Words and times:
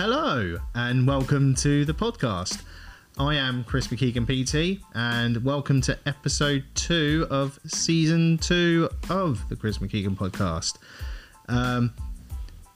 Hello, 0.00 0.56
and 0.76 1.08
welcome 1.08 1.56
to 1.56 1.84
the 1.84 1.92
podcast. 1.92 2.62
I 3.18 3.34
am 3.34 3.64
Chris 3.64 3.88
McKeegan 3.88 4.26
PT, 4.26 4.80
and 4.94 5.44
welcome 5.44 5.80
to 5.80 5.98
episode 6.06 6.62
two 6.76 7.26
of 7.30 7.58
season 7.66 8.38
two 8.38 8.88
of 9.10 9.48
the 9.48 9.56
Chris 9.56 9.78
McKeegan 9.78 10.16
podcast. 10.16 10.76
Um, 11.48 11.92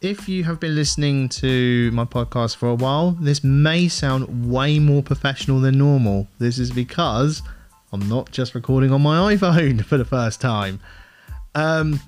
if 0.00 0.28
you 0.28 0.42
have 0.42 0.58
been 0.58 0.74
listening 0.74 1.28
to 1.28 1.92
my 1.92 2.04
podcast 2.04 2.56
for 2.56 2.70
a 2.70 2.74
while, 2.74 3.12
this 3.12 3.44
may 3.44 3.86
sound 3.86 4.50
way 4.50 4.80
more 4.80 5.04
professional 5.04 5.60
than 5.60 5.78
normal. 5.78 6.26
This 6.40 6.58
is 6.58 6.72
because 6.72 7.40
I'm 7.92 8.08
not 8.08 8.32
just 8.32 8.52
recording 8.56 8.90
on 8.90 9.00
my 9.00 9.34
iPhone 9.36 9.84
for 9.84 9.96
the 9.96 10.04
first 10.04 10.40
time. 10.40 10.80
Um, 11.54 12.00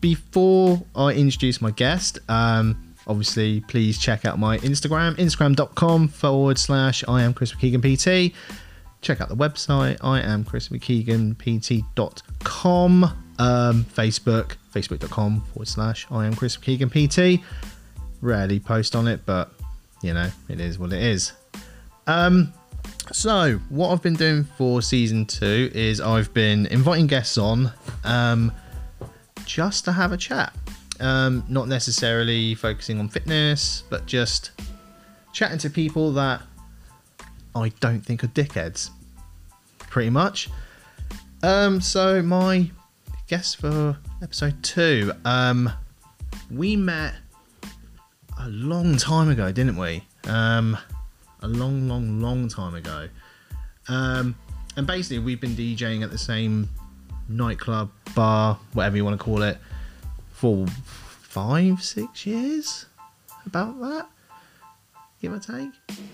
before 0.00 0.82
I 0.96 1.10
introduce 1.12 1.60
my 1.60 1.70
guest, 1.70 2.18
um, 2.28 2.85
obviously 3.06 3.60
please 3.62 3.98
check 3.98 4.24
out 4.24 4.38
my 4.38 4.58
Instagram, 4.58 5.14
instagram.com 5.16 6.08
forward 6.08 6.58
slash 6.58 7.04
I 7.08 7.22
am 7.22 7.34
Chris 7.34 7.52
McKeegan 7.52 7.80
PT. 7.80 8.34
Check 9.00 9.20
out 9.20 9.28
the 9.28 9.36
website, 9.36 9.98
I 10.02 10.20
am 10.20 10.44
Chris 10.44 10.68
McKeegan 10.68 11.36
PT.com. 11.36 13.04
Um, 13.38 13.84
Facebook, 13.84 14.56
facebook.com 14.74 15.42
forward 15.42 15.68
slash 15.68 16.06
I 16.10 16.26
am 16.26 16.34
Chris 16.34 16.56
McKeegan 16.56 16.90
PT. 16.90 17.44
Rarely 18.22 18.58
post 18.60 18.96
on 18.96 19.06
it, 19.06 19.20
but 19.26 19.52
you 20.02 20.14
know, 20.14 20.30
it 20.48 20.60
is 20.60 20.78
what 20.78 20.92
it 20.92 21.02
is. 21.02 21.32
Um, 22.06 22.52
so, 23.12 23.60
what 23.68 23.92
I've 23.92 24.02
been 24.02 24.14
doing 24.14 24.44
for 24.56 24.82
season 24.82 25.26
two 25.26 25.70
is 25.74 26.00
I've 26.00 26.32
been 26.34 26.66
inviting 26.66 27.06
guests 27.06 27.38
on 27.38 27.72
um, 28.04 28.52
just 29.44 29.84
to 29.84 29.92
have 29.92 30.12
a 30.12 30.16
chat. 30.16 30.54
Um, 31.00 31.44
not 31.48 31.68
necessarily 31.68 32.54
focusing 32.54 32.98
on 32.98 33.08
fitness, 33.08 33.82
but 33.90 34.06
just 34.06 34.52
chatting 35.32 35.58
to 35.58 35.70
people 35.70 36.12
that 36.12 36.42
I 37.54 37.70
don't 37.80 38.00
think 38.00 38.24
are 38.24 38.28
dickheads. 38.28 38.90
Pretty 39.78 40.10
much. 40.10 40.48
Um, 41.42 41.80
so, 41.80 42.22
my 42.22 42.70
guest 43.28 43.58
for 43.58 43.96
episode 44.22 44.62
two, 44.62 45.12
um, 45.24 45.70
we 46.50 46.76
met 46.76 47.14
a 48.38 48.48
long 48.48 48.96
time 48.96 49.28
ago, 49.28 49.52
didn't 49.52 49.76
we? 49.76 50.04
Um, 50.24 50.76
a 51.40 51.48
long, 51.48 51.88
long, 51.88 52.20
long 52.20 52.48
time 52.48 52.74
ago. 52.74 53.08
Um, 53.88 54.34
and 54.76 54.86
basically, 54.86 55.20
we've 55.20 55.40
been 55.40 55.54
DJing 55.54 56.02
at 56.02 56.10
the 56.10 56.18
same 56.18 56.68
nightclub, 57.28 57.90
bar, 58.14 58.58
whatever 58.72 58.96
you 58.96 59.04
want 59.04 59.18
to 59.18 59.24
call 59.24 59.42
it, 59.42 59.58
for 60.36 60.66
five, 60.66 61.82
six 61.82 62.26
years. 62.26 62.86
About 63.46 63.80
that, 63.80 64.08
give 65.22 65.32
or 65.32 65.38
take. 65.38 65.70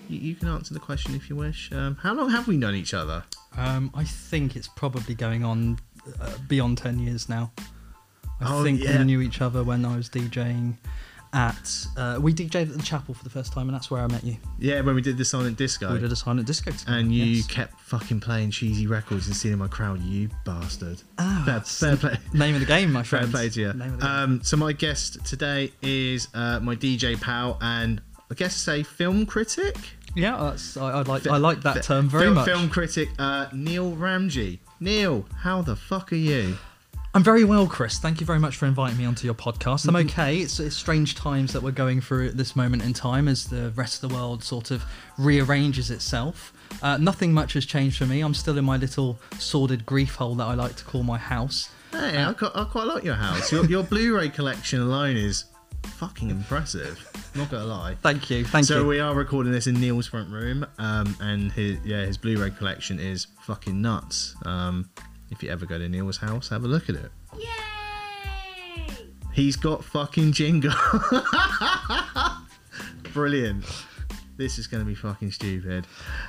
You, 0.09 0.19
you 0.19 0.35
can 0.35 0.49
answer 0.49 0.75
the 0.75 0.81
question 0.81 1.15
if 1.15 1.31
you 1.31 1.37
wish. 1.37 1.73
Um, 1.73 1.97
how 1.97 2.13
long 2.15 2.29
have 2.31 2.47
we 2.47 2.57
known 2.59 2.75
each 2.75 2.93
other? 2.93 3.25
Um, 3.57 3.91
I 3.95 4.05
think 4.05 4.55
it's 4.55 4.69
probably 4.69 5.15
going 5.15 5.43
on 5.45 5.79
uh, 6.21 6.31
beyond 6.47 6.77
10 6.79 6.99
years 6.99 7.29
now. 7.31 7.51
I 8.41 8.55
Oh, 8.59 8.63
think 8.63 8.83
yeah. 8.83 8.99
we 8.99 9.05
knew 9.05 9.21
each 9.23 9.41
other 9.41 9.63
when 9.65 9.85
I 9.87 9.97
was 9.97 10.09
DJing 10.11 10.77
at. 11.33 11.87
Uh, 11.97 12.19
we 12.21 12.33
DJed 12.33 12.63
at 12.63 12.77
the 12.77 12.83
chapel 12.83 13.15
for 13.15 13.25
the 13.25 13.31
first 13.31 13.53
time, 13.53 13.69
and 13.69 13.75
that's 13.75 13.91
where 13.91 14.03
I 14.03 14.07
met 14.07 14.25
you. 14.25 14.37
Yeah, 14.59 14.81
when 14.81 14.95
we 14.95 15.03
did 15.03 15.19
the 15.19 15.25
silent 15.25 15.57
disco. 15.57 15.93
We 15.93 15.99
did 15.99 16.13
a 16.13 16.17
silent 16.17 16.47
disco 16.47 16.71
together. 16.71 16.99
and 16.99 17.13
you 17.13 17.25
yes. 17.25 17.47
kept 17.47 17.81
fucking 17.81 18.21
playing 18.21 18.51
cheesy 18.51 18.87
records 18.87 19.27
and 19.27 19.37
stealing 19.37 19.59
my 19.59 19.69
crowd, 19.69 20.01
you 20.03 20.29
bastard. 20.45 21.03
Ah, 21.19 21.43
fair, 21.45 21.55
that's 21.55 21.81
fair 21.81 21.97
play. 21.97 22.19
Name 22.33 22.55
of 22.55 22.61
the 22.61 22.67
game, 22.67 22.93
my 22.93 23.03
friend. 23.03 23.23
Fair 23.31 23.31
play 23.33 23.49
to 23.51 23.61
you. 23.61 23.73
Name 23.73 23.95
of 23.95 24.01
the 24.01 24.07
game. 24.07 24.15
Um, 24.17 24.43
so 24.43 24.57
my 24.57 24.73
guest 24.73 25.25
today 25.25 25.73
is 25.83 26.29
uh, 26.35 26.61
my 26.61 26.75
DJ 26.75 27.21
pal 27.21 27.59
and 27.61 28.01
I 28.31 28.35
guess 28.35 28.57
say 28.57 28.83
film 28.83 29.27
critic. 29.27 29.77
yeah, 30.15 30.37
that's, 30.39 30.77
I, 30.77 30.91
I 30.91 31.03
like 31.03 31.27
I 31.27 31.37
like 31.37 31.63
that 31.63 31.83
term 31.83 32.09
very 32.09 32.25
film, 32.25 32.35
much. 32.35 32.47
Film 32.47 32.69
critic 32.69 33.11
uh, 33.19 33.49
Neil 33.53 33.93
Ramjee. 33.93 34.59
Neil, 34.81 35.27
how 35.37 35.63
the 35.63 35.77
fuck 35.77 36.13
are 36.13 36.17
you? 36.17 36.57
I'm 37.15 37.23
very 37.23 37.45
well, 37.45 37.67
Chris. 37.67 37.99
Thank 37.99 38.21
you 38.21 38.27
very 38.27 38.39
much 38.39 38.57
for 38.57 38.65
inviting 38.65 38.97
me 38.97 39.05
onto 39.05 39.27
your 39.27 39.35
podcast. 39.35 39.85
Mm-hmm. 39.85 39.97
I'm 39.97 40.07
okay. 40.07 40.39
It's, 40.39 40.59
it's 40.59 40.75
strange 40.75 41.15
times 41.15 41.53
that 41.53 41.63
we're 41.63 41.71
going 41.71 42.01
through 42.01 42.29
at 42.29 42.39
this 42.39 42.57
moment 42.57 42.83
in 42.83 42.95
time 42.95 43.29
as 43.29 43.47
the 43.47 43.71
rest 43.77 44.03
of 44.03 44.09
the 44.09 44.17
world 44.17 44.43
sort 44.43 44.71
of 44.71 44.83
rearranges 45.19 45.91
itself. 45.91 46.55
Uh, 46.83 46.97
nothing 46.97 47.35
much 47.35 47.53
has 47.53 47.67
changed 47.67 47.99
for 47.99 48.07
me. 48.07 48.23
I'm 48.23 48.33
still 48.33 48.57
in 48.57 48.65
my 48.65 48.79
little 48.79 49.19
sordid 49.39 49.85
grief 49.85 50.15
hole 50.15 50.35
that 50.37 50.47
I 50.47 50.55
like 50.55 50.75
to 50.77 50.85
call 50.85 51.03
my 51.03 51.19
house. 51.19 51.71
Hey, 51.91 52.23
I, 52.23 52.33
quite, 52.33 52.53
I 52.55 52.65
quite 52.65 52.87
like 52.87 53.05
your 53.05 53.17
house. 53.17 53.53
Your, 53.53 53.67
your 53.67 53.83
Blu-ray 53.83 54.31
collection 54.31 54.81
alone 54.81 55.19
is 55.19 55.45
fucking 55.85 56.31
impressive. 56.31 56.99
Not 57.35 57.51
gonna 57.51 57.67
lie. 57.67 57.97
Thank 58.01 58.31
you. 58.31 58.47
Thank 58.47 58.65
so 58.65 58.81
you. 58.81 58.87
we 58.87 59.01
are 59.01 59.15
recording 59.15 59.53
this 59.53 59.67
in 59.67 59.79
Neil's 59.79 60.07
front 60.07 60.31
room, 60.31 60.67
um, 60.79 61.15
and 61.21 61.53
his 61.53 61.79
yeah 61.85 62.05
his 62.05 62.17
Blu-ray 62.17 62.51
collection 62.51 62.99
is 62.99 63.27
fucking 63.43 63.81
nuts. 63.81 64.35
Um, 64.45 64.89
if 65.33 65.43
you 65.43 65.51
ever 65.51 65.67
go 65.67 65.79
to 65.79 65.89
Neil's 65.89 66.19
house, 66.19 66.49
have 66.51 66.63
a 66.65 66.69
look 66.69 66.89
at 66.89 66.95
it. 66.95 67.11
Yay! 67.37 67.49
He's 69.33 69.57
got 69.57 69.83
fucking 69.83 70.33
jingle. 70.33 70.73
Brilliant. 73.13 73.65
This 74.37 74.59
is 74.59 74.67
going 74.67 74.83
to 74.83 74.87
be 74.87 74.95
fucking 74.95 75.31
stupid. 75.33 75.87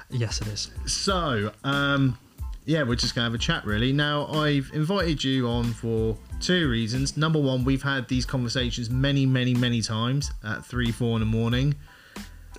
yes, 0.10 0.42
it 0.42 0.48
is. 0.48 0.72
So, 0.86 1.52
um, 1.64 2.18
yeah, 2.66 2.84
we're 2.84 2.96
just 2.96 3.16
going 3.16 3.24
to 3.26 3.32
have 3.32 3.34
a 3.34 3.38
chat 3.44 3.66
really. 3.66 3.94
Now, 3.94 4.28
I've 4.28 4.70
invited 4.74 5.24
you 5.24 5.48
on 5.48 5.66
for 5.74 6.18
two 6.40 6.70
reasons. 6.70 7.18
Number 7.18 7.40
one, 7.40 7.64
we've 7.64 7.84
had 7.84 8.08
these 8.08 8.26
conversations 8.26 8.90
many, 8.90 9.26
many, 9.26 9.54
many 9.54 9.82
times 9.82 10.32
at 10.44 10.66
three, 10.66 10.92
four 10.92 11.16
in 11.16 11.20
the 11.22 11.26
morning 11.26 11.76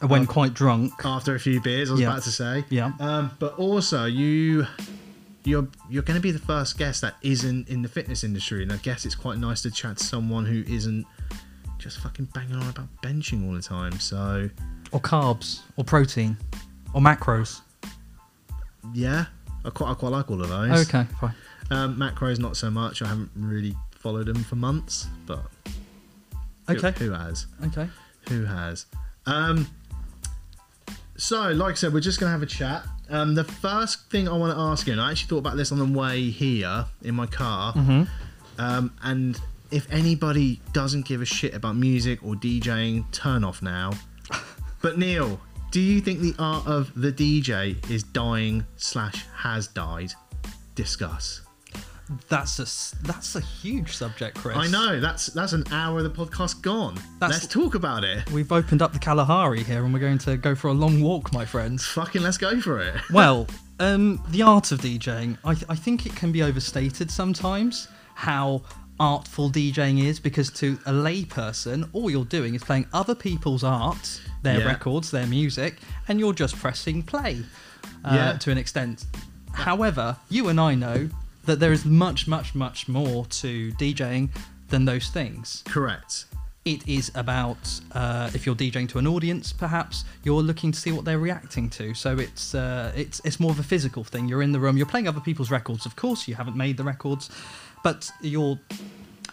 when 0.01 0.11
went 0.11 0.29
quite 0.29 0.55
drunk. 0.55 0.93
after 1.05 1.35
a 1.35 1.41
few 1.41 1.61
beers. 1.61 1.91
I 1.91 1.93
was 1.93 2.01
Yeah. 2.03 2.11
about 2.11 2.23
to 2.25 2.33
say. 2.33 2.65
Yeah. 2.69 2.93
Um, 3.01 3.31
but 3.39 3.55
also, 3.59 4.07
you, 4.07 4.67
you're 5.45 5.69
you're 5.91 6.03
going 6.03 6.17
to 6.17 6.23
be 6.23 6.31
the 6.31 6.39
first 6.39 6.79
guest 6.79 7.01
that 7.03 7.15
isn't 7.23 7.69
in 7.69 7.83
the 7.83 7.89
fitness 7.89 8.25
industry, 8.25 8.63
and 8.63 8.73
I 8.73 8.77
guess 8.79 9.05
it's 9.05 9.15
quite 9.15 9.39
nice 9.39 9.63
to 9.63 9.71
chat 9.71 9.99
to 9.99 10.05
someone 10.05 10.45
who 10.47 10.63
isn't 10.73 11.07
just 11.79 12.01
fucking 12.01 12.27
banging 12.35 12.57
on 12.57 12.69
about 12.69 12.89
benching 13.03 13.47
all 13.47 13.53
the 13.55 13.61
time. 13.63 13.99
So, 14.01 14.49
Or 14.93 15.01
carbs. 15.01 15.61
Or 15.77 15.85
protein. 15.85 16.37
Or 16.95 17.01
macros. 17.01 17.61
yeah, 18.95 19.27
I 19.65 19.71
quite 19.71 19.91
I 19.91 19.95
quite 19.95 20.11
like 20.13 20.31
all 20.31 20.41
of 20.41 20.49
those. 20.49 20.89
Okay, 20.89 21.07
fine. 21.21 21.35
Um, 21.71 21.97
macros 21.97 22.39
not 22.39 22.57
so 22.57 22.71
much. 22.71 23.03
I 23.03 23.09
haven't 23.09 23.31
really 23.37 23.75
followed 23.93 24.27
them 24.27 24.43
for 24.45 24.57
months, 24.57 25.09
but 25.27 25.43
who- 26.69 26.77
Okay. 26.77 26.93
who, 26.99 27.11
has? 27.13 27.47
Okay. 27.67 27.89
Who 28.29 28.45
has? 28.45 28.87
Um, 29.27 29.67
so, 31.17 31.51
like 31.53 31.73
I 31.73 31.75
said, 31.75 31.93
we're 31.93 32.01
just 32.01 32.19
gonna 32.21 32.33
have 32.33 32.43
a 32.43 32.47
chat. 32.47 32.85
Um, 33.11 33.35
the 33.35 33.45
first 33.45 34.11
thing 34.11 34.29
I 34.29 34.37
want 34.37 34.55
to 34.57 34.59
ask 34.61 34.87
you, 34.87 34.93
and 34.93 35.01
I 35.01 35.11
actually 35.11 35.29
thought 35.29 35.39
about 35.39 35.57
this 35.57 35.71
on 35.73 35.79
the 35.79 35.99
way 35.99 36.31
here 36.31 36.87
in 37.03 37.15
my 37.15 37.27
car, 37.27 37.73
Mm-hmm. 37.75 38.03
um, 38.59 38.93
and 39.03 39.39
if 39.71 39.91
anybody 39.93 40.61
doesn't 40.73 41.07
give 41.07 41.21
a 41.21 41.25
shit 41.25 41.55
about 41.55 41.77
music 41.77 42.23
or 42.25 42.35
DJing, 42.35 43.11
turn 43.13 43.45
off 43.45 43.61
now. 43.63 43.93
but 44.83 44.99
Neil, 44.99 45.41
do 45.71 45.81
you 45.81 46.01
think 46.01 46.21
the 46.21 46.35
art 46.39 46.67
of 46.67 46.93
the 47.01 47.13
DJ 47.13 47.91
is 47.91 48.03
dying 48.05 48.65
slash 48.77 49.25
has 49.37 49.67
died? 49.67 50.13
Discuss. 50.77 51.41
That's 52.29 52.59
a 52.59 52.67
that's 53.07 53.35
a 53.35 53.41
huge 53.41 53.97
subject, 53.97 54.37
Chris. 54.37 54.57
I 54.57 54.67
know 54.67 55.01
that's 55.01 55.27
that's 55.29 55.53
an 55.55 55.65
hour 55.73 55.99
of 55.99 56.05
the 56.05 56.11
podcast 56.11 56.61
gone. 56.61 56.97
That's- 57.19 57.43
let's 57.43 57.47
talk 57.47 57.75
about 57.75 58.05
it. 58.05 58.31
We've 58.31 58.53
opened 58.53 58.83
up 58.83 58.93
the 58.93 58.99
Kalahari 58.99 59.63
here, 59.63 59.85
and 59.85 59.93
we're 59.95 60.01
going 60.01 60.19
to 60.19 60.37
go 60.37 60.55
for 60.55 60.69
a 60.69 60.73
long 60.75 61.01
walk, 61.03 61.33
my 61.33 61.45
friends. 61.47 61.85
Fucking 61.87 62.23
let's 62.23 62.37
go 62.39 62.61
for 62.61 62.81
it. 62.81 62.95
Well, 63.11 63.47
um, 63.81 64.23
the 64.29 64.43
art 64.43 64.71
of 64.71 64.81
DJing, 64.81 65.39
I, 65.45 65.55
th- 65.55 65.67
I 65.69 65.75
think 65.77 66.05
it 66.07 66.15
can 66.15 66.31
be 66.31 66.43
overstated 66.43 67.11
sometimes. 67.11 67.89
How 68.15 68.63
artful 69.01 69.51
DJing 69.51 70.05
is, 70.05 70.21
because 70.21 70.51
to 70.53 70.79
a 70.87 70.93
layperson, 70.93 71.89
all 71.93 72.11
you're 72.11 72.25
doing 72.27 72.55
is 72.55 72.63
playing 72.63 72.87
other 72.93 73.15
people's 73.15 73.65
art, 73.65 74.21
their 74.43 74.61
Yeah. 74.61 74.67
records, 74.67 75.11
their 75.11 75.27
music, 75.27 75.79
and 76.07 76.21
you're 76.21 76.33
just 76.35 76.57
pressing 76.57 77.03
play 77.03 77.43
uh, 78.05 78.13
Yeah. 78.15 78.33
to 78.39 78.51
an 78.51 78.59
extent. 78.59 79.07
However, 79.53 80.17
you 80.29 80.49
and 80.49 80.61
I 80.61 80.75
know 80.75 81.09
that 81.47 81.61
there 81.61 81.73
is 81.73 81.85
much, 81.85 82.27
much, 82.27 82.55
much 82.55 82.89
more 82.89 83.27
to 83.27 83.73
DJing 83.73 84.31
than 84.69 84.85
those 84.85 85.09
things. 85.09 85.63
Correct. 85.67 86.27
It 86.65 86.89
is 86.89 87.13
about 87.15 87.59
uh, 87.93 88.31
if 88.33 88.47
you're 88.47 88.55
DJing 88.55 88.89
to 88.91 88.99
an 88.99 89.07
audience, 89.07 89.53
perhaps 89.53 90.05
you're 90.23 90.43
looking 90.43 90.73
to 90.73 90.81
see 90.81 90.93
what 90.93 91.05
they're 91.05 91.19
reacting 91.19 91.69
to. 91.71 91.93
So 91.93 92.19
it's 92.19 92.55
uh, 92.55 92.91
it's 92.97 93.21
it's 93.25 93.39
more 93.39 93.51
of 93.51 93.59
a 93.59 93.63
physical 93.63 94.03
thing. 94.03 94.29
You're 94.29 94.43
in 94.43 94.53
the 94.53 94.61
room, 94.61 94.79
you're 94.79 94.87
playing 94.87 95.07
other 95.07 95.21
people's 95.21 95.51
records. 95.51 95.85
Of 95.85 95.95
course, 95.95 96.27
you 96.27 96.35
haven't 96.35 96.57
made 96.57 96.79
the 96.79 96.85
records, 96.85 97.31
but 97.83 98.11
you're 98.23 98.59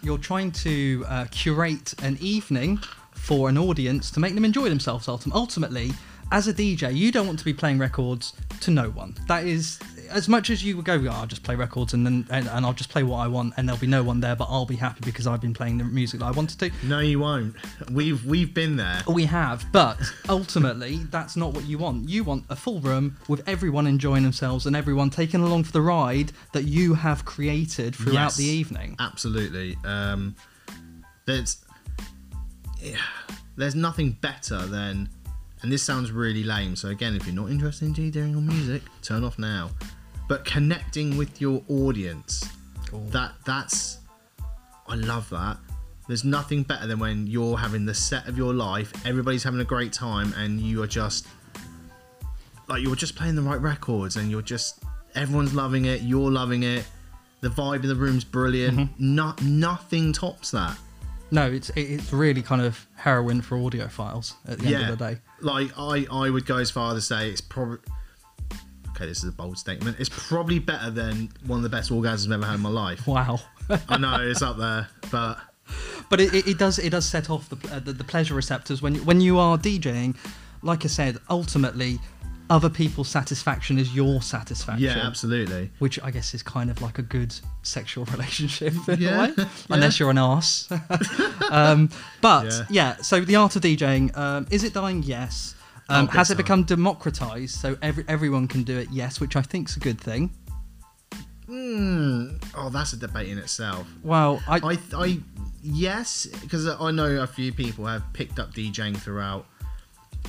you're 0.04 0.18
trying 0.18 0.52
to 0.52 1.06
uh, 1.08 1.26
curate 1.32 1.94
an 2.04 2.18
evening 2.20 2.80
for 3.14 3.48
an 3.48 3.58
audience 3.58 4.12
to 4.12 4.20
make 4.20 4.36
them 4.36 4.44
enjoy 4.44 4.68
themselves. 4.68 5.08
ultim- 5.08 5.32
Ultimately, 5.34 5.94
as 6.32 6.48
a 6.48 6.54
DJ, 6.54 6.94
you 6.96 7.12
don't 7.12 7.28
want 7.28 7.40
to 7.40 7.46
be 7.46 7.54
playing 7.54 7.78
records 7.78 8.34
to 8.62 8.72
no 8.72 8.90
one. 8.90 9.16
That 9.28 9.46
is 9.46 9.80
as 10.12 10.28
much 10.30 10.50
as 10.50 10.64
you 10.64 10.76
would 10.76 10.86
go, 10.86 10.96
oh, 10.96 11.10
I'll 11.10 11.26
just 11.28 11.44
play 11.44 11.56
records 11.56 11.94
and 11.94 12.06
then 12.06 12.26
and, 12.30 12.48
and 12.48 12.66
I'll 12.66 12.74
just 12.74 12.90
play 12.90 13.04
what 13.04 13.18
I 13.18 13.28
want, 13.28 13.54
and 13.58 13.68
there'll 13.68 13.80
be 13.80 13.88
no 13.88 14.04
one 14.04 14.20
there, 14.20 14.36
but 14.36 14.48
I'll 14.50 14.66
be 14.66 14.76
happy 14.76 15.02
because 15.04 15.28
I've 15.28 15.42
been 15.42 15.54
playing 15.54 15.78
the 15.78 15.84
music 15.84 16.20
that 16.20 16.28
I 16.28 16.32
wanted 16.32 16.60
to. 16.60 16.72
No, 16.88 17.00
you 17.00 17.20
won't. 17.20 17.56
We've 17.92 18.24
we've 18.26 18.54
been 18.54 18.76
there. 18.76 19.02
We 19.08 19.26
have, 19.26 19.66
but 19.72 19.98
ultimately, 20.30 20.98
that's 21.12 21.36
not 21.36 21.54
what 21.54 21.66
you 21.66 21.78
want. 21.78 22.08
You 22.10 22.24
want 22.24 22.46
a 22.50 22.56
full 22.56 22.80
room 22.82 23.18
with 23.28 23.48
everyone 23.48 23.88
enjoying 23.88 24.24
themselves 24.24 24.66
and 24.66 24.76
everyone 24.76 25.10
taking 25.10 25.42
along 25.42 25.64
for 25.66 25.72
the 25.72 25.82
ride 25.82 26.32
that 26.54 26.64
you 26.66 26.94
have 26.94 27.26
created 27.26 27.96
throughout 27.96 28.14
Yes. 28.14 28.38
the 28.38 28.46
evening. 28.46 28.96
Absolutely. 29.00 29.78
Um, 29.84 30.36
there's 31.26 31.64
yeah, 32.82 32.98
there's 33.56 33.76
nothing 33.76 34.14
better 34.22 34.58
than, 34.66 35.08
and 35.62 35.72
this 35.72 35.84
sounds 35.84 36.12
really 36.12 36.44
lame. 36.44 36.76
So 36.76 36.90
again, 36.90 37.16
if 37.16 37.26
you're 37.28 37.36
not 37.36 37.50
interested 37.52 37.86
in 37.86 37.94
DJing 37.94 38.36
or 38.36 38.42
music, 38.42 38.82
turn 39.02 39.24
off 39.24 39.38
now. 39.38 39.70
But 40.32 40.46
connecting 40.46 41.18
with 41.18 41.42
your 41.42 41.62
audience, 41.68 42.48
Cool. 42.88 43.02
that 43.08 43.34
that's, 43.44 43.98
I 44.88 44.96
love 44.96 45.30
that. 45.32 45.58
There's 46.08 46.24
nothing 46.24 46.64
better 46.64 46.88
than 46.88 47.00
when 47.00 47.28
you're 47.28 47.58
having 47.58 47.84
the 47.86 47.94
set 47.94 48.30
of 48.30 48.38
your 48.38 48.54
life, 48.54 48.94
everybody's 49.06 49.44
having 49.44 49.60
a 49.60 49.66
great 49.66 49.92
time, 49.92 50.34
and 50.38 50.62
you 50.62 50.82
are 50.84 50.88
just 50.88 51.28
like 52.70 52.82
you're 52.82 52.96
just 52.96 53.18
playing 53.18 53.36
the 53.36 53.42
right 53.42 53.60
records, 53.60 54.16
and 54.16 54.32
you're 54.32 54.42
just 54.42 54.80
everyone's 55.16 55.54
loving 55.54 55.84
it, 55.84 56.00
you're 56.00 56.32
loving 56.32 56.64
it. 56.64 56.86
The 57.42 57.50
vibe 57.50 57.82
in 57.84 57.90
the 57.90 57.96
room's 57.96 58.24
brilliant. 58.24 58.78
Mm-hmm. 58.78 59.16
No, 59.16 59.36
nothing 59.42 60.14
tops 60.14 60.52
that. 60.52 60.78
No, 61.30 61.52
it's 61.52 61.72
it's 61.76 62.14
really 62.14 62.42
kind 62.42 62.62
of 62.62 62.88
heroin 62.96 63.42
for 63.42 63.58
audiophiles 63.58 64.36
at 64.48 64.60
the 64.60 64.76
end 64.76 64.92
of 64.92 64.98
the 64.98 65.10
day. 65.12 65.20
Like 65.42 65.78
I, 65.78 66.08
I 66.10 66.30
would 66.30 66.46
go 66.46 66.56
as 66.56 66.72
far 66.72 66.94
to 66.94 67.02
say 67.02 67.30
it's 67.32 67.42
probably 67.42 67.80
okay. 69.02 69.10
This 69.10 69.20
is 69.24 69.30
a 69.30 69.32
bold 69.32 69.58
statement. 69.58 69.98
It's 70.00 70.10
probably 70.10 70.60
better 70.60 70.92
than 70.92 71.30
one 71.46 71.58
of 71.60 71.64
the 71.64 71.70
best 71.70 71.92
orgasms 71.92 72.28
I've 72.28 72.32
ever 72.34 72.46
had 72.46 72.56
in 72.56 72.62
my 72.62 72.70
life. 72.70 73.08
Wow. 73.08 73.40
I 73.90 73.98
know 73.98 74.18
it's 74.22 74.42
up 74.42 74.58
there, 74.58 74.88
but 75.12 75.38
but 76.10 76.20
it, 76.20 76.34
it, 76.34 76.48
it 76.48 76.58
does 76.58 76.78
it 76.80 76.90
does 76.90 77.06
set 77.08 77.30
off 77.30 77.50
the, 77.50 77.74
uh, 77.74 77.80
the 77.80 77.94
the 77.94 78.04
pleasure 78.04 78.34
receptors 78.36 78.82
when 78.82 78.96
when 79.06 79.22
you 79.22 79.40
are 79.40 79.58
DJing. 79.58 80.16
Like 80.64 80.86
I 80.86 80.90
said, 80.90 81.18
ultimately, 81.30 82.00
other 82.52 82.70
people's 82.70 83.08
satisfaction 83.08 83.80
is 83.80 83.96
your 83.96 84.22
satisfaction. 84.22 84.84
yeah, 84.84 85.08
absolutely. 85.08 85.72
Which 85.80 86.00
I 86.04 86.12
guess 86.12 86.34
is 86.36 86.44
kind 86.44 86.70
of 86.70 86.82
like 86.84 87.00
a 87.00 87.02
good 87.02 87.34
sexual 87.64 88.06
relationship 88.12 88.74
in 88.90 89.00
Yeah, 89.02 89.26
a 89.26 89.30
way, 89.36 89.46
unless 89.72 90.00
you're 90.00 90.12
an 90.12 90.18
ass. 90.20 90.70
um, 91.50 91.90
but 92.22 92.46
Yeah. 92.46 92.66
yeah. 92.70 92.96
so 92.98 93.22
the 93.22 93.38
art 93.38 93.56
of 93.56 93.64
DJing 93.64 94.16
um, 94.16 94.46
is 94.52 94.64
it 94.64 94.74
dying? 94.74 95.02
Yes. 95.02 95.56
Um, 95.92 96.08
has 96.08 96.30
it 96.30 96.36
time. 96.36 96.44
become 96.44 96.64
democratized 96.64 97.56
so 97.56 97.78
every, 97.82 98.04
everyone 98.08 98.48
can 98.48 98.64
do 98.64 98.78
it? 98.78 98.88
Yes, 98.92 99.20
which 99.20 99.36
I 99.36 99.42
think 99.42 99.70
is 99.70 99.78
a 99.78 99.80
good 99.80 100.00
thing. 100.00 100.32
Hmm. 101.48 102.36
Oh, 102.56 102.70
that's 102.70 102.94
a 102.94 102.98
debate 102.98 103.28
in 103.30 103.38
itself. 103.38 103.86
Well, 104.04 104.42
I, 104.48 104.58
I, 104.74 104.78
I, 104.96 105.20
yes, 105.62 106.26
because 106.42 106.66
I 106.68 106.92
know 106.92 107.22
a 107.22 107.28
few 107.28 107.52
people 107.52 107.86
have 107.86 108.04
picked 108.14 108.40
up 108.40 108.54
DJing 108.54 108.96
throughout 108.96 109.46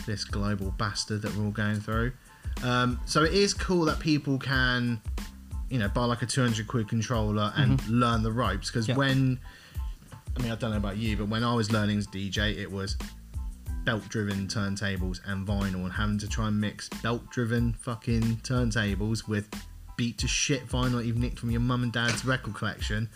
this 0.07 0.25
global 0.25 0.73
bastard 0.79 1.23
that 1.23 1.37
we're 1.37 1.45
all 1.45 1.51
going 1.53 1.79
through. 1.81 2.13
Um, 2.65 3.01
so 3.07 3.23
it 3.23 3.33
is 3.33 3.55
cool 3.55 3.85
that 3.85 4.01
people 4.01 4.39
can, 4.39 5.01
you 5.71 5.79
know, 5.79 5.89
buy 5.89 6.05
like 6.07 6.23
a 6.23 6.27
200 6.27 6.67
quid 6.67 6.89
controller 6.89 7.53
and 7.57 7.87
learn 7.89 8.23
the 8.23 8.33
ropes. 8.33 8.69
Because 8.69 8.89
Yeah. 8.89 8.97
when, 8.97 9.39
I 10.37 10.43
mean, 10.43 10.51
I 10.51 10.57
don't 10.57 10.71
know 10.73 10.77
about 10.77 10.97
you, 10.97 11.17
but 11.17 11.29
when 11.29 11.45
I 11.45 11.55
was 11.55 11.71
learning 11.71 11.99
as 11.99 12.07
DJ, 12.09 12.57
it 12.57 12.71
was 12.71 12.97
belt 13.85 14.09
driven 14.09 14.47
turntables 14.47 15.21
and 15.27 15.47
vinyl 15.47 15.83
and 15.83 15.93
having 15.93 16.19
to 16.19 16.29
try 16.29 16.49
and 16.49 16.61
mix 16.61 16.89
belt 16.89 17.29
driven 17.31 17.73
fucking 17.75 18.23
turntables 18.43 19.27
with 19.27 19.49
beat 19.97 20.19
to 20.19 20.29
shit 20.29 20.67
vinyl 20.69 21.05
you've 21.05 21.17
nicked 21.17 21.39
from 21.39 21.51
your 21.51 21.61
mum 21.61 21.83
and 21.83 21.93
dad's 21.93 22.25
record 22.25 22.55
collection. 22.55 23.09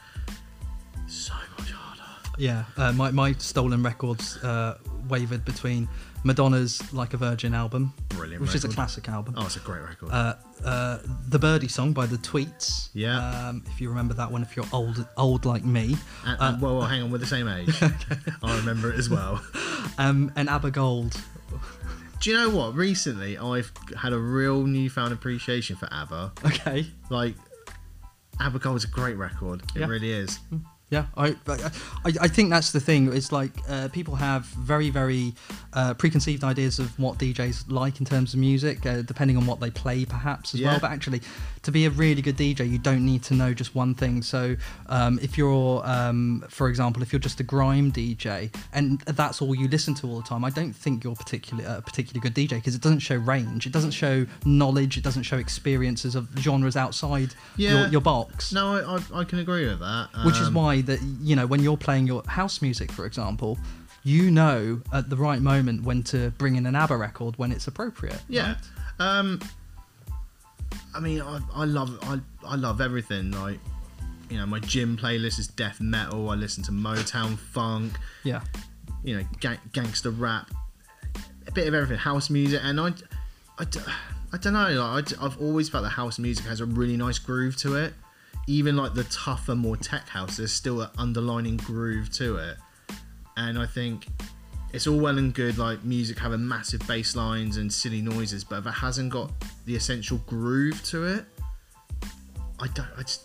So 1.06 1.34
much 1.58 1.70
harder. 1.70 2.02
Yeah, 2.38 2.64
uh, 2.76 2.92
my, 2.92 3.10
my 3.10 3.32
stolen 3.34 3.82
records 3.82 4.36
uh, 4.38 4.78
wavered 5.08 5.44
between 5.44 5.88
Madonna's 6.26 6.92
Like 6.92 7.14
a 7.14 7.16
Virgin 7.16 7.54
album, 7.54 7.94
Brilliant 8.08 8.42
which 8.42 8.54
is 8.56 8.64
a 8.64 8.66
record. 8.66 8.74
classic 8.74 9.08
album. 9.08 9.34
Oh, 9.36 9.46
it's 9.46 9.54
a 9.56 9.60
great 9.60 9.82
record. 9.82 10.10
Uh, 10.10 10.34
uh, 10.64 10.98
the 11.28 11.38
Birdie 11.38 11.68
song 11.68 11.92
by 11.92 12.04
the 12.06 12.16
Tweets. 12.16 12.88
Yeah. 12.94 13.48
Um, 13.48 13.62
if 13.66 13.80
you 13.80 13.88
remember 13.88 14.12
that 14.14 14.30
one, 14.32 14.42
if 14.42 14.56
you're 14.56 14.66
old, 14.72 15.06
old 15.16 15.44
like 15.44 15.64
me. 15.64 15.96
and, 16.24 16.40
uh, 16.40 16.44
and- 16.44 16.60
well, 16.60 16.78
well, 16.78 16.86
hang 16.88 17.02
on, 17.02 17.12
we're 17.12 17.18
the 17.18 17.26
same 17.26 17.46
age. 17.46 17.80
I 18.42 18.56
remember 18.56 18.90
it 18.92 18.98
as 18.98 19.08
well. 19.08 19.40
Um, 19.98 20.32
and 20.34 20.48
ABBA 20.48 20.72
Gold. 20.72 21.16
Do 22.20 22.30
you 22.30 22.36
know 22.36 22.50
what? 22.50 22.74
Recently, 22.74 23.38
I've 23.38 23.70
had 23.96 24.12
a 24.12 24.18
real 24.18 24.64
newfound 24.64 25.12
appreciation 25.12 25.76
for 25.76 25.86
ABBA. 25.92 26.32
Okay. 26.46 26.86
Like, 27.08 27.36
ABBA 28.40 28.58
Gold 28.58 28.78
is 28.78 28.84
a 28.84 28.88
great 28.88 29.16
record. 29.16 29.62
It 29.76 29.80
Yeah. 29.80 29.86
really 29.86 30.10
is. 30.12 30.40
Yeah, 30.88 31.06
I, 31.16 31.34
I, 31.48 32.12
I 32.22 32.28
think 32.28 32.48
that's 32.50 32.70
the 32.70 32.78
thing. 32.78 33.12
It's 33.12 33.32
like 33.32 33.50
uh, 33.68 33.88
people 33.88 34.14
have 34.14 34.44
very, 34.44 34.88
very 34.88 35.34
uh, 35.72 35.94
preconceived 35.94 36.44
ideas 36.44 36.78
of 36.78 36.96
what 36.96 37.18
DJs 37.18 37.64
like 37.72 37.98
in 37.98 38.06
terms 38.06 38.34
of 38.34 38.38
music, 38.38 38.86
uh, 38.86 39.02
depending 39.02 39.36
on 39.36 39.46
what 39.46 39.58
they 39.58 39.68
play, 39.70 40.04
perhaps 40.04 40.54
as 40.54 40.60
Yeah. 40.60 40.68
well. 40.70 40.78
But 40.80 40.92
actually, 40.92 41.22
to 41.62 41.72
be 41.72 41.86
a 41.86 41.90
really 41.90 42.22
good 42.22 42.36
DJ, 42.36 42.70
you 42.70 42.78
don't 42.78 43.04
need 43.04 43.24
to 43.24 43.34
know 43.34 43.52
just 43.52 43.74
one 43.74 43.96
thing. 43.96 44.22
So, 44.22 44.54
um, 44.88 45.18
if 45.20 45.36
you're, 45.36 45.82
um, 45.84 46.44
for 46.48 46.68
example, 46.68 47.02
if 47.02 47.12
you're 47.12 47.18
just 47.18 47.40
a 47.40 47.42
grime 47.42 47.90
DJ 47.90 48.54
and 48.72 49.00
that's 49.00 49.42
all 49.42 49.56
you 49.56 49.66
listen 49.66 49.92
to 49.94 50.06
all 50.06 50.18
the 50.20 50.28
time, 50.28 50.44
I 50.44 50.50
don't 50.50 50.72
think 50.72 51.02
you're 51.02 51.16
particularly 51.16 51.68
a 51.68 51.82
particularly 51.82 52.20
good 52.20 52.34
DJ 52.36 52.58
because 52.58 52.76
it 52.76 52.80
doesn't 52.80 53.00
show 53.00 53.16
range, 53.16 53.66
it 53.66 53.72
doesn't 53.72 53.90
show 53.90 54.24
knowledge, 54.44 54.96
it 54.96 55.02
doesn't 55.02 55.24
show 55.24 55.38
experiences 55.38 56.14
of 56.14 56.28
genres 56.38 56.76
outside 56.76 57.34
Yeah. 57.56 57.70
your, 57.80 57.86
your 57.88 58.00
box 58.00 58.52
No, 58.52 58.76
I, 58.76 59.16
I, 59.16 59.20
I 59.22 59.24
can 59.24 59.40
agree 59.40 59.66
with 59.66 59.80
that. 59.80 60.10
which 60.24 60.38
is 60.38 60.46
Um, 60.46 60.54
why 60.76 60.82
that 60.82 61.00
you 61.20 61.36
know 61.36 61.46
when 61.46 61.60
you're 61.62 61.76
playing 61.76 62.06
your 62.06 62.22
house 62.26 62.62
music 62.62 62.90
for 62.92 63.06
example 63.06 63.58
you 64.04 64.30
know 64.30 64.80
at 64.92 65.10
the 65.10 65.16
right 65.16 65.40
moment 65.40 65.82
when 65.84 66.02
to 66.02 66.30
bring 66.38 66.56
in 66.56 66.66
an 66.66 66.74
ABBA 66.76 66.96
record 66.96 67.36
when 67.38 67.50
it's 67.52 67.66
appropriate 67.66 68.22
Yeah. 68.28 68.48
right? 68.48 68.56
Um, 68.98 69.40
I 70.94 71.00
mean, 71.00 71.20
I, 71.20 71.40
I 71.54 71.64
love 71.64 71.98
I, 72.02 72.18
I 72.46 72.56
love 72.56 72.80
everything. 72.80 73.30
Like, 73.30 73.58
you 74.30 74.38
know, 74.38 74.46
my 74.46 74.58
gym 74.60 74.96
playlist 74.96 75.38
is 75.38 75.46
death 75.48 75.80
metal. 75.80 76.30
I 76.30 76.34
listen 76.34 76.62
to 76.64 76.72
Motown 76.72 77.38
funk. 77.38 77.92
yeah 78.24 78.40
You 79.04 79.18
know, 79.18 79.24
gang, 79.40 79.58
gangster 79.72 80.10
rap, 80.10 80.50
a 81.46 81.52
bit 81.52 81.68
of 81.68 81.74
everything, 81.74 81.98
house 81.98 82.30
music, 82.30 82.60
and 82.62 82.80
I, 82.80 82.88
I, 83.58 83.66
I 84.32 84.36
don't 84.38 84.54
know. 84.54 84.70
Like, 84.70 85.12
I 85.20 85.24
I've 85.26 85.40
always 85.40 85.68
felt 85.68 85.84
that 85.84 85.90
house 85.90 86.18
music 86.18 86.46
has 86.46 86.60
a 86.60 86.64
really 86.66 86.96
nice 86.96 87.18
groove 87.18 87.56
to 87.58 87.76
it. 87.76 87.92
Even 88.46 88.76
like 88.76 88.94
the 88.94 89.04
tougher, 89.04 89.54
more 89.54 89.76
tech 89.76 90.08
house, 90.08 90.36
there's 90.36 90.52
still 90.52 90.80
an 90.82 90.90
underlining 90.98 91.56
groove 91.58 92.10
to 92.12 92.36
it. 92.36 92.56
And 93.36 93.58
I 93.58 93.66
think 93.66 94.06
it's 94.72 94.86
all 94.86 94.98
well 94.98 95.18
and 95.18 95.34
good 95.34 95.58
like 95.58 95.84
music 95.84 96.18
having 96.18 96.46
massive 96.46 96.86
bass 96.86 97.16
lines 97.16 97.56
and 97.56 97.72
silly 97.72 98.00
noises, 98.02 98.44
but 98.44 98.58
if 98.58 98.66
it 98.66 98.70
hasn't 98.72 99.10
got 99.10 99.30
the 99.64 99.74
essential 99.74 100.18
groove 100.26 100.82
to 100.84 101.04
it, 101.06 101.24
I 102.60 102.68
don't. 102.68 102.88
I 102.96 103.02
just 103.02 103.22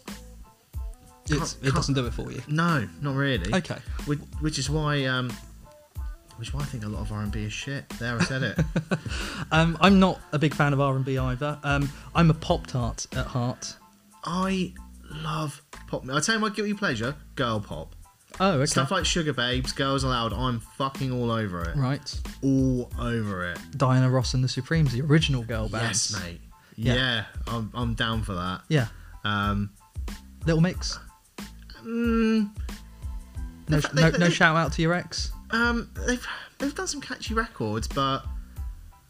Can't- 1.27 1.55
it 1.61 1.73
doesn't 1.73 1.93
do 1.93 2.05
it 2.05 2.13
for 2.13 2.29
you 2.31 2.41
no, 2.47 2.87
not 3.01 3.15
really. 3.15 3.53
okay 3.53 3.77
Which, 4.05 4.19
which 4.41 4.59
is 4.59 4.69
why, 4.69 5.05
um, 5.05 5.29
which 6.35 6.49
is 6.49 6.53
why 6.53 6.61
I 6.61 6.65
think 6.65 6.83
a 6.83 6.87
lot 6.89 7.01
of 7.01 7.11
R 7.11 7.21
and 7.21 7.31
B 7.31 7.43
is 7.43 7.53
shit. 7.53 7.87
There, 7.99 8.17
I 8.19 8.23
said 8.23 8.43
it. 8.43 8.59
um, 9.51 9.77
I'm 9.79 9.99
not 9.99 10.19
a 10.33 10.39
big 10.39 10.53
fan 10.53 10.73
of 10.73 10.81
R&B 10.81 11.17
either 11.17 11.57
um, 11.63 11.89
I'm 12.15 12.29
a 12.31 12.33
pop 12.33 12.67
tart 12.67 13.05
at 13.13 13.27
heart 13.27 13.75
I 14.25 14.73
love 15.11 15.61
pop. 15.87 16.07
I 16.09 16.19
tell 16.19 16.35
you 16.35 16.41
my 16.41 16.49
guilty 16.49 16.73
pleasure: 16.73 17.15
girl 17.35 17.59
pop. 17.59 17.95
oh 18.39 18.51
okay 18.53 18.65
Stuff 18.65 18.91
like 18.91 19.03
Sugababes, 19.03 19.75
Girls 19.75 20.03
Aloud. 20.03 20.33
I'm 20.33 20.59
fucking 20.59 21.11
all 21.11 21.31
over 21.31 21.61
it. 21.69 21.75
right 21.75 22.21
All 22.43 22.89
over 22.99 23.49
it. 23.51 23.59
Diana 23.77 24.09
Ross 24.09 24.33
and 24.33 24.43
the 24.43 24.47
Supremes 24.47 24.91
the 24.93 25.01
original 25.01 25.43
girl 25.43 25.67
band 25.69 25.87
Yes, 25.87 26.19
mate. 26.21 26.41
Yeah. 26.75 26.93
Yeah, 26.95 27.23
I'm, 27.47 27.69
I'm 27.75 27.93
down 27.93 28.23
for 28.23 28.33
that. 28.33 28.61
yeah 28.69 28.87
Um, 29.25 29.69
Little 30.45 30.61
Mix 30.61 30.97
mm, 31.83 32.49
no, 33.67 33.79
They- 33.79 34.01
no, 34.01 34.11
they- 34.11 34.17
no 34.17 34.25
they- 34.27 34.29
shout 34.33 34.55
out 34.55 34.71
to 34.73 34.81
your 34.81 34.93
ex 34.93 35.31
Um, 35.51 35.89
they've 36.07 36.25
they've 36.59 36.73
done 36.75 36.87
some 36.87 37.01
catchy 37.01 37.33
records, 37.33 37.87
but 37.87 38.23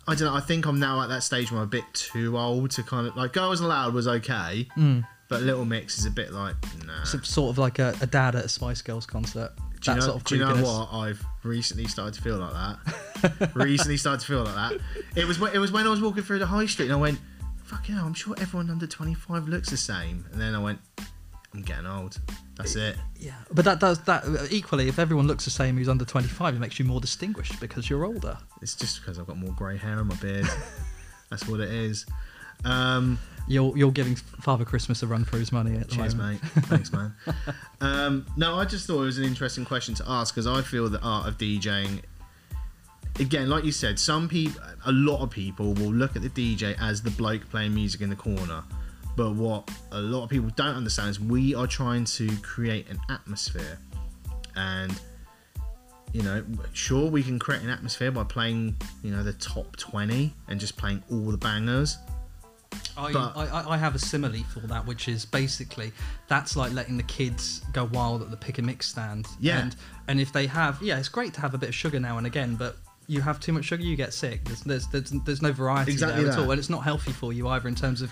I 0.07 0.15
don't 0.15 0.21
know. 0.27 0.33
I 0.35 0.39
think 0.41 0.65
I'm 0.65 0.79
now 0.79 1.01
at 1.03 1.09
that 1.09 1.21
stage 1.21 1.51
where 1.51 1.61
I'm 1.61 1.67
a 1.67 1.69
bit 1.69 1.83
too 1.93 2.37
old 2.37 2.71
to 2.71 2.83
kind 2.83 3.05
of 3.07 3.15
like 3.15 3.33
Girls 3.33 3.61
Aloud 3.61 3.93
was 3.93 4.07
okay, 4.07 4.67
Mm. 4.75 5.05
But 5.31 5.41
Little 5.41 5.65
Mix 5.65 5.97
is 5.97 6.05
a 6.05 6.11
bit 6.11 6.31
like 6.31 6.55
nah. 6.85 7.01
It's 7.01 7.29
sort 7.29 7.49
of 7.49 7.57
like 7.57 7.79
a, 7.79 7.95
a 8.01 8.07
dad 8.07 8.35
at 8.35 8.45
a 8.45 8.49
Spice 8.49 8.81
Girls 8.81 9.05
concert 9.05 9.51
do 9.81 9.91
you 9.91 9.95
know, 9.95 10.03
sort 10.03 10.15
of 10.17 10.23
do 10.25 10.35
you 10.35 10.45
know 10.45 10.55
what? 10.57 10.93
I've 10.93 11.25
recently 11.43 11.87
started 11.87 12.13
to 12.13 12.21
feel 12.21 12.37
like 12.37 12.53
that. 12.53 13.51
recently 13.55 13.97
started 13.97 14.19
to 14.21 14.27
feel 14.27 14.43
like 14.43 14.53
that. 14.53 14.79
It 15.15 15.25
was 15.25 15.39
when, 15.39 15.53
it 15.55 15.57
was 15.57 15.71
when 15.71 15.87
I 15.87 15.89
was 15.89 16.01
walking 16.01 16.21
through 16.21 16.37
the 16.37 16.45
high 16.45 16.67
street 16.67 16.85
and 16.85 16.93
I 16.93 16.97
went, 16.97 17.19
"Fucking 17.63 17.95
hell! 17.95 18.05
I'm 18.05 18.13
sure 18.13 18.35
everyone 18.39 18.69
under 18.69 18.85
25 18.85 19.47
looks 19.47 19.71
the 19.71 19.77
same." 19.77 20.25
And 20.31 20.39
then 20.39 20.53
I 20.53 20.59
went, 20.59 20.79
I'm 21.53 21.63
getting 21.63 21.87
old. 21.87 22.19
That's 22.55 22.75
it. 22.75 22.95
Yeah, 23.19 23.33
but 23.51 23.65
that 23.65 23.79
does 23.79 23.99
that 24.03 24.23
equally. 24.51 24.87
If 24.87 24.99
everyone 24.99 25.27
looks 25.27 25.45
the 25.45 25.51
same 25.51 25.77
who's 25.77 25.89
under 25.89 26.05
25, 26.05 26.55
it 26.55 26.59
makes 26.59 26.77
you 26.77 26.85
more 26.85 27.01
distinguished 27.01 27.59
because 27.59 27.89
you're 27.89 28.05
older. 28.05 28.37
It's 28.61 28.75
just 28.75 29.01
because 29.01 29.17
I've 29.17 29.27
got 29.27 29.37
more 29.37 29.53
grey 29.53 29.77
hair 29.77 29.97
on 29.97 30.07
my 30.07 30.15
beard. 30.15 30.47
That's 31.31 31.47
what 31.47 31.59
it 31.59 31.71
is. 31.71 32.05
Um, 32.65 33.19
You're 33.47 33.75
you're 33.75 33.91
giving 33.91 34.15
Father 34.15 34.63
Christmas 34.63 35.03
a 35.03 35.07
run 35.07 35.25
for 35.25 35.37
his 35.37 35.51
money 35.51 35.75
at 35.77 35.89
cheers, 35.89 36.15
moment. 36.15 36.41
mate. 36.43 36.51
Thanks, 36.65 36.91
man. 36.93 37.13
Um, 37.81 38.25
no, 38.37 38.55
I 38.55 38.65
just 38.65 38.87
thought 38.87 39.01
it 39.01 39.05
was 39.05 39.17
an 39.17 39.25
interesting 39.25 39.65
question 39.65 39.93
to 39.95 40.03
ask 40.07 40.33
because 40.33 40.47
I 40.47 40.61
feel 40.61 40.87
the 40.89 41.01
art 41.01 41.27
of 41.27 41.37
DJing. 41.37 42.01
Again, 43.19 43.49
like 43.49 43.65
you 43.65 43.71
said, 43.73 43.99
some 43.99 44.29
people, 44.29 44.61
a 44.85 44.91
lot 44.91 45.21
of 45.21 45.31
people 45.31 45.73
will 45.73 45.91
look 45.91 46.15
at 46.15 46.21
the 46.21 46.29
DJ 46.29 46.77
as 46.79 47.01
the 47.01 47.11
bloke 47.11 47.47
playing 47.49 47.73
music 47.73 48.01
in 48.01 48.09
the 48.09 48.15
corner. 48.15 48.63
But 49.17 49.33
what 49.33 49.69
a 49.91 49.99
lot 49.99 50.23
of 50.23 50.29
people 50.29 50.49
don't 50.55 50.75
understand 50.75 51.09
is 51.09 51.19
we 51.19 51.53
are 51.53 51.67
trying 51.67 52.05
to 52.05 52.29
create 52.37 52.89
an 52.89 52.99
atmosphere. 53.09 53.77
And, 54.55 54.97
you 56.13 56.23
know, 56.23 56.43
sure, 56.71 57.09
we 57.11 57.21
can 57.21 57.37
create 57.37 57.61
an 57.63 57.69
atmosphere 57.69 58.11
by 58.11 58.23
playing, 58.23 58.77
you 59.03 59.11
know, 59.11 59.23
the 59.23 59.33
top 59.33 59.75
20 59.75 60.33
and 60.47 60.59
just 60.59 60.77
playing 60.77 61.03
all 61.11 61.31
the 61.31 61.37
bangers. 61.37 61.97
I, 62.97 63.11
But- 63.13 63.37
I, 63.37 63.45
I- 63.45 63.69
I 63.73 63.77
have 63.77 63.95
a 63.95 63.99
simile 63.99 64.43
for 64.53 64.59
that, 64.61 64.85
which 64.85 65.07
is 65.07 65.25
basically 65.25 65.91
that's 66.27 66.55
like 66.55 66.71
letting 66.73 66.97
the 66.97 67.03
kids 67.03 67.61
go 67.73 67.85
wild 67.85 68.21
at 68.21 68.29
the 68.31 68.37
pick 68.37 68.57
and 68.57 68.67
mix 68.67 68.87
stand. 68.87 69.27
Yeah. 69.39 69.59
And 69.59 69.75
and 70.07 70.19
if 70.19 70.31
they 70.33 70.47
have, 70.47 70.81
yeah, 70.81 70.99
it's 70.99 71.09
great 71.09 71.33
to 71.35 71.41
have 71.41 71.53
a 71.53 71.57
bit 71.57 71.69
of 71.69 71.75
sugar 71.75 71.99
now 71.99 72.17
and 72.17 72.27
again, 72.27 72.55
but 72.55 72.77
you 73.07 73.21
have 73.21 73.39
too 73.39 73.53
much 73.53 73.65
sugar, 73.65 73.83
you 73.83 73.95
get 73.95 74.13
sick. 74.13 74.43
There's 74.45 74.61
there's 74.61 74.87
there's, 74.87 75.11
there's 75.25 75.41
no 75.41 75.51
variety 75.51 75.91
Exactly 75.93 76.23
there 76.23 76.33
at 76.33 76.39
all, 76.39 76.51
and 76.51 76.59
it's 76.59 76.69
not 76.69 76.83
healthy 76.83 77.11
for 77.11 77.33
you 77.33 77.47
either 77.47 77.67
in 77.67 77.75
terms 77.75 78.01
of. 78.01 78.11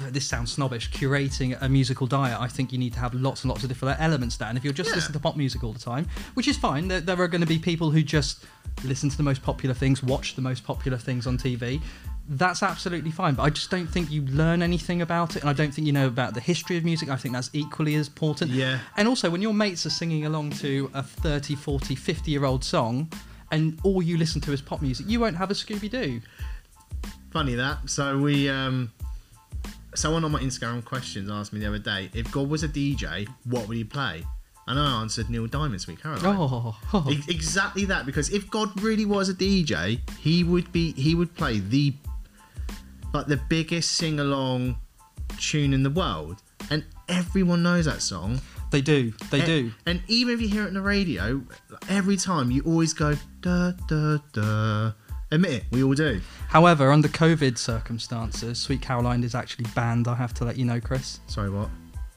Oh, 0.00 0.10
this 0.10 0.24
sounds 0.26 0.52
snobbish. 0.52 0.92
Curating 0.92 1.60
a 1.60 1.68
musical 1.68 2.06
diet, 2.06 2.38
I 2.40 2.46
think 2.46 2.70
you 2.70 2.78
need 2.78 2.92
to 2.92 3.00
have 3.00 3.14
lots 3.14 3.42
and 3.42 3.48
lots 3.48 3.64
of 3.64 3.68
different 3.68 4.00
elements 4.00 4.36
there. 4.36 4.46
And 4.48 4.56
if 4.56 4.62
you're 4.62 4.72
just 4.72 4.90
Yeah. 4.90 4.94
listening 4.96 5.14
to 5.14 5.18
pop 5.18 5.36
music 5.36 5.64
all 5.64 5.72
the 5.72 5.80
time, 5.80 6.06
which 6.34 6.46
is 6.46 6.56
fine, 6.56 6.86
there, 6.86 7.00
there 7.00 7.20
are 7.20 7.26
going 7.26 7.40
to 7.40 7.48
be 7.48 7.58
people 7.58 7.90
who 7.90 8.02
just 8.04 8.44
listen 8.84 9.08
to 9.10 9.16
the 9.16 9.24
most 9.24 9.42
popular 9.42 9.74
things, 9.74 10.00
watch 10.00 10.36
the 10.36 10.42
most 10.42 10.62
popular 10.62 10.98
things 10.98 11.26
on 11.26 11.36
TV. 11.36 11.80
That's 12.30 12.62
absolutely 12.62 13.10
fine, 13.10 13.34
but 13.34 13.44
I 13.44 13.50
just 13.50 13.70
don't 13.70 13.86
think 13.86 14.10
you 14.10 14.22
learn 14.26 14.60
anything 14.60 15.00
about 15.00 15.34
it, 15.34 15.40
and 15.40 15.48
I 15.48 15.54
don't 15.54 15.72
think 15.72 15.86
you 15.86 15.94
know 15.94 16.06
about 16.06 16.34
the 16.34 16.40
history 16.40 16.76
of 16.76 16.84
music. 16.84 17.08
I 17.08 17.16
think 17.16 17.34
that's 17.34 17.48
equally 17.54 17.94
as 17.94 18.08
important. 18.08 18.50
Yeah. 18.50 18.80
And 18.98 19.08
also, 19.08 19.30
when 19.30 19.40
your 19.40 19.54
mates 19.54 19.86
are 19.86 19.90
singing 19.90 20.26
along 20.26 20.50
to 20.52 20.90
a 20.92 21.02
30, 21.02 21.54
40, 21.54 21.94
50 21.94 22.30
year 22.30 22.44
old 22.44 22.62
song, 22.62 23.10
and 23.50 23.78
all 23.82 24.02
you 24.02 24.18
listen 24.18 24.42
to 24.42 24.52
is 24.52 24.60
pop 24.60 24.82
music, 24.82 25.06
you 25.08 25.20
won't 25.20 25.36
have 25.36 25.50
a 25.50 25.54
Scooby 25.54 25.90
Doo. 25.90 26.20
Funny 27.30 27.54
that. 27.54 27.88
So 27.88 28.18
we, 28.18 28.48
um, 28.50 28.92
someone 29.94 30.22
on 30.24 30.30
my 30.30 30.40
Instagram 30.40 30.84
questions 30.84 31.30
asked 31.30 31.52
me 31.54 31.60
the 31.60 31.66
other 31.66 31.78
day 31.78 32.10
if 32.14 32.30
God 32.30 32.50
was 32.50 32.62
a 32.62 32.68
DJ, 32.68 33.26
what 33.44 33.68
would 33.68 33.76
he 33.76 33.84
play? 33.84 34.22
And 34.66 34.78
I 34.78 35.00
answered 35.00 35.30
Neil 35.30 35.46
Diamond, 35.46 35.80
Sweet 35.80 36.02
Caroline. 36.02 36.36
Oh, 36.38 36.76
E- 37.10 37.22
Exactly 37.28 37.86
that, 37.86 38.04
because 38.04 38.28
if 38.28 38.50
God 38.50 38.82
really 38.82 39.06
was 39.06 39.30
a 39.30 39.34
DJ, 39.34 39.98
he 40.20 40.44
would 40.44 40.70
be 40.72 40.92
he 40.92 41.14
would 41.14 41.34
play 41.34 41.60
the 41.60 41.94
like 43.12 43.26
the 43.26 43.36
biggest 43.48 43.92
sing 43.92 44.20
along 44.20 44.76
tune 45.38 45.72
in 45.72 45.82
the 45.82 45.90
world, 45.90 46.42
and 46.70 46.84
everyone 47.08 47.62
knows 47.62 47.84
that 47.86 48.02
song. 48.02 48.40
they 48.70 48.80
do, 48.80 49.12
they 49.30 49.38
and, 49.38 49.46
do. 49.46 49.72
And 49.86 50.02
even 50.08 50.34
if 50.34 50.40
you 50.40 50.48
hear 50.48 50.64
it 50.64 50.68
on 50.68 50.74
the 50.74 50.80
radio, 50.82 51.42
every 51.88 52.16
time 52.16 52.50
you 52.50 52.62
always 52.62 52.92
go 52.94 53.14
da 53.40 53.72
da 53.88 54.18
da. 54.32 54.92
Admit 55.30 55.50
it, 55.52 55.64
we 55.70 55.82
all 55.82 55.92
do. 55.92 56.20
However, 56.48 56.90
under 56.90 57.08
COVID 57.08 57.58
circumstances, 57.58 58.58
Sweet 58.58 58.80
Caroline 58.80 59.22
is 59.22 59.34
actually 59.34 59.66
banned. 59.74 60.08
I 60.08 60.14
have 60.14 60.32
to 60.34 60.44
let 60.44 60.56
you 60.56 60.64
know, 60.64 60.80
Chris. 60.80 61.20
Sorry, 61.26 61.50
what? 61.50 61.68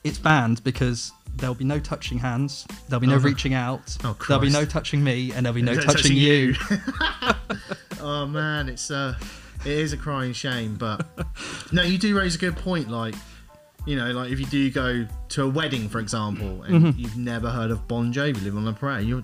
It's 0.05 0.17
banned 0.17 0.63
because 0.63 1.12
there'll 1.36 1.53
be 1.55 1.65
no 1.65 1.77
touching 1.79 2.17
hands, 2.17 2.65
there'll 2.88 3.01
be 3.01 3.07
no 3.07 3.15
Oh. 3.15 3.19
reaching 3.19 3.53
out, 3.53 3.98
Oh, 4.05 4.15
there'll 4.27 4.41
be 4.41 4.50
no 4.50 4.63
touching 4.65 5.03
me, 5.03 5.31
and 5.33 5.45
there'll 5.45 5.53
be 5.55 5.62
no 5.62 5.74
No 5.74 5.81
touching, 5.81 6.01
touching 6.03 6.17
you. 6.17 6.55
oh 8.01 8.25
man, 8.27 8.69
it's 8.69 8.89
uh, 8.91 9.15
it 9.65 9.71
is 9.71 9.93
a 9.93 9.97
crying 9.97 10.33
shame, 10.33 10.75
but 10.75 11.05
no, 11.71 11.83
you 11.83 11.97
do 11.97 12.17
raise 12.17 12.35
a 12.35 12.37
good 12.37 12.55
point. 12.55 12.89
Like, 12.89 13.15
you 13.85 13.95
know, 13.95 14.11
like 14.11 14.31
if 14.31 14.39
you 14.39 14.45
do 14.45 14.71
go 14.71 15.07
to 15.31 15.43
a 15.43 15.50
wedding, 15.50 15.89
for 15.89 16.00
example, 16.00 16.63
and 16.63 16.73
Mm-hmm. 16.85 17.00
you've 17.00 17.17
never 17.17 17.50
heard 17.50 17.71
of 17.71 17.88
Bon 17.88 18.11
Jovi, 18.13 18.41
"Live 18.43 18.55
on 18.57 18.67
a 18.67 18.73
Prayer," 18.73 19.00
you're 19.01 19.23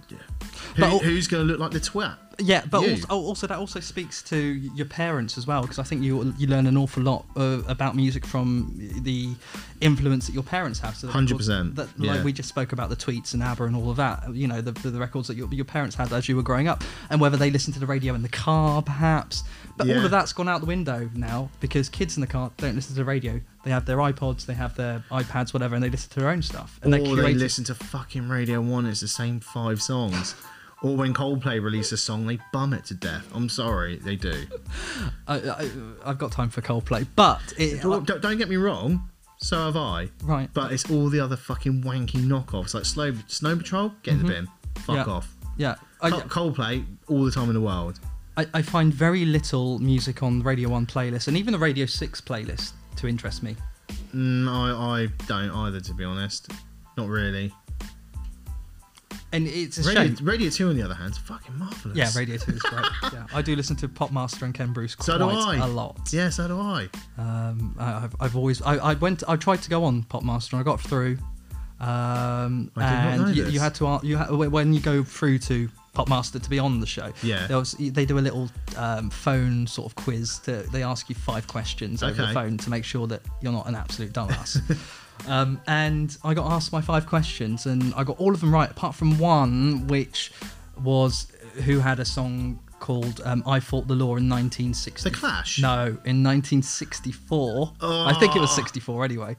who, 0.76 0.84
al- 0.84 1.00
who's 1.00 1.28
going 1.28 1.46
to 1.46 1.52
look 1.52 1.60
like 1.60 1.72
the 1.72 1.80
twat? 1.80 2.18
Yeah, 2.40 2.64
but 2.70 2.88
also, 2.88 3.08
also 3.10 3.48
that 3.48 3.58
also 3.58 3.80
speaks 3.80 4.22
to 4.24 4.38
your 4.38 4.86
parents 4.86 5.40
as 5.40 5.48
well, 5.48 5.64
because 5.64 5.80
I 5.80 5.84
think 5.84 6.04
you 6.04 6.36
you 6.38 6.46
learn 6.46 6.68
an 6.68 6.78
awful 6.78 7.02
lot 7.02 7.26
uh, 7.36 7.62
about 7.68 7.96
music 7.96 8.26
from 8.28 8.74
the 9.02 9.34
influence 9.82 10.28
that 10.28 10.34
your 10.34 10.44
parents 10.44 10.78
have. 10.80 10.96
So 10.96 11.08
100%, 11.08 11.30
records 11.32 11.48
That, 11.48 11.88
yeah. 11.98 12.14
Like 12.14 12.24
we 12.24 12.32
just 12.34 12.50
spoke 12.50 12.74
about 12.74 12.90
the 12.90 12.96
tweets 12.96 13.34
and 13.34 13.42
ABBA 13.42 13.64
and 13.66 13.76
all 13.76 13.90
of 13.90 13.98
that. 13.98 14.34
You 14.36 14.48
know, 14.48 14.62
the, 14.62 14.72
the, 14.72 14.92
the 14.92 15.00
records 15.00 15.28
that 15.30 15.36
your, 15.38 15.52
your 15.52 15.66
parents 15.66 15.96
had 15.96 16.14
as 16.14 16.30
you 16.30 16.36
were 16.36 16.44
growing 16.44 16.68
up, 16.68 16.84
and 17.10 17.20
whether 17.20 17.38
they 17.38 17.50
listened 17.50 17.74
to 17.74 17.80
the 17.80 17.88
radio 17.88 18.14
in 18.14 18.22
the 18.22 18.30
car, 18.30 18.84
perhaps. 18.84 19.44
But 19.76 19.90
all 19.90 20.06
of 20.06 20.12
that's 20.12 20.34
gone 20.34 20.48
out 20.50 20.60
the 20.62 20.66
window 20.68 21.10
now 21.16 21.50
because 21.60 21.88
kids 21.90 22.18
in 22.18 22.22
the 22.22 22.28
car 22.28 22.52
don't 22.58 22.76
listen 22.76 22.94
to 22.94 23.00
the 23.00 23.06
radio. 23.06 23.40
They 23.64 23.72
have 23.72 23.86
their 23.86 23.98
iPods, 23.98 24.46
they 24.46 24.54
have 24.54 24.76
their 24.76 25.04
iPads, 25.12 25.54
whatever, 25.54 25.76
and 25.76 25.84
they 25.84 25.90
listen 25.98 26.10
to 26.14 26.20
their 26.20 26.30
own 26.30 26.42
stuff. 26.42 26.80
And 26.84 26.94
or 26.94 26.98
they 26.98 27.34
curated. 27.34 27.40
listen 27.40 27.64
to 27.66 27.76
fucking 27.76 28.30
Radio 28.30 28.62
One. 28.62 28.86
It's 28.86 29.02
the 29.02 29.08
same 29.08 29.40
five 29.40 29.82
songs. 29.82 30.36
Or 30.84 30.96
when 30.96 31.14
Coldplay 31.14 31.62
release 31.62 31.92
a 31.92 31.98
song, 31.98 32.28
they 32.28 32.38
bum 32.54 32.72
it 32.74 32.86
to 32.86 32.94
death. 32.94 33.26
I'm 33.34 33.50
sorry, 33.50 33.96
they 33.98 34.16
do. 34.16 34.46
I, 35.28 35.36
I, 35.40 35.70
I've 36.06 36.18
got 36.20 36.32
time 36.32 36.50
for 36.50 36.62
Coldplay, 36.62 37.08
but 37.16 37.42
it, 37.58 37.82
Don't, 37.82 38.06
don't 38.22 38.38
get 38.38 38.48
me 38.48 38.58
wrong, 38.58 39.10
so 39.38 39.58
have 39.66 39.76
I. 39.76 40.10
right. 40.24 40.50
But 40.54 40.72
it's 40.72 40.90
all 40.92 41.10
the 41.10 41.20
other 41.20 41.36
fucking 41.36 41.82
wanky 41.84 42.22
knockoffs 42.24 42.76
like 42.76 42.86
Slow 42.86 43.14
Snow 43.28 43.56
Patrol. 43.58 43.92
Get 44.04 44.14
in 44.16 44.20
the 44.20 44.26
bin. 44.32 44.48
Fuck 44.76 44.98
Mm-hmm. 44.98 45.10
Yeah. 45.10 45.16
off. 45.16 45.36
Yeah, 45.58 45.76
I, 46.02 46.10
Col- 46.12 46.52
Coldplay 46.54 46.86
all 47.08 47.26
the 47.26 47.32
time 47.32 47.48
in 47.48 47.56
the 47.56 47.62
world. 47.62 48.00
I, 48.38 48.46
I 48.54 48.62
find 48.62 48.94
very 48.94 49.26
little 49.26 49.80
music 49.80 50.22
on 50.22 50.44
Radio 50.44 50.70
1 50.70 50.86
playlist 50.86 51.28
and 51.28 51.36
even 51.36 51.54
the 51.54 51.58
Radio 51.58 51.88
6 51.88 52.22
playlist 52.22 52.74
to 52.98 53.08
interest 53.08 53.42
me. 53.42 53.56
Mm, 54.16 54.48
I, 54.48 55.04
I 55.04 55.08
don't 55.28 55.52
either, 55.52 55.80
to 55.82 55.94
be 55.94 56.04
honest. 56.04 56.52
Not 56.98 57.08
really. 57.08 57.54
And 59.34 59.46
it's 59.46 59.78
a 59.78 59.84
Radio, 59.84 60.16
shame. 60.16 60.26
Radio 60.26 60.50
2, 60.50 60.70
on 60.70 60.78
the 60.78 60.84
other 60.84 60.94
hand, 60.94 61.12
is 61.12 61.18
fucking 61.18 61.58
marvellous. 61.58 61.98
Yeah, 61.98 62.10
Radio 62.18 62.38
2 62.38 62.52
is 62.54 62.62
great. 62.62 62.86
yeah, 63.14 63.28
I 63.34 63.42
do 63.42 63.56
listen 63.58 63.76
to 63.78 63.88
Popmaster 63.90 64.44
and 64.44 64.54
Ken 64.54 64.72
Bruce 64.72 64.96
So 65.02 65.18
quite 65.18 65.32
do 65.58 65.62
I. 65.64 65.66
a 65.66 65.68
lot. 65.68 66.10
Yeah, 66.14 66.30
so 66.30 66.48
do 66.48 66.58
I. 66.60 66.88
Um, 67.18 67.76
I, 67.78 68.06
I've, 68.06 68.16
I've 68.22 68.36
always, 68.38 68.62
I, 68.62 68.76
I 68.78 68.94
went, 68.94 69.24
I 69.28 69.36
tried 69.36 69.62
to 69.64 69.70
go 69.70 69.84
on 69.84 70.04
Popmaster 70.04 70.54
and 70.54 70.62
I 70.62 70.64
got 70.64 70.80
through. 70.80 71.18
Um, 71.80 72.72
I 72.76 72.80
did 72.80 72.80
not 72.80 72.88
and 73.14 73.22
know 73.24 73.28
you, 73.28 73.44
this. 73.44 73.54
you 73.54 73.60
had 73.60 73.76
to, 73.76 73.86
a- 73.88 74.00
you 74.02 74.18
ha- 74.18 74.34
when 74.34 74.74
you 74.74 74.80
go 74.80 75.04
through 75.04 75.40
to 75.40 75.70
Popmaster 75.98 76.42
to 76.42 76.50
be 76.50 76.60
on 76.60 76.80
the 76.80 76.86
show, 76.86 77.12
Yeah. 77.24 77.48
there 77.48 77.58
was, 77.58 77.74
they 77.74 78.06
do 78.06 78.20
a 78.20 78.22
little 78.28 78.50
um, 78.76 79.10
phone 79.10 79.68
sort 79.68 79.88
of 79.92 79.96
quiz. 79.96 80.40
To, 80.40 80.64
they 80.72 80.84
ask 80.84 81.10
you 81.10 81.16
five 81.16 81.48
questions 81.48 82.04
over 82.04 82.14
the 82.26 82.34
phone 82.34 82.58
to 82.60 82.70
make 82.70 82.84
sure 82.84 83.08
that 83.08 83.22
you're 83.42 83.52
not 83.54 83.68
an 83.68 83.76
absolute 83.76 84.14
dumbass. 84.14 84.60
um, 85.28 85.60
and 85.68 86.16
I 86.24 86.34
got 86.34 86.52
asked 86.52 86.72
my 86.72 86.82
five 86.82 87.06
questions, 87.08 87.66
and 87.66 87.94
I 87.96 88.04
got 88.04 88.18
all 88.20 88.34
of 88.34 88.40
them 88.42 88.54
right, 88.54 88.70
apart 88.70 88.96
from 88.96 89.18
one, 89.18 89.88
which 89.88 90.32
was 90.84 91.28
who 91.66 91.80
had 91.80 92.00
a 92.00 92.06
song 92.06 92.60
called 92.80 93.22
um, 93.26 93.42
"I 93.48 93.60
Fought 93.60 93.88
the 93.88 93.96
Law" 93.96 94.16
in 94.18 94.30
1960. 94.30 95.10
The 95.10 95.16
Clash? 95.16 95.60
No, 95.60 95.98
in 96.06 96.24
1964. 96.24 97.74
Oh. 97.82 98.06
I 98.06 98.14
think 98.20 98.36
it 98.36 98.40
was 98.40 98.54
64 98.56 99.06
anyway. 99.06 99.36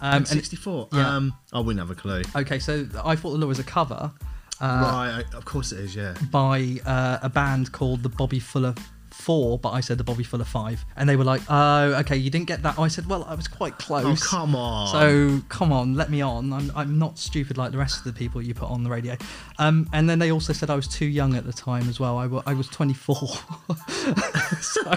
Um, 0.00 0.24
64. 0.24 0.88
yeah. 0.92 1.16
Um, 1.16 1.34
I 1.52 1.58
wouldn't 1.60 1.80
have 1.80 1.90
a 1.90 2.00
clue. 2.00 2.22
okay, 2.36 2.58
so 2.58 2.86
"I 3.04 3.16
Fought 3.16 3.32
the 3.32 3.38
Law" 3.38 3.50
is 3.50 3.58
a 3.58 3.64
cover 3.64 4.12
uh, 4.60 4.66
right, 4.66 5.34
of 5.34 5.44
course 5.44 5.72
it 5.72 5.80
is, 5.80 5.96
yeah. 5.96 6.14
by 6.30 6.80
uh, 6.86 7.18
a 7.22 7.28
band 7.28 7.72
called 7.72 8.02
the 8.02 8.08
Bobby 8.08 8.40
Fuller 8.40 8.74
Four, 9.16 9.58
but 9.58 9.70
I 9.70 9.80
said 9.80 9.98
the 9.98 10.04
Bobby 10.04 10.22
Fuller 10.22 10.44
Five, 10.44 10.84
and 10.96 11.08
they 11.08 11.16
were 11.16 11.24
like, 11.24 11.42
"Oh, 11.48 11.94
okay, 12.00 12.16
you 12.16 12.30
didn't 12.30 12.46
get 12.46 12.62
that." 12.62 12.78
I 12.78 12.86
said, 12.88 13.06
"Well, 13.08 13.24
I 13.24 13.34
was 13.34 13.48
quite 13.48 13.76
close." 13.78 14.04
Oh, 14.04 14.08
close." 14.08 14.26
come 14.28 14.54
on. 14.54 14.88
So 14.88 15.42
come 15.48 15.72
on, 15.72 15.94
let 15.94 16.10
me 16.10 16.20
on. 16.20 16.52
I'm, 16.52 16.70
I'm 16.76 16.98
not 16.98 17.18
stupid 17.18 17.56
like 17.58 17.72
the 17.72 17.78
rest 17.78 17.98
of 17.98 18.04
the 18.04 18.12
people 18.12 18.40
you 18.40 18.54
put 18.54 18.70
on 18.70 18.84
the 18.84 18.90
radio. 18.90 19.16
Um, 19.58 19.88
and 19.92 20.08
then 20.08 20.18
they 20.20 20.30
also 20.30 20.52
said 20.52 20.70
I 20.70 20.76
was 20.76 20.86
too 20.86 21.06
young 21.06 21.34
at 21.34 21.44
the 21.44 21.52
time 21.52 21.88
as 21.88 21.98
well. 21.98 22.18
I, 22.18 22.26
was 22.52 22.68
24. 22.68 23.16
so 24.60 24.94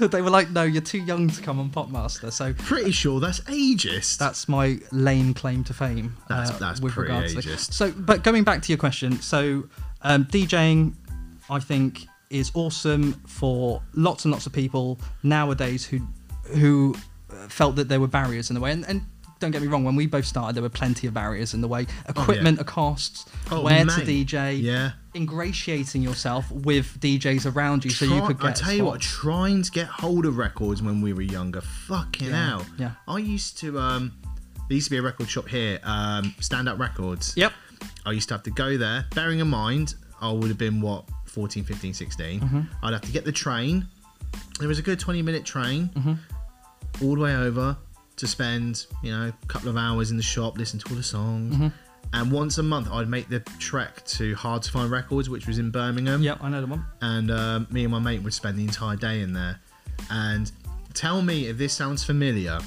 they 0.06 0.22
were 0.22 0.30
like, 0.30 0.50
no, 0.50 0.62
you're 0.62 0.82
too 0.82 0.98
young 1.02 1.28
to 1.28 1.42
come 1.42 1.58
on 1.58 1.70
Popmaster. 1.70 2.32
So 2.32 2.52
Pretty 2.54 2.92
sure 2.92 3.20
that's 3.20 3.40
ageist. 3.40 4.18
that's 4.18 4.48
my 4.48 4.78
lame 4.92 5.34
claim 5.34 5.64
to 5.64 5.74
fame. 5.74 6.16
uh, 6.30 6.36
That's- 6.42 6.58
that's 6.58 6.80
with 6.80 6.92
pretty 6.94 7.12
regards 7.12 7.34
to 7.34 7.40
ageist. 7.40 7.72
So, 7.72 7.90
but 7.92 8.22
going 8.22 8.44
back 8.44 8.62
to 8.62 8.72
your 8.72 8.78
question, 8.78 9.20
so 9.20 9.64
um, 10.02 10.24
DJing, 10.26 10.94
I 11.50 11.58
think, 11.60 12.06
is 12.32 12.50
awesome 12.54 13.12
for 13.26 13.82
lots 13.94 14.24
and 14.24 14.32
lots 14.32 14.46
of 14.46 14.52
people 14.52 14.98
nowadays 15.22 15.84
who 15.84 16.00
who 16.58 16.94
uh, 17.30 17.46
felt 17.48 17.76
that 17.76 17.88
there 17.88 18.00
were 18.00 18.08
barriers 18.08 18.50
in 18.50 18.54
the 18.54 18.60
way. 18.60 18.72
And, 18.72 18.84
and 18.88 19.02
don't 19.38 19.50
get 19.52 19.60
me 19.62 19.68
wrong, 19.68 19.84
when 19.84 19.96
we 19.96 20.06
both 20.06 20.24
started, 20.24 20.54
there 20.54 20.62
were 20.62 20.68
plenty 20.68 21.06
of 21.08 21.14
barriers 21.14 21.52
in 21.54 21.60
the 21.60 21.68
way. 21.68 21.86
Equipment, 22.08 22.58
the 22.58 22.64
costs, 22.64 23.26
Oh, 23.50 23.62
where 23.62 23.84
mate. 23.84 23.94
to 23.98 24.04
DJ, 24.04 24.60
Yeah. 24.60 24.92
ingratiating 25.14 26.02
yourself 26.02 26.50
with 26.50 26.98
DJs 27.00 27.52
around 27.54 27.84
you 27.84 27.90
so 27.90 28.04
you 28.04 28.22
could 28.26 28.38
get. 28.38 28.50
I 28.50 28.52
tell 28.52 28.72
you 28.72 28.84
what, 28.84 29.00
trying 29.00 29.62
to 29.62 29.70
get 29.70 29.86
hold 29.86 30.26
of 30.26 30.36
records 30.36 30.82
when 30.82 31.00
we 31.00 31.12
were 31.12 31.22
younger, 31.22 31.60
fucking 31.60 32.28
Yeah, 32.28 32.48
hell. 32.48 32.66
yeah. 32.78 32.90
I 33.08 33.18
used 33.18 33.58
to. 33.58 33.78
um 33.78 34.12
there 34.68 34.76
used 34.76 34.86
to 34.86 34.90
be 34.92 34.98
a 34.98 35.02
record 35.02 35.28
shop 35.28 35.48
here, 35.48 35.80
um, 35.82 36.34
Stand 36.40 36.68
Up 36.68 36.78
Records. 36.78 37.34
Yep. 37.36 37.52
I 38.06 38.12
used 38.12 38.28
to 38.28 38.34
have 38.34 38.42
to 38.44 38.50
go 38.50 38.76
there, 38.78 39.06
bearing 39.14 39.40
in 39.40 39.48
mind 39.48 39.94
I 40.20 40.30
would 40.30 40.48
have 40.48 40.58
been 40.58 40.80
what 40.80 41.04
14, 41.32 41.64
15, 41.64 41.94
16. 41.94 42.40
Mm-hmm. 42.40 42.60
I'd 42.82 42.92
have 42.92 43.02
to 43.02 43.12
get 43.12 43.24
the 43.24 43.32
train. 43.32 43.86
It 44.60 44.66
was 44.66 44.78
a 44.78 44.82
good 44.82 44.98
20 45.00 45.22
minute 45.22 45.44
train 45.44 45.88
Mm-hmm. 45.96 47.04
all 47.04 47.14
the 47.16 47.20
way 47.22 47.34
over 47.34 47.76
to 48.16 48.26
spend, 48.26 48.86
you 49.02 49.10
know, 49.10 49.32
a 49.42 49.46
couple 49.46 49.68
of 49.70 49.76
hours 49.76 50.10
in 50.10 50.16
the 50.16 50.22
shop, 50.22 50.58
listen 50.58 50.78
to 50.78 50.88
all 50.90 50.96
the 50.96 51.02
songs. 51.02 51.54
Mm-hmm. 51.54 51.68
And 52.14 52.30
once 52.30 52.58
a 52.58 52.62
month, 52.62 52.88
I'd 52.92 53.08
make 53.08 53.28
the 53.30 53.40
trek 53.58 54.04
to 54.04 54.34
Hard 54.34 54.62
to 54.64 54.70
Find 54.70 54.90
Records, 54.90 55.30
which 55.30 55.46
was 55.46 55.58
in 55.58 55.70
Birmingham. 55.70 56.22
Yep, 56.22 56.38
I 56.42 56.48
know 56.50 56.60
the 56.60 56.66
one. 56.66 56.84
And 57.00 57.30
um, 57.30 57.66
me 57.70 57.84
and 57.84 57.90
my 57.92 57.98
mate 58.00 58.22
would 58.22 58.34
spend 58.34 58.58
the 58.58 58.64
entire 58.64 58.96
day 58.96 59.22
in 59.22 59.32
there. 59.32 59.58
And 60.10 60.52
tell 60.92 61.22
me 61.22 61.46
if 61.46 61.56
this 61.56 61.72
sounds 61.72 62.04
familiar. 62.04 62.58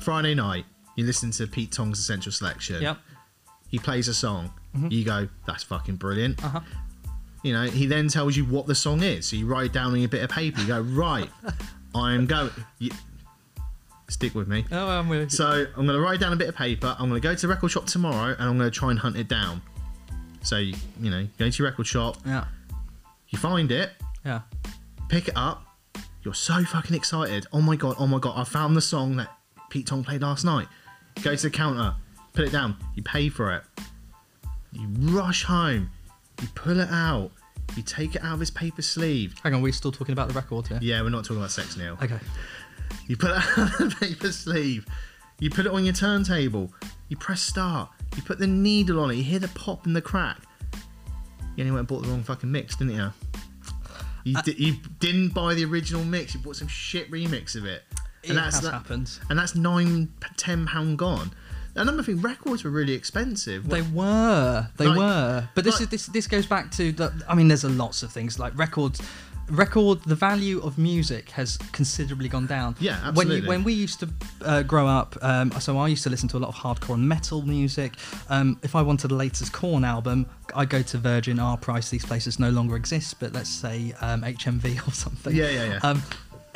Friday 0.00 0.34
night, 0.34 0.64
you 0.96 1.04
listen 1.04 1.30
to 1.32 1.46
Pete 1.46 1.70
Tong's 1.70 1.98
Essential 1.98 2.32
Selection 2.32 2.80
Yep. 2.82 2.98
he 3.68 3.78
plays 3.78 4.08
a 4.08 4.14
song 4.14 4.50
you 4.90 5.04
go 5.04 5.26
that's 5.46 5.64
fucking 5.64 5.96
brilliant 5.96 6.42
Uh-huh. 6.44 6.60
You 7.42 7.52
know 7.52 7.64
he 7.64 7.86
then 7.86 8.08
tells 8.08 8.36
you 8.36 8.44
what 8.44 8.66
the 8.66 8.74
song 8.74 9.02
is. 9.02 9.26
So 9.26 9.36
you 9.36 9.46
write 9.46 9.66
it 9.66 9.72
down 9.72 9.92
on 9.92 10.00
your 10.00 10.08
bit 10.08 10.22
of 10.22 10.30
paper. 10.30 10.60
You 10.60 10.66
go 10.66 10.80
right 10.80 11.30
i 11.94 12.12
am 12.12 12.26
going 12.26 12.50
you, 12.78 12.90
stick 14.08 14.34
with 14.34 14.48
me. 14.48 14.64
Oh, 14.70 14.88
I'm 14.88 15.08
with 15.08 15.30
so 15.30 15.66
i'm 15.76 15.86
going 15.86 15.98
to 15.98 16.00
write 16.00 16.20
down 16.20 16.32
a 16.32 16.36
bit 16.36 16.48
of 16.48 16.56
paper. 16.56 16.94
I'm 16.98 17.08
going 17.08 17.20
to 17.20 17.26
go 17.26 17.34
to 17.34 17.40
the 17.40 17.48
record 17.48 17.70
shop 17.70 17.86
tomorrow 17.86 18.34
and 18.38 18.42
i'm 18.42 18.58
going 18.58 18.70
to 18.70 18.76
try 18.76 18.90
and 18.90 18.98
hunt 18.98 19.16
it 19.16 19.28
down. 19.28 19.62
So 20.42 20.56
you, 20.56 20.74
you 21.00 21.10
know 21.10 21.26
go 21.38 21.50
to 21.50 21.62
your 21.62 21.70
record 21.70 21.86
shop. 21.86 22.18
Yeah. 22.26 22.46
you 23.28 23.38
find 23.38 23.70
it. 23.70 23.92
Yeah. 24.24 24.42
pick 25.08 25.28
it 25.28 25.36
up. 25.36 25.64
You're 26.22 26.34
so 26.34 26.62
fucking 26.64 26.96
excited. 26.96 27.46
Oh 27.52 27.60
my 27.60 27.76
god 27.76 27.96
oh 27.98 28.06
my 28.06 28.18
god. 28.18 28.34
I 28.36 28.44
found 28.44 28.76
the 28.76 28.82
song 28.82 29.16
that 29.16 29.30
pete 29.70 29.86
tong 29.86 30.04
played 30.04 30.22
last 30.22 30.44
night. 30.44 30.68
Go 31.22 31.34
to 31.34 31.42
the 31.42 31.50
counter 31.50 31.94
put 32.38 32.46
it 32.46 32.52
down. 32.52 32.76
You 32.94 33.02
pay 33.02 33.28
for 33.28 33.52
it. 33.52 33.64
You 34.70 34.86
rush 35.10 35.42
home 35.42 35.90
you 36.40 36.48
pull 36.54 36.78
it 36.80 36.88
out. 36.90 37.30
You 37.76 37.82
take 37.82 38.14
it 38.14 38.22
out 38.24 38.34
of 38.34 38.42
its 38.42 38.50
paper 38.50 38.82
sleeve. 38.82 39.34
Hang 39.42 39.54
on, 39.54 39.62
we're 39.62 39.72
still 39.72 39.92
talking 39.92 40.12
about 40.12 40.28
the 40.28 40.34
record 40.34 40.66
here. 40.68 40.78
yeah 40.80 41.02
we're 41.02 41.10
not 41.10 41.24
talking 41.24 41.36
about 41.38 41.50
sex 41.50 41.76
Neil. 41.76 41.98
Okay. 42.02 42.18
you 43.06 43.16
put 43.16 43.30
it 43.30 43.36
out 43.58 43.80
of 43.80 43.90
the 43.90 43.96
paper 44.00 44.32
sleeve. 44.32 44.86
You 45.40 45.50
put 45.50 45.66
it 45.66 45.72
on 45.72 45.84
your 45.84 45.94
turntable. 45.94 46.72
You 47.08 47.16
press 47.16 47.40
start. 47.42 47.90
You 48.16 48.22
put 48.22 48.38
the 48.38 48.46
needle 48.46 49.00
on 49.00 49.10
it. 49.10 49.14
You 49.14 49.22
hear 49.22 49.38
the 49.38 49.48
pop 49.48 49.86
and 49.86 49.94
the 49.94 50.00
crack. 50.02 50.38
You 51.56 51.64
only 51.64 51.70
went 51.72 51.80
and 51.80 51.88
bought 51.88 52.02
the 52.02 52.08
wrong 52.08 52.22
fucking 52.22 52.50
mix 52.50 52.76
didn't 52.76 52.94
you 52.94 53.12
you, 54.24 54.36
Uh, 54.38 54.42
di- 54.42 54.54
you 54.58 54.76
didn't 54.98 55.30
buy 55.30 55.54
the 55.54 55.64
original 55.64 56.04
mix. 56.04 56.34
You 56.34 56.40
bought 56.40 56.56
some 56.56 56.68
shit 56.68 57.10
remix 57.10 57.54
of 57.54 57.64
it. 57.64 57.84
And 58.28 58.36
It 58.36 58.40
has 58.40 58.58
happened. 58.66 59.10
and 59.30 59.38
that's 59.38 59.54
nine, 59.54 60.12
ten 60.36 60.66
pound 60.66 60.98
gone 60.98 61.30
another 61.78 62.02
thing 62.02 62.20
records 62.20 62.64
were 62.64 62.70
really 62.70 62.92
expensive 62.94 63.68
They 63.68 63.82
were, 63.82 64.68
they 64.76 64.86
Like- 64.86 64.98
were. 64.98 65.48
But 65.54 65.64
this 65.64 65.74
like- 65.74 65.82
is 65.82 65.88
this 65.88 66.06
this 66.06 66.26
goes 66.26 66.46
back 66.46 66.70
to 66.72 66.92
the. 66.92 67.12
I 67.28 67.34
mean, 67.34 67.48
there's 67.48 67.64
a 67.64 67.68
lots 67.68 68.02
of 68.02 68.12
things 68.12 68.38
like 68.38 68.52
records. 68.58 69.00
Record 69.50 70.02
the 70.04 70.14
value 70.14 70.60
of 70.60 70.76
music 70.76 71.30
has 71.30 71.56
considerably 71.72 72.28
gone 72.28 72.46
down. 72.46 72.76
Yeah, 72.80 72.98
When 73.00 73.08
absolutely. 73.08 73.40
you, 73.40 73.48
when 73.48 73.64
we 73.64 73.72
used 73.72 73.98
to 74.00 74.08
uh, 74.44 74.62
grow 74.62 74.86
up, 74.86 75.16
um, 75.22 75.50
so 75.58 75.78
I 75.78 75.88
used 75.88 76.02
to 76.02 76.10
listen 76.10 76.28
to 76.28 76.36
a 76.36 76.42
lot 76.44 76.48
of 76.48 76.54
hardcore 76.56 76.96
and 76.96 77.08
metal 77.08 77.40
music. 77.40 77.94
Um, 78.28 78.58
if 78.62 78.74
I 78.76 78.82
wanted 78.82 79.08
the 79.08 79.14
latest 79.14 79.54
Korn 79.54 79.84
album, 79.84 80.26
I 80.54 80.66
go 80.66 80.82
to 80.82 80.98
Virgin, 80.98 81.38
Our 81.38 81.56
Price. 81.56 81.88
These 81.88 82.04
places 82.04 82.38
no 82.38 82.50
longer 82.50 82.76
exist, 82.76 83.20
but 83.20 83.32
let's 83.32 83.48
say 83.48 83.94
um, 84.02 84.20
HMV 84.20 84.66
or 84.86 84.92
something. 84.92 85.34
Yeah, 85.34 85.48
yeah, 85.48 85.64
yeah. 85.82 86.00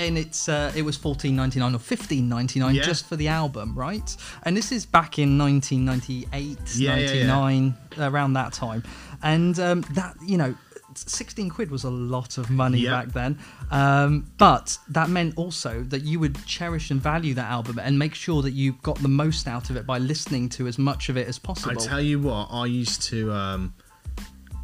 And 0.07 0.19
it's 0.19 0.49
uh, 0.49 0.73
it 0.75 0.83
was 0.83 0.97
fourteen 0.97 1.37
ninety 1.37 1.61
nine 1.61 1.75
or 1.75 1.79
fifteen 1.79 2.29
ninety 2.29 2.59
nine 2.61 2.75
Yeah. 2.75 2.83
just 2.83 3.07
for 3.07 3.17
the 3.17 3.29
album, 3.29 3.75
right? 3.77 4.17
And 4.43 4.57
this 4.57 4.73
is 4.73 4.85
back 4.85 5.19
in 5.19 5.39
nineteen 5.39 5.85
ninety 5.85 6.27
eight, 6.33 6.59
Yeah, 6.77 6.97
yeah, 6.97 7.13
yeah. 7.13 8.09
around 8.09 8.33
that 8.35 8.53
time 8.53 8.83
and 9.23 9.59
um, 9.59 9.83
that 9.93 10.17
you 10.27 10.37
know 10.37 10.55
16 10.95 11.49
quid 11.51 11.71
was 11.71 11.85
a 11.85 11.91
lot 11.91 12.39
of 12.39 12.51
money 12.51 12.79
Yeah. 12.81 12.91
back 12.91 13.13
then 13.13 13.39
um, 13.71 14.31
but 14.39 14.77
that 14.89 15.09
meant 15.09 15.35
also 15.37 15.83
that 15.85 16.03
you 16.03 16.19
would 16.21 16.45
cherish 16.47 16.91
and 16.91 17.01
value 17.01 17.35
that 17.35 17.51
album 17.51 17.79
and 17.79 17.99
make 17.99 18.15
sure 18.15 18.43
that 18.43 18.51
you 18.53 18.73
got 18.83 18.99
the 18.99 19.09
most 19.09 19.47
out 19.47 19.71
of 19.71 19.77
it 19.77 19.87
by 19.87 19.99
listening 19.99 20.49
to 20.51 20.67
as 20.67 20.79
much 20.79 21.09
of 21.09 21.17
it 21.17 21.29
as 21.29 21.39
possible. 21.39 21.81
I 21.81 21.87
tell 21.87 22.01
you 22.01 22.19
what, 22.21 22.49
I 22.51 22.67
used 22.67 23.03
to 23.05 23.33
um, 23.33 23.75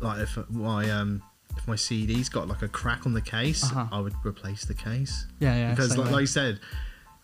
like 0.01 0.21
if 0.21 0.37
my 0.51 0.91
um, 0.91 1.23
my 1.69 1.77
CD's 1.77 2.29
got 2.29 2.49
like 2.49 2.63
a 2.63 2.69
crack 2.69 3.07
on 3.07 3.13
the 3.15 3.21
case, 3.21 3.63
Uh-huh. 3.65 3.87
I 3.93 4.01
would 4.01 4.15
replace 4.25 4.65
the 4.65 4.75
case. 4.75 5.27
Yeah, 5.39 5.55
yeah, 5.57 5.71
Because 5.71 5.97
like, 5.97 6.11
like 6.11 6.21
you 6.23 6.27
said, 6.27 6.59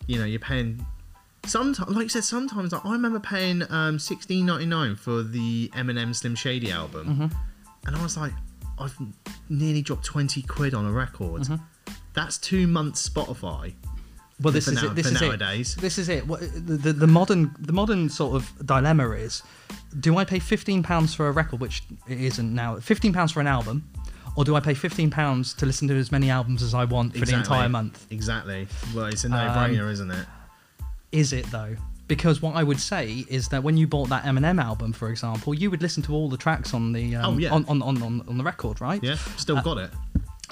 you 0.07 0.19
know, 0.19 0.25
you're 0.25 0.39
paying. 0.39 0.85
Sometimes, 1.45 1.91
like 1.95 2.03
you 2.03 2.09
said, 2.09 2.23
sometimes 2.23 2.71
like, 2.71 2.85
I 2.85 2.91
remember 2.93 3.19
paying 3.19 3.63
um, 3.71 3.99
sixteen 3.99 4.45
ninety 4.47 4.65
nine 4.65 4.95
for 4.95 5.21
the 5.21 5.69
Eminem 5.75 6.15
Slim 6.15 6.35
Shady 6.35 6.71
album, 6.71 7.05
Mm-hmm. 7.07 7.87
and 7.87 7.95
I 7.95 8.01
was 8.01 8.17
like, 8.17 8.33
I've 8.79 8.95
nearly 9.49 9.81
dropped 9.83 10.05
twenty 10.05 10.41
quid 10.41 10.73
on 10.73 10.85
a 10.85 10.91
record. 10.91 11.41
Mm-hmm. 11.43 11.55
That's 12.13 12.37
two 12.37 12.65
months 12.65 13.07
Spotify. 13.07 13.73
well 14.41 14.51
this 14.53 14.67
is 14.67 14.81
now- 14.81 14.87
it 14.91 14.95
this 14.95 15.05
is 15.07 15.21
nowadays. 15.21 15.75
it 15.77 15.81
this 15.81 15.97
is 15.97 16.09
it 16.09 16.25
what, 16.27 16.39
the, 16.41 16.77
the, 16.85 16.93
the 16.93 17.07
modern 17.07 17.53
the 17.59 17.73
modern 17.73 18.09
sort 18.09 18.35
of 18.35 18.51
dilemma 18.65 19.09
is 19.11 19.43
do 19.99 20.17
i 20.17 20.25
pay 20.25 20.39
15 20.39 20.83
pounds 20.83 21.13
for 21.15 21.27
a 21.29 21.31
record 21.31 21.61
which 21.61 21.83
it 22.09 22.19
isn't 22.19 22.53
now 22.53 22.75
15 22.77 23.13
pounds 23.13 23.31
for 23.31 23.39
an 23.39 23.47
album 23.47 23.77
or 24.35 24.43
do 24.45 24.55
i 24.55 24.59
pay 24.59 24.73
15 24.73 25.09
pounds 25.11 25.53
to 25.55 25.65
listen 25.65 25.87
to 25.87 25.95
as 25.95 26.11
many 26.11 26.29
albums 26.29 26.61
as 26.63 26.73
i 26.73 26.83
want 26.85 27.15
for 27.17 27.25
the 27.25 27.33
entire 27.35 27.69
month 27.69 28.05
Exactly. 28.11 28.67
Well, 28.95 29.05
it's 29.05 29.23
a 29.23 29.29
no 29.29 29.37
Um, 29.37 29.49
brainer, 29.57 29.91
isn't 29.91 30.11
it? 30.11 30.25
Is 31.11 31.33
it 31.33 31.45
though? 31.51 31.75
Because 32.07 32.41
what 32.41 32.55
I 32.55 32.61
would 32.63 32.79
say 32.79 33.25
is 33.29 33.47
that 33.49 33.63
when 33.63 33.77
you 33.77 33.87
bought 33.87 34.09
that 34.09 34.23
Eminem 34.25 34.61
album, 34.61 34.93
for 34.93 35.09
example, 35.09 35.53
you 35.55 35.71
would 35.71 35.81
listen 35.81 36.03
to 36.03 36.13
all 36.13 36.29
the 36.29 36.37
tracks 36.37 36.73
on 36.73 36.91
the 36.93 37.15
um, 37.15 37.35
Oh, 37.35 37.37
yeah. 37.39 37.49
on, 37.51 37.65
on, 37.67 37.81
on, 37.81 38.21
on, 38.27 38.37
the 38.37 38.43
record, 38.43 38.79
right? 38.79 39.01
Yeah, 39.03 39.15
still 39.37 39.59
got 39.61 39.77
it. 39.79 39.89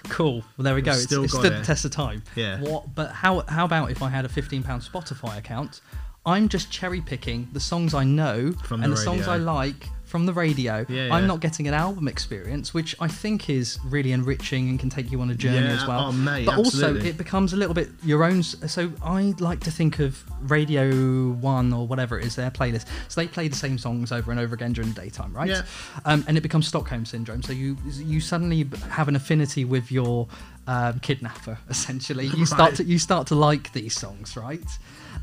Cool. 0.06 0.44
Well, 0.58 0.64
there 0.64 0.74
we 0.76 0.82
go. 0.82 0.92
It's, 0.94 1.04
Still 1.04 1.24
it 1.24 1.32
got 1.32 1.40
stood 1.42 1.54
it. 1.54 1.60
the 1.60 1.66
test 1.66 1.86
of 1.86 1.92
time. 1.92 2.24
Yeah. 2.36 2.60
What? 2.62 2.96
But 2.96 3.12
how? 3.12 3.42
How 3.42 3.66
about 3.66 3.92
if 3.92 4.02
I 4.02 4.10
had 4.10 4.26
a 4.26 4.30
fifteen 4.30 4.64
pound 4.64 4.82
Spotify 4.82 5.38
account? 5.38 5.82
I'm 6.26 6.50
just 6.50 6.72
cherry 6.72 7.02
picking 7.02 7.48
the 7.54 7.60
songs 7.60 7.94
I 7.94 8.04
know 8.04 8.54
From 8.64 8.82
and 8.82 8.92
the 8.92 8.96
the 8.96 9.02
songs 9.02 9.28
I 9.28 9.36
like 9.38 9.90
from 10.14 10.28
the 10.28 10.32
radio. 10.34 10.86
Yeah, 10.88 11.12
I'm 11.12 11.26
not 11.26 11.40
getting 11.40 11.68
an 11.68 11.74
album 11.74 12.08
experience, 12.08 12.72
which 12.72 12.96
I 13.00 13.08
think 13.08 13.50
is 13.50 13.80
really 13.84 14.12
enriching 14.12 14.70
and 14.70 14.80
can 14.80 14.92
take 14.92 15.12
you 15.12 15.20
on 15.22 15.32
a 15.32 15.34
journey 15.34 15.66
Yeah, 15.66 15.74
as 15.74 15.88
well. 15.88 16.02
oh, 16.02 16.12
mate, 16.12 16.46
but 16.46 16.56
also, 16.56 16.96
it 16.96 17.18
becomes 17.18 17.52
a 17.52 17.58
little 17.58 17.74
bit 17.74 17.90
your 18.04 18.24
own. 18.24 18.44
So 18.44 18.92
I 19.04 19.34
like 19.40 19.62
to 19.62 19.72
think 19.72 19.98
of 19.98 20.24
Radio 20.52 21.32
One 21.32 21.74
or 21.74 21.88
whatever 21.88 22.20
it 22.20 22.28
is 22.28 22.36
their 22.36 22.52
playlist. 22.52 22.86
So 23.08 23.22
they 23.22 23.28
play 23.28 23.48
the 23.48 23.56
same 23.56 23.80
songs 23.80 24.12
over 24.12 24.30
and 24.30 24.40
over 24.40 24.54
again 24.54 24.72
during 24.74 24.94
the 24.94 25.02
daytime, 25.02 25.34
right? 25.34 25.50
Yeah. 25.50 25.64
Um, 26.06 26.24
and 26.28 26.38
it 26.38 26.42
becomes 26.42 26.68
Stockholm 26.68 27.06
syndrome. 27.06 27.42
So 27.42 27.52
you 27.52 27.76
you 27.96 28.22
suddenly 28.22 28.70
have 28.92 29.08
an 29.08 29.16
affinity 29.16 29.66
with 29.66 29.92
your 29.92 30.28
um, 30.68 31.00
kidnapper. 31.00 31.58
Essentially, 31.72 32.28
you 32.28 32.46
start 32.46 32.76
to 32.76 32.84
you 32.84 33.00
start 33.00 33.26
to 33.30 33.36
like 33.36 33.74
these 33.74 33.96
songs, 34.00 34.38
right? 34.38 34.62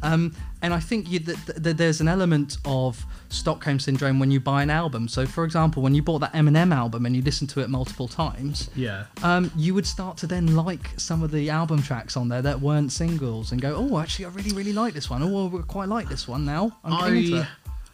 Um, 0.03 0.35
and 0.63 0.75
I 0.75 0.81
think 0.81 1.11
you, 1.11 1.19
that 1.21 1.63
that 1.63 1.77
there's 1.79 2.01
an 2.01 2.09
element 2.09 2.59
of 2.65 3.05
Stockholm 3.29 3.79
syndrome 3.79 4.19
when 4.19 4.31
you 4.31 4.41
buy 4.41 4.63
an 4.63 4.71
album. 4.71 5.09
So, 5.09 5.25
for 5.27 5.45
example, 5.45 5.83
when 5.83 5.95
you 5.95 6.03
bought 6.03 6.19
that 6.21 6.33
Eminem 6.33 6.75
album 6.75 7.07
and 7.07 7.15
you 7.17 7.23
listened 7.23 7.51
to 7.51 7.61
it 7.61 7.71
multiple 7.71 8.09
times, 8.09 8.69
Yeah. 8.75 9.05
um, 9.23 9.51
you 9.57 9.73
would 9.75 9.87
start 9.87 10.17
to 10.19 10.27
then 10.27 10.55
like 10.57 10.91
some 10.99 11.23
of 11.23 11.31
the 11.31 11.49
album 11.51 11.83
tracks 11.83 12.17
on 12.17 12.29
there 12.29 12.43
that 12.43 12.61
weren't 12.61 12.93
singles 12.93 13.53
and 13.53 13.61
go, 13.63 13.75
oh, 13.77 13.99
actually, 13.99 14.25
I 14.27 14.29
really, 14.31 14.53
really 14.53 14.73
like 14.73 14.93
this 14.95 15.09
one. 15.09 15.23
Oh, 15.23 15.59
I 15.59 15.63
quite 15.63 15.89
like 15.89 16.09
this 16.09 16.27
one 16.29 16.45
now. 16.45 16.77
I'm 16.85 16.99
getting 17.01 17.25
into 17.25 17.37
I 17.37 17.41
it. 17.43 17.47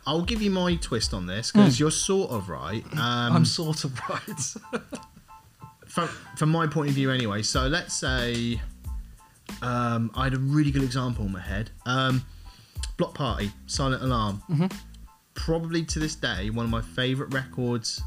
I'll 0.09 0.23
give 0.23 0.41
you 0.41 0.51
my 0.53 0.77
twist 0.77 1.13
on 1.13 1.27
this 1.27 1.51
because 1.51 1.79
you're 1.81 1.91
sort 1.91 2.31
of 2.31 2.49
right. 2.49 2.85
Um, 2.93 3.37
I'm 3.37 3.45
sort 3.45 3.85
of 3.85 3.99
right. 4.09 4.83
from 5.87 6.09
from 6.37 6.51
my 6.51 6.67
point 6.67 6.89
of 6.91 6.95
view, 6.95 7.11
anyway. 7.11 7.43
So 7.43 7.67
let's 7.67 7.95
say 7.95 8.61
um, 9.63 10.11
I 10.15 10.25
had 10.25 10.35
a 10.35 10.39
really 10.39 10.71
good 10.71 10.83
example 10.83 11.25
in 11.25 11.33
my 11.33 11.41
head. 11.41 11.71
Um, 11.87 12.25
Bloc 12.97 13.15
Party, 13.15 13.51
Silent 13.67 14.03
Alarm. 14.03 14.43
Mm-hmm. 14.51 14.67
Probably 15.35 15.85
to 15.85 15.99
this 15.99 16.15
day, 16.15 16.51
one 16.51 16.65
of 16.65 16.71
my 16.71 16.81
favourite 16.81 17.33
records 17.33 18.03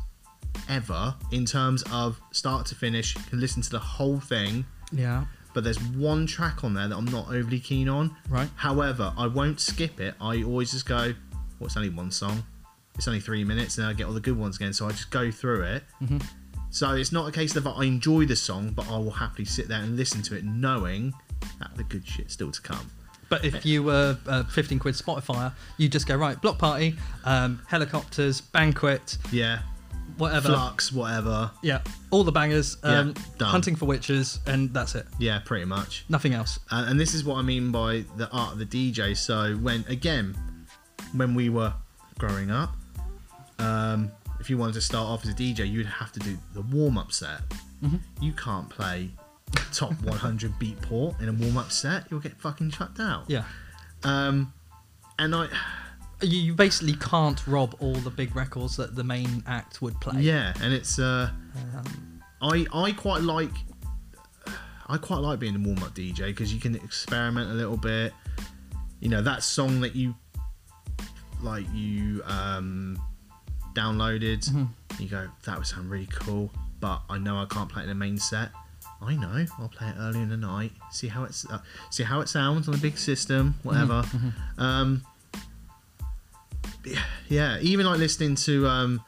ever 0.68 1.14
in 1.32 1.46
terms 1.46 1.84
of 1.92 2.20
start 2.32 2.66
to 2.68 2.76
finish. 2.76 3.16
You 3.16 3.22
Can 3.30 3.40
listen 3.40 3.62
to 3.62 3.70
the 3.70 3.80
whole 3.80 4.20
thing. 4.20 4.66
yeah. 4.92 5.26
but 5.54 5.64
there's 5.64 5.82
one 5.94 6.26
track 6.28 6.64
on 6.64 6.74
there 6.74 6.88
that 6.88 6.96
I'm 6.96 7.06
not 7.06 7.28
overly 7.28 7.60
keen 7.60 7.88
on. 7.90 8.16
Right. 8.30 8.50
However, 8.56 9.14
I 9.18 9.28
won't 9.28 9.60
skip 9.60 10.00
it. 10.00 10.16
I 10.20 10.44
always 10.44 10.72
just 10.72 10.88
go, 10.88 11.14
well, 11.60 11.68
it's 11.68 11.78
only 11.78 11.90
one 11.90 12.12
song. 12.12 12.44
It's 12.96 13.08
only 13.08 13.20
three 13.20 13.44
minutes, 13.44 13.78
and 13.78 13.88
I 13.88 13.94
get 13.94 14.08
all 14.08 14.14
the 14.14 14.20
good 14.20 14.38
ones 14.38 14.58
again. 14.58 14.74
So 14.74 14.88
I 14.88 14.90
just 14.92 15.10
go 15.12 15.32
through 15.32 15.64
it. 15.64 15.84
Mm-hmm. 16.02 16.18
So 16.72 16.94
it's 16.94 17.12
not 17.12 17.28
a 17.30 17.32
case 17.32 17.56
of 17.56 17.66
I 17.66 17.86
enjoy 17.86 18.26
the 18.26 18.36
song, 18.36 18.72
but 18.72 18.88
I 18.90 18.98
will 18.98 19.12
happily 19.12 19.46
sit 19.46 19.68
there 19.68 19.82
and 19.82 19.96
listen 19.96 20.22
to 20.24 20.36
it, 20.36 20.44
knowing 20.44 21.14
that 21.60 21.76
the 21.76 21.84
good 21.84 22.06
shit's 22.08 22.34
still 22.34 22.52
to 22.52 22.62
come. 22.62 22.90
But 23.30 23.46
if 23.46 23.64
you 23.66 23.84
were 23.84 24.18
uh, 24.28 24.44
15 24.46 24.80
quid 24.80 24.96
Spotify, 24.96 25.54
you 25.78 25.88
just 25.88 26.08
go, 26.08 26.16
right, 26.16 26.42
Bloc 26.42 26.58
Party, 26.58 26.96
um, 27.26 27.62
Helicopters, 27.68 28.42
Banquet, 28.42 29.18
Yeah, 29.32 29.60
whatever. 30.18 30.48
Flux, 30.50 30.92
whatever. 30.92 31.52
Yeah, 31.62 31.82
all 32.10 32.24
the 32.24 32.32
bangers. 32.32 32.78
Um, 32.82 33.10
Yeah, 33.10 33.24
done. 33.38 33.50
hunting 33.50 33.76
for 33.76 33.86
witches, 33.86 34.40
and 34.48 34.74
that's 34.74 34.96
it. 34.96 35.06
Yeah, 35.20 35.40
pretty 35.46 35.66
much. 35.66 36.06
Nothing 36.10 36.34
else. 36.34 36.58
Uh, 36.72 36.86
and 36.88 37.00
this 37.00 37.14
is 37.14 37.24
what 37.24 37.38
I 37.38 37.44
mean 37.44 37.72
by 37.72 38.04
the 38.18 38.28
art 38.32 38.54
of 38.54 38.58
the 38.60 38.66
DJ. 38.66 39.16
So 39.16 39.56
when 39.58 39.86
again, 39.88 40.36
when 41.14 41.36
we 41.36 41.50
were 41.50 41.74
growing 42.18 42.50
up, 42.50 42.76
um, 43.60 44.12
if 44.40 44.50
you 44.50 44.58
wanted 44.58 44.74
to 44.74 44.82
start 44.82 45.08
off 45.08 45.24
as 45.24 45.30
a 45.30 45.34
DJ, 45.36 45.70
you'd 45.70 45.86
have 45.86 46.12
to 46.14 46.20
do 46.20 46.38
the 46.54 46.62
warm 46.62 46.98
up 46.98 47.12
set. 47.12 47.42
Mm-hmm. 47.84 47.98
You 48.22 48.34
can't 48.34 48.70
play 48.70 49.12
top 49.74 49.94
100 50.04 50.52
Beatport 50.54 51.22
in 51.22 51.30
a 51.30 51.34
warm 51.34 51.58
up 51.58 51.72
set. 51.72 52.06
You'll 52.10 52.20
get 52.20 52.38
fucking 52.40 52.72
chucked 52.72 53.00
out. 53.00 53.26
Yeah. 53.28 53.44
Um, 54.04 54.54
and 55.18 55.36
I, 55.36 55.48
You, 56.22 56.40
you 56.40 56.54
basically 56.54 56.96
can't 56.96 57.46
rob 57.48 57.76
all 57.80 57.94
the 57.96 58.10
big 58.10 58.36
records 58.36 58.78
that 58.78 58.96
the 58.96 59.04
main 59.04 59.44
act 59.48 59.82
would 59.82 60.00
play. 60.02 60.22
yeah, 60.22 60.54
and 60.62 60.74
it's 60.74 61.00
uh, 61.00 61.30
Um, 61.76 62.22
I 62.42 62.66
I 62.74 62.92
quite 62.94 63.22
like 63.22 63.52
I 64.88 64.98
quite 64.98 65.20
like 65.20 65.40
being 65.40 65.56
a 65.56 65.60
warm 65.60 65.84
up 65.84 65.94
DJ 65.94 66.28
because 66.28 66.54
you 66.54 66.60
can 66.60 66.76
experiment 66.76 67.52
a 67.52 67.54
little 67.54 67.78
bit. 67.78 68.14
You 69.02 69.10
know 69.10 69.22
that 69.22 69.44
song 69.44 69.82
that 69.82 69.96
you 69.96 70.16
like 71.42 71.66
you 71.74 72.22
um, 72.26 72.98
downloaded. 73.74 74.50
Mm-hmm. 74.50 75.04
You 75.04 75.10
go 75.10 75.28
that 75.46 75.58
would 75.58 75.68
sound 75.68 75.90
really 75.90 76.08
cool, 76.08 76.50
but 76.80 77.02
I 77.10 77.18
know 77.18 77.38
I 77.38 77.46
can't 77.46 77.70
play 77.70 77.82
it 77.84 77.86
in 77.86 77.90
the 77.90 77.96
main 77.96 78.18
set. 78.18 78.50
I 79.02 79.16
know 79.16 79.46
I'll 79.60 79.70
play 79.70 79.88
it 79.88 79.96
early 79.98 80.22
in 80.22 80.30
the 80.30 80.38
night. 80.38 80.74
See 80.92 81.08
how 81.08 81.24
it's 81.24 81.50
uh, 81.50 81.60
see 81.90 82.04
how 82.04 82.20
it 82.22 82.28
sounds 82.28 82.68
on 82.68 82.74
the 82.74 82.82
big 82.82 82.98
system, 82.98 83.56
whatever. 83.64 84.02
Mm-hmm, 84.04 84.62
Um, 84.62 85.04
yeah, 87.28 87.58
even 87.62 87.86
like 87.86 88.00
listening 88.00 88.36
to 88.36 88.68
um, 88.68 89.02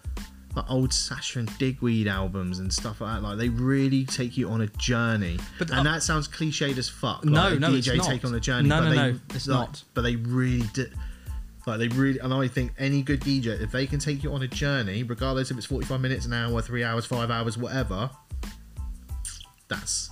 like 0.56 0.70
old 0.70 0.94
Sasha 0.94 1.40
and 1.40 1.58
Digweed 1.58 2.08
albums 2.08 2.60
and 2.60 2.72
stuff 2.72 3.02
like 3.02 3.16
that. 3.16 3.28
Like 3.28 3.38
they 3.38 3.50
really 3.50 4.06
take 4.06 4.38
you 4.38 4.50
on 4.50 4.62
a 4.62 4.68
journey. 4.68 5.40
But, 5.58 5.72
and 5.72 5.88
uh, 5.88 5.92
that 5.92 6.04
sounds 6.04 6.28
cliched 6.28 6.78
as 6.78 6.90
fuck. 6.90 7.26
No, 7.26 7.50
like, 7.50 7.60
no, 7.60 7.74
it's 7.74 7.88
DJ 7.88 7.98
not. 7.98 8.08
take 8.08 8.26
on 8.26 8.34
a 8.34 8.40
journey. 8.40 8.70
No, 8.70 8.80
but 8.80 8.84
no, 8.86 8.90
they, 8.90 8.96
no, 8.96 9.20
it's 9.34 9.48
like, 9.48 9.60
not. 9.60 9.84
But 9.94 10.02
they 10.02 10.16
really 10.16 10.68
did. 10.74 10.94
Like 11.68 11.80
they 11.80 11.90
really, 11.90 12.20
and 12.20 12.34
I 12.34 12.48
think 12.48 12.74
any 12.80 13.04
good 13.04 13.22
DJ, 13.22 13.62
if 13.62 13.72
they 13.72 13.86
can 13.86 14.00
take 14.00 14.24
you 14.24 14.34
on 14.34 14.42
a 14.42 14.48
journey, 14.48 15.04
regardless 15.04 15.52
if 15.52 15.58
it's 15.58 15.66
forty-five 15.66 16.02
minutes, 16.02 16.26
an 16.26 16.34
hour, 16.34 16.62
three 16.62 16.84
hours, 16.84 17.06
five 17.06 17.30
hours, 17.30 17.58
whatever, 17.58 18.10
that's 19.72 20.10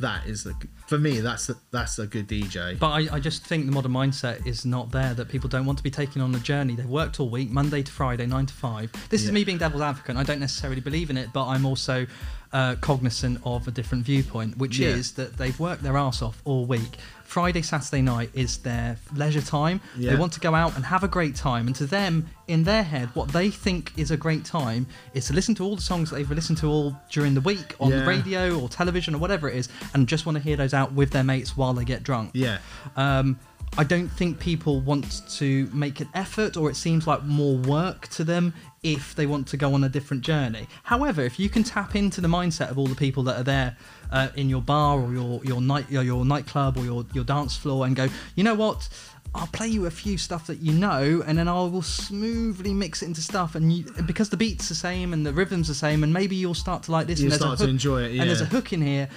that 0.00 0.26
is 0.26 0.42
the 0.44 0.54
for 0.86 0.98
me. 0.98 1.20
That's 1.20 1.46
the, 1.48 1.56
that's 1.70 1.98
a 1.98 2.06
good 2.06 2.26
DJ. 2.28 2.78
But 2.78 2.88
I, 2.90 3.16
I 3.16 3.20
just 3.20 3.44
think 3.44 3.66
the 3.66 3.72
modern 3.72 3.92
mindset 3.92 4.46
is 4.46 4.64
not 4.64 4.90
there 4.90 5.12
that 5.14 5.28
people 5.28 5.48
don't 5.48 5.66
want 5.66 5.76
to 5.78 5.84
be 5.84 5.90
taken 5.90 6.22
on 6.22 6.34
a 6.34 6.38
journey. 6.38 6.74
They've 6.74 6.86
worked 6.86 7.20
all 7.20 7.28
week, 7.28 7.50
Monday 7.50 7.82
to 7.82 7.92
Friday, 7.92 8.24
nine 8.26 8.46
to 8.46 8.54
five. 8.54 8.90
This 9.10 9.22
is 9.22 9.28
Yeah. 9.28 9.34
me 9.34 9.44
being 9.44 9.58
devil's 9.58 9.82
advocate. 9.82 10.10
and 10.10 10.18
I 10.18 10.22
don't 10.22 10.40
necessarily 10.40 10.80
believe 10.80 11.10
in 11.10 11.16
it, 11.18 11.28
but 11.32 11.46
I'm 11.46 11.66
also 11.66 12.06
uh, 12.52 12.76
cognizant 12.80 13.38
of 13.44 13.68
a 13.68 13.70
different 13.70 14.04
viewpoint, 14.04 14.56
which 14.56 14.78
Yeah. 14.78 14.88
is 14.88 15.12
that 15.12 15.36
they've 15.36 15.58
worked 15.60 15.82
their 15.82 15.96
ass 15.98 16.22
off 16.22 16.40
all 16.44 16.64
week. 16.64 16.96
Friday, 17.28 17.60
Saturday 17.60 18.00
night 18.00 18.30
is 18.32 18.56
their 18.58 18.96
leisure 19.14 19.42
time. 19.42 19.82
Yeah. 19.98 20.10
They 20.12 20.16
want 20.16 20.32
to 20.32 20.40
go 20.40 20.54
out 20.54 20.74
and 20.76 20.84
have 20.86 21.04
a 21.04 21.08
great 21.08 21.34
time. 21.36 21.66
And 21.66 21.76
to 21.76 21.84
them, 21.84 22.26
in 22.46 22.64
their 22.64 22.82
head, 22.82 23.10
what 23.12 23.28
they 23.28 23.50
think 23.50 23.92
is 23.98 24.10
a 24.10 24.16
great 24.16 24.46
time 24.46 24.86
is 25.12 25.26
to 25.26 25.34
listen 25.34 25.54
to 25.56 25.62
all 25.64 25.76
the 25.76 25.82
songs 25.82 26.08
that 26.08 26.16
they've 26.16 26.30
listened 26.30 26.56
to 26.58 26.66
all 26.68 26.96
during 27.10 27.34
the 27.34 27.42
week 27.42 27.74
on 27.80 27.90
Yeah. 27.90 28.06
radio 28.06 28.58
or 28.58 28.70
television 28.70 29.14
or 29.14 29.18
whatever 29.18 29.46
it 29.50 29.56
is, 29.56 29.68
and 29.92 30.08
just 30.08 30.24
want 30.24 30.36
to 30.38 30.42
hear 30.42 30.56
those 30.56 30.72
out 30.72 30.92
with 30.92 31.10
their 31.10 31.22
mates 31.22 31.54
while 31.54 31.74
they 31.74 31.84
get 31.84 32.02
drunk. 32.02 32.30
yeah, 32.32 32.58
Um, 32.96 33.38
I 33.76 33.84
don't 33.84 34.08
think 34.08 34.38
people 34.40 34.80
want 34.80 35.28
to 35.36 35.68
make 35.74 36.00
an 36.00 36.08
effort, 36.14 36.56
or 36.56 36.70
it 36.70 36.76
seems 36.76 37.06
like 37.06 37.22
more 37.24 37.58
work 37.58 38.08
to 38.08 38.24
them 38.24 38.54
if 38.82 39.14
they 39.14 39.26
want 39.26 39.48
to 39.48 39.56
go 39.56 39.74
on 39.74 39.84
a 39.84 39.88
different 39.88 40.22
journey. 40.22 40.68
However, 40.84 41.22
if 41.22 41.38
you 41.38 41.48
can 41.48 41.64
tap 41.64 41.96
into 41.96 42.20
the 42.20 42.28
mindset 42.28 42.70
of 42.70 42.78
all 42.78 42.86
the 42.86 42.94
people 42.94 43.22
that 43.24 43.36
are 43.40 43.44
there 43.44 43.76
uh, 44.12 44.28
in 44.36 44.48
your 44.48 44.62
bar 44.62 45.00
or 45.00 45.12
your 45.12 45.40
your 45.44 45.60
night 45.60 45.90
your, 45.90 46.02
your 46.02 46.24
nightclub 46.24 46.76
or 46.76 46.84
your 46.84 47.04
your 47.12 47.24
dance 47.24 47.56
floor, 47.56 47.86
and 47.86 47.96
go, 47.96 48.08
you 48.36 48.44
know 48.44 48.54
what? 48.54 48.88
I'll 49.34 49.46
play 49.48 49.68
you 49.68 49.84
a 49.84 49.90
few 49.90 50.16
stuff 50.16 50.46
that 50.46 50.62
you 50.62 50.72
know, 50.72 51.22
and 51.26 51.36
then 51.36 51.48
I 51.48 51.52
will 51.52 51.82
smoothly 51.82 52.72
mix 52.72 53.02
it 53.02 53.06
into 53.06 53.20
stuff. 53.20 53.54
And 53.54 53.70
you, 53.70 53.84
because 54.06 54.30
the 54.30 54.38
beat's 54.38 54.70
the 54.70 54.74
same 54.74 55.12
and 55.12 55.24
the 55.24 55.34
rhythm's 55.34 55.68
the 55.68 55.74
same, 55.74 56.02
and 56.02 56.12
maybe 56.12 56.34
you'll 56.34 56.54
start 56.54 56.84
to 56.84 56.92
like 56.92 57.06
this. 57.06 57.20
You'll 57.20 57.32
and 57.32 57.40
start 57.40 57.54
a 57.54 57.56
to 57.58 57.62
hook, 57.64 57.70
enjoy 57.70 58.04
it, 58.04 58.18
And 58.18 58.28
there's 58.28 58.40
a 58.40 58.46
hook 58.46 58.72
in 58.72 58.80
here. 58.80 59.08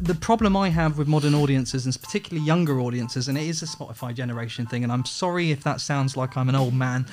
The 0.00 0.14
problem 0.14 0.56
I 0.56 0.70
have 0.70 0.96
with 0.96 1.06
modern 1.06 1.34
audiences, 1.34 1.84
and 1.84 2.00
particularly 2.00 2.46
younger 2.46 2.80
audiences, 2.80 3.28
and 3.28 3.36
it 3.36 3.46
is 3.46 3.62
a 3.62 3.66
Spotify 3.66 4.14
generation 4.14 4.64
thing, 4.64 4.84
and 4.84 4.92
I'm 4.92 5.04
sorry 5.04 5.50
if 5.50 5.62
that 5.64 5.82
sounds 5.82 6.16
like 6.16 6.36
I'm 6.36 6.48
an 6.48 6.56
old 6.56 6.74
man, 6.74 7.06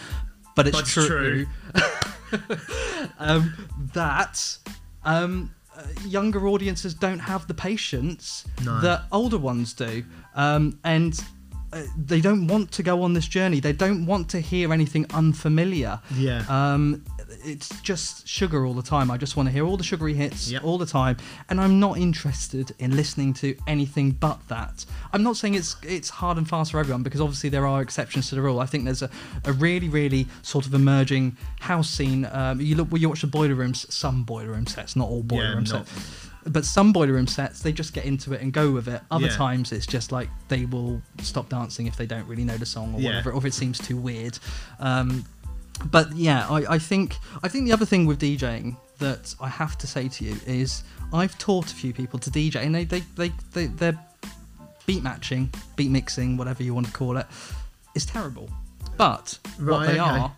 but 0.55 0.67
it's 0.67 0.75
But 0.77 0.87
it's 0.87 0.93
true. 0.93 1.45
um, 3.19 3.53
that 3.93 4.57
um, 5.03 5.53
uh, 5.75 5.83
younger 6.05 6.47
audiences 6.47 6.93
don't 6.93 7.19
have 7.19 7.47
the 7.47 7.53
patience 7.53 8.45
No. 8.63 8.79
that 8.81 9.03
older 9.11 9.37
ones 9.37 9.73
do, 9.73 10.03
um, 10.35 10.79
and. 10.83 11.19
Uh, 11.71 11.83
they 11.97 12.19
don't 12.19 12.47
want 12.47 12.71
to 12.71 12.81
go 12.83 13.03
on 13.03 13.13
this 13.13 13.27
journey. 13.27 13.59
They 13.59 13.73
don't 13.73 14.05
want 14.07 14.27
to 14.29 14.39
hear 14.39 14.73
anything 14.73 15.05
unfamiliar. 15.13 15.99
Yeah. 16.15 16.43
Um, 16.49 17.03
it's 17.45 17.69
just 17.81 18.27
sugar 18.27 18.65
all 18.65 18.73
the 18.73 18.81
time. 18.81 19.11
I 19.11 19.17
just 19.17 19.37
want 19.37 19.47
to 19.47 19.53
hear 19.53 19.65
all 19.65 19.77
the 19.77 19.83
sugary 19.83 20.13
hits 20.15 20.49
Yep. 20.49 20.63
all 20.63 20.77
the 20.79 20.85
time, 20.87 21.17
and 21.47 21.61
I'm 21.61 21.79
not 21.79 21.97
interested 21.99 22.73
in 22.79 22.95
listening 22.95 23.33
to 23.35 23.55
anything 23.67 24.11
but 24.11 24.39
that. 24.47 24.85
I'm 25.13 25.21
not 25.21 25.37
saying 25.37 25.53
it's 25.55 25.75
it's 25.83 26.09
hard 26.09 26.37
and 26.37 26.49
fast 26.49 26.71
for 26.71 26.79
everyone 26.79 27.03
because 27.03 27.21
obviously 27.21 27.49
there 27.49 27.67
are 27.67 27.81
exceptions 27.81 28.29
to 28.29 28.35
the 28.35 28.41
rule. 28.41 28.59
I 28.59 28.65
think 28.65 28.85
there's 28.85 29.03
a, 29.03 29.09
a 29.45 29.53
really 29.53 29.89
really 29.89 30.25
sort 30.41 30.65
of 30.65 30.73
emerging 30.73 31.37
house 31.59 31.89
scene. 31.89 32.25
Um, 32.31 32.59
you 32.59 32.75
look, 32.75 32.91
well, 32.91 32.99
you 32.99 33.09
watch 33.09 33.21
the 33.21 33.27
boiler 33.27 33.53
rooms, 33.55 33.85
some 33.93 34.23
boiler 34.23 34.49
room 34.51 34.65
sets, 34.67 34.95
not 34.95 35.07
all 35.07 35.21
boiler 35.23 35.43
Yeah, 35.43 35.49
room 35.53 35.63
not- 35.65 35.87
sets. 35.87 36.28
But 36.51 36.65
some 36.65 36.91
boiler 36.91 37.13
room 37.13 37.27
sets, 37.27 37.61
they 37.61 37.71
just 37.71 37.93
get 37.93 38.05
into 38.05 38.33
it 38.33 38.41
and 38.41 38.51
go 38.51 38.71
with 38.71 38.87
it. 38.87 39.01
Other 39.11 39.27
Yeah. 39.27 39.35
times, 39.35 39.71
it's 39.71 39.85
just 39.85 40.11
like 40.11 40.29
they 40.47 40.65
will 40.65 41.01
stop 41.21 41.49
dancing 41.49 41.85
if 41.87 41.95
they 41.95 42.05
don't 42.07 42.27
really 42.27 42.43
know 42.43 42.57
the 42.57 42.65
song 42.65 42.95
or 42.95 42.99
Yeah. 42.99 43.09
whatever, 43.09 43.31
or 43.31 43.37
if 43.37 43.45
it 43.45 43.53
seems 43.53 43.77
too 43.77 43.97
weird. 43.97 44.39
Um, 44.79 45.25
but 45.91 46.15
yeah, 46.15 46.47
I, 46.49 46.75
I 46.75 46.79
think 46.79 47.17
I 47.43 47.47
think 47.47 47.65
the 47.65 47.71
other 47.73 47.85
thing 47.85 48.05
with 48.05 48.19
DJing 48.19 48.75
that 48.97 49.33
I 49.39 49.47
have 49.47 49.77
to 49.77 49.87
say 49.87 50.09
to 50.09 50.25
you 50.25 50.35
is 50.45 50.83
I've 51.13 51.37
taught 51.37 51.71
a 51.71 51.75
few 51.75 51.93
people 51.93 52.19
to 52.19 52.29
DJ, 52.29 52.55
and 52.65 52.73
they 52.75 52.83
they 52.83 53.03
they, 53.15 53.31
they 53.53 53.67
they're 53.67 53.99
beat 54.85 55.03
matching, 55.03 55.49
beat 55.75 55.91
mixing, 55.91 56.35
whatever 56.35 56.63
you 56.63 56.73
want 56.73 56.87
to 56.87 56.91
call 56.91 57.17
it, 57.17 57.27
is 57.95 58.05
terrible. 58.05 58.49
But 58.97 59.37
what 59.59 59.81
they 59.85 59.91
okay. 59.93 59.99
are 59.99 60.35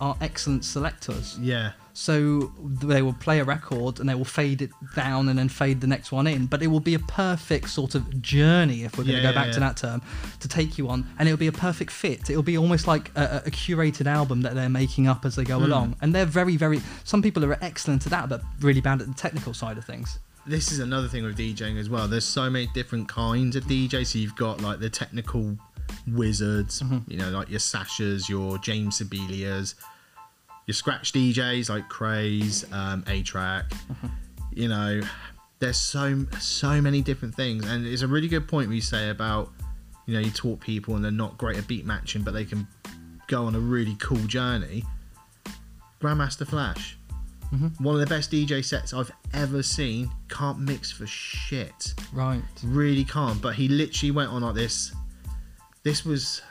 are 0.00 0.16
excellent 0.20 0.64
selectors. 0.64 1.38
yeah, 1.40 1.72
So 1.96 2.52
they 2.58 3.02
will 3.02 3.12
play 3.12 3.38
a 3.38 3.44
record 3.44 4.00
and 4.00 4.08
they 4.08 4.16
will 4.16 4.24
fade 4.24 4.60
it 4.62 4.70
down 4.96 5.28
and 5.28 5.38
then 5.38 5.48
fade 5.48 5.80
the 5.80 5.86
next 5.86 6.10
one 6.10 6.26
in. 6.26 6.46
But 6.46 6.60
it 6.60 6.66
will 6.66 6.80
be 6.80 6.94
a 6.94 6.98
perfect 6.98 7.70
sort 7.70 7.94
of 7.94 8.20
journey, 8.20 8.82
if 8.82 8.98
we're 8.98 9.04
going 9.04 9.16
to 9.16 9.22
Yeah, 9.22 9.30
go 9.32 9.38
yeah, 9.38 9.44
back 9.44 9.54
to 9.54 9.60
that 9.60 9.76
term, 9.76 10.02
to 10.40 10.48
take 10.48 10.76
you 10.76 10.88
on. 10.88 11.06
And 11.20 11.28
it'll 11.28 11.38
be 11.38 11.46
a 11.46 11.52
perfect 11.52 11.92
fit. 11.92 12.28
It'll 12.30 12.42
be 12.42 12.58
almost 12.58 12.88
like 12.88 13.10
a, 13.16 13.42
a 13.46 13.50
curated 13.50 14.06
album 14.06 14.42
that 14.42 14.56
they're 14.56 14.68
making 14.68 15.06
up 15.06 15.24
as 15.24 15.36
they 15.36 15.44
go 15.44 15.58
Hmm. 15.58 15.64
along. 15.66 15.96
And 16.02 16.12
they're 16.12 16.26
very, 16.26 16.56
very. 16.56 16.80
Some 17.04 17.22
people 17.22 17.44
are 17.44 17.56
excellent 17.62 18.04
at 18.06 18.10
that, 18.10 18.28
but 18.28 18.42
really 18.60 18.80
bad 18.80 19.00
at 19.00 19.06
the 19.06 19.14
technical 19.14 19.54
side 19.54 19.78
of 19.78 19.84
things. 19.84 20.18
this 20.46 20.72
is 20.72 20.80
another 20.80 21.06
thing 21.08 21.22
with 21.24 21.38
DJing 21.38 21.78
as 21.78 21.88
well. 21.88 22.08
There's 22.08 22.24
so 22.24 22.50
many 22.50 22.66
different 22.74 23.08
kinds 23.08 23.54
of 23.54 23.64
DJ. 23.64 24.04
So 24.04 24.18
you've 24.18 24.34
got 24.36 24.60
like 24.60 24.80
the 24.80 24.90
technical 24.90 25.56
wizards, 26.08 26.82
Mm-hmm. 26.82 27.10
you 27.10 27.18
know, 27.18 27.30
like 27.30 27.50
your 27.50 27.60
Sashas, 27.60 28.28
your 28.28 28.58
James 28.58 29.00
Zabielas, 29.00 29.74
your 30.66 30.74
scratch 30.74 31.12
DJs 31.12 31.68
like 31.68 31.88
Craze, 31.88 32.64
um, 32.72 33.04
A-Trak. 33.06 33.68
Mm-hmm. 33.70 34.06
You 34.52 34.68
know, 34.68 35.00
there's 35.58 35.76
so 35.76 36.24
so 36.40 36.80
many 36.80 37.00
different 37.00 37.34
things, 37.34 37.66
and 37.66 37.86
it's 37.86 38.02
a 38.02 38.08
really 38.08 38.28
good 38.28 38.46
point 38.46 38.68
we 38.68 38.80
say 38.80 39.10
about 39.10 39.50
you 40.06 40.14
know 40.14 40.20
you 40.20 40.30
taught 40.30 40.60
people 40.60 40.94
and 40.94 41.04
they're 41.04 41.10
not 41.10 41.36
great 41.38 41.56
at 41.56 41.66
beat 41.66 41.84
matching, 41.84 42.22
but 42.22 42.34
they 42.34 42.44
can 42.44 42.66
go 43.26 43.44
on 43.44 43.54
a 43.54 43.60
really 43.60 43.96
cool 43.98 44.24
journey. 44.26 44.84
Grandmaster 46.00 46.46
Flash. 46.46 46.96
One 47.78 47.94
of 47.94 48.00
the 48.00 48.06
best 48.06 48.32
DJ 48.32 48.64
sets 48.64 48.92
I've 48.92 49.12
ever 49.32 49.62
seen. 49.62 50.10
Can't 50.28 50.58
mix 50.58 50.90
for 50.90 51.06
shit. 51.06 51.94
Right. 52.12 52.42
Really 52.64 53.04
can't. 53.04 53.40
But 53.40 53.54
he 53.54 53.68
literally 53.68 54.10
went 54.10 54.30
on 54.30 54.42
like 54.42 54.54
this. 54.54 54.92
This 55.82 56.04
was. 56.04 56.42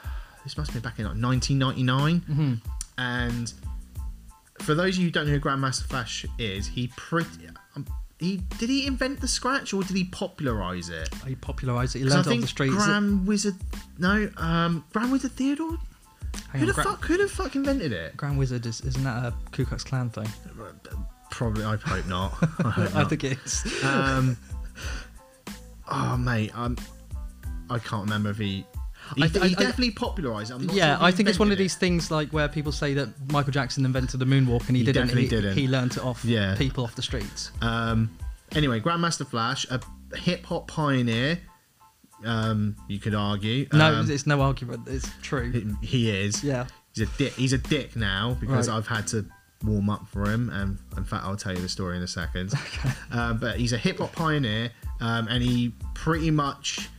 This 0.43 0.58
must 0.58 0.71
have 0.71 0.82
been 0.82 0.89
back 0.89 0.99
in 0.99 1.06
like 1.06 1.21
1999. 1.21 2.19
Mm-hmm. 2.21 2.54
And 2.97 3.54
for 4.60 4.76
those 4.76 4.96
of 4.96 5.00
you 5.00 5.06
who 5.08 5.12
don't 5.12 5.28
know 5.28 5.34
who 5.34 5.39
Grandmaster 5.39 5.84
Flash 5.84 6.26
is, 6.38 6.68
he 6.68 6.88
pretty. 6.96 7.48
Um, 7.76 7.86
he 8.20 8.38
did 8.58 8.70
he 8.70 8.88
invent 8.88 9.20
the 9.20 9.28
scratch 9.28 9.74
or 9.74 9.84
did 9.84 9.98
he 9.98 10.06
popularize 10.06 10.89
it? 10.89 11.10
He 11.28 11.36
popularised 11.36 11.96
it. 11.96 12.00
He 12.00 12.06
learned 12.06 12.28
it 12.28 12.34
off 12.34 12.42
the 12.42 12.48
streets. 12.48 12.76
Grand 12.76 13.28
Wizard. 13.28 13.56
No, 13.98 14.30
um, 14.38 14.86
Grand 14.94 15.12
Wizard 15.12 15.32
Theodore. 15.32 15.78
Hang 16.52 16.62
Who 16.62 16.62
on, 16.62 16.68
the 16.68 16.74
Gra- 16.74 16.84
fuck? 16.84 17.06
Who 17.06 17.18
the 17.18 17.28
fuck 17.28 17.56
invented 17.56 17.92
it? 17.92 18.16
Grand 18.16 18.38
Wizard 18.38 18.66
is, 18.66 18.82
isn't 18.82 19.04
that 19.04 19.26
a 19.26 19.34
Ku 19.52 19.66
Klux 19.66 19.84
Klan 19.84 20.10
thing? 20.10 20.28
Probably. 21.32 21.63
I 21.66 21.76
hope 21.76 22.08
not. 22.08 22.34
I 22.66 22.70
hope 22.70 22.96
I 22.96 23.04
think 23.06 23.24
it 23.24 23.38
is. 23.44 23.84
Um, 23.84 24.38
oh 25.92 26.16
mate, 26.18 26.52
um, 26.56 26.78
I 27.70 27.80
can't 27.80 28.04
remember 28.04 28.30
if 28.30 28.38
he. 28.38 28.66
He, 29.16 29.24
I- 29.24 29.28
he 29.28 29.39
I- 29.39 29.44
I- 29.46 29.50
definitely 29.50 29.92
popularized 29.92 30.52
it. 30.52 30.74
Yeah, 30.74 30.98
sure 30.98 31.06
I 31.06 31.12
think 31.12 31.30
it's 31.30 31.39
one 31.39 31.52
of 31.52 31.58
these 31.58 31.76
things 31.76 32.10
like 32.12 32.30
where 32.30 32.48
people 32.48 32.72
say 32.72 32.94
that 32.96 33.10
Michael 33.32 33.52
Jackson 33.52 33.86
invented 33.86 34.20
the 34.20 34.26
moonwalk 34.26 34.68
and 34.68 34.76
he, 34.78 34.84
He 34.84 34.86
didn't. 34.86 35.08
definitely 35.08 35.24
he, 35.24 35.28
didn't. 35.30 35.58
He 35.58 35.68
learned 35.68 35.94
it 35.94 36.04
off 36.04 36.24
Yeah. 36.26 36.56
people 36.56 36.84
off 36.84 36.96
the 36.96 37.02
streets. 37.02 37.52
Um, 37.62 38.10
anyway, 38.54 38.80
Grandmaster 38.80 39.28
Flash, 39.28 39.66
a 39.70 39.80
hip 40.16 40.46
hop 40.46 40.68
pioneer. 40.68 41.39
Um, 42.26 42.76
you 42.88 43.00
could 43.00 43.16
argue. 43.16 43.68
No, 43.74 43.96
Um, 43.96 44.10
it's 44.10 44.26
no 44.26 44.42
argument. 44.42 44.88
It's 44.88 45.10
true. 45.22 45.52
he, 45.82 45.86
he 45.86 46.10
is. 46.10 46.44
Yeah. 46.44 46.68
He's 46.96 47.08
a 47.08 47.12
dick. 47.18 47.34
He's 47.34 47.54
a 47.54 47.58
dick 47.58 47.96
now 47.96 48.38
because 48.39 48.70
Right. 48.70 48.78
I've 48.78 48.88
had 48.88 49.08
to 49.08 49.26
warm 49.63 49.89
up 49.89 50.08
for 50.10 50.30
him, 50.30 50.50
and 50.50 50.78
in 50.96 51.04
fact, 51.04 51.26
I'll 51.26 51.36
tell 51.36 51.54
you 51.54 51.62
the 51.62 51.70
story 51.70 51.98
in 51.98 52.04
a 52.04 52.08
second. 52.08 52.54
Um, 53.12 53.38
but 53.38 53.58
he's 53.58 53.74
a 53.74 53.78
hip 53.78 54.00
hop 54.00 54.13
pioneer, 54.13 54.72
um, 55.00 55.28
and 55.28 55.44
he 55.44 55.74
pretty 55.94 56.32
much, 56.32 56.89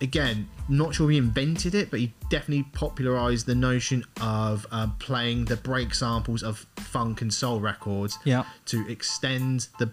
again, 0.00 0.48
not 0.68 0.94
sure 0.94 1.10
he 1.10 1.18
invented 1.18 1.74
it, 1.74 1.90
but 1.90 2.00
he 2.00 2.12
definitely 2.30 2.64
popularized 2.72 3.46
the 3.46 3.54
notion 3.54 4.04
of 4.20 4.66
um, 4.70 4.96
playing 4.98 5.44
the 5.46 5.56
break 5.56 5.94
samples 5.94 6.42
of 6.42 6.66
funk 6.76 7.20
and 7.22 7.32
soul 7.32 7.60
records 7.60 8.18
Yeah. 8.24 8.44
to 8.66 8.88
extend 8.88 9.68
the 9.78 9.90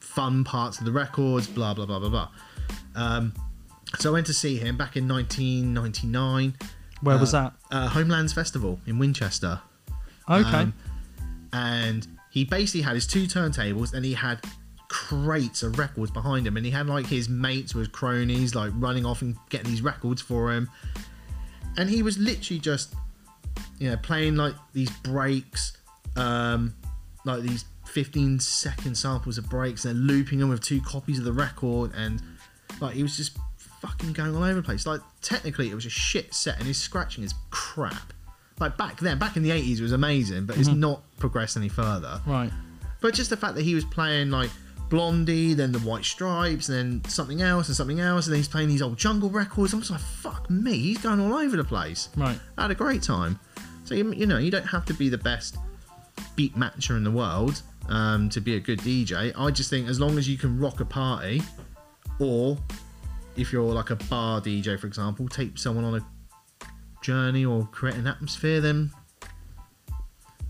fun 0.00 0.44
parts 0.44 0.78
of 0.78 0.84
the 0.84 0.92
records. 0.92 1.46
Blah 1.46 1.74
blah 1.74 1.86
blah 1.86 1.98
blah 2.00 2.08
blah. 2.10 2.28
Um, 2.94 3.32
so 3.98 4.10
I 4.10 4.12
went 4.12 4.26
to 4.26 4.34
see 4.34 4.56
him 4.58 4.76
back 4.76 4.96
in 4.96 5.08
1999 5.08 6.54
Where 7.02 7.18
was 7.18 7.32
that? 7.32 7.52
uh, 7.70 7.88
Homelands 7.88 8.32
Festival 8.32 8.80
in 8.86 8.98
Winchester. 8.98 9.60
Okay. 10.28 10.48
Um, 10.48 10.74
and 11.52 12.06
he 12.30 12.44
basically 12.44 12.82
had 12.82 12.94
his 12.94 13.06
two 13.06 13.24
turntables 13.24 13.92
and 13.92 14.04
he 14.04 14.14
had 14.14 14.40
crates 14.90 15.62
of 15.62 15.78
records 15.78 16.10
behind 16.10 16.44
him 16.44 16.56
and 16.56 16.66
he 16.66 16.72
had 16.72 16.88
like 16.88 17.06
his 17.06 17.28
mates 17.28 17.76
with 17.76 17.92
cronies 17.92 18.56
like 18.56 18.72
running 18.74 19.06
off 19.06 19.22
and 19.22 19.36
getting 19.48 19.70
these 19.70 19.82
records 19.82 20.20
for 20.20 20.52
him. 20.52 20.68
And 21.78 21.88
he 21.88 22.02
was 22.02 22.18
literally 22.18 22.58
just 22.58 22.94
you 23.78 23.88
know 23.88 23.96
playing 23.98 24.34
like 24.34 24.54
these 24.72 24.90
breaks 24.90 25.76
um 26.16 26.74
like 27.24 27.42
these 27.42 27.64
15 27.86 28.40
second 28.40 28.96
samples 28.96 29.38
of 29.38 29.48
breaks 29.48 29.84
and 29.84 30.08
looping 30.08 30.40
them 30.40 30.48
with 30.48 30.60
two 30.60 30.80
copies 30.80 31.20
of 31.20 31.24
the 31.24 31.32
record 31.32 31.92
and 31.96 32.20
like 32.80 32.94
he 32.94 33.04
was 33.04 33.16
just 33.16 33.38
fucking 33.80 34.12
going 34.12 34.34
all 34.34 34.42
over 34.42 34.54
the 34.54 34.62
place. 34.62 34.86
Like 34.86 35.00
technically 35.22 35.70
it 35.70 35.74
was 35.76 35.86
a 35.86 35.90
shit 35.90 36.34
set 36.34 36.58
and 36.58 36.66
his 36.66 36.78
scratching 36.78 37.22
is 37.22 37.32
crap. 37.50 38.12
Like 38.58 38.76
back 38.76 38.98
then 38.98 39.20
back 39.20 39.36
in 39.36 39.44
the 39.44 39.50
80s 39.50 39.78
it 39.78 39.82
was 39.82 39.92
amazing 39.92 40.46
but 40.46 40.58
it's 40.58 40.68
not 40.68 41.02
progressed 41.20 41.56
any 41.56 41.68
further. 41.68 42.20
Right. 42.26 42.50
but 43.00 43.14
just 43.14 43.30
the 43.30 43.36
fact 43.36 43.54
that 43.54 43.62
he 43.62 43.76
was 43.76 43.84
playing 43.84 44.32
like 44.32 44.50
Blondie, 44.90 45.54
then 45.54 45.72
the 45.72 45.78
White 45.78 46.04
Stripes, 46.04 46.68
and 46.68 46.76
then 47.02 47.10
something 47.10 47.40
else 47.40 47.68
and 47.68 47.76
something 47.76 48.00
else, 48.00 48.26
and 48.26 48.34
then 48.34 48.40
he's 48.40 48.48
playing 48.48 48.68
these 48.68 48.82
old 48.82 48.98
jungle 48.98 49.30
records. 49.30 49.72
I'm 49.72 49.80
just 49.80 49.92
like, 49.92 50.00
fuck 50.00 50.50
me, 50.50 50.76
he's 50.78 50.98
going 50.98 51.20
all 51.20 51.34
over 51.34 51.56
the 51.56 51.64
place. 51.64 52.08
Right. 52.16 52.38
I 52.58 52.62
had 52.62 52.70
a 52.70 52.74
great 52.74 53.02
time. 53.02 53.38
So 53.84 53.94
you, 53.94 54.12
you 54.12 54.26
know, 54.26 54.38
you 54.38 54.50
don't 54.50 54.66
have 54.66 54.84
to 54.86 54.94
be 54.94 55.08
the 55.08 55.18
best 55.18 55.56
beat 56.36 56.54
matcher 56.56 56.96
in 56.96 57.04
the 57.04 57.10
world 57.10 57.62
um, 57.88 58.28
to 58.30 58.40
be 58.40 58.56
a 58.56 58.60
good 58.60 58.80
DJ. 58.80 59.32
I 59.36 59.50
just 59.50 59.70
think 59.70 59.88
as 59.88 59.98
long 59.98 60.18
as 60.18 60.28
you 60.28 60.36
can 60.36 60.58
rock 60.58 60.80
a 60.80 60.84
party, 60.84 61.42
or 62.18 62.58
if 63.36 63.52
you're 63.52 63.72
like 63.72 63.90
a 63.90 63.96
bar 63.96 64.40
DJ, 64.40 64.78
for 64.78 64.86
example, 64.86 65.28
take 65.28 65.56
someone 65.56 65.84
on 65.84 65.94
a 65.94 66.06
journey 67.00 67.44
or 67.44 67.66
create 67.72 67.96
an 67.96 68.06
atmosphere, 68.06 68.60
then 68.60 68.90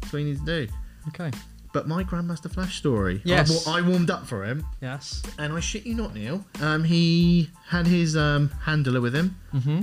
that's 0.00 0.12
what 0.12 0.20
you 0.20 0.26
need 0.26 0.38
to 0.38 0.66
do. 0.66 0.72
Okay. 1.08 1.30
But 1.72 1.86
my 1.86 2.02
Grandmaster 2.02 2.50
Flash 2.52 2.78
story. 2.78 3.20
Yes. 3.24 3.66
I, 3.66 3.70
wa- 3.70 3.76
I 3.78 3.80
warmed 3.88 4.10
up 4.10 4.26
for 4.26 4.44
him, 4.44 4.66
Yes. 4.80 5.22
and 5.38 5.52
I 5.52 5.60
shit 5.60 5.86
you 5.86 5.94
not, 5.94 6.14
Neil. 6.14 6.44
Um, 6.60 6.82
he 6.82 7.50
had 7.68 7.86
his 7.86 8.16
um, 8.16 8.48
handler 8.64 9.00
with 9.00 9.14
him, 9.14 9.36
Mm-hmm. 9.54 9.82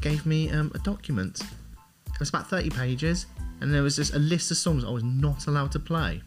gave 0.00 0.24
me 0.26 0.50
um, 0.50 0.70
a 0.74 0.78
document. 0.78 1.40
It 1.40 2.20
was 2.20 2.28
about 2.28 2.48
30 2.48 2.70
pages, 2.70 3.26
and 3.60 3.74
there 3.74 3.82
was 3.82 3.96
just 3.96 4.14
a 4.14 4.18
list 4.20 4.50
of 4.52 4.56
songs 4.58 4.84
I 4.84 4.90
was 4.90 5.02
not 5.02 5.48
allowed 5.48 5.72
to 5.72 5.80
play. 5.80 6.22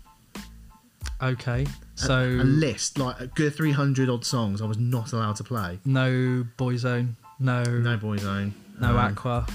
Okay. 1.21 1.63
A- 1.63 1.99
So 1.99 2.19
a, 2.25 2.43
list, 2.43 2.97
like 2.97 3.19
a 3.19 3.27
good 3.27 3.55
300 3.55 4.09
odd 4.09 4.25
songs 4.25 4.61
I 4.61 4.65
was 4.65 4.77
not 4.77 5.13
allowed 5.13 5.37
to 5.37 5.43
play. 5.43 5.79
no 5.85 6.45
Boyzone. 6.57 7.13
No. 7.39 7.63
No 7.63 7.97
Boyzone. 7.97 8.51
No 8.79 8.97
Aqua. 8.97 9.47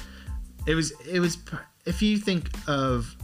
It 0.67 0.75
was, 0.75 0.93
it 1.09 1.21
was, 1.21 1.37
pr- 1.37 1.57
if 1.87 2.01
you 2.03 2.17
think 2.19 2.51
of 2.69 3.15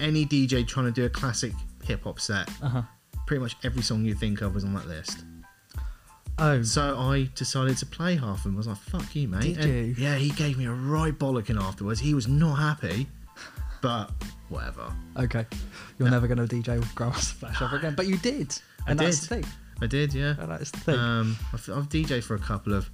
any 0.00 0.26
DJ 0.26 0.66
trying 0.66 0.86
to 0.86 0.92
do 0.92 1.04
a 1.04 1.08
classic 1.10 1.52
hip 1.84 2.04
hop 2.04 2.20
set, 2.20 2.48
Uh 2.62 2.68
huh. 2.68 2.82
pretty 3.26 3.42
much 3.42 3.56
every 3.64 3.82
song 3.82 4.04
you 4.04 4.14
think 4.14 4.40
of 4.40 4.54
was 4.54 4.64
on 4.64 4.74
that 4.74 4.86
list. 4.88 5.24
Oh. 6.38 6.62
So 6.62 6.98
I 6.98 7.28
decided 7.36 7.76
to 7.78 7.86
play 7.86 8.16
half 8.16 8.38
of 8.38 8.42
them. 8.44 8.54
I 8.54 8.56
was 8.58 8.66
like, 8.66 8.76
fuck 8.78 9.14
you, 9.14 9.28
mate. 9.28 9.56
Did 9.56 9.58
And 9.64 9.96
you? 9.96 10.04
Yeah, 10.04 10.16
he 10.16 10.30
gave 10.30 10.58
me 10.58 10.66
a 10.66 10.72
right 10.72 11.16
bollocking 11.16 11.60
afterwards. 11.60 12.00
He 12.00 12.12
was 12.12 12.26
not 12.26 12.56
happy, 12.56 13.06
but 13.82 14.10
whatever. 14.48 14.92
Okay. 15.16 15.46
You're 15.98 16.10
never 16.10 16.26
going 16.26 16.44
to 16.46 16.52
DJ 16.52 16.78
with 16.80 16.88
Grandmaster 16.96 17.34
Flash 17.34 17.62
ever 17.62 17.76
again, 17.76 17.94
but 17.94 18.06
you 18.08 18.16
did, 18.18 18.58
I 18.86 18.90
and 18.90 18.98
that's 18.98 19.20
did. 19.20 19.28
the 19.28 19.34
thing. 19.42 19.52
I 19.80 19.86
did, 19.86 20.12
yeah. 20.14 20.34
And 20.38 20.50
that's 20.50 20.70
the 20.72 20.80
thing. 20.80 20.98
Um, 20.98 21.36
I've, 21.52 21.68
I've 21.70 21.88
DJed 21.88 22.24
for 22.24 22.34
a 22.34 22.38
couple 22.40 22.74
of 22.74 22.90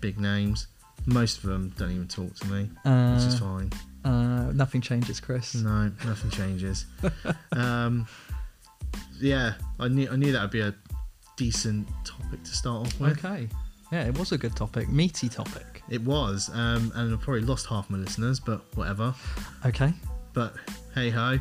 big 0.00 0.18
names. 0.18 0.66
Most 1.06 1.38
of 1.38 1.44
them 1.50 1.72
don't 1.78 1.90
even 1.90 2.08
talk 2.08 2.34
to 2.36 2.46
me, 2.46 2.62
which 2.62 3.26
is 3.26 3.34
Uh, 3.34 3.38
fine. 3.40 3.72
Uh, 4.04 4.52
nothing 4.52 4.80
changes, 4.80 5.20
Chris. 5.20 5.54
No, 5.54 5.90
nothing 6.04 6.30
changes. 6.30 6.86
um, 7.52 8.06
yeah, 9.20 9.54
I 9.78 9.88
knew 9.88 10.08
I 10.10 10.16
knew 10.16 10.32
that 10.32 10.42
would 10.42 10.50
be 10.50 10.60
a 10.60 10.74
decent 11.36 11.88
topic 12.04 12.42
to 12.42 12.50
start 12.50 12.86
off 12.86 13.00
with. 13.00 13.24
Okay. 13.24 13.48
Yeah, 13.92 14.06
it 14.06 14.16
was 14.16 14.30
a 14.32 14.38
good 14.38 14.54
topic, 14.54 14.88
meaty 14.88 15.28
topic. 15.28 15.82
It 15.88 16.02
was, 16.02 16.48
um, 16.52 16.92
and 16.94 17.12
I 17.12 17.16
probably 17.16 17.40
lost 17.40 17.66
half 17.66 17.90
my 17.90 17.98
listeners, 17.98 18.38
but 18.38 18.62
whatever. 18.76 19.14
Okay. 19.66 19.92
but 20.32 20.54
hey 20.94 21.10
ho. 21.10 21.38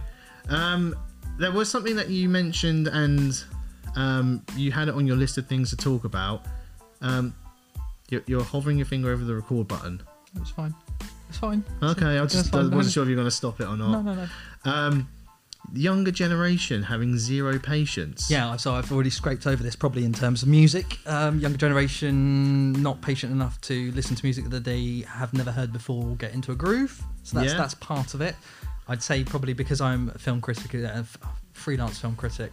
Um, 0.50 0.96
there 1.38 1.52
was 1.52 1.70
something 1.70 1.96
that 1.96 2.10
you 2.10 2.28
mentioned, 2.28 2.88
and 2.88 3.42
um, 3.96 4.44
you 4.56 4.72
had 4.72 4.88
it 4.88 4.96
on 4.96 5.06
your 5.06 5.16
list 5.16 5.38
of 5.38 5.48
things 5.48 5.70
to 5.70 5.78
talk 5.78 6.04
about. 6.06 6.46
Um, 7.02 7.36
you're, 8.10 8.24
you're 8.26 8.44
hovering 8.44 8.78
your 8.78 8.86
finger 8.86 9.12
over 9.12 9.24
the 9.24 9.36
record 9.36 9.68
button. 9.68 10.02
That's 10.34 10.50
fine. 10.50 10.74
It's 11.30 11.38
fine. 11.38 11.64
Okay, 11.82 12.06
I 12.06 12.14
That's 12.22 12.34
just 12.34 12.54
I 12.56 12.64
wasn't 12.68 12.92
sure 12.94 13.04
if 13.04 13.10
you're 13.10 13.16
going 13.16 13.28
to 13.28 13.32
stop 13.32 13.60
it 13.62 13.66
or 13.68 13.78
No, 13.78 14.02
not. 14.02 14.06
no, 14.06 14.14
no. 14.16 14.72
Um, 14.72 15.08
younger 15.74 16.10
generation 16.12 16.82
having 16.84 17.18
zero 17.18 17.60
patience. 17.60 18.30
Yeah, 18.32 18.56
so 18.58 18.74
I've 18.74 18.92
already 18.92 19.12
scraped 19.12 19.46
over 19.46 19.62
this 19.62 19.76
probably 19.76 20.04
in 20.06 20.14
terms 20.14 20.42
of 20.42 20.48
music. 20.50 20.98
Um, 21.06 21.40
younger 21.40 21.58
generation 21.58 22.74
not 22.82 23.02
patient 23.02 23.32
enough 23.32 23.60
to 23.62 23.92
listen 23.92 24.16
to 24.16 24.26
music 24.26 24.50
that 24.50 24.64
they 24.64 25.06
have 25.08 25.34
never 25.34 25.52
heard 25.52 25.72
before 25.72 26.04
or 26.04 26.16
get 26.16 26.34
into 26.34 26.52
a 26.52 26.56
groove. 26.56 27.02
So 27.24 27.38
that's 27.40 27.52
Yeah. 27.52 27.58
that's 27.58 27.76
part 27.76 28.14
of 28.16 28.22
it. 28.22 28.36
I'd 28.88 29.04
say 29.04 29.24
probably 29.24 29.54
because 29.54 29.82
I'm 29.82 30.10
a 30.16 30.18
film 30.18 30.42
critic, 30.42 30.74
a 30.74 30.96
f- 30.96 31.18
freelance 31.54 32.00
film 32.00 32.16
critic 32.16 32.52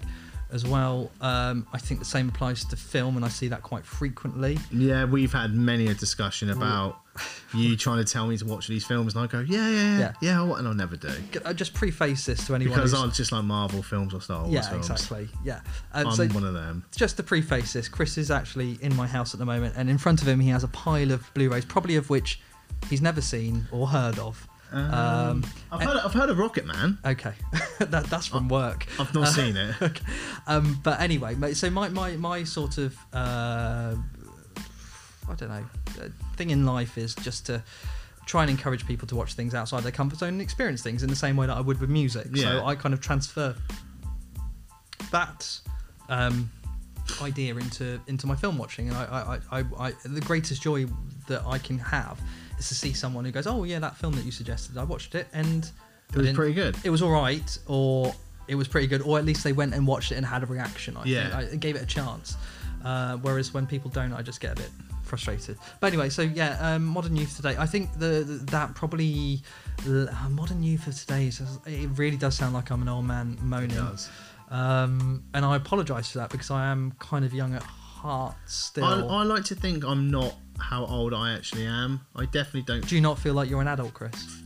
as 0.51 0.65
well. 0.65 1.11
Um, 1.21 1.67
I 1.73 1.79
think 1.79 2.01
the 2.01 2.07
same 2.07 2.29
applies 2.29 2.65
to 2.65 2.77
film, 2.77 3.17
and 3.17 3.25
I 3.25 3.29
see 3.29 3.49
that 3.49 3.63
quite 3.63 3.85
frequently. 3.85 4.59
Yeah, 4.71 5.05
we've 5.05 5.33
had 5.33 5.55
many 5.55 5.89
a 5.89 5.95
discussion 5.95 6.51
about 6.51 7.01
you 7.55 7.77
trying 7.77 8.05
to 8.05 8.11
tell 8.11 8.27
me 8.27 8.37
to 8.39 8.45
watch 8.45 8.69
these 8.69 8.85
films, 8.85 9.15
and 9.15 9.25
I 9.25 9.27
go, 9.27 9.41
yeah, 9.41 9.69
yeah, 9.69 9.71
yeah, 9.71 9.99
Yeah. 9.99 10.13
yeah, 10.21 10.57
and 10.59 10.69
I'll 10.69 10.75
never 10.75 10.97
do 10.97 11.11
I 11.45 11.53
just 11.53 11.75
preface 11.75 12.27
this 12.27 12.47
to 12.47 12.55
anyone 12.55 12.75
because 12.75 12.93
who's 12.93 13.01
I'm 13.01 13.11
just 13.11 13.33
like 13.33 13.45
Marvel 13.45 13.83
films 13.83 14.15
or 14.15 14.21
Star 14.21 14.43
Wars 14.43 14.53
yeah, 14.53 14.69
films. 14.69 14.91
exactly, 14.91 15.29
yeah. 15.45 15.61
Um, 15.93 16.09
I'm 16.09 16.13
so 16.15 16.27
one 16.29 16.45
of 16.45 16.55
them. 16.55 16.85
just 16.95 17.17
to 17.17 17.23
preface 17.23 17.73
this, 17.73 17.89
Chris 17.89 18.19
is 18.19 18.31
actually 18.31 18.79
in 18.83 18.95
my 18.95 19.07
house 19.07 19.35
at 19.35 19.41
the 19.41 19.47
moment, 19.47 19.75
and 19.77 19.91
in 19.91 19.99
front 19.99 20.23
of 20.23 20.29
him 20.29 20.41
he 20.41 20.51
has 20.51 20.63
a 20.65 20.69
pile 20.69 21.11
of 21.11 21.33
Blu-rays, 21.35 21.65
probably 21.65 21.97
of 21.97 22.09
which 22.11 22.41
he's 22.89 23.03
never 23.03 23.21
seen 23.21 23.67
or 23.73 23.89
heard 23.89 24.19
of. 24.19 24.47
Um, 24.73 25.45
I've 25.71 25.83
heard, 25.83 25.97
I've 25.97 26.13
heard 26.13 26.31
of 26.31 26.39
Rocket 26.39 26.67
Man. 26.67 26.99
okay, 27.05 27.33
that, 27.79 28.07
that's 28.07 28.27
from 28.27 28.49
work. 28.49 28.87
I've 28.99 29.15
not 29.15 29.29
seen 29.29 29.57
it. 29.57 29.75
Okay. 29.83 30.05
Um, 30.47 30.81
but 30.83 31.01
anyway, 31.01 31.55
so 31.55 31.71
my, 31.71 31.89
my, 31.89 32.17
my 32.17 32.45
sort 32.45 32.79
of 32.79 32.97
uh, 33.13 33.95
I 35.29 35.35
don't 35.35 35.49
know 35.49 35.65
uh, 36.01 36.09
thing 36.37 36.51
in 36.51 36.65
life 36.65 36.99
is 36.99 37.15
just 37.15 37.47
to 37.47 37.63
try 38.27 38.43
and 38.43 38.51
encourage 38.51 38.87
people 38.87 39.07
to 39.09 39.17
watch 39.17 39.35
things 39.35 39.55
outside 39.55 39.83
their 39.83 39.93
comfort 39.93 40.19
zone 40.19 40.31
and 40.31 40.43
experience 40.43 40.83
things 40.83 41.03
in 41.03 41.09
the 41.09 41.17
same 41.17 41.37
way 41.37 41.47
that 41.47 41.57
I 41.57 41.61
would 41.61 41.81
with 41.81 41.91
music. 41.91 42.27
Yeah. 42.33 42.45
So 42.45 42.67
I 42.67 42.75
kind 42.75 42.93
of 42.93 43.01
transfer 43.01 43.55
that 45.13 45.59
um, 46.09 46.51
idea 47.23 47.55
into 47.57 48.01
into 48.07 48.27
my 48.27 48.35
film 48.35 48.59
watching, 48.59 48.89
and 48.89 48.97
I, 48.97 49.39
I, 49.51 49.61
I, 49.61 49.65
I 49.79 49.93
the 50.05 50.21
greatest 50.21 50.63
joy 50.63 50.87
that 51.29 51.43
I 51.47 51.59
can 51.59 51.79
have 51.79 52.21
is 52.59 52.69
to 52.69 52.75
see 52.75 52.93
someone 52.93 53.25
who 53.25 53.31
goes, 53.33 53.47
"Oh 53.47 53.65
yeah, 53.65 53.79
that 53.81 53.97
film 53.97 54.15
that 54.15 54.25
you 54.25 54.31
suggested, 54.33 54.77
I 54.79 54.85
watched 54.85 55.15
it 55.15 55.27
and 55.33 55.71
It 56.15 56.19
was 56.19 56.33
pretty 56.33 56.55
good. 56.55 56.77
it 56.85 56.91
was 56.91 57.03
all 57.03 57.11
right, 57.13 57.59
or 57.67 58.15
it 58.49 58.55
was 58.55 58.69
pretty 58.69 58.87
good, 58.87 59.03
or 59.03 59.19
at 59.19 59.25
least 59.25 59.43
they 59.45 59.53
went 59.53 59.75
and 59.75 59.87
watched 59.87 60.13
it 60.13 60.17
and 60.17 60.25
had 60.27 60.43
a 60.43 60.47
reaction. 60.47 60.97
I 60.97 61.05
Yeah. 61.05 61.39
think. 61.41 61.53
I 61.53 61.57
gave 61.57 61.77
it 61.77 61.83
a 61.83 61.87
chance. 61.87 62.37
Uh, 62.85 63.17
whereas 63.17 63.53
when 63.53 63.67
people 63.67 63.91
don't, 63.91 64.13
I 64.13 64.23
just 64.23 64.41
get 64.41 64.53
a 64.53 64.55
bit 64.55 64.71
frustrated. 65.03 65.59
But 65.81 65.89
anyway, 65.89 66.09
so 66.09 66.23
yeah, 66.23 66.57
um, 66.61 66.85
modern 66.85 67.17
youth 67.17 67.35
today. 67.35 67.57
I 67.59 67.67
think 67.67 67.93
the, 67.99 68.23
the 68.25 68.45
that 68.53 68.75
probably 68.77 69.43
uh, 69.89 70.07
modern 70.31 70.63
youth 70.63 70.87
of 70.87 70.95
today. 70.97 71.27
is- 71.27 71.41
It 71.67 71.91
really 71.97 72.17
does 72.17 72.37
sound 72.37 72.55
like 72.55 72.71
I'm 72.71 72.83
an 72.83 72.89
old 72.89 73.05
man 73.05 73.37
moaning. 73.43 73.77
does. 73.77 74.09
Um, 74.49 75.25
and 75.35 75.45
I 75.45 75.57
apologise 75.57 76.13
for 76.13 76.19
that 76.19 76.31
because 76.31 76.51
I 76.53 76.67
am 76.67 76.93
kind 77.01 77.25
of 77.25 77.35
young 77.35 77.55
at 77.55 77.63
heart 77.65 78.37
still. 78.47 78.85
I, 78.85 79.01
I 79.01 79.23
like 79.25 79.45
to 79.47 79.57
think 79.57 79.85
I'm 79.85 80.09
not 80.11 80.35
how 80.59 80.85
old 80.87 81.15
I 81.15 81.35
actually 81.35 81.67
am. 81.67 82.01
I 82.15 82.25
definitely 82.27 82.63
don't. 82.63 82.87
Do 82.87 82.95
you 82.95 83.01
not 83.01 83.19
feel 83.19 83.35
like 83.35 83.49
you're 83.49 83.61
an 83.61 83.69
adult, 83.69 83.95
Chris? 83.95 84.43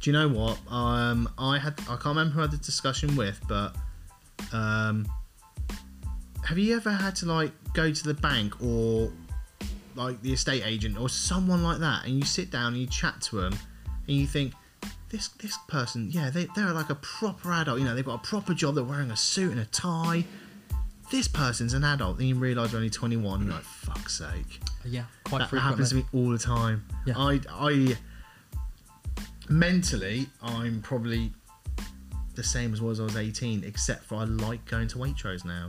Do 0.00 0.10
you 0.10 0.12
know 0.12 0.28
what? 0.28 0.58
Um, 0.72 1.28
I 1.38 1.58
had 1.58 1.78
I 1.82 1.96
can't 1.96 2.06
remember 2.06 2.32
who 2.32 2.40
I 2.40 2.42
had 2.44 2.52
the 2.52 2.56
discussion 2.58 3.14
with, 3.16 3.40
but 3.46 3.74
um, 4.52 5.06
have 6.44 6.58
you 6.58 6.74
ever 6.76 6.90
had 6.90 7.14
to 7.16 7.26
like 7.26 7.52
go 7.74 7.92
to 7.92 8.04
the 8.04 8.14
bank 8.14 8.62
or 8.62 9.12
like 9.94 10.20
the 10.22 10.32
estate 10.32 10.62
agent 10.64 10.98
or 10.98 11.08
someone 11.08 11.62
like 11.62 11.78
that, 11.80 12.06
and 12.06 12.14
you 12.14 12.24
sit 12.24 12.50
down 12.50 12.72
and 12.72 12.78
you 12.78 12.86
chat 12.86 13.20
to 13.22 13.36
them, 13.36 13.52
and 14.08 14.16
you 14.16 14.26
think 14.26 14.54
this 15.10 15.28
this 15.28 15.58
person, 15.68 16.10
yeah, 16.10 16.30
they 16.30 16.46
they're 16.56 16.72
like 16.72 16.90
a 16.90 16.94
proper 16.96 17.52
adult. 17.52 17.78
You 17.78 17.84
know, 17.84 17.94
they've 17.94 18.04
got 18.04 18.24
a 18.24 18.26
proper 18.26 18.54
job. 18.54 18.76
They're 18.76 18.84
wearing 18.84 19.10
a 19.10 19.16
suit 19.16 19.52
and 19.52 19.60
a 19.60 19.66
tie. 19.66 20.24
This 21.10 21.26
person's 21.28 21.74
an 21.74 21.82
adult. 21.84 22.18
Then 22.18 22.26
you 22.28 22.34
realise 22.36 22.70
they're 22.70 22.78
only 22.78 22.90
21. 22.90 23.44
You're 23.44 23.52
like, 23.54 23.62
fuck's 23.64 24.16
sake 24.18 24.60
Yeah, 24.84 25.04
quite 25.24 25.38
that, 25.38 25.44
that 25.44 25.48
frequently. 25.50 25.60
happens 25.70 25.88
to 25.90 25.94
me 25.96 26.04
all 26.12 26.30
the 26.30 26.38
time. 26.38 26.84
Yeah. 27.04 27.14
I, 27.18 27.40
I 27.50 27.96
mentally, 29.48 30.28
I'm 30.42 30.80
probably 30.82 31.32
the 32.34 32.44
same 32.44 32.72
as 32.72 32.80
was 32.80 33.00
I 33.00 33.04
was 33.04 33.16
18, 33.16 33.64
except 33.64 34.04
for 34.04 34.16
I 34.16 34.24
like 34.24 34.64
going 34.66 34.88
to 34.88 34.98
Waitrose 34.98 35.44
now. 35.44 35.66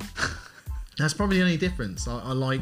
That's 0.98 1.14
probably 1.14 1.38
the 1.38 1.44
only 1.44 1.58
difference. 1.58 2.08
I, 2.08 2.20
I 2.20 2.32
like 2.34 2.62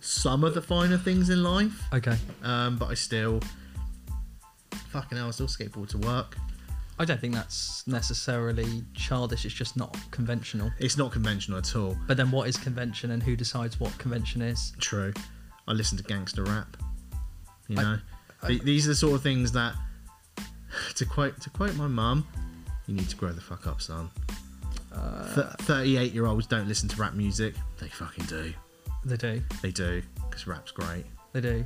some 0.00 0.44
of 0.44 0.54
the 0.54 0.62
finer 0.62 0.96
things 0.98 1.30
in 1.30 1.42
life, 1.42 1.82
Okay. 1.92 2.16
um, 2.42 2.76
but 2.76 2.86
I 2.90 2.94
still, 2.94 3.40
fucking 4.90 5.18
hell, 5.18 5.28
I 5.28 5.30
still 5.32 5.46
skateboard 5.48 5.88
to 5.90 5.98
work. 5.98 6.36
I 7.00 7.06
don't 7.06 7.18
think 7.18 7.32
that's 7.32 7.86
necessarily 7.86 8.84
childish. 8.92 9.46
It's 9.46 9.54
just 9.54 9.74
not 9.74 9.96
conventional. 10.10 10.70
It's 10.78 10.98
not 10.98 11.10
conventional 11.12 11.56
at 11.56 11.74
all. 11.74 11.96
But 12.06 12.18
then, 12.18 12.30
what 12.30 12.46
is 12.46 12.58
convention, 12.58 13.12
and 13.12 13.22
who 13.22 13.36
decides 13.36 13.80
what 13.80 13.96
convention 13.96 14.42
is? 14.42 14.74
True. 14.80 15.14
I 15.66 15.72
listen 15.72 15.96
to 15.96 16.04
gangster 16.04 16.44
rap. 16.44 16.76
You 17.68 17.78
I- 17.78 17.82
know, 17.82 17.98
these 18.64 18.84
are 18.84 18.90
the 18.90 18.94
sort 18.94 19.14
of 19.14 19.22
things 19.22 19.50
that, 19.52 19.74
to 20.96 21.06
quote 21.06 21.40
to 21.40 21.48
quote 21.48 21.74
my 21.74 21.86
mum, 21.86 22.28
you 22.86 22.94
need 22.94 23.08
to 23.08 23.16
grow 23.16 23.32
the 23.32 23.40
fuck 23.40 23.66
up, 23.66 23.80
son. 23.80 24.10
Uh, 24.92 25.24
Thirty-eight 25.60 26.12
year 26.12 26.26
olds 26.26 26.46
don't 26.46 26.68
listen 26.68 26.86
to 26.90 26.96
rap 27.00 27.14
music. 27.14 27.54
They 27.80 27.88
fucking 27.88 28.26
do. 28.26 28.52
They 29.06 29.16
do. 29.16 29.42
They 29.62 29.70
do 29.70 30.02
because 30.28 30.46
rap's 30.46 30.70
great. 30.70 31.06
They 31.32 31.40
do. 31.40 31.64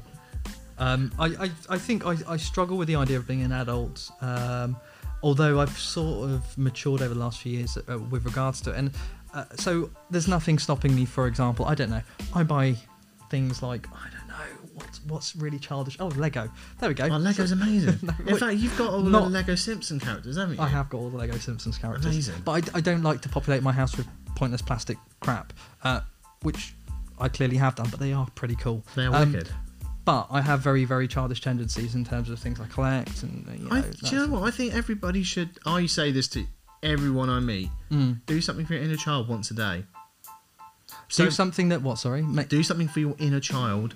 Um, 0.79 1.13
I, 1.19 1.27
I, 1.27 1.51
I 1.71 1.79
think 1.79 2.05
I, 2.07 2.17
I 2.29 2.37
struggle 2.37 2.77
with 2.77 2.89
the 2.89 2.97
idea 2.97 3.17
of 3.17 3.27
being 3.29 3.43
an 3.43 3.53
adult, 3.53 4.11
um, 4.21 4.77
although 5.25 5.59
I've 5.61 5.77
sort 5.79 6.31
of 6.31 6.59
matured 6.59 7.01
over 7.03 7.15
the 7.15 7.21
last 7.21 7.41
few 7.41 7.53
years 7.59 7.77
uh, 7.77 7.99
with 7.99 8.25
regards 8.27 8.61
to 8.63 8.71
it. 8.73 8.77
And 8.77 8.91
uh, 9.33 9.45
so 9.57 9.91
there's 10.11 10.29
nothing 10.29 10.59
stopping 10.59 10.95
me, 10.95 11.05
for 11.07 11.27
example, 11.27 11.65
I 11.65 11.75
don't 11.75 11.91
know, 11.91 12.03
I 12.35 12.43
buy 12.43 12.77
things 13.31 13.63
like, 13.63 13.87
I 13.93 14.07
don't 14.17 14.29
know, 14.29 14.69
what's, 14.75 15.01
what's 15.05 15.35
really 15.35 15.59
childish? 15.59 15.97
Oh, 15.99 16.09
Lego. 16.09 16.49
There 16.79 16.89
we 16.91 16.95
go. 16.95 17.07
Oh, 17.11 17.17
Lego's 17.17 17.53
amazing. 17.61 17.99
No, 18.03 18.13
In 18.21 18.27
wait, 18.27 18.39
fact, 18.39 18.57
you've 18.59 18.77
got 18.77 18.93
all 18.93 19.01
not- 19.01 19.25
the 19.25 19.31
Lego 19.31 19.55
Simpson 19.55 19.99
characters, 19.99 20.37
haven't 20.37 20.57
you? 20.57 20.61
I 20.63 20.69
have 20.69 20.89
got 20.91 20.99
all 20.99 21.09
the 21.11 21.17
Lego 21.17 21.37
Simpsons 21.39 21.79
characters. 21.79 22.05
Amazing. 22.07 22.35
But 22.45 22.69
I, 22.75 22.79
I 22.79 22.81
don't 22.83 23.03
like 23.03 23.23
to 23.23 23.29
populate 23.31 23.63
my 23.63 23.73
house 23.73 23.97
with 23.97 24.07
pointless 24.37 24.63
plastic 24.63 24.99
crap, 25.21 25.53
uh, 25.85 26.01
which 26.43 26.75
I 27.19 27.29
clearly 27.29 27.57
have 27.57 27.75
done, 27.77 27.89
but 27.91 27.99
they 27.99 28.13
are 28.13 28.27
pretty 28.35 28.57
cool. 28.57 28.85
They're 28.95 29.13
Um, 29.15 29.33
wicked. 29.33 29.49
But 30.05 30.27
I 30.31 30.43
have 30.43 30.61
very, 30.61 30.85
very 30.85 31.09
childish 31.09 31.41
tendencies 31.41 31.95
in 31.95 32.05
terms 32.05 32.29
of 32.29 32.39
things 32.39 32.61
I 32.61 32.67
collect 32.67 33.23
and, 33.23 33.49
uh, 33.49 33.53
you 33.53 33.69
know. 33.69 33.77
I, 33.77 33.81
do 33.81 34.15
you 34.15 34.27
know 34.27 34.29
what? 34.35 34.43
I 34.43 34.51
think 34.51 34.75
everybody 34.75 35.23
should. 35.23 35.51
I 35.65 35.87
say 35.87 36.13
this 36.13 36.29
to 36.29 36.45
everyone 36.83 37.31
I 37.31 37.41
meet: 37.41 37.71
Mm. 37.91 38.21
do 38.27 38.41
something 38.43 38.67
for 38.67 38.75
your 38.75 38.83
inner 38.83 38.97
child 38.97 39.29
once 39.29 39.51
a 39.51 39.55
day. 39.55 39.85
Do 41.17 41.31
something 41.31 41.69
that, 41.71 41.81
what, 41.83 41.99
sorry? 41.99 42.23
Ma- 42.23 42.43
do 42.43 42.63
something 42.63 42.89
for 42.89 43.01
your 43.01 43.15
inner 43.19 43.41
child. 43.41 43.95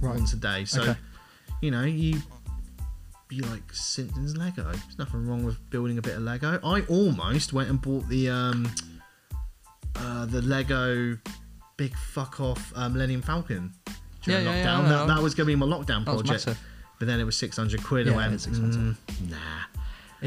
Right. 0.00 0.16
once 0.18 0.32
a 0.32 0.36
day. 0.36 0.64
So, 0.64 0.82
Okay. 0.82 0.96
you 1.60 1.70
know, 1.70 1.82
you 1.84 2.20
be 3.42 3.48
like 3.48 3.62
Simpsons 3.72 4.36
Lego. 4.36 4.64
There's 4.64 4.98
nothing 4.98 5.26
wrong 5.26 5.44
with 5.44 5.58
building 5.70 5.98
a 5.98 6.02
bit 6.02 6.16
of 6.16 6.22
Lego. 6.22 6.58
I 6.64 6.82
almost 6.82 7.52
went 7.52 7.68
and 7.70 7.80
bought 7.80 8.08
the 8.08 8.28
um 8.30 8.70
uh 9.96 10.26
the 10.26 10.42
Lego 10.42 11.16
big 11.76 11.96
fuck 11.96 12.40
off 12.40 12.72
uh, 12.76 12.88
Millennium 12.88 13.22
Falcon 13.22 13.72
during 14.22 14.44
Yeah, 14.44 14.52
yeah, 14.52 14.58
yeah, 14.58 14.66
lockdown. 14.66 14.88
That, 14.88 15.06
that 15.14 15.22
was 15.22 15.34
going 15.34 15.46
to 15.46 15.52
be 15.52 15.56
my 15.56 15.66
lockdown 15.66 16.04
project. 16.04 16.48
But 17.00 17.08
then 17.08 17.18
it 17.18 17.24
was 17.24 17.36
600 17.36 17.82
quid. 17.82 18.06
Yeah, 18.06 18.12
I 18.12 18.16
went, 18.16 18.34
"Mm, 18.34 18.94
nah. 19.28 19.36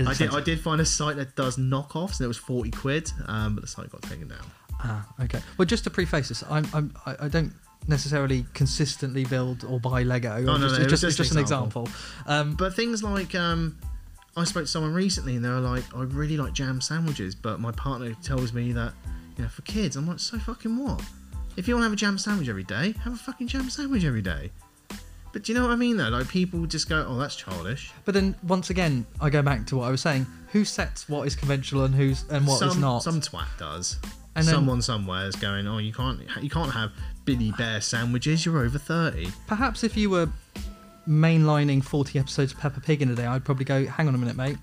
I 0.10 0.13
did, 0.13 0.30
I 0.32 0.41
did 0.41 0.60
find 0.60 0.82
a 0.82 0.86
site 0.86 1.15
that 1.15 1.36
does 1.36 1.58
knockoffs 1.58 2.20
and 2.20 2.26
it 2.26 2.28
was 2.28 2.38
40 2.38 2.70
quid, 2.72 3.10
um, 3.28 3.56
but 3.56 3.62
the 3.62 3.67
site 3.67 3.89
got 3.89 4.02
taken 4.04 4.28
down. 4.28 4.46
Ah, 4.84 5.08
okay. 5.22 5.39
Well, 5.58 5.65
just 5.65 5.86
to 5.86 5.89
preface 5.89 6.28
this, 6.28 6.43
I'm, 6.50 6.67
I'm, 6.74 6.93
I 7.06 7.15
I 7.22 7.28
don't 7.30 7.52
necessarily 7.88 8.46
consistently 8.54 9.26
build 9.26 9.63
or 9.63 9.80
buy 9.80 10.04
Lego. 10.04 10.32
I'm 10.32 10.46
no, 10.46 10.58
just, 10.58 10.62
no, 10.62 10.66
it's 10.76 10.78
it 10.78 10.90
just, 10.90 10.90
just 10.90 11.04
it's 11.04 11.18
just 11.18 11.32
an 11.32 11.38
an 11.38 11.44
example. 11.44 11.90
Um, 12.26 12.56
But 12.56 12.74
things 12.74 13.04
like, 13.04 13.34
um, 13.36 13.78
I 14.36 14.44
spoke 14.44 14.63
to 14.63 14.68
someone 14.68 14.94
recently 14.94 15.36
and 15.36 15.44
they 15.46 15.50
were 15.50 15.60
like, 15.60 15.84
I 15.96 16.04
really 16.04 16.38
like 16.38 16.54
jam 16.54 16.82
sandwiches, 16.82 17.34
but 17.36 17.60
my 17.60 17.72
partner 17.72 18.13
tells 18.22 18.54
me 18.54 18.72
that, 18.74 18.94
you 19.38 19.44
know, 19.44 19.50
for 19.50 19.62
kids, 19.63 19.96
I'm 19.96 20.08
like, 20.08 20.20
so 20.20 20.38
fucking 20.38 20.78
what? 20.78 21.02
If 21.56 21.68
you 21.68 21.74
want 21.74 21.84
to 21.84 21.86
have 21.86 21.94
a 21.94 21.96
jam 21.96 22.18
sandwich 22.18 22.50
every 22.50 22.63
day, 22.63 22.94
have 23.04 23.13
a 23.13 23.18
fucking 23.18 23.48
jam 23.48 23.70
sandwich 23.70 24.04
every 24.04 24.22
day. 24.22 24.52
But 25.34 25.44
do 25.44 25.52
you 25.52 25.58
know 25.58 25.66
what 25.66 25.72
I 25.74 25.76
mean 25.76 25.98
though? 25.98 26.10
Like 26.10 26.28
people 26.28 26.66
just 26.66 26.88
go, 26.90 27.06
oh, 27.08 27.18
that's 27.18 27.36
childish. 27.36 27.92
but 28.06 28.13
then 28.13 28.36
once 28.44 28.70
again, 28.70 29.06
I 29.22 29.30
go 29.30 29.42
back 29.42 29.66
to 29.68 29.78
what 29.78 29.88
I 29.88 29.92
was 29.92 30.02
saying. 30.02 30.26
Who 30.52 30.66
sets 30.66 31.10
what 31.10 31.28
is 31.28 31.36
conventional 31.36 31.84
and 31.84 31.94
who's 31.94 32.24
and 32.30 32.48
what 32.48 32.62
is 32.62 32.74
some, 32.74 32.82
not? 32.82 33.04
Some 33.04 33.22
twat 33.22 33.48
does. 33.58 33.98
And 34.36 34.46
then- 34.46 34.54
Someone 34.54 34.82
somewhere 34.82 35.26
is 35.28 35.36
going, 35.36 35.68
oh, 35.68 35.80
you 35.80 35.92
can't, 35.92 36.20
you 36.42 36.50
can't 36.50 36.72
have 36.72 36.92
Billy 37.28 37.52
Bear 37.58 37.82
sandwiches. 37.82 38.46
You're 38.46 38.63
over 38.63 38.80
thirty. 38.80 39.28
Perhaps 39.48 39.84
if 39.84 39.96
you 39.98 40.10
were 40.10 40.30
mainlining 41.08 41.84
40 41.84 42.20
episodes 42.20 42.54
of 42.54 42.60
Peppa 42.60 42.80
Pig 42.80 43.02
in 43.02 43.10
a 43.12 43.16
day, 43.16 43.26
I'd 43.26 43.46
probably 43.46 43.66
go, 43.66 43.86
hang 43.86 44.08
on 44.08 44.16
a 44.16 44.18
minute, 44.18 44.36
mate. 44.36 44.58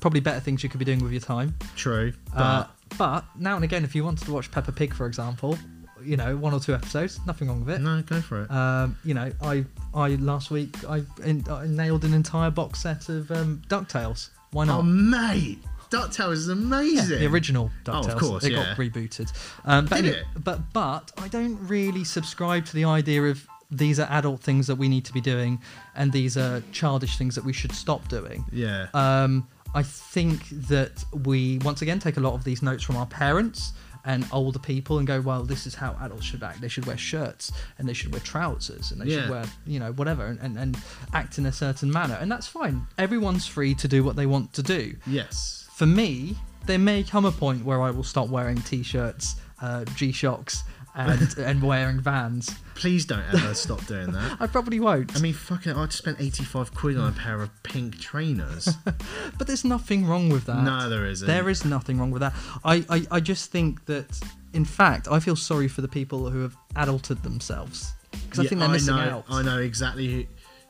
Probably 0.00 0.20
better 0.20 0.40
things 0.40 0.62
you 0.62 0.68
could 0.70 0.78
be 0.78 0.84
doing 0.84 1.02
with 1.02 1.12
your 1.12 1.20
time. 1.20 1.54
True, 1.76 2.12
but 2.34 2.40
Uh, 2.40 2.66
but 2.98 3.24
now 3.38 3.56
and 3.56 3.64
again, 3.64 3.82
if 3.84 3.94
you 3.94 4.04
wanted 4.04 4.24
to 4.26 4.32
watch 4.32 4.50
Peppa 4.50 4.72
Pig, 4.72 4.94
for 4.94 5.06
example, 5.06 5.58
you 6.02 6.16
know, 6.16 6.36
one 6.36 6.52
or 6.54 6.60
two 6.60 6.74
episodes, 6.74 7.18
nothing 7.26 7.48
wrong 7.48 7.64
with 7.64 7.74
it. 7.76 7.80
no, 7.80 8.02
go 8.02 8.20
for 8.20 8.42
it. 8.42 8.50
Um, 8.50 8.96
you 9.04 9.14
know, 9.14 9.32
I 9.42 9.64
I 9.94 10.08
last 10.16 10.50
week 10.50 10.74
I, 10.88 11.02
in, 11.24 11.44
I 11.50 11.66
nailed 11.66 12.04
an 12.04 12.14
entire 12.14 12.50
box 12.50 12.80
set 12.80 13.08
of 13.08 13.30
um, 13.30 13.62
Ducktales. 13.68 14.30
Why 14.52 14.64
not? 14.64 14.80
oh, 14.80 14.82
mate, 14.82 15.58
Ducktales 15.90 16.32
is 16.32 16.46
Yeah, 16.48 16.52
amazing. 16.52 17.18
the 17.20 17.26
original 17.26 17.70
Oh, 17.86 17.92
of 18.08 18.16
course, 18.16 18.44
it 18.44 18.52
yeah. 18.52 18.64
got 18.64 18.76
rebooted. 18.76 19.32
Um, 19.64 19.86
but, 19.86 19.96
Did 19.96 20.04
anyway- 20.06 20.20
it? 20.36 20.44
but 20.44 20.72
but 20.72 21.12
I 21.18 21.28
don't 21.28 21.58
really 21.68 22.04
subscribe 22.04 22.64
to 22.66 22.74
the 22.74 22.84
idea 22.84 23.22
of 23.24 23.46
these 23.70 24.00
are 24.00 24.08
adult 24.10 24.40
things 24.40 24.66
that 24.66 24.76
we 24.76 24.88
need 24.88 25.04
to 25.04 25.12
be 25.12 25.20
doing, 25.20 25.60
and 25.94 26.10
these 26.12 26.36
are 26.36 26.62
childish 26.72 27.16
things 27.18 27.34
that 27.36 27.44
we 27.44 27.52
should 27.52 27.72
stop 27.72 28.08
doing. 28.08 28.44
Yeah. 28.52 28.88
Um, 28.94 29.46
I 29.74 29.82
think 29.84 30.48
that 30.68 31.04
we 31.12 31.58
once 31.58 31.80
again 31.82 32.00
take 32.00 32.16
a 32.16 32.20
lot 32.20 32.34
of 32.34 32.42
these 32.42 32.62
notes 32.62 32.82
from 32.82 32.96
our 32.96 33.06
parents 33.06 33.72
and 34.04 34.26
older 34.32 34.58
people 34.58 34.98
and 34.98 35.06
go, 35.06 35.20
well, 35.20 35.44
this 35.44 35.66
is 35.66 35.74
how 35.74 35.94
adults 36.00 36.24
should 36.24 36.42
act. 36.42 36.60
They 36.60 36.68
should 36.68 36.86
wear 36.86 36.96
shirts 36.96 37.52
and 37.78 37.86
they 37.88 37.92
should 37.92 38.10
wear 38.10 38.20
trousers 38.22 38.90
and 38.90 39.00
they 39.00 39.04
Yeah. 39.06 39.20
should 39.20 39.30
wear, 39.30 39.44
you 39.66 39.78
know, 39.78 39.92
whatever 39.92 40.24
and, 40.26 40.40
and, 40.40 40.56
and 40.58 40.78
act 41.12 41.36
in 41.38 41.44
a 41.46 41.52
certain 41.52 41.92
manner. 41.92 42.16
And 42.20 42.32
that's 42.32 42.46
fine. 42.48 42.86
Everyone's 42.98 43.46
free 43.46 43.74
to 43.74 43.86
do 43.86 44.02
what 44.02 44.16
they 44.16 44.26
want 44.26 44.54
to 44.54 44.62
do. 44.62 44.96
yes. 45.06 45.68
For 45.80 45.86
me, 45.86 46.36
there 46.66 46.78
may 46.78 47.02
come 47.02 47.24
a 47.24 47.32
point 47.32 47.64
where 47.64 47.80
I 47.80 47.90
will 47.90 48.04
stop 48.04 48.28
wearing 48.28 48.60
t-shirts, 48.60 49.36
uh, 49.62 49.86
G-Shocks, 49.96 50.62
and 50.94 51.34
and 51.38 51.62
wearing 51.62 52.00
Vans. 52.00 52.54
Please 52.74 53.06
don't 53.06 53.24
ever 53.32 53.54
stop 53.54 53.86
doing 53.86 54.12
that. 54.12 54.36
I 54.40 54.46
probably 54.46 54.78
won't. 54.78 55.16
I 55.16 55.20
mean, 55.20 55.32
fucking, 55.32 55.72
I 55.72 55.86
just 55.86 55.96
spent 55.96 56.20
85 56.20 56.74
quid 56.74 56.98
on 56.98 57.08
a 57.08 57.16
pair 57.16 57.40
of 57.40 57.50
pink 57.62 57.98
trainers. 57.98 58.68
but 59.38 59.46
there's 59.46 59.64
nothing 59.64 60.04
wrong 60.04 60.28
with 60.28 60.44
that. 60.44 60.62
no, 60.62 60.90
there 60.90 61.06
isn't. 61.06 61.26
There 61.26 61.48
is 61.48 61.64
nothing 61.64 61.98
wrong 61.98 62.10
with 62.10 62.20
that. 62.20 62.34
I, 62.62 62.84
I, 62.90 63.06
I 63.12 63.20
just 63.20 63.50
think 63.50 63.86
that, 63.86 64.20
in 64.52 64.66
fact, 64.66 65.08
I 65.10 65.18
feel 65.18 65.34
sorry 65.34 65.66
for 65.66 65.80
the 65.80 65.88
people 65.88 66.28
who 66.28 66.42
have 66.42 66.58
adulted 66.74 67.22
themselves 67.22 67.94
because 68.10 68.40
I 68.40 68.44
think 68.48 68.60
they're 68.60 68.68
missing 68.68 68.96
know, 68.96 69.00
out. 69.00 69.24
I 69.30 69.40
know 69.40 69.60
exactly 69.60 70.12
who. 70.12 70.24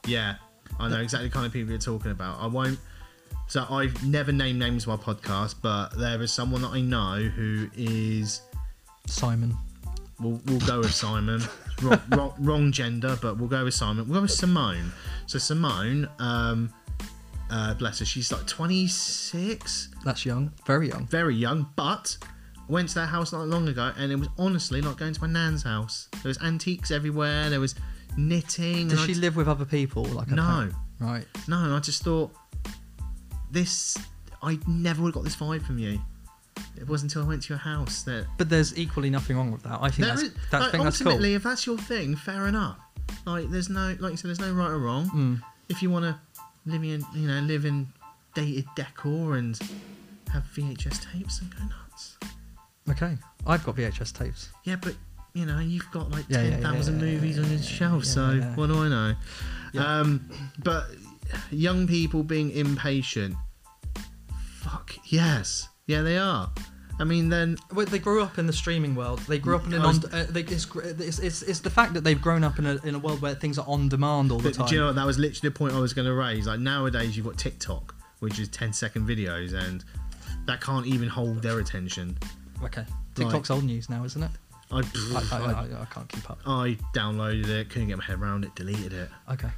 Yeah, 0.07 0.37
I 0.79 0.89
know 0.89 1.01
exactly 1.01 1.29
the 1.29 1.35
kind 1.35 1.47
of 1.47 1.53
people 1.53 1.71
you're 1.71 1.81
talking 1.81 2.13
about. 2.13 2.39
I 2.39 2.47
won't. 2.47 2.79
So 3.49 3.67
I've 3.69 4.05
never 4.07 4.31
named 4.33 4.59
names 4.59 4.87
on 4.87 4.97
my 4.97 5.03
podcast, 5.03 5.57
but 5.61 5.97
there 5.99 6.21
is 6.23 6.31
someone 6.33 6.63
that 6.63 6.69
I 6.73 6.81
know 6.81 7.17
who 7.17 7.69
is. 7.77 8.43
Simon. 9.07 9.57
We'll, 10.21 10.41
we'll 10.47 10.61
go 10.61 10.79
with 10.79 10.93
Simon. 10.95 11.43
wrong, 11.83 12.01
wrong, 12.11 12.35
wrong 12.39 12.73
gender, 12.73 13.19
but 13.21 13.39
we'll 13.39 13.49
go 13.49 13.65
with 13.65 13.75
Simon. 13.75 14.07
We'll 14.07 14.19
go 14.19 14.23
with 14.23 14.31
Simone. 14.31 14.93
So 15.27 15.39
Simone, 15.39 16.09
um, 16.19 16.73
uh, 17.51 17.75
bless 17.75 17.99
her, 17.99 18.05
she's 18.05 18.31
like 18.31 18.47
26, 18.47 19.89
That's 20.05 20.25
young, 20.25 20.53
very 20.67 20.89
young. 20.89 21.07
very 21.07 21.35
young, 21.35 21.67
but 21.75 22.17
went 22.69 22.89
to 22.91 22.95
that 22.97 23.07
house 23.07 23.33
not 23.33 23.49
long 23.49 23.67
ago, 23.69 23.93
and 23.97 24.13
it 24.13 24.17
was 24.17 24.29
honestly 24.39 24.81
like 24.81 24.97
going 24.99 25.13
to 25.15 25.21
my 25.21 25.27
nan's 25.27 25.63
house. 25.63 26.09
There 26.23 26.29
was 26.29 26.39
antiques 26.39 26.91
everywhere. 26.91 27.51
There 27.51 27.59
was 27.61 27.75
knitting. 28.17 28.89
Does 28.89 28.93
and 28.93 29.01
I 29.01 29.07
she 29.07 29.15
live 29.15 29.37
with 29.37 29.49
other 29.49 29.65
people? 29.65 30.05
Like 30.05 30.29
No, 30.29 30.43
parent? 30.43 30.75
Right. 31.01 31.25
No, 31.49 31.75
I 31.75 31.81
just 31.81 32.05
thought 32.05 32.31
this. 33.53 33.97
I 34.43 34.59
never 34.67 35.03
would 35.03 35.09
have 35.09 35.15
got 35.15 35.25
this 35.25 35.37
vibe 35.37 35.65
from 35.65 35.79
you. 35.79 36.01
It 36.79 36.89
wasn't 36.89 37.13
until 37.13 37.27
I 37.27 37.29
went 37.29 37.43
to 37.43 37.49
your 37.51 37.59
house 37.59 38.03
that. 38.05 38.27
But 38.39 38.49
there's 38.49 38.77
equally 38.79 39.11
nothing 39.11 39.37
wrong 39.37 39.51
with 39.51 39.63
that. 39.65 39.79
I 39.83 39.91
think 39.91 40.09
that's, 40.09 40.23
is- 40.23 40.35
that, 40.51 40.61
like, 40.61 40.71
think 40.73 40.85
that's 40.85 40.99
cool. 40.99 41.09
ultimately, 41.09 41.35
if 41.35 41.43
that's 41.43 41.67
your 41.67 41.79
thing, 41.79 42.17
fair 42.17 42.47
enough. 42.47 42.79
Like, 43.27 43.51
there's 43.51 43.69
no, 43.69 43.97
like 44.01 44.13
you 44.13 44.17
said, 44.17 44.29
there's 44.29 44.41
no 44.41 44.53
right 44.53 44.71
or 44.71 44.79
wrong. 44.79 45.09
Mm. 45.11 45.43
If 45.69 45.83
you 45.83 45.91
want 45.91 46.05
to 46.05 46.19
live 46.67 46.83
in, 46.83 47.05
you 47.15 47.29
know, 47.29 47.41
live 47.41 47.65
in 47.65 47.89
dated 48.35 48.67
decor 48.77 49.37
and 49.37 49.59
have 50.33 50.45
VHS 50.55 51.13
tapes, 51.13 51.41
then 51.41 51.51
go 51.57 51.65
nuts. 51.65 52.19
Okay. 52.89 53.17
I've 53.47 53.65
got 53.65 53.77
VHS 53.77 54.17
tapes. 54.17 54.51
Yeah, 54.65 54.77
but 54.77 54.95
you 55.35 55.47
know, 55.47 55.59
you've 55.61 55.91
got 55.93 56.11
like 56.11 56.25
Yeah, 56.29 56.51
ten 56.51 56.63
thousand 56.63 57.01
yeah, 57.01 57.07
yeah, 57.07 57.13
movies 57.15 57.39
on 57.39 57.51
your 57.51 57.61
shelf, 57.61 58.05
so 58.05 58.41
what 58.55 58.67
do 58.67 58.79
I 58.79 58.89
know? 58.89 59.15
Yeah. 59.73 60.01
Um, 60.01 60.29
but 60.59 60.87
young 61.51 61.87
people 61.87 62.23
being 62.23 62.51
impatient, 62.51 63.37
fuck 64.61 64.95
yes, 65.07 65.69
yeah, 65.87 66.03
they 66.03 66.19
are. 66.19 66.51
I 66.99 67.05
mean, 67.05 67.31
then 67.31 67.57
Well, 67.73 67.87
they 67.87 67.99
grew 67.99 68.23
up 68.23 68.39
in 68.39 68.47
the 68.47 68.53
streaming 68.53 68.95
world. 68.95 69.21
They 69.21 69.39
grew 69.39 69.57
up 69.57 69.67
in 69.67 69.73
an 69.73 69.83
was- 69.83 70.05
on. 70.05 70.13
Uh, 70.13 70.27
they, 70.29 70.43
it's, 70.43 70.67
it's, 70.75 71.19
it's, 71.19 71.43
it's 71.43 71.61
the 71.61 71.71
fact 71.71 71.95
that 71.95 72.05
they've 72.05 72.21
grown 72.21 72.45
up 72.45 72.59
in 72.59 72.67
a, 72.67 72.77
in 72.85 72.95
a 72.95 72.99
world 72.99 73.23
where 73.23 73.35
things 73.35 73.59
are 73.59 73.67
on 73.67 73.89
demand 73.89 74.31
all 74.31 74.39
the 74.39 74.53
time. 74.53 74.67
do 74.67 74.75
you 74.75 74.81
know 74.83 74.89
what? 74.89 74.97
That 74.97 75.07
was 75.07 75.19
literally 75.19 75.49
the 75.49 75.59
point 75.59 75.73
I 75.73 75.79
was 75.81 75.95
going 75.95 76.07
to 76.07 76.13
raise. 76.13 76.47
Like 76.47 76.61
nowadays, 76.61 77.17
you've 77.17 77.25
got 77.25 77.39
TikTok, 77.39 77.95
which 78.19 78.39
is 78.39 78.49
10 78.49 78.75
second 78.75 79.09
videos, 79.09 79.55
and 79.55 79.83
that 80.45 80.61
can't 80.61 80.87
even 80.87 81.09
hold 81.09 81.41
their 81.43 81.59
attention. 81.59 82.19
okay. 82.63 82.85
TikTok's 83.15 83.51
old 83.51 83.65
news 83.65 83.89
now, 83.89 84.05
isn't 84.05 84.23
it? 84.23 84.31
I, 84.71 84.79
I, 84.79 84.83
I, 85.33 85.37
I, 85.37 85.83
I 85.83 85.85
can't 85.87 86.09
keep 86.09 86.31
up. 86.31 86.39
I 86.47 86.77
downloaded 86.95 87.49
it, 87.49 87.71
couldn't 87.71 87.89
get 87.89 87.99
my 87.99 88.05
head 88.05 88.21
around 88.21 88.45
it, 88.45 88.55
deleted 88.55 88.93
it. 88.93 89.09
Okay. 89.33 89.49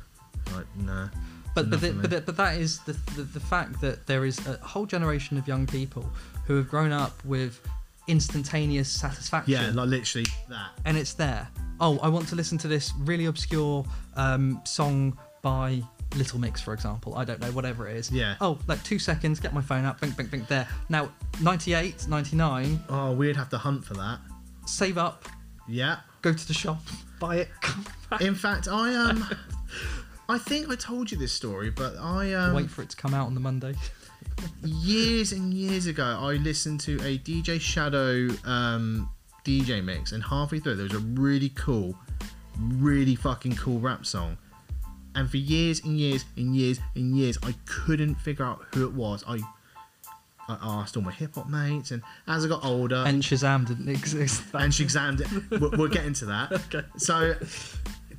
Like, 0.54 0.66
nah. 0.76 1.08
But 1.54 1.68
but, 1.70 1.80
the, 1.80 1.92
but, 1.92 2.10
the, 2.10 2.20
but 2.22 2.36
that 2.36 2.56
is 2.58 2.78
the, 2.80 2.92
the 3.14 3.22
the 3.24 3.40
fact 3.40 3.80
that 3.82 4.06
there 4.06 4.24
is 4.24 4.38
a 4.46 4.56
whole 4.58 4.86
generation 4.86 5.36
of 5.38 5.46
young 5.46 5.66
people 5.66 6.08
who 6.46 6.56
have 6.56 6.68
grown 6.68 6.92
up 6.92 7.22
with 7.24 7.60
instantaneous 8.08 8.88
satisfaction. 8.88 9.52
yeah, 9.52 9.70
like 9.72 9.88
literally 9.88 10.26
that. 10.48 10.70
and 10.84 10.96
it's 10.96 11.14
there. 11.14 11.48
Oh, 11.80 11.98
I 12.02 12.08
want 12.08 12.28
to 12.28 12.36
listen 12.36 12.58
to 12.58 12.68
this 12.68 12.92
really 13.00 13.26
obscure 13.26 13.84
um, 14.16 14.60
song 14.64 15.16
by 15.40 15.82
Little 16.16 16.38
Mix, 16.40 16.60
for 16.60 16.74
example. 16.74 17.14
I 17.16 17.24
don't 17.24 17.40
know, 17.40 17.50
whatever 17.52 17.88
it 17.88 17.96
is. 17.96 18.10
Yeah. 18.10 18.36
Oh, 18.40 18.58
like 18.66 18.82
two 18.84 18.98
seconds, 18.98 19.40
get 19.40 19.52
my 19.54 19.62
phone 19.62 19.84
up, 19.84 20.00
bink, 20.00 20.16
bink, 20.16 20.30
bink, 20.30 20.48
there. 20.48 20.68
Now, 20.88 21.10
98, 21.40 22.06
99, 22.08 22.80
Oh, 22.88 23.12
we'd 23.12 23.36
have 23.36 23.48
to 23.50 23.58
hunt 23.58 23.84
for 23.84 23.94
that. 23.94 24.18
save 24.66 24.98
up, 24.98 25.28
Yeah. 25.68 25.98
go 26.22 26.32
to 26.32 26.48
the 26.48 26.54
shop, 26.54 26.80
buy 27.18 27.36
it, 27.36 27.48
come 27.60 27.84
back, 28.10 28.20
In 28.20 28.34
fact, 28.34 28.68
I 28.68 28.94
um, 28.94 29.24
I 30.32 30.38
think 30.38 30.70
I 30.70 30.76
told 30.76 31.12
you 31.12 31.18
this 31.18 31.30
story, 31.30 31.68
but 31.68 31.94
I 31.98 32.32
um, 32.32 32.54
wait 32.54 32.70
for 32.70 32.80
it 32.80 32.88
to 32.88 32.96
come 32.96 33.12
out 33.12 33.26
on 33.26 33.34
the 33.34 33.40
Monday. 33.40 33.74
years 34.64 35.32
and 35.32 35.52
years 35.52 35.86
ago, 35.86 36.16
I 36.18 36.36
listened 36.36 36.80
to 36.80 36.94
a 37.02 37.18
DJ 37.18 37.60
Shadow 37.60 38.28
um, 38.46 39.10
DJ 39.44 39.84
mix, 39.84 40.12
and 40.12 40.22
halfway 40.22 40.58
through, 40.58 40.76
there 40.76 40.84
was 40.84 40.94
a 40.94 41.00
really 41.20 41.50
cool, 41.50 41.94
really 42.58 43.14
fucking 43.14 43.56
cool 43.56 43.78
rap 43.78 44.06
song. 44.06 44.38
And 45.14 45.30
for 45.30 45.36
years 45.36 45.84
and 45.84 46.00
years 46.00 46.24
and 46.38 46.56
years 46.56 46.80
and 46.94 47.14
years, 47.14 47.36
I 47.42 47.54
couldn't 47.66 48.14
figure 48.14 48.46
out 48.46 48.64
who 48.72 48.86
it 48.86 48.94
was. 48.94 49.22
I 49.28 49.38
I 50.48 50.56
asked 50.80 50.96
all 50.96 51.02
my 51.02 51.12
hip 51.12 51.34
hop 51.34 51.48
mates, 51.48 51.90
and 51.90 52.02
as 52.26 52.46
I 52.46 52.48
got 52.48 52.64
older, 52.64 53.04
and 53.06 53.22
Shazam 53.22 53.66
didn't 53.66 53.88
exist. 53.90 54.42
and 54.54 54.72
she 54.72 54.82
examined. 54.82 55.26
We'll, 55.50 55.72
we'll 55.72 55.88
get 55.88 56.06
into 56.06 56.24
that. 56.26 56.52
Okay. 56.74 56.86
So, 56.96 57.34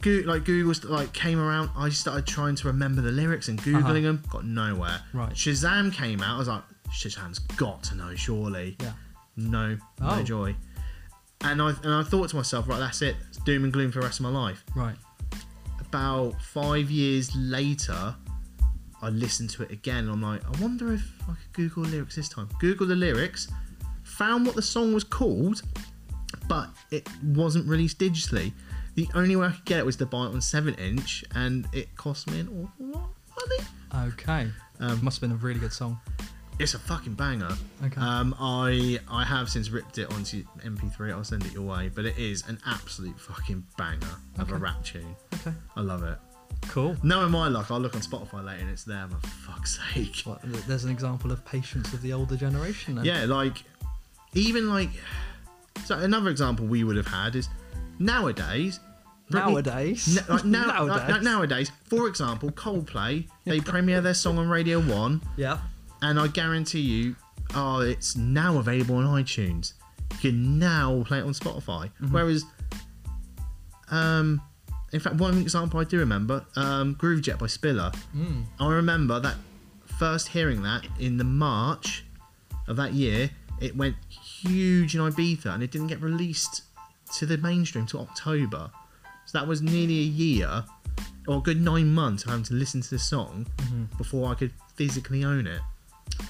Goo 0.03 0.23
like 0.23 0.43
Google 0.45 0.73
like 0.91 1.13
came 1.13 1.39
around. 1.39 1.69
I 1.75 1.89
started 1.89 2.27
trying 2.27 2.55
to 2.55 2.67
remember 2.67 3.01
the 3.01 3.11
lyrics 3.11 3.47
and 3.47 3.59
googling 3.61 3.83
Uh-huh. 3.83 3.93
them. 3.93 4.23
Got 4.29 4.45
nowhere. 4.45 4.99
Right. 5.13 5.33
Shazam 5.33 5.91
came 5.93 6.21
out. 6.21 6.35
I 6.35 6.37
was 6.39 6.47
like, 6.47 6.63
Shazam's 6.91 7.39
got 7.39 7.81
to 7.85 7.95
know, 7.95 8.13
surely. 8.15 8.75
Yeah. 8.81 8.91
No, 9.37 9.77
Oh. 10.01 10.17
no 10.17 10.23
joy. 10.23 10.55
And 11.41 11.61
I 11.61 11.69
and 11.83 11.93
I 11.93 12.03
thought 12.03 12.29
to 12.29 12.35
myself, 12.35 12.67
right, 12.67 12.79
that's 12.79 13.01
it. 13.01 13.15
It's 13.29 13.37
doom 13.39 13.63
and 13.63 13.73
gloom 13.73 13.91
for 13.91 13.99
the 14.01 14.05
rest 14.05 14.19
of 14.19 14.23
my 14.25 14.29
life. 14.29 14.63
Right. 14.75 14.95
About 15.79 16.41
five 16.41 16.89
years 16.91 17.35
later, 17.35 18.15
I 19.01 19.09
listened 19.09 19.49
to 19.51 19.63
it 19.63 19.71
again. 19.71 20.05
And 20.05 20.11
I'm 20.11 20.21
like, 20.21 20.41
I 20.45 20.61
wonder 20.61 20.93
if 20.93 21.03
I 21.23 21.33
could 21.33 21.53
Google 21.53 21.83
lyrics 21.83 22.15
this 22.15 22.29
time. 22.29 22.49
Google 22.59 22.87
the 22.87 22.95
lyrics, 22.95 23.47
found 24.03 24.45
what 24.45 24.55
the 24.55 24.61
song 24.61 24.93
was 24.93 25.03
called, 25.03 25.61
but 26.47 26.69
it 26.91 27.07
wasn't 27.23 27.67
released 27.67 27.99
digitally. 27.99 28.53
The 28.95 29.07
only 29.15 29.35
way 29.35 29.47
I 29.47 29.51
could 29.51 29.65
get 29.65 29.79
it 29.79 29.85
was 29.85 29.95
to 29.97 30.05
buy 30.05 30.25
it 30.25 30.29
on 30.29 30.41
seven 30.41 30.75
inch, 30.75 31.23
and 31.33 31.67
it 31.73 31.95
cost 31.95 32.29
me 32.29 32.39
an 32.39 32.47
awful 32.47 32.85
lot 32.85 33.09
of 33.09 33.49
money. 33.91 34.09
Okay. 34.13 34.47
Um, 34.79 35.03
Must 35.03 35.19
have 35.19 35.29
been 35.29 35.37
a 35.37 35.41
really 35.41 35.59
good 35.59 35.73
song. 35.73 35.99
It's 36.59 36.75
a 36.75 36.79
fucking 36.79 37.13
banger. 37.15 37.49
Okay. 37.83 37.99
Um, 37.99 38.35
I 38.39 38.99
I 39.09 39.23
have 39.23 39.49
since 39.49 39.71
ripped 39.71 39.97
it 39.97 40.11
onto 40.13 40.43
MP3. 40.63 41.11
I'll 41.11 41.23
send 41.23 41.45
it 41.45 41.53
your 41.53 41.63
way, 41.63 41.89
but 41.93 42.05
it 42.05 42.17
is 42.17 42.47
an 42.47 42.59
absolute 42.67 43.19
fucking 43.19 43.65
banger 43.77 44.15
of 44.37 44.51
a 44.51 44.55
rap 44.55 44.83
tune. 44.83 45.15
Okay. 45.33 45.53
I 45.75 45.81
love 45.81 46.03
it. 46.03 46.17
Cool. 46.67 46.95
Knowing 47.03 47.31
my 47.31 47.47
luck, 47.47 47.71
I'll 47.71 47.79
look 47.79 47.95
on 47.95 48.01
Spotify 48.01 48.45
later 48.45 48.61
and 48.61 48.69
it's 48.69 48.83
there. 48.83 49.07
For 49.09 49.27
fuck's 49.27 49.79
sake. 49.93 50.23
Well, 50.25 50.39
there's 50.43 50.83
an 50.83 50.91
example 50.91 51.31
of 51.31 51.43
patience 51.43 51.91
of 51.93 52.01
the 52.03 52.13
older 52.13 52.35
generation. 52.35 52.95
Then. 52.95 53.05
Yeah, 53.05 53.25
like 53.25 53.63
even 54.33 54.69
like 54.69 54.89
so 55.85 55.97
another 55.97 56.29
example 56.29 56.65
we 56.65 56.83
would 56.83 56.95
have 56.97 57.07
had 57.07 57.35
is 57.35 57.49
nowadays. 57.99 58.79
Britney- 59.31 59.35
Nowadays. 59.51 60.17
N- 60.17 60.25
like 60.29 60.45
now, 60.45 60.65
Nowadays. 60.67 61.09
Like, 61.09 61.21
nowadays, 61.23 61.71
for 61.85 62.07
example, 62.07 62.51
Coldplay, 62.51 63.27
they 63.45 63.59
premiere 63.61 64.01
their 64.01 64.13
song 64.13 64.37
on 64.37 64.47
Radio 64.49 64.79
1, 64.81 65.21
Yeah. 65.37 65.59
and 66.01 66.19
I 66.19 66.27
guarantee 66.27 66.81
you, 66.81 67.15
oh, 67.55 67.79
it's 67.79 68.15
now 68.15 68.57
available 68.57 68.97
on 68.97 69.05
iTunes. 69.05 69.73
You 70.11 70.17
can 70.19 70.59
now 70.59 71.03
play 71.07 71.19
it 71.19 71.23
on 71.23 71.33
Spotify. 71.33 71.89
Mm-hmm. 72.01 72.11
Whereas, 72.13 72.43
um, 73.91 74.41
in 74.91 74.99
fact, 74.99 75.15
one 75.15 75.37
example 75.39 75.79
I 75.79 75.83
do 75.85 75.97
remember, 75.99 76.45
um, 76.55 76.95
Groovejet 76.95 77.39
by 77.39 77.47
Spiller. 77.47 77.91
Mm. 78.15 78.43
I 78.59 78.67
remember 78.71 79.19
that 79.19 79.35
first 79.97 80.27
hearing 80.29 80.61
that 80.63 80.85
in 80.99 81.17
the 81.17 81.23
March 81.23 82.05
of 82.67 82.75
that 82.75 82.93
year, 82.93 83.29
it 83.59 83.75
went 83.75 83.95
huge 84.09 84.95
in 84.95 85.01
Ibiza 85.01 85.47
and 85.47 85.63
it 85.63 85.71
didn't 85.71 85.87
get 85.87 86.01
released 86.01 86.63
to 87.20 87.26
the 87.26 87.38
mainstream 87.38 87.86
to 87.88 87.99
October. 87.99 88.70
So 89.26 89.38
that 89.38 89.47
was 89.47 89.61
nearly 89.61 89.99
a 89.99 90.03
year 90.03 90.64
or 91.28 91.38
a 91.38 91.41
good 91.41 91.61
nine 91.61 91.93
months 91.93 92.24
of 92.24 92.30
having 92.32 92.43
to 92.45 92.53
listen 92.53 92.82
to 92.82 92.89
this 92.89 93.03
song 93.03 93.45
before 93.97 94.30
I 94.30 94.36
could 94.36 94.51
physically 94.76 95.24
own 95.24 95.47
it. 95.47 95.61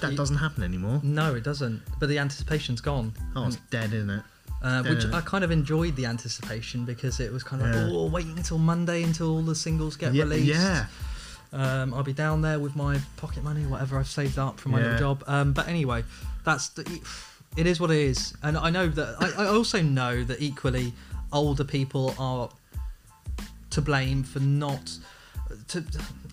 That 0.00 0.12
Ye- 0.12 0.16
doesn't 0.16 0.36
happen 0.36 0.62
anymore. 0.62 1.00
No, 1.02 1.34
it 1.34 1.42
doesn't. 1.44 1.82
But 1.98 2.08
the 2.08 2.18
anticipation's 2.18 2.80
gone. 2.80 3.12
Oh, 3.34 3.46
it's 3.46 3.56
dead, 3.70 3.92
isn't 3.92 4.10
it? 4.10 4.22
Uh, 4.62 4.82
which. 4.84 5.04
I 5.12 5.20
kind 5.20 5.44
of 5.44 5.50
enjoyed 5.50 5.94
the 5.96 6.06
anticipation 6.06 6.84
because 6.84 7.20
it 7.20 7.30
was 7.32 7.42
kind 7.42 7.60
of 7.62 7.68
Yeah. 7.68 7.82
like, 7.84 7.92
oh, 7.92 8.06
waiting 8.08 8.36
until 8.36 8.58
Monday 8.58 9.02
until 9.02 9.30
all 9.30 9.42
the 9.42 9.54
singles 9.54 9.96
get 9.96 10.14
yeah, 10.14 10.22
released. 10.24 10.46
yeah. 10.60 10.86
Um, 11.52 11.92
I'll 11.94 12.02
be 12.02 12.12
down 12.12 12.40
there 12.42 12.58
with 12.58 12.74
my 12.74 12.98
pocket 13.16 13.44
money, 13.44 13.64
whatever 13.66 13.98
I've 13.98 14.08
saved 14.08 14.38
up 14.38 14.58
from 14.58 14.72
my 14.72 14.78
Yeah. 14.78 14.84
little 14.84 14.98
job. 15.00 15.24
Um, 15.26 15.52
but 15.52 15.68
anyway, 15.68 16.04
that's 16.44 16.68
the, 16.70 16.82
it 16.82 17.02
is 17.56 17.80
what 17.80 17.90
it 17.90 17.98
is, 17.98 18.34
and 18.42 18.56
I 18.56 18.70
know 18.70 18.88
that 18.88 19.16
I, 19.20 19.44
I 19.44 19.46
also 19.46 19.80
know 19.80 20.24
that 20.24 20.40
equally 20.40 20.92
older 21.32 21.64
people 21.64 22.14
are 22.18 22.48
to 23.70 23.82
blame 23.82 24.22
for 24.22 24.40
not 24.40 24.96
to 25.68 25.84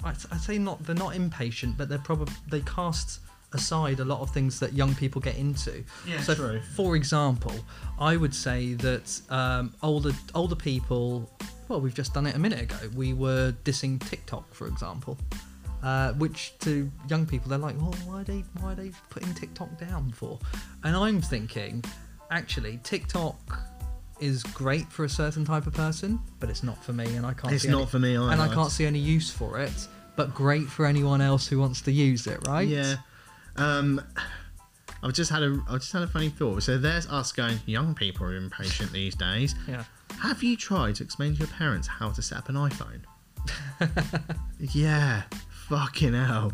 I 0.04 0.10
I 0.32 0.38
say 0.38 0.58
not 0.58 0.84
they're 0.86 0.96
not 0.96 1.16
impatient, 1.16 1.78
but 1.78 1.90
they're 1.90 2.00
probably 2.00 2.34
they 2.50 2.62
cast 2.62 3.20
aside 3.54 4.00
a 4.00 4.06
lot 4.06 4.22
of 4.22 4.30
things 4.32 4.60
that 4.60 4.74
young 4.74 4.96
people 4.96 5.20
get 5.20 5.38
into. 5.38 5.84
Yeah, 6.08 6.22
so, 6.22 6.36
true. 6.36 6.62
for 6.76 6.96
example, 6.96 7.54
I 8.00 8.16
would 8.16 8.34
say 8.34 8.74
that 8.76 9.22
um, 9.30 9.74
older 9.84 10.12
older 10.36 10.56
people. 10.56 11.30
Well, 11.68 11.80
we've 11.80 11.94
just 11.94 12.14
done 12.14 12.28
it 12.28 12.36
a 12.36 12.40
minute 12.40 12.62
ago. 12.62 12.76
We 12.96 13.14
were 13.14 13.54
dissing 13.64 14.04
TikTok, 14.10 14.54
for 14.54 14.68
example, 14.68 15.18
uh, 15.84 16.14
which 16.14 16.54
to 16.60 16.92
young 17.10 17.26
people 17.26 17.50
they're 17.50 17.60
like, 17.60 17.80
"Well, 17.80 17.96
why 18.06 18.22
are 18.22 18.24
they 18.24 18.44
why 18.60 18.74
are 18.74 18.76
they 18.76 18.92
putting 19.10 19.34
TikTok 19.34 19.80
down 19.80 20.12
for?" 20.12 20.40
And 20.84 20.96
I'm 20.96 21.22
thinking, 21.22 21.84
actually, 22.30 22.80
TikTok 22.84 23.60
is 24.20 24.44
great 24.44 24.92
for 24.92 25.04
a 25.04 25.10
certain 25.10 25.44
type 25.44 25.68
of 25.68 25.74
person, 25.74 26.20
but 26.40 26.50
it's 26.50 26.64
not 26.64 26.82
for 26.84 26.94
me, 26.94 27.16
and 27.16 27.26
I 27.26 27.34
can't. 27.34 27.54
It's 27.54 27.64
see 27.64 27.70
not 27.70 27.82
any, 27.82 27.88
for 27.88 28.00
me 28.00 28.16
either. 28.16 28.32
and 28.32 28.42
I 28.42 28.54
can't 28.54 28.72
see 28.72 28.86
any 28.86 29.00
use 29.00 29.30
for 29.32 29.60
it. 29.60 29.88
But 30.16 30.36
great 30.36 30.68
for 30.68 30.86
anyone 30.86 31.22
else 31.22 31.48
who 31.48 31.58
wants 31.60 31.82
to 31.82 31.92
use 31.92 32.28
it, 32.28 32.46
right? 32.46 32.68
Yeah. 32.68 32.98
Um, 33.56 34.02
I've 35.04 35.14
just 35.14 35.32
had 35.32 35.42
a 35.42 35.60
I've 35.68 35.80
just 35.80 35.92
had 35.92 36.04
a 36.04 36.08
funny 36.08 36.30
thought. 36.30 36.64
So 36.64 36.78
there's 36.78 37.08
us 37.08 37.32
going. 37.32 37.60
Young 37.66 37.96
people 37.96 38.28
are 38.28 38.36
impatient 38.36 38.92
these 38.92 39.16
days. 39.16 39.56
Yeah. 39.68 39.84
Have 40.20 40.44
you 40.44 40.56
tried 40.56 40.96
to 40.96 41.04
explain 41.04 41.34
to 41.34 41.40
your 41.40 41.48
parents 41.48 41.88
how 41.88 42.12
to 42.12 42.22
set 42.22 42.38
up 42.38 42.50
an 42.50 42.56
iPhone? 42.56 43.02
yeah. 44.60 45.24
Fucking 45.72 46.14
hell. 46.14 46.52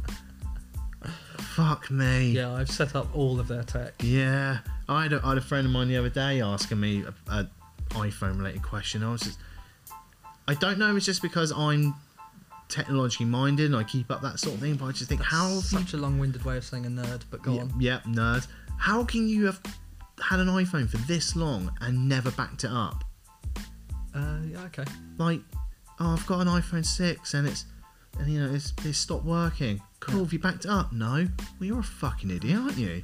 Fuck 1.56 1.90
me. 1.90 2.34
Yeah, 2.34 2.54
I've 2.54 2.70
set 2.70 2.96
up 2.96 3.08
all 3.16 3.40
of 3.40 3.48
their 3.48 3.64
tech. 3.64 3.94
Yeah. 4.04 4.60
I 4.88 5.02
had 5.02 5.14
a, 5.14 5.22
I 5.24 5.30
had 5.30 5.40
a 5.40 5.42
friend 5.42 5.66
of 5.66 5.74
mine 5.74 5.88
the 5.88 5.98
other 5.98 6.10
day 6.10 6.40
asking 6.40 6.80
me 6.80 7.04
a, 7.04 7.32
a 7.32 7.50
iPhone 7.96 8.38
related 8.38 8.62
question. 8.62 9.04
I 9.04 9.12
was 9.12 9.22
just, 9.22 9.40
I 10.48 10.54
don't 10.54 10.78
know. 10.78 10.92
if 10.92 10.98
It's 10.98 11.06
just 11.08 11.24
because 11.24 11.52
I'm 11.52 11.96
technologically 12.70 13.26
minded 13.26 13.66
and 13.66 13.76
I 13.76 13.84
keep 13.86 14.12
up 14.12 14.22
that 14.22 14.40
sort 14.40 14.54
of 14.54 14.62
thing, 14.62 14.76
but 14.76 14.86
I 14.86 14.92
just 14.92 15.10
think 15.10 15.24
how 15.24 15.48
have 15.48 15.56
you 15.56 15.62
Such 15.62 15.94
a 15.94 15.98
long-winded 15.98 16.46
way 16.46 16.58
of 16.58 16.64
saying 16.64 16.86
a 16.86 16.90
nerd, 16.90 17.24
but 17.32 17.42
go 17.42 17.56
yeah, 17.56 17.62
on. 17.62 17.74
yeah, 17.80 18.00
nerd. 18.06 18.46
How 18.78 19.04
can 19.04 19.28
you 19.28 19.48
have 19.48 19.60
had 20.24 20.40
an 20.40 20.48
iPhone 20.48 20.88
for 20.88 20.98
this 21.08 21.36
long 21.36 21.76
and 21.82 22.08
never 22.08 22.30
backed 22.30 22.66
it 22.66 22.72
up? 22.72 23.04
Uh, 24.14 24.38
yeah, 24.48 24.62
okay. 24.66 24.86
Like, 25.18 25.42
oh, 26.00 26.14
I've 26.14 26.28
got 26.28 26.42
an 26.42 26.48
iPhone 26.48 26.86
six 26.86 27.34
and 27.34 27.48
it's 27.48 27.66
and 28.20 28.30
you 28.32 28.40
know 28.46 28.54
it's 28.54 28.74
it's 28.86 28.98
stopped 28.98 29.26
working. 29.26 29.82
Cool, 30.00 30.24
have 30.24 30.34
you 30.34 30.40
backed 30.40 30.66
it 30.66 30.72
up? 30.72 30.92
No. 30.94 31.28
Well, 31.60 31.68
you're 31.68 31.80
a 31.80 31.84
fucking 31.84 32.30
idiot, 32.32 32.60
aren't 32.60 32.78
you? 32.78 33.04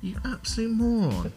You 0.00 0.16
absolute 0.24 0.70
moron. 0.70 1.32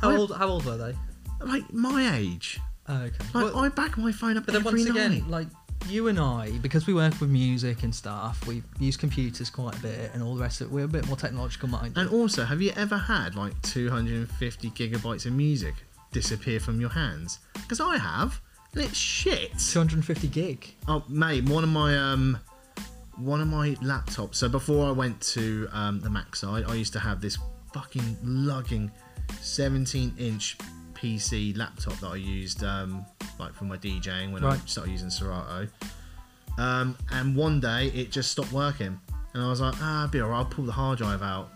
How 0.00 0.10
I- 0.10 0.16
old? 0.16 0.36
How 0.36 0.46
old 0.48 0.64
were 0.64 0.76
they? 0.76 0.94
Like 1.40 1.72
my 1.72 2.16
age. 2.16 2.60
Oh, 2.88 2.94
okay. 3.02 3.16
Like 3.34 3.44
Well, 3.54 3.58
I 3.58 3.68
back 3.68 3.98
my 3.98 4.12
phone 4.12 4.36
up 4.36 4.46
but 4.46 4.52
then 4.52 4.66
every 4.66 4.84
once 4.84 4.94
night. 4.96 5.06
again, 5.18 5.28
like 5.30 5.48
you 5.88 6.08
and 6.08 6.18
I, 6.18 6.52
because 6.62 6.86
we 6.86 6.94
work 6.94 7.20
with 7.20 7.28
music 7.30 7.82
and 7.82 7.94
stuff, 7.94 8.46
we 8.46 8.62
use 8.78 8.96
computers 8.96 9.50
quite 9.50 9.76
a 9.76 9.80
bit 9.82 10.10
and 10.14 10.22
all 10.22 10.34
the 10.34 10.40
rest 10.42 10.60
of 10.60 10.68
it. 10.68 10.70
We're 10.72 10.84
a 10.84 10.88
bit 10.88 11.06
more 11.06 11.16
technological 11.16 11.68
minded. 11.68 11.98
And 11.98 12.08
also, 12.10 12.44
have 12.44 12.62
you 12.62 12.72
ever 12.76 12.96
had 12.96 13.34
like 13.34 13.60
250 13.62 14.70
gigabytes 14.70 15.26
of 15.26 15.32
music 15.32 15.74
disappear 16.12 16.58
from 16.60 16.80
your 16.80 16.90
hands? 16.90 17.40
Because 17.54 17.80
I 17.80 17.98
have, 17.98 18.40
it's 18.76 18.96
shit. 18.96 19.58
250 19.58 20.28
gig. 20.28 20.74
Oh, 20.88 21.02
mate, 21.08 21.48
one 21.48 21.64
of 21.64 21.70
my 21.70 21.96
um, 21.96 22.38
one 23.16 23.40
of 23.40 23.48
my 23.48 23.70
laptops. 23.76 24.36
So 24.36 24.48
before 24.48 24.86
I 24.86 24.92
went 24.92 25.20
to 25.32 25.68
um, 25.72 26.00
the 26.00 26.10
Mac 26.10 26.36
side, 26.36 26.64
I 26.68 26.74
used 26.74 26.92
to 26.94 27.00
have 27.00 27.20
this 27.20 27.38
fucking 27.72 28.16
lugging 28.22 28.90
17-inch 29.28 30.58
PC 30.94 31.56
laptop 31.56 31.94
that 32.00 32.08
I 32.08 32.16
used 32.16 32.64
um, 32.64 33.04
like 33.38 33.54
for 33.54 33.64
my 33.64 33.76
DJing 33.76 34.32
when 34.32 34.44
I 34.44 34.56
started 34.66 34.90
using 34.90 35.10
Serato. 35.10 35.68
Um, 36.58 36.96
and 37.10 37.36
one 37.36 37.60
day 37.60 37.88
it 37.88 38.10
just 38.10 38.32
stopped 38.32 38.52
working, 38.52 38.98
and 39.34 39.42
I 39.42 39.48
was 39.48 39.60
like, 39.60 39.74
ah, 39.78 40.04
it'll 40.04 40.12
be 40.12 40.20
alright. 40.22 40.38
I'll 40.38 40.44
pull 40.46 40.64
the 40.64 40.72
hard 40.72 40.98
drive 40.98 41.22
out. 41.22 41.50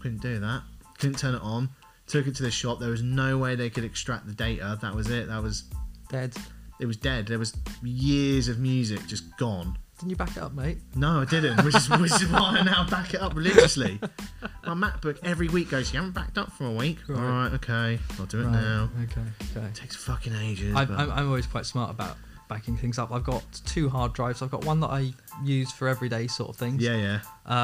Couldn't 0.00 0.22
do 0.22 0.38
that. 0.38 0.62
Couldn't 0.98 1.18
turn 1.18 1.34
it 1.34 1.42
on. 1.42 1.68
Took 2.06 2.28
it 2.28 2.36
to 2.36 2.44
the 2.44 2.50
shop. 2.50 2.78
There 2.78 2.90
was 2.90 3.02
no 3.02 3.36
way 3.36 3.56
they 3.56 3.68
could 3.68 3.84
extract 3.84 4.26
the 4.26 4.32
data. 4.32 4.78
That 4.80 4.94
was 4.94 5.10
it. 5.10 5.26
That 5.26 5.42
was 5.42 5.64
Dead. 6.08 6.34
it 6.80 6.86
was 6.86 6.96
dead. 6.96 7.26
There 7.26 7.38
was 7.38 7.54
years 7.82 8.48
of 8.48 8.58
music 8.58 9.06
just 9.06 9.36
gone. 9.36 9.78
Didn't 9.98 10.10
you 10.10 10.16
back 10.16 10.36
it 10.36 10.42
up, 10.42 10.52
mate? 10.52 10.76
No, 10.94 11.20
I 11.20 11.24
didn't, 11.24 11.64
which 11.64 11.74
is 11.74 11.88
which 11.88 12.12
is 12.12 12.26
why 12.28 12.58
I 12.58 12.62
now 12.62 12.86
back 12.88 13.14
it 13.14 13.20
up 13.22 13.34
religiously. 13.34 13.98
My 14.66 14.74
MacBook 14.74 15.18
every 15.24 15.48
week 15.48 15.70
goes, 15.70 15.90
"You 15.92 15.98
haven't 16.00 16.12
backed 16.14 16.36
up 16.36 16.52
for 16.52 16.66
a 16.66 16.70
week." 16.72 16.98
Right. 17.08 17.18
All 17.18 17.24
right, 17.24 17.52
okay, 17.54 17.98
I'll 18.18 18.26
do 18.26 18.40
it 18.42 18.48
now. 18.50 18.90
Okay. 19.04 19.22
Okay. 19.56 19.66
It 19.68 19.74
takes 19.74 19.96
fucking 19.96 20.34
ages. 20.34 20.74
I, 20.76 20.84
but- 20.84 20.98
I'm, 20.98 21.10
I'm 21.10 21.28
always 21.28 21.46
quite 21.46 21.64
smart 21.64 21.90
about 21.90 22.18
backing 22.48 22.76
things 22.76 22.98
up. 22.98 23.10
I've 23.10 23.24
got 23.24 23.42
two 23.64 23.88
hard 23.88 24.12
drives. 24.12 24.42
I've 24.42 24.50
got 24.50 24.64
one 24.66 24.80
that 24.80 24.88
I 24.90 25.12
use 25.42 25.72
for 25.72 25.88
everyday 25.88 26.26
sort 26.26 26.50
of 26.50 26.56
things. 26.56 26.82
yeah, 26.82 26.96
yeah, 26.96 27.20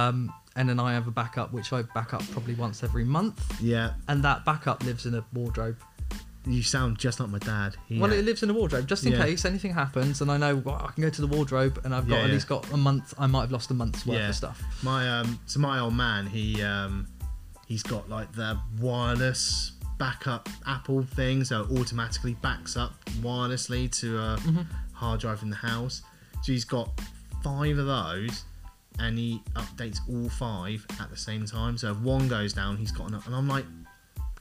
Um, 0.08 0.32
and 0.56 0.68
then 0.68 0.80
I 0.80 0.94
have 0.94 1.06
a 1.06 1.10
backup 1.12 1.52
which 1.52 1.72
I 1.72 1.82
back 1.94 2.12
up 2.14 2.22
probably 2.30 2.54
once 2.54 2.82
every 2.82 3.04
month. 3.04 3.60
yeah. 3.60 3.92
And 4.08 4.24
that 4.24 4.44
backup 4.46 4.82
lives 4.84 5.04
in 5.06 5.14
a 5.14 5.24
wardrobe. 5.34 5.76
You 6.44 6.62
sound 6.62 6.98
just 6.98 7.20
like 7.20 7.28
my 7.28 7.38
dad. 7.38 7.76
He, 7.88 7.98
Well, 8.00 8.10
uh, 8.10 8.14
it 8.16 8.24
lives 8.24 8.42
in 8.42 8.50
a 8.50 8.52
wardrobe 8.52 8.88
just 8.88 9.04
in 9.06 9.12
Yeah. 9.12 9.22
case 9.24 9.44
anything 9.44 9.72
happens, 9.72 10.20
and 10.22 10.30
I 10.30 10.36
know 10.36 10.56
well, 10.56 10.74
I 10.88 10.90
can 10.92 11.02
go 11.02 11.08
to 11.10 11.20
the 11.20 11.26
wardrobe, 11.28 11.80
and 11.84 11.94
I've 11.94 12.08
got 12.08 12.16
Yeah, 12.18 12.24
at 12.24 12.30
least 12.30 12.48
got 12.48 12.68
a 12.72 12.76
month. 12.76 13.14
I 13.18 13.26
might 13.28 13.42
have 13.42 13.52
lost 13.52 13.70
a 13.70 13.74
month's 13.74 14.04
worth 14.04 14.28
of 14.28 14.34
stuff. 14.34 14.60
my 14.82 15.08
um, 15.20 15.38
so 15.46 15.60
my 15.60 15.78
old 15.78 15.94
man, 15.94 16.26
he 16.26 16.60
um, 16.62 17.06
he's 17.66 17.82
got 17.84 18.08
like 18.08 18.32
the 18.32 18.58
wireless 18.80 19.72
backup 19.98 20.48
Apple 20.66 21.02
thing, 21.04 21.44
so 21.44 21.62
it 21.62 21.78
automatically 21.78 22.34
backs 22.42 22.76
up 22.76 22.92
wirelessly 23.20 23.90
to 24.00 24.18
a 24.18 24.36
Mm-hmm. 24.38 24.62
hard 24.94 25.20
drive 25.20 25.42
in 25.42 25.50
the 25.50 25.56
house. 25.56 26.02
So 26.42 26.50
he's 26.52 26.64
got 26.64 26.90
five 27.44 27.78
of 27.78 27.86
those, 27.86 28.44
and 28.98 29.16
he 29.16 29.40
updates 29.54 29.98
all 30.08 30.28
five 30.28 30.84
at 31.00 31.08
the 31.10 31.16
same 31.16 31.46
time. 31.46 31.78
So 31.78 31.92
if 31.92 31.98
one 31.98 32.26
goes 32.26 32.52
down, 32.52 32.76
he's 32.78 32.90
got 32.90 33.08
another. 33.08 33.24
And 33.26 33.36
I'm 33.36 33.46
like, 33.48 33.64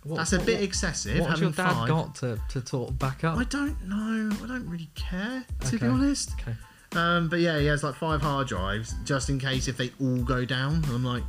What- 0.04 0.18
that's 0.18 0.34
a 0.34 0.40
bit 0.40 0.56
what- 0.56 0.64
excessive. 0.64 1.20
What 1.20 1.30
has 1.30 1.40
having 1.40 1.54
your 1.56 1.66
dad 1.68 1.74
five. 1.74 1.88
got 1.88 2.16
to, 2.16 2.40
to 2.50 2.62
of 2.90 3.00
back 3.00 3.24
up? 3.24 3.38
I 3.38 3.44
don't 3.46 3.88
know. 3.88 4.36
I 4.44 4.48
don't 4.48 4.68
really 4.68 4.90
care 4.96 5.46
to 5.66 5.78
be 5.78 5.86
honest. 5.88 6.32
Okay. 6.42 6.56
Um, 6.94 7.30
but 7.30 7.40
yeah, 7.40 7.58
he 7.60 7.68
has 7.68 7.84
like 7.84 7.96
five 7.96 8.22
hard 8.22 8.48
drives 8.48 8.96
just 9.06 9.30
in 9.30 9.40
case 9.40 9.68
if 9.68 9.78
they 9.78 9.92
all 10.02 10.18
go 10.24 10.44
down. 10.44 10.76
And 10.76 10.86
I'm 10.88 11.06
like, 11.06 11.24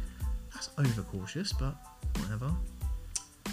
that's 0.52 0.70
overcautious, 0.78 1.52
but 1.52 1.74
whatever. 2.18 2.50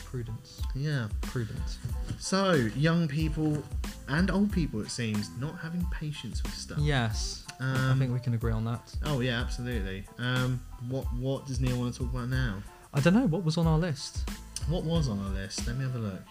Prudence. 0.06 0.62
Yeah. 0.74 1.08
Prudence. 1.22 1.78
So 2.18 2.54
young 2.76 3.08
people 3.08 3.62
and 4.08 4.32
old 4.32 4.52
people, 4.52 4.82
it 4.82 4.90
seems, 4.90 5.30
not 5.40 5.60
having 5.60 5.86
patience 5.92 6.42
with 6.42 6.54
stuff. 6.54 6.80
Yes. 6.80 7.44
I 7.60 7.92
Um, 7.92 8.00
think 8.00 8.12
we 8.14 8.20
can 8.20 8.34
agree 8.34 8.54
on 8.54 8.64
that. 8.66 8.82
Oh 9.06 9.20
yeah, 9.20 9.40
absolutely. 9.42 10.06
Um, 10.18 10.62
what 10.88 11.04
what 11.14 11.46
does 11.46 11.60
Neil 11.60 11.78
want 11.78 11.94
to 11.94 12.00
talk 12.00 12.14
about 12.14 12.30
now? 12.30 12.64
I 12.94 13.02
don't 13.02 13.14
know 13.14 13.28
what 13.28 13.44
was 13.44 13.58
on 13.58 13.68
our 13.68 13.78
list. 13.78 14.28
What 14.70 14.84
was 14.84 15.10
on 15.10 15.20
our 15.20 15.32
list? 15.32 15.66
Let 15.66 15.78
me 15.78 15.84
have 15.84 15.96
a 15.96 16.00
look. 16.00 16.22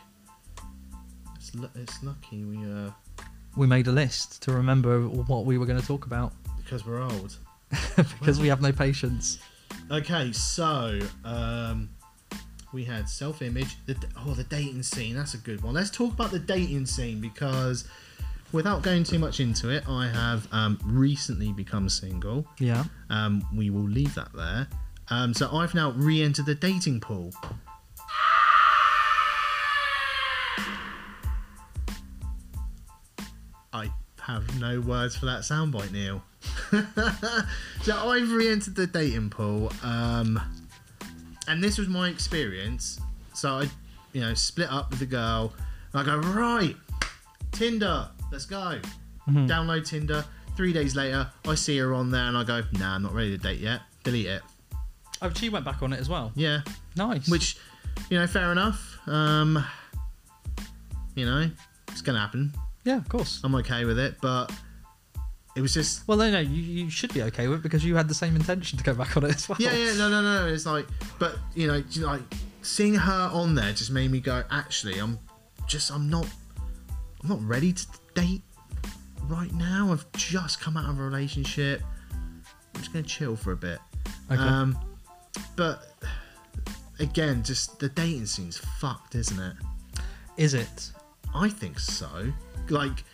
It's, 1.35 1.55
lu- 1.57 1.71
it's 1.75 2.03
lucky 2.05 2.45
we 2.45 2.59
uh 2.65 2.91
We 3.57 3.67
made 3.67 3.89
a 3.89 3.93
list 3.93 4.43
to 4.43 4.53
remember 4.53 5.09
what 5.09 5.45
we 5.45 5.59
were 5.59 5.67
going 5.67 5.81
to 5.81 5.87
talk 5.87 6.07
about 6.07 6.33
because 6.57 6.87
we're 6.87 7.03
old. 7.03 7.37
because 7.97 8.39
we 8.39 8.47
have 8.47 8.63
no 8.63 8.71
patience. 8.71 9.41
Okay, 9.91 10.31
so 10.33 11.01
um, 11.25 11.89
we 12.73 12.85
had 12.85 13.09
self-image. 13.09 13.77
The 13.87 13.97
oh, 14.19 14.35
the 14.35 14.45
dating 14.45 14.85
scene. 14.85 15.17
That's 15.17 15.35
a 15.35 15.39
good 15.39 15.61
one. 15.63 15.75
Let's 15.75 15.91
talk 15.91 16.13
about 16.13 16.31
the 16.31 16.39
dating 16.39 16.87
scene 16.87 17.21
because, 17.21 17.89
without 18.53 18.83
going 18.83 19.03
too 19.03 19.19
much 19.19 19.41
into 19.41 19.71
it, 19.71 19.83
I 19.89 20.07
have 20.07 20.47
um, 20.53 20.79
recently 20.85 21.53
become 21.53 21.89
single. 21.89 22.47
Yeah. 22.61 22.85
Um, 23.11 23.45
we 23.53 23.71
will 23.71 23.89
leave 23.89 24.15
that 24.15 24.33
there. 24.33 24.69
Um, 25.11 25.35
so 25.35 25.51
I've 25.57 25.75
now 25.75 25.91
re-entered 25.91 26.47
the 26.47 26.55
dating 26.55 27.01
pool. 27.01 27.33
I 33.73 33.91
have 34.23 34.59
no 34.61 34.81
words 34.81 35.17
for 35.17 35.27
that 35.27 35.41
soundbite, 35.41 35.93
Neil. 35.93 36.23
so 37.83 38.09
I've 38.09 38.31
re-entered 38.31 38.75
the 38.75 38.87
dating 38.87 39.31
pool, 39.31 39.73
um, 39.83 40.41
and 41.47 41.63
this 41.63 41.79
was 41.79 41.89
my 41.89 42.09
experience. 42.09 43.01
So 43.35 43.59
I, 43.61 43.69
you 44.13 44.21
know, 44.21 44.35
split 44.35 44.71
up 44.71 44.91
with 44.91 44.99
the 45.01 45.07
girl. 45.07 45.53
And 45.93 46.03
I 46.03 46.05
go 46.05 46.19
right, 46.19 46.77
Tinder, 47.53 48.09
let's 48.33 48.45
go. 48.47 48.81
Download 49.29 49.87
Tinder. 49.87 50.25
Three 50.57 50.73
days 50.73 50.97
later, 50.97 51.31
I 51.47 51.55
see 51.55 51.77
her 51.79 51.93
on 51.95 52.11
there, 52.11 52.25
and 52.25 52.37
I 52.37 52.43
go, 52.45 52.63
Nah, 52.79 52.95
I'm 52.95 53.03
not 53.03 53.15
ready 53.15 53.31
to 53.37 53.39
date 53.39 53.61
yet. 53.61 53.83
Delete 54.03 54.27
it. 54.27 54.43
Oh, 55.23 55.31
she 55.35 55.49
went 55.51 55.65
back 55.65 55.83
on 55.83 55.93
it 55.93 56.01
as 56.01 56.09
well. 56.09 56.33
Yeah, 56.35 56.63
Nice. 56.97 57.29
which, 57.29 57.57
you 58.11 58.19
know, 58.19 58.27
fair 58.27 58.51
enough. 58.53 58.99
Um, 59.07 59.65
you 61.15 61.27
know, 61.27 61.51
it's 61.89 62.01
gonna 62.03 62.21
happen. 62.21 62.53
Yeah, 62.89 62.97
of 62.97 63.09
course. 63.11 63.43
I'm 63.45 63.55
okay 63.57 63.85
with 63.85 63.99
it, 63.99 64.15
but 64.23 64.51
it 65.55 65.61
was 65.61 65.75
just 65.75 66.09
Well, 66.09 66.17
no, 66.17 66.31
no, 66.31 66.39
you, 66.39 66.63
you 66.63 66.89
should 66.89 67.13
be 67.13 67.23
okay 67.25 67.47
with 67.47 67.59
it 67.59 67.63
because 67.63 67.85
you 67.85 67.95
had 67.97 68.09
the 68.09 68.15
same 68.15 68.35
intention 68.35 68.79
to 68.79 68.85
go 68.85 68.95
back 68.95 69.15
on 69.15 69.25
it 69.27 69.35
as 69.35 69.47
well. 69.47 69.59
Yeah, 69.61 69.75
yeah, 69.75 69.93
no, 69.99 70.09
no, 70.09 70.23
no. 70.23 70.47
It's 70.47 70.65
like, 70.65 70.87
but 71.19 71.37
you 71.55 71.67
know, 71.67 71.83
you 71.91 72.01
know, 72.01 72.07
like 72.07 72.23
seeing 72.63 72.95
her 72.95 73.31
on 73.31 73.55
there 73.55 73.75
just 73.75 73.91
made 73.91 74.11
me 74.11 74.21
go. 74.21 74.43
Actually, 74.51 74.99
I'm 75.01 75.19
just, 75.67 75.93
I'm 75.93 76.09
not, 76.09 76.27
I'm 77.23 77.29
not 77.29 77.43
ready 77.43 77.75
to 77.75 77.87
date 78.15 78.41
right 79.25 79.53
now. 79.53 79.93
I've 79.93 80.11
just 80.13 80.59
come 80.63 80.79
out 80.79 80.89
of 80.89 80.99
a 80.99 81.03
relationship. 81.03 81.83
I'm 82.15 82.81
just 82.81 82.91
gonna 82.91 83.05
chill 83.05 83.37
for 83.37 83.53
a 83.53 83.57
bit. 83.57 83.81
Okay. 84.33 84.41
Um, 84.41 84.79
but 85.57 85.93
again, 87.01 87.43
just 87.43 87.81
the 87.81 87.91
dating 87.91 88.25
scene's 88.25 88.57
fucked, 88.57 89.15
isn't 89.15 89.39
it? 89.39 89.57
Is 90.39 90.55
it? 90.55 90.91
I 91.35 91.51
think 91.51 91.79
so. 91.79 92.33
Like, 92.71 93.05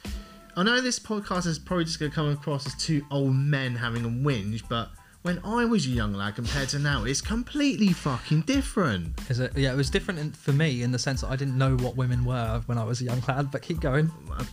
I 0.57 0.63
know 0.63 0.81
this 0.81 0.99
podcast 0.99 1.47
is 1.47 1.59
probably 1.59 1.85
just 1.85 1.99
going 1.99 2.11
to 2.11 2.15
come 2.15 2.31
across 2.31 2.67
as 2.67 2.75
two 2.77 3.05
old 3.11 3.35
men 3.35 3.75
having 3.75 4.05
a 4.05 4.09
whinge, 4.09 4.63
but 4.69 4.91
when 5.23 5.41
I 5.43 5.65
was 5.65 5.87
a 5.87 5.89
young 5.89 6.13
lad 6.13 6.35
compared 6.37 6.69
to 6.71 6.79
now, 6.79 7.05
it's 7.05 7.23
completely 7.23 7.89
fucking 7.95 8.43
different. 8.43 9.19
Is 9.31 9.41
it? 9.41 9.57
Yeah, 9.57 9.73
it 9.73 9.77
was 9.77 9.89
different 9.89 10.21
in, 10.21 10.33
for 10.33 10.53
me 10.53 10.83
in 10.83 10.93
the 10.93 10.99
sense 10.99 11.23
that 11.23 11.29
I 11.31 11.37
didn't 11.37 11.57
know 11.57 11.77
what 11.79 11.97
women 11.97 12.25
were 12.27 12.63
when 12.67 12.77
I 12.77 12.85
was 12.85 13.01
a 13.01 13.05
young 13.05 13.23
lad. 13.27 13.51
But 13.51 13.63
keep 13.63 13.81
going. 13.81 14.11
Uh, 14.31 14.45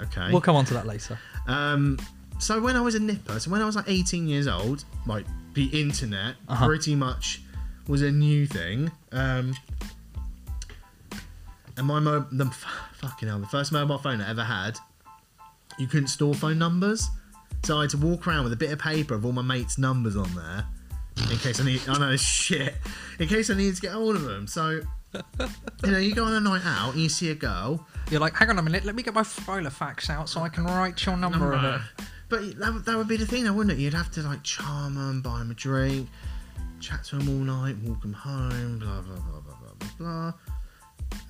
Okay. 0.00 0.30
We'll 0.30 0.40
come 0.40 0.54
on 0.56 0.64
to 0.66 0.74
that 0.74 0.86
later. 0.86 1.18
Um, 1.46 1.98
so 2.38 2.60
when 2.60 2.76
I 2.76 2.80
was 2.80 2.94
a 2.94 3.00
nipper, 3.00 3.38
so 3.40 3.50
when 3.50 3.60
I 3.62 3.64
was 3.66 3.76
like 3.76 3.86
18 3.88 4.26
years 4.28 4.46
old, 4.46 4.84
like 5.06 5.26
the 5.54 5.66
internet 5.66 6.36
Uh-huh. 6.48 6.66
pretty 6.66 6.94
much 6.94 7.42
was 7.88 8.02
a 8.02 8.10
new 8.12 8.46
thing. 8.46 8.90
Um, 9.12 9.54
and 11.76 11.86
my 11.86 12.00
mo- 12.00 12.26
the 12.32 12.46
fucking 13.00 13.28
hell, 13.28 13.38
the 13.38 13.46
first 13.46 13.72
mobile 13.72 13.98
phone 13.98 14.20
I 14.20 14.30
ever 14.30 14.44
had, 14.44 14.78
you 15.78 15.86
couldn't 15.86 16.08
store 16.08 16.34
phone 16.34 16.58
numbers, 16.58 17.08
so 17.64 17.78
I 17.78 17.82
had 17.82 17.90
to 17.90 17.96
walk 17.98 18.26
around 18.26 18.44
with 18.44 18.52
a 18.52 18.56
bit 18.56 18.70
of 18.72 18.78
paper 18.78 19.14
of 19.14 19.24
all 19.24 19.32
my 19.32 19.42
mates' 19.42 19.78
numbers 19.78 20.16
on 20.16 20.32
there, 20.34 20.66
in 21.30 21.38
case 21.38 21.60
I 21.60 21.64
need. 21.64 21.80
I 21.88 21.98
know 21.98 22.16
shit. 22.16 22.74
In 23.18 23.28
case 23.28 23.50
I 23.50 23.54
needed 23.54 23.76
to 23.76 23.82
get 23.82 23.92
hold 23.92 24.16
of 24.16 24.22
them. 24.22 24.46
So. 24.46 24.80
You 25.84 25.90
know, 25.92 25.98
you 25.98 26.14
go 26.14 26.24
on 26.24 26.32
a 26.32 26.40
night 26.40 26.62
out 26.64 26.94
and 26.94 27.02
you 27.02 27.10
see 27.10 27.28
a 27.28 27.34
girl, 27.34 27.86
You're 28.10 28.18
like, 28.18 28.34
hang 28.34 28.48
on 28.48 28.58
a 28.58 28.62
minute, 28.62 28.86
let 28.86 28.94
me 28.94 29.02
get 29.02 29.12
my 29.12 29.20
Filofax 29.20 30.08
out 30.08 30.26
so 30.30 30.40
I 30.40 30.48
can 30.48 30.64
write 30.64 31.04
your 31.04 31.18
number 31.18 31.52
in 31.52 31.62
it. 31.66 31.80
But 32.30 32.58
that, 32.58 32.72
would- 32.72 32.84
that 32.86 32.96
would 32.96 33.08
be 33.08 33.18
the 33.18 33.26
thing, 33.26 33.44
though, 33.44 33.52
wouldn't 33.52 33.78
it? 33.78 33.82
You'd 33.82 33.92
have 33.92 34.10
to 34.12 34.22
like 34.22 34.42
charm 34.42 34.94
them, 34.94 35.20
buy 35.20 35.40
them 35.40 35.50
a 35.50 35.54
drink, 35.54 36.08
chat 36.80 37.04
to 37.04 37.16
them 37.18 37.28
all 37.28 37.44
night, 37.44 37.76
walk 37.84 38.00
them 38.00 38.14
home, 38.14 38.78
blah 38.78 39.02
blah 39.02 39.16
blah 39.16 39.40
blah 39.40 39.54
blah 39.60 39.74
blah 39.78 39.88
blah. 39.98 40.32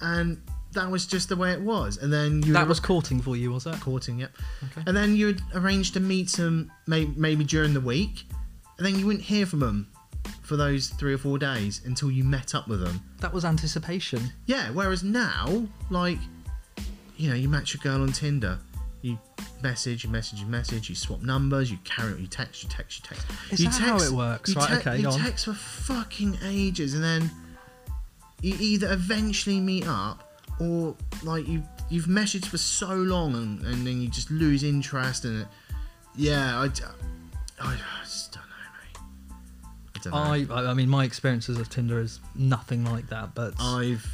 And 0.01 0.41
that 0.72 0.91
was 0.91 1.07
just 1.07 1.28
the 1.28 1.37
way 1.37 1.53
it 1.53 1.61
was. 1.61 1.99
And 1.99 2.12
then 2.12 2.43
you 2.43 2.53
That 2.53 2.66
was 2.68 2.80
courting 2.80 3.20
for 3.20 3.37
you, 3.37 3.53
was 3.53 3.64
that? 3.64 3.80
courting, 3.80 4.20
yep. 4.20 4.33
Okay. 4.64 4.83
And 4.87 4.97
then 4.97 5.14
you 5.16 5.26
would 5.26 5.43
arrange 5.55 5.93
to 5.93 6.01
meet 6.01 6.30
them 6.33 6.72
may, 6.87 7.05
maybe 7.05 7.45
during 7.45 7.74
the 7.74 7.80
week, 7.80 8.24
and 8.78 8.87
then 8.87 8.99
you 8.99 9.07
wouldn't 9.07 9.24
hear 9.24 9.47
from 9.47 9.61
them 9.61 9.89
for 10.43 10.57
those 10.57 10.89
three 10.89 11.12
or 11.14 11.18
four 11.18 11.39
days 11.39 11.83
until 11.85 12.11
you 12.11 12.24
met 12.24 12.55
up 12.55 12.68
with 12.68 12.80
them. 12.80 13.01
That 13.20 13.33
was 13.33 13.45
anticipation. 13.45 14.33
Yeah, 14.47 14.70
whereas 14.70 15.05
now, 15.05 15.66
like, 15.91 16.18
you 17.16 17.28
know, 17.28 17.37
you 17.37 17.49
match 17.49 17.74
a 17.74 17.78
girl 17.78 18.03
on 18.03 18.12
Tinder, 18.12 18.59
you 19.03 19.18
message, 19.62 20.05
you 20.05 20.11
message, 20.11 20.41
you 20.41 20.47
message, 20.47 20.89
you 20.89 20.95
swap 20.95 21.20
numbers, 21.22 21.70
you 21.70 21.78
carry, 21.85 22.12
on, 22.12 22.20
you 22.20 22.26
text, 22.26 22.62
you 22.62 22.68
text, 22.68 23.01
you 23.01 23.09
text. 23.09 23.26
Is 23.53 23.61
you 23.61 23.68
that 23.68 23.80
how 23.80 23.97
it 23.99 24.11
works? 24.11 24.57
Right, 24.57 24.68
te- 24.68 24.74
okay, 24.89 24.99
you 25.01 25.09
on. 25.09 25.18
text 25.18 25.45
for 25.45 25.55
fucking 25.55 26.39
ages, 26.45 26.95
and 26.95 27.03
then 27.05 27.30
you 28.43 28.57
either 28.59 28.93
eventually 28.93 29.61
meet 29.61 29.86
up, 29.86 30.28
or 30.61 30.95
like 31.22 31.47
you 31.49 31.62
you've 31.88 32.07
messaged 32.07 32.47
for 32.47 32.59
so 32.59 32.93
long, 32.95 33.34
and, 33.34 33.64
and 33.64 33.86
then 33.86 34.01
you 34.01 34.09
just 34.09 34.30
lose 34.30 34.64
interest, 34.64 35.24
and 35.24 35.47
yeah, 36.16 36.61
I, 36.61 36.68
d- 36.68 36.82
I 37.61 37.78
just 38.03 38.32
don't 38.32 38.43
know, 38.43 38.57
mate. 38.78 38.99
I 39.95 39.99
don't 40.01 40.49
know. 40.49 40.55
I, 40.57 40.61
I 40.61 40.70
I 40.70 40.74
mean, 40.74 40.88
my 40.88 41.05
experiences 41.05 41.59
of 41.59 41.68
Tinder 41.70 42.01
is 42.01 42.20
nothing 42.34 42.84
like 42.84 43.09
that. 43.09 43.34
But 43.34 43.55
I've 43.61 44.05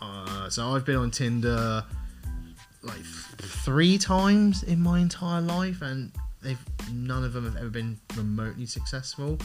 uh, 0.00 0.50
so 0.50 0.74
I've 0.74 0.84
been 0.84 0.96
on 0.96 1.10
Tinder 1.10 1.84
like 2.82 2.96
th- 2.96 3.50
three 3.64 3.96
times 3.98 4.64
in 4.64 4.80
my 4.80 4.98
entire 4.98 5.40
life, 5.40 5.82
and 5.82 6.12
they've 6.42 6.58
none 6.92 7.22
of 7.24 7.32
them 7.32 7.44
have 7.44 7.56
ever 7.56 7.70
been 7.70 7.98
remotely 8.16 8.66
successful. 8.66 9.38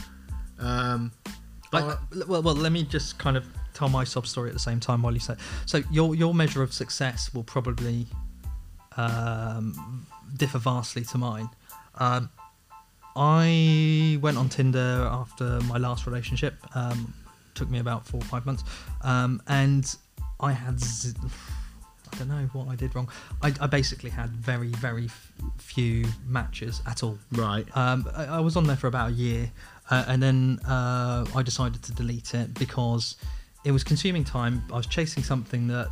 Um, 0.59 1.11
I, 1.73 1.95
well, 2.27 2.41
well, 2.41 2.55
let 2.55 2.71
me 2.71 2.83
just 2.83 3.19
kind 3.19 3.37
of 3.37 3.45
tell 3.77 3.89
my 3.89 4.03
sob 4.03 4.25
story 4.25 4.49
at 4.49 4.53
the 4.53 4.59
same 4.59 4.79
time 4.79 5.01
while 5.03 5.13
you 5.13 5.19
say. 5.19 5.35
So 5.65 5.83
your 5.91 6.15
your 6.15 6.33
measure 6.33 6.63
of 6.63 6.73
success 6.73 7.33
will 7.33 7.43
probably 7.43 8.07
um, 8.97 10.05
differ 10.35 10.57
vastly 10.57 11.03
to 11.05 11.17
mine. 11.17 11.49
Um, 11.95 12.29
I 13.15 14.17
went 14.21 14.37
on 14.37 14.49
Tinder 14.49 15.07
after 15.11 15.59
my 15.61 15.77
last 15.77 16.05
relationship. 16.05 16.55
Um, 16.75 17.13
took 17.55 17.69
me 17.69 17.79
about 17.79 18.05
four 18.05 18.19
or 18.21 18.25
five 18.25 18.45
months, 18.45 18.63
um, 19.01 19.41
and 19.47 19.95
I 20.39 20.51
had. 20.51 20.79
Z- 20.79 21.15
I 22.13 22.19
don't 22.19 22.29
know 22.29 22.49
what 22.53 22.69
I 22.69 22.75
did 22.77 22.95
wrong. 22.95 23.09
I, 23.41 23.53
I 23.59 23.67
basically 23.67 24.09
had 24.09 24.29
very, 24.29 24.69
very 24.69 25.05
f- 25.05 25.31
few 25.57 26.05
matches 26.25 26.81
at 26.87 27.03
all. 27.03 27.19
right, 27.33 27.67
Um, 27.75 28.09
I, 28.15 28.25
I 28.25 28.39
was 28.39 28.55
on 28.55 28.63
there 28.63 28.77
for 28.77 28.87
about 28.87 29.09
a 29.09 29.13
year, 29.13 29.51
uh, 29.91 30.05
and 30.07 30.23
then 30.23 30.59
uh, 30.65 31.25
I 31.35 31.43
decided 31.43 31.83
to 31.83 31.91
delete 31.91 32.33
it 32.33 32.53
because 32.53 33.17
it 33.63 33.71
was 33.71 33.83
consuming 33.83 34.23
time. 34.23 34.63
I 34.71 34.77
was 34.77 34.87
chasing 34.87 35.23
something 35.23 35.67
that 35.67 35.89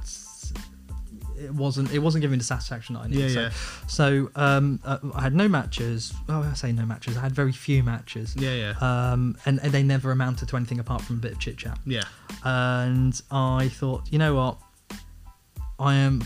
it 1.37 1.53
wasn't. 1.53 1.91
It 1.93 1.99
wasn't 1.99 2.21
giving 2.21 2.33
me 2.33 2.37
the 2.37 2.45
satisfaction 2.45 2.95
that 2.95 3.01
I 3.01 3.07
needed. 3.07 3.31
Yeah, 3.31 3.33
so, 3.33 3.41
yeah. 3.41 3.51
so 3.87 4.31
um, 4.35 4.79
uh, 4.83 4.99
I 5.13 5.21
had 5.21 5.35
no 5.35 5.47
matches. 5.47 6.13
Oh, 6.29 6.41
I 6.41 6.53
say 6.53 6.71
no 6.71 6.85
matches. 6.85 7.17
I 7.17 7.21
had 7.21 7.33
very 7.33 7.51
few 7.51 7.83
matches. 7.83 8.35
yeah, 8.37 8.53
yeah, 8.53 8.73
Um, 9.11 9.37
and, 9.45 9.59
and 9.61 9.71
they 9.71 9.83
never 9.83 10.11
amounted 10.11 10.47
to 10.49 10.55
anything 10.57 10.79
apart 10.79 11.01
from 11.01 11.17
a 11.17 11.19
bit 11.19 11.33
of 11.33 11.39
chit 11.39 11.57
chat 11.57 11.77
yeah, 11.85 12.03
and 12.43 13.19
I 13.31 13.69
thought, 13.69 14.03
you 14.11 14.19
know 14.19 14.35
what, 14.35 14.57
I 15.79 15.95
am. 15.95 16.23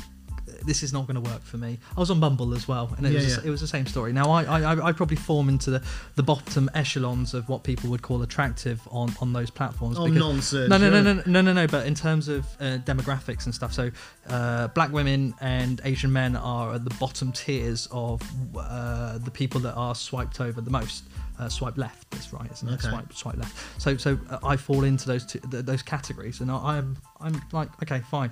This 0.66 0.84
is 0.84 0.92
not 0.94 1.08
going 1.08 1.16
to 1.24 1.30
work 1.32 1.44
for 1.44 1.58
me. 1.58 1.80
I 1.96 2.00
was 2.00 2.12
on 2.12 2.20
Bumble 2.20 2.54
as 2.54 2.68
well, 2.68 2.94
and 2.98 3.06
it, 3.06 3.12
Yeah, 3.14 3.20
was, 3.20 3.38
yeah. 3.38 3.44
it 3.46 3.50
was 3.50 3.62
the 3.62 3.68
same 3.68 3.86
story. 3.86 4.14
Now 4.14 4.30
I, 4.32 4.44
I, 4.44 4.88
I- 4.90 4.92
probably 4.92 5.16
form 5.18 5.50
into 5.50 5.72
the, 5.72 5.82
the 6.16 6.24
bottom 6.24 6.70
echelons 6.74 7.34
of 7.34 7.48
what 7.48 7.64
people 7.64 7.90
would 7.90 8.02
call 8.02 8.22
attractive 8.22 8.82
on, 8.92 9.14
on 9.22 9.34
those 9.34 9.50
platforms. 9.50 9.98
Oh, 9.98 10.06
because- 10.06 10.20
nonsense. 10.20 10.70
No, 10.70 10.78
no, 10.78 10.90
no, 10.90 11.02
no, 11.02 11.24
no, 11.26 11.42
no, 11.42 11.54
no. 11.54 11.68
But 11.68 11.86
in 11.88 11.96
terms 11.96 12.28
of 12.28 12.46
uh, 12.60 12.78
demographics 12.86 13.46
and 13.46 13.56
stuff, 13.56 13.72
so 13.74 13.90
uh, 14.28 14.68
black 14.70 14.92
women 14.92 15.34
and 15.42 15.80
Asian 15.86 16.12
men 16.12 16.36
are 16.36 16.74
at 16.76 16.84
the 16.84 16.94
bottom 16.96 17.32
tiers 17.32 17.88
of 17.92 18.22
uh, 18.58 19.18
the 19.20 19.32
people 19.32 19.60
that 19.62 19.74
are 19.76 19.96
swiped 19.96 20.42
over 20.42 20.62
the 20.62 20.72
most. 20.72 21.04
Uh, 21.40 21.48
swipe 21.48 21.78
left. 21.78 22.12
That's 22.12 22.34
right, 22.34 22.52
isn't 22.52 22.68
it? 22.68 22.82
Swipe, 22.82 23.14
swipe 23.14 23.38
left. 23.38 23.82
So, 23.82 23.96
so 23.96 24.20
uh, 24.30 24.40
I 24.44 24.58
fall 24.58 24.84
into 24.84 25.08
those 25.08 25.26
two, 25.26 25.40
th- 25.40 25.64
those 25.64 25.82
categories, 25.82 26.42
and 26.42 26.52
I, 26.52 26.58
I'm, 26.80 26.98
I'm 27.22 27.42
like, 27.54 27.70
okay, 27.82 28.02
fine. 28.12 28.32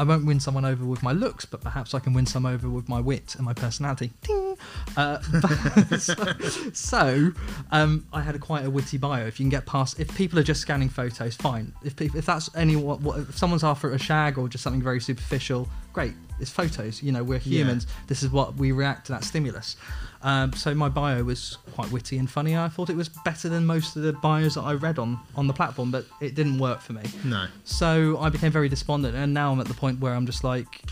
I 0.00 0.02
won't 0.02 0.24
win 0.24 0.40
someone 0.40 0.64
over 0.64 0.86
with 0.86 1.02
my 1.02 1.12
looks, 1.12 1.44
but 1.44 1.60
perhaps 1.60 1.92
I 1.92 1.98
can 1.98 2.14
win 2.14 2.24
some 2.24 2.46
over 2.46 2.70
with 2.70 2.88
my 2.88 3.02
wit 3.02 3.34
and 3.34 3.44
my 3.44 3.52
personality. 3.52 4.10
Ding. 4.22 4.56
Uh, 4.96 5.20
so 5.98 6.14
so, 6.72 7.32
um, 7.70 8.06
I 8.10 8.22
had 8.22 8.34
a 8.34 8.38
quite 8.38 8.64
a 8.64 8.70
witty 8.70 8.96
bio. 8.96 9.26
If 9.26 9.38
you 9.38 9.44
can 9.44 9.50
get 9.50 9.66
past, 9.66 10.00
if 10.00 10.14
people 10.16 10.38
are 10.38 10.42
just 10.42 10.62
scanning 10.62 10.88
photos, 10.88 11.36
fine. 11.36 11.74
If 11.84 11.96
peop 11.96 12.14
if 12.14 12.24
that's 12.24 12.48
any 12.56 12.76
what, 12.76 13.02
what 13.02 13.18
if 13.18 13.36
someone's 13.36 13.62
after 13.62 13.92
a 13.92 13.98
shag 13.98 14.38
or 14.38 14.48
just 14.48 14.64
something 14.64 14.80
very 14.80 15.00
superficial, 15.00 15.68
great. 15.92 16.14
It's 16.40 16.50
photos. 16.50 17.02
You 17.02 17.12
know, 17.12 17.22
we're 17.24 17.36
Yeah. 17.38 17.58
humans. 17.64 17.86
This 18.06 18.22
is 18.22 18.30
what 18.30 18.56
we 18.56 18.72
react 18.72 19.06
to 19.06 19.12
that 19.12 19.24
stimulus. 19.24 19.76
Um, 20.22 20.52
so 20.52 20.74
my 20.74 20.88
bio 20.88 21.22
was 21.24 21.56
quite 21.72 21.90
witty 21.90 22.18
and 22.18 22.28
funny. 22.30 22.56
I 22.56 22.68
thought 22.68 22.90
it 22.90 22.96
was 22.96 23.08
better 23.08 23.48
than 23.48 23.64
most 23.66 23.96
of 23.96 24.02
the 24.02 24.12
bios 24.12 24.54
that 24.54 24.62
I 24.62 24.74
read 24.74 24.98
on 24.98 25.18
on 25.36 25.46
the 25.46 25.54
platform, 25.54 25.90
but 25.90 26.04
it 26.20 26.34
didn't 26.34 26.58
work 26.58 26.80
for 26.82 26.92
me. 26.92 27.02
No. 27.24 27.46
So 27.64 28.18
I 28.20 28.28
became 28.28 28.52
very 28.52 28.68
despondent, 28.68 29.14
and 29.16 29.32
now 29.32 29.52
I'm 29.52 29.60
at 29.60 29.66
the 29.68 29.74
point 29.74 30.00
where 30.00 30.14
I'm 30.14 30.26
just 30.26 30.44
like, 30.44 30.82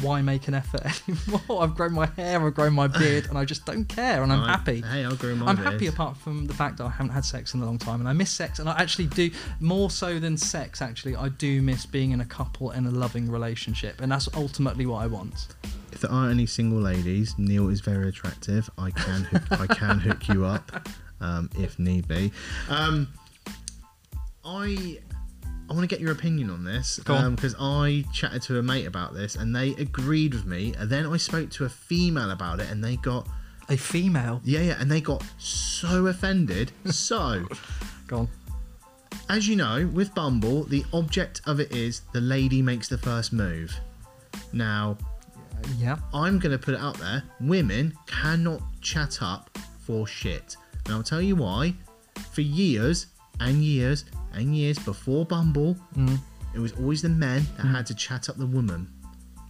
why 0.00 0.22
make 0.22 0.48
an 0.48 0.54
effort 0.54 0.82
anymore? 1.08 1.62
I've 1.62 1.74
grown 1.74 1.92
my 1.92 2.06
hair, 2.06 2.44
I've 2.44 2.54
grown 2.54 2.72
my 2.72 2.86
beard, 2.88 3.26
and 3.28 3.36
I 3.36 3.44
just 3.44 3.66
don't 3.66 3.84
care, 3.84 4.22
and 4.22 4.32
I'm 4.32 4.40
I- 4.42 4.48
happy. 4.52 4.80
Hey, 4.80 5.04
I'll 5.04 5.14
grow 5.16 5.34
my 5.34 5.46
I'm 5.46 5.56
beard. 5.56 5.72
happy 5.72 5.86
apart 5.88 6.16
from 6.16 6.46
the 6.46 6.54
fact 6.54 6.78
that 6.78 6.84
I 6.84 6.90
haven't 6.90 7.12
had 7.12 7.24
sex 7.24 7.54
in 7.54 7.60
a 7.60 7.66
long 7.66 7.78
time, 7.78 8.00
and 8.00 8.08
I 8.08 8.12
miss 8.12 8.30
sex, 8.30 8.58
and 8.58 8.68
I 8.68 8.72
actually 8.80 9.06
do 9.08 9.30
more 9.60 9.90
so 9.90 10.18
than 10.18 10.36
sex. 10.36 10.80
Actually, 10.80 11.16
I 11.16 11.28
do 11.28 11.60
miss 11.62 11.84
being 11.86 12.12
in 12.12 12.20
a 12.20 12.24
couple 12.26 12.70
and 12.70 12.86
a 12.86 12.90
loving 12.90 13.30
relationship, 13.30 14.00
and 14.00 14.10
that's 14.10 14.28
ultimately 14.34 14.86
what 14.86 15.02
I 15.02 15.06
want. 15.06 15.48
If 15.92 16.00
there 16.00 16.10
aren't 16.10 16.30
any 16.32 16.46
single 16.46 16.80
ladies, 16.80 17.34
Neil 17.38 17.68
is 17.68 17.80
very 17.80 18.08
attractive. 18.08 18.68
I 18.78 18.90
can 18.92 19.24
hook, 19.24 19.60
I 19.60 19.66
can 19.66 19.98
hook 19.98 20.26
you 20.28 20.46
up 20.46 20.88
um, 21.20 21.50
if 21.58 21.78
need 21.78 22.08
be. 22.08 22.32
Um, 22.70 23.08
I 24.44 24.98
I 25.72 25.74
want 25.74 25.88
to 25.88 25.96
get 25.96 26.02
your 26.02 26.12
opinion 26.12 26.50
on 26.50 26.64
this 26.64 26.98
because 26.98 27.54
um, 27.54 27.58
I 27.58 28.04
chatted 28.12 28.42
to 28.42 28.58
a 28.58 28.62
mate 28.62 28.84
about 28.84 29.14
this 29.14 29.36
and 29.36 29.56
they 29.56 29.70
agreed 29.70 30.34
with 30.34 30.44
me. 30.44 30.74
And 30.78 30.90
then 30.90 31.06
I 31.06 31.16
spoke 31.16 31.48
to 31.52 31.64
a 31.64 31.68
female 31.70 32.30
about 32.30 32.60
it 32.60 32.68
and 32.68 32.84
they 32.84 32.96
got 32.96 33.26
A 33.70 33.78
female, 33.78 34.42
yeah 34.44 34.60
yeah 34.60 34.76
and 34.78 34.90
they 34.90 35.00
got 35.00 35.24
so 35.38 36.08
offended. 36.08 36.72
so 36.90 37.46
go 38.06 38.18
on. 38.18 38.28
as 39.30 39.48
you 39.48 39.56
know, 39.56 39.88
with 39.94 40.14
Bumble, 40.14 40.64
the 40.64 40.84
object 40.92 41.40
of 41.46 41.58
it 41.58 41.74
is 41.74 42.02
the 42.12 42.20
lady 42.20 42.60
makes 42.60 42.88
the 42.88 42.98
first 42.98 43.32
move. 43.32 43.74
Now, 44.52 44.98
Yeah, 45.78 45.96
I'm 46.12 46.38
going 46.38 46.52
to 46.52 46.58
put 46.58 46.74
it 46.74 46.80
out 46.80 46.98
there. 46.98 47.22
Women 47.40 47.96
cannot 48.06 48.60
chat 48.82 49.22
up 49.22 49.58
for 49.80 50.06
shit. 50.06 50.54
And 50.84 50.92
I'll 50.92 51.02
tell 51.02 51.22
you 51.22 51.34
why. 51.34 51.72
For 52.32 52.42
years 52.42 53.06
and 53.40 53.64
years 53.64 54.04
and 54.34 54.56
years 54.56 54.78
before 54.78 55.24
Bumble, 55.24 55.76
Mm. 55.96 56.18
it 56.54 56.58
was 56.58 56.72
always 56.72 57.02
the 57.02 57.08
men 57.08 57.46
that 57.56 57.66
had 57.66 57.86
to 57.86 57.94
chat 57.94 58.28
up 58.28 58.36
the 58.38 58.46
woman. 58.46 58.88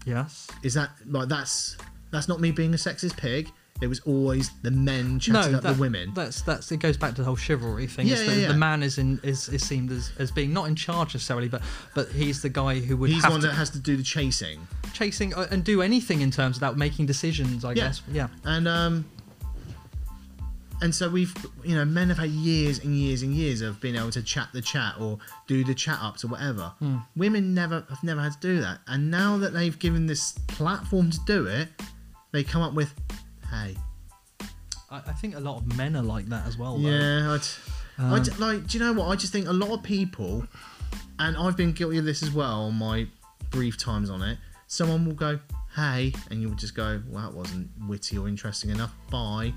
yes. 0.07 0.49
Is 0.63 0.75
that 0.75 0.91
like 1.07 1.29
that's 1.29 1.77
that's 2.11 2.29
not 2.29 2.41
me 2.41 2.51
being 2.51 2.75
a 2.75 2.77
sexist 2.77 3.17
pig? 3.17 3.51
It 3.81 3.89
was 3.89 3.99
always 4.01 4.51
the 4.63 4.71
men 4.71 5.19
chatting 5.19 5.51
no, 5.53 5.57
up 5.59 5.65
that- 5.65 5.75
the 5.75 5.81
women. 5.81 6.13
That's 6.15 6.43
that's 6.43 6.71
it 6.71 6.77
goes 6.79 6.97
back 6.97 7.15
to 7.17 7.23
the 7.23 7.25
whole 7.25 7.37
chivalry 7.37 7.87
thing. 7.89 8.07
Yeah, 8.07 8.17
yeah, 8.21 8.27
the, 8.31 8.41
yeah. 8.43 8.49
the 8.49 8.55
man 8.55 8.83
is 8.83 8.99
in 8.99 9.19
is, 9.25 9.49
is 9.49 9.67
seen 9.67 9.91
as, 9.91 10.13
as 10.19 10.31
being 10.31 10.53
not 10.53 10.69
in 10.69 10.77
charge 10.77 11.15
necessarily, 11.15 11.49
but 11.49 11.63
but 11.95 12.09
he's 12.11 12.43
the 12.43 12.49
guy 12.49 12.79
who 12.79 12.97
would 12.99 13.11
He's 13.11 13.23
have 13.25 13.33
one 13.33 13.41
to 13.41 13.49
that 13.49 13.55
has 13.55 13.71
to 13.71 13.79
do 13.81 13.97
the 13.97 14.03
chasing. 14.05 14.67
chasing 14.93 15.35
uh, 15.35 15.49
and 15.51 15.65
do 15.65 15.83
anything 15.83 16.21
in 16.21 16.31
terms 16.31 16.57
of 16.59 16.61
that 16.61 16.77
making 16.77 17.07
decisions. 17.07 17.65
I 17.65 17.71
Yeah. 17.71 17.75
guess. 17.75 18.03
Yeah. 18.13 18.29
And 18.45 18.69
um 18.69 19.05
and 20.83 20.95
so 20.95 21.09
we've 21.09 21.35
you 21.65 21.75
know, 21.75 21.85
men 21.85 22.09
have 22.09 22.19
had 22.19 22.29
years 22.31 22.81
and 22.81 22.95
years 22.95 23.23
and 23.23 23.33
years 23.33 23.61
of 23.63 23.81
being 23.81 23.97
able 23.97 24.11
to 24.11 24.23
chat 24.23 24.49
the 24.53 24.61
chat 24.61 24.95
or 25.01 25.19
do 25.47 25.65
the 25.65 25.75
chat 25.75 25.99
ups 26.03 26.25
or 26.25 26.29
whatever. 26.29 26.73
Hmm. 26.81 26.99
Women 27.17 27.55
never 27.55 27.85
have 27.89 28.03
never 28.03 28.21
had 28.21 28.33
to 28.33 28.41
do 28.41 28.61
that. 28.61 28.81
And 28.89 29.11
now 29.11 29.39
that 29.39 29.53
they've 29.55 29.79
given 29.79 30.07
this 30.07 30.33
platform 30.49 31.11
to 31.11 31.21
do 31.27 31.47
it, 31.47 31.69
they 32.33 32.43
come 32.45 32.61
up 32.63 32.75
with 32.75 32.93
hey. 33.51 33.77
I, 34.91 34.97
I 35.07 35.13
think 35.13 35.37
a 35.37 35.41
lot 35.41 35.57
of 35.59 35.77
men 35.77 35.97
are 35.97 36.03
like 36.03 36.27
that 36.27 36.47
as 36.47 36.59
well. 36.59 36.77
though. 36.79 36.89
Yeah, 36.89 37.33
I'd, 37.35 37.47
I 37.99 38.17
Um, 38.19 38.23
d- 38.23 38.31
like. 38.39 38.67
Do 38.67 38.77
you 38.79 38.85
know 38.85 38.93
what? 38.93 39.07
I 39.09 39.17
just 39.17 39.33
think 39.33 39.47
a 39.49 39.53
lot 39.53 39.71
of 39.71 39.83
people, 39.83 40.47
and 41.19 41.37
I've 41.37 41.57
been 41.57 41.73
guilty 41.73 41.99
of 41.99 42.05
this 42.05 42.23
as 42.23 42.31
well 42.31 42.65
on 42.65 42.75
my 42.75 43.07
brief 43.51 43.79
times 43.79 44.11
on 44.11 44.21
it. 44.23 44.39
Someone 44.67 45.05
will 45.07 45.15
go, 45.15 45.39
"Hey," 45.77 46.13
and 46.31 46.41
you'll 46.43 46.55
just 46.55 46.75
go, 46.75 47.03
"Well, 47.09 47.23
that 47.23 47.35
wasn't 47.37 47.69
witty 47.89 48.19
or 48.19 48.27
interesting 48.29 48.71
enough." 48.71 48.93
Bye. 49.11 49.53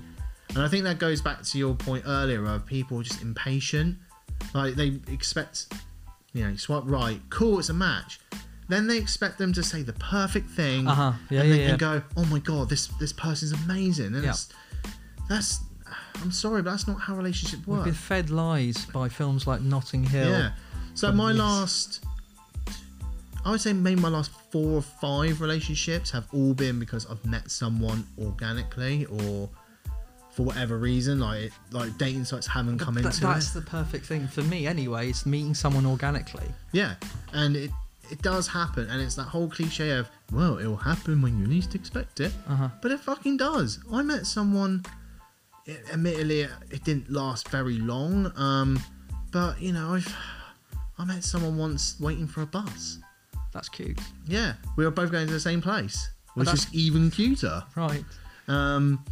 And 0.50 0.58
I 0.58 0.68
think 0.68 0.84
that 0.84 0.98
goes 0.98 1.20
back 1.20 1.42
to 1.42 1.58
your 1.58 1.74
point 1.74 2.04
earlier 2.06 2.44
of 2.46 2.64
people 2.66 3.02
just 3.02 3.20
impatient. 3.22 3.96
Like 4.54 4.74
they 4.74 5.00
expect, 5.08 5.66
you 6.32 6.44
know, 6.44 6.50
you 6.50 6.58
swipe 6.58 6.84
right, 6.86 7.20
cool, 7.30 7.58
it's 7.58 7.68
a 7.68 7.74
match, 7.74 8.20
then 8.68 8.86
they 8.86 8.98
expect 8.98 9.38
them 9.38 9.52
to 9.52 9.62
say 9.62 9.82
the 9.82 9.92
perfect 9.94 10.48
thing 10.50 10.86
Uh-huh. 10.88 11.12
Yeah, 11.30 11.40
and, 11.40 11.48
yeah, 11.50 11.56
then, 11.56 11.68
yeah. 11.70 11.76
go, 11.76 12.02
"Oh 12.16 12.24
my 12.26 12.38
god, 12.38 12.68
this 12.68 12.86
this 12.98 13.12
person's 13.12 13.52
amazing." 13.52 14.14
And 14.14 14.24
Yeah. 14.24 14.30
it's, 14.30 14.48
that's 15.28 15.60
I'm 16.22 16.32
sorry, 16.32 16.62
but 16.62 16.70
that's 16.70 16.86
not 16.88 17.00
how 17.00 17.14
relationships 17.16 17.66
We've 17.66 17.76
work. 17.76 17.84
been 17.84 17.94
fed 17.94 18.30
lies 18.30 18.86
by 18.86 19.08
films 19.08 19.46
like 19.46 19.60
Notting 19.60 20.04
Hill. 20.04 20.30
Yeah. 20.30 20.50
So 20.94 21.12
my 21.12 21.30
yes. 21.30 21.38
last, 21.38 22.04
I 23.44 23.50
would 23.50 23.60
say 23.60 23.72
maybe 23.72 24.00
my 24.00 24.08
last 24.08 24.30
four 24.50 24.78
or 24.78 24.82
five 24.82 25.40
relationships 25.40 26.10
have 26.10 26.26
all 26.32 26.54
been 26.54 26.78
because 26.78 27.06
I've 27.06 27.24
met 27.24 27.50
someone 27.50 28.06
organically 28.18 29.04
or 29.06 29.48
for 30.36 30.42
whatever 30.44 30.76
reason, 30.78 31.18
like 31.18 31.50
like 31.72 31.96
dating 31.98 32.24
sites 32.26 32.46
haven't 32.46 32.78
come 32.78 32.94
Th- 32.94 33.06
into 33.06 33.20
that's 33.22 33.50
it. 33.50 33.54
the 33.64 33.70
perfect 33.70 34.04
thing 34.04 34.28
for 34.28 34.42
me 34.42 34.66
anyway. 34.66 35.08
It's 35.08 35.24
meeting 35.24 35.54
someone 35.54 35.86
organically. 35.86 36.46
Yeah, 36.72 36.94
and 37.32 37.56
it 37.56 37.70
it 38.10 38.20
does 38.22 38.46
happen, 38.46 38.88
and 38.90 39.00
it's 39.00 39.14
that 39.16 39.24
whole 39.24 39.48
cliche 39.48 39.90
of 39.92 40.08
well, 40.32 40.58
it 40.58 40.66
will 40.66 40.76
happen 40.76 41.22
when 41.22 41.38
you 41.40 41.46
least 41.46 41.74
expect 41.74 42.20
it, 42.20 42.32
Uh-huh. 42.48 42.68
but 42.82 42.92
it 42.92 43.00
fucking 43.00 43.38
does. 43.38 43.80
I 43.90 44.02
met 44.02 44.26
someone. 44.26 44.84
It, 45.64 45.82
admittedly, 45.92 46.42
it, 46.42 46.50
it 46.70 46.84
didn't 46.84 47.10
last 47.10 47.48
very 47.48 47.78
long, 47.78 48.30
um, 48.36 48.78
but 49.32 49.60
you 49.60 49.72
know, 49.72 49.94
I've 49.94 50.14
I 50.98 51.04
met 51.06 51.24
someone 51.24 51.56
once 51.58 51.98
waiting 51.98 52.26
for 52.28 52.42
a 52.42 52.46
bus. 52.46 52.98
That's 53.52 53.68
cute. 53.70 53.98
Yeah, 54.28 54.52
we 54.76 54.84
were 54.84 54.90
both 54.90 55.10
going 55.10 55.26
to 55.26 55.32
the 55.32 55.40
same 55.40 55.62
place, 55.62 56.10
which 56.34 56.52
is 56.52 56.66
even 56.74 57.10
cuter. 57.10 57.64
Right. 57.74 58.04
Um, 58.48 59.02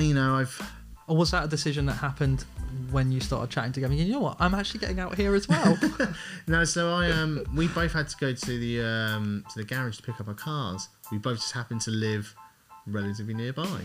you 0.00 0.14
know, 0.14 0.36
I've 0.36 0.72
Or 1.08 1.16
was 1.16 1.30
that 1.30 1.44
a 1.44 1.48
decision 1.48 1.86
that 1.86 1.94
happened 1.94 2.44
when 2.90 3.12
you 3.12 3.20
started 3.20 3.50
chatting 3.50 3.72
together? 3.72 3.94
You 3.94 4.12
know 4.12 4.20
what? 4.20 4.36
I'm 4.40 4.54
actually 4.54 4.80
getting 4.80 4.98
out 5.00 5.14
here 5.14 5.34
as 5.34 5.48
well. 5.52 5.78
no. 6.48 6.64
So 6.64 6.92
I 6.92 7.10
um, 7.10 7.44
we 7.54 7.68
both 7.68 7.92
had 7.92 8.08
to 8.08 8.16
go 8.16 8.32
to 8.32 8.58
the 8.58 8.82
um 8.82 9.44
to 9.52 9.58
the 9.60 9.64
garage 9.64 9.96
to 9.98 10.02
pick 10.02 10.20
up 10.20 10.28
our 10.28 10.34
cars. 10.34 10.88
We 11.12 11.18
both 11.18 11.36
just 11.38 11.52
happened 11.52 11.80
to 11.82 11.90
live 11.90 12.34
relatively 12.86 13.34
nearby, 13.34 13.80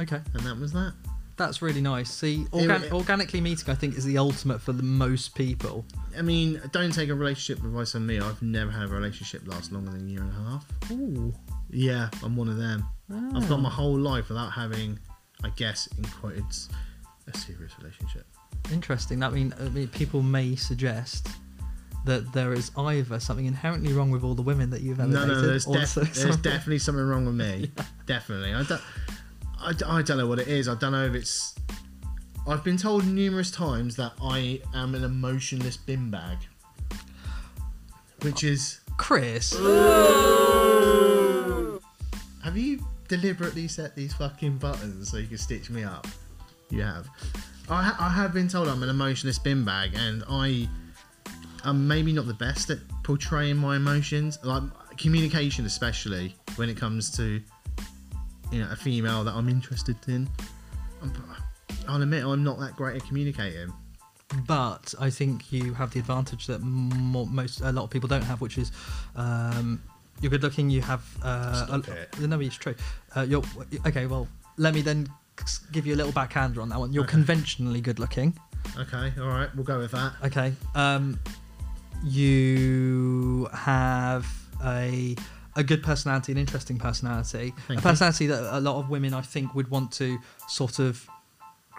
okay. 0.00 0.20
and 0.34 0.42
that 0.44 0.58
was 0.58 0.72
that. 0.72 0.92
That's 1.36 1.62
really 1.62 1.80
nice. 1.80 2.10
See, 2.10 2.46
organ- 2.52 2.82
it- 2.84 2.92
organically 2.92 3.40
meeting, 3.40 3.70
I 3.70 3.74
think, 3.74 3.96
is 3.96 4.04
the 4.04 4.18
ultimate 4.18 4.60
for 4.60 4.72
the 4.72 4.82
most 4.82 5.34
people. 5.34 5.86
I 6.18 6.20
mean, 6.22 6.60
don't 6.70 6.92
take 6.92 7.08
a 7.08 7.14
relationship 7.14 7.64
advice 7.64 7.94
on 7.94 8.04
me. 8.06 8.20
I've 8.20 8.42
never 8.42 8.70
had 8.70 8.82
a 8.82 8.88
relationship 8.88 9.46
last 9.46 9.72
longer 9.72 9.90
than 9.92 10.06
a 10.06 10.10
year 10.10 10.20
and 10.20 10.30
a 10.30 10.34
half. 10.34 10.66
Ooh. 10.92 11.32
Yeah, 11.70 12.10
I'm 12.22 12.36
one 12.36 12.48
of 12.48 12.58
them. 12.58 12.84
I've 13.10 13.48
gone 13.48 13.60
Ah. 13.60 13.68
my 13.68 13.70
whole 13.70 13.96
life 13.98 14.28
without 14.28 14.50
having, 14.52 14.98
I 15.42 15.50
guess, 15.50 15.88
in 15.98 16.04
quotes, 16.04 16.68
a 17.32 17.36
serious 17.36 17.72
relationship. 17.78 18.26
Interesting. 18.72 19.18
That 19.20 19.32
mean, 19.32 19.54
I 19.58 19.68
mean, 19.68 19.88
people 19.88 20.22
may 20.22 20.54
suggest 20.56 21.28
that 22.04 22.32
there 22.32 22.52
is 22.52 22.70
either 22.76 23.20
something 23.20 23.46
inherently 23.46 23.92
wrong 23.92 24.10
with 24.10 24.24
all 24.24 24.34
the 24.34 24.42
women 24.42 24.70
that 24.70 24.80
you've 24.80 25.00
ever 25.00 25.10
No, 25.10 25.26
no, 25.26 25.40
there's, 25.40 25.66
or 25.66 25.76
def- 25.76 25.88
so- 25.88 26.00
there's 26.00 26.36
definitely 26.36 26.78
something 26.78 27.04
wrong 27.04 27.26
with 27.26 27.34
me. 27.34 27.70
Definitely. 28.06 28.54
I 28.54 28.62
don't, 28.62 28.80
I, 29.62 29.72
d- 29.72 29.84
I 29.86 30.02
don't 30.02 30.16
know 30.18 30.26
what 30.26 30.38
it 30.38 30.48
is. 30.48 30.68
I 30.68 30.74
don't 30.76 30.92
know 30.92 31.04
if 31.04 31.14
it's. 31.14 31.54
I've 32.48 32.64
been 32.64 32.78
told 32.78 33.06
numerous 33.06 33.50
times 33.50 33.96
that 33.96 34.12
I 34.22 34.62
am 34.74 34.94
an 34.94 35.04
emotionless 35.04 35.76
bin 35.76 36.10
bag. 36.10 36.38
Which 38.22 38.44
is. 38.44 38.80
Chris. 38.96 39.52
Have 42.42 42.56
you 42.56 42.84
deliberately 43.10 43.66
set 43.66 43.96
these 43.96 44.14
fucking 44.14 44.56
buttons 44.58 45.10
so 45.10 45.16
you 45.18 45.26
can 45.26 45.36
stitch 45.36 45.68
me 45.68 45.82
up? 45.82 46.06
You 46.70 46.82
have. 46.82 47.08
I, 47.68 47.82
ha- 47.82 47.96
I 47.98 48.08
have 48.08 48.32
been 48.32 48.46
told 48.48 48.68
I'm 48.68 48.82
an 48.82 48.88
emotionless 48.88 49.38
bin 49.38 49.64
bag, 49.64 49.90
and 49.94 50.22
I 50.30 50.68
am 51.64 51.86
maybe 51.88 52.12
not 52.12 52.26
the 52.26 52.34
best 52.34 52.70
at 52.70 52.78
portraying 53.02 53.56
my 53.56 53.76
emotions, 53.76 54.38
like 54.44 54.62
communication, 54.96 55.66
especially 55.66 56.36
when 56.54 56.68
it 56.68 56.76
comes 56.76 57.10
to 57.16 57.42
you 58.52 58.60
know 58.60 58.68
a 58.70 58.76
female 58.76 59.24
that 59.24 59.34
I'm 59.34 59.48
interested 59.48 59.96
in. 60.06 60.28
I'll 61.88 62.00
admit 62.00 62.24
I'm 62.24 62.44
not 62.44 62.60
that 62.60 62.76
great 62.76 62.96
at 62.96 63.04
communicating. 63.08 63.72
but 64.46 64.94
I 65.00 65.10
think 65.10 65.50
you 65.52 65.74
have 65.74 65.92
the 65.92 65.98
advantage 65.98 66.46
that 66.46 66.60
mo 66.62 67.24
most 67.24 67.60
a 67.62 67.72
lot 67.72 67.82
of 67.84 67.90
people 67.90 68.08
don't 68.08 68.22
have, 68.22 68.40
which 68.40 68.58
is 68.58 68.70
um, 69.16 69.82
you're 70.20 70.30
good 70.30 70.42
looking. 70.42 70.70
You 70.70 70.82
have 70.82 71.02
uh, 71.22 71.80
a- 71.82 72.26
no, 72.26 72.40
it's 72.40 72.56
true. 72.56 72.74
Uh, 73.16 73.22
you're 73.22 73.42
okay. 73.86 74.06
Well, 74.06 74.28
let 74.56 74.74
me 74.74 74.82
then 74.82 75.08
give 75.72 75.86
you 75.86 75.94
a 75.94 75.96
little 75.96 76.12
backhander 76.12 76.60
on 76.60 76.68
that 76.68 76.78
one. 76.78 76.92
You're 76.92 77.04
Okay. 77.04 77.12
conventionally 77.12 77.80
good 77.80 77.98
looking. 77.98 78.38
Okay, 78.78 79.12
all 79.18 79.28
right, 79.28 79.48
we'll 79.54 79.64
go 79.64 79.78
with 79.78 79.90
that. 79.92 80.12
Okay. 80.24 80.52
Um, 80.74 81.18
you 82.04 83.48
have 83.52 84.26
a 84.64 85.16
a 85.56 85.64
good 85.64 85.82
personality, 85.82 86.30
an 86.32 86.38
interesting 86.38 86.78
personality, 86.78 87.52
Thank 87.66 87.70
a 87.70 87.74
you. 87.74 87.80
personality 87.80 88.26
that 88.28 88.56
a 88.56 88.60
lot 88.60 88.76
of 88.78 88.88
women 88.88 89.12
I 89.14 89.20
think 89.22 89.54
would 89.54 89.68
want 89.68 89.90
to 89.92 90.18
sort 90.48 90.78
of 90.78 91.06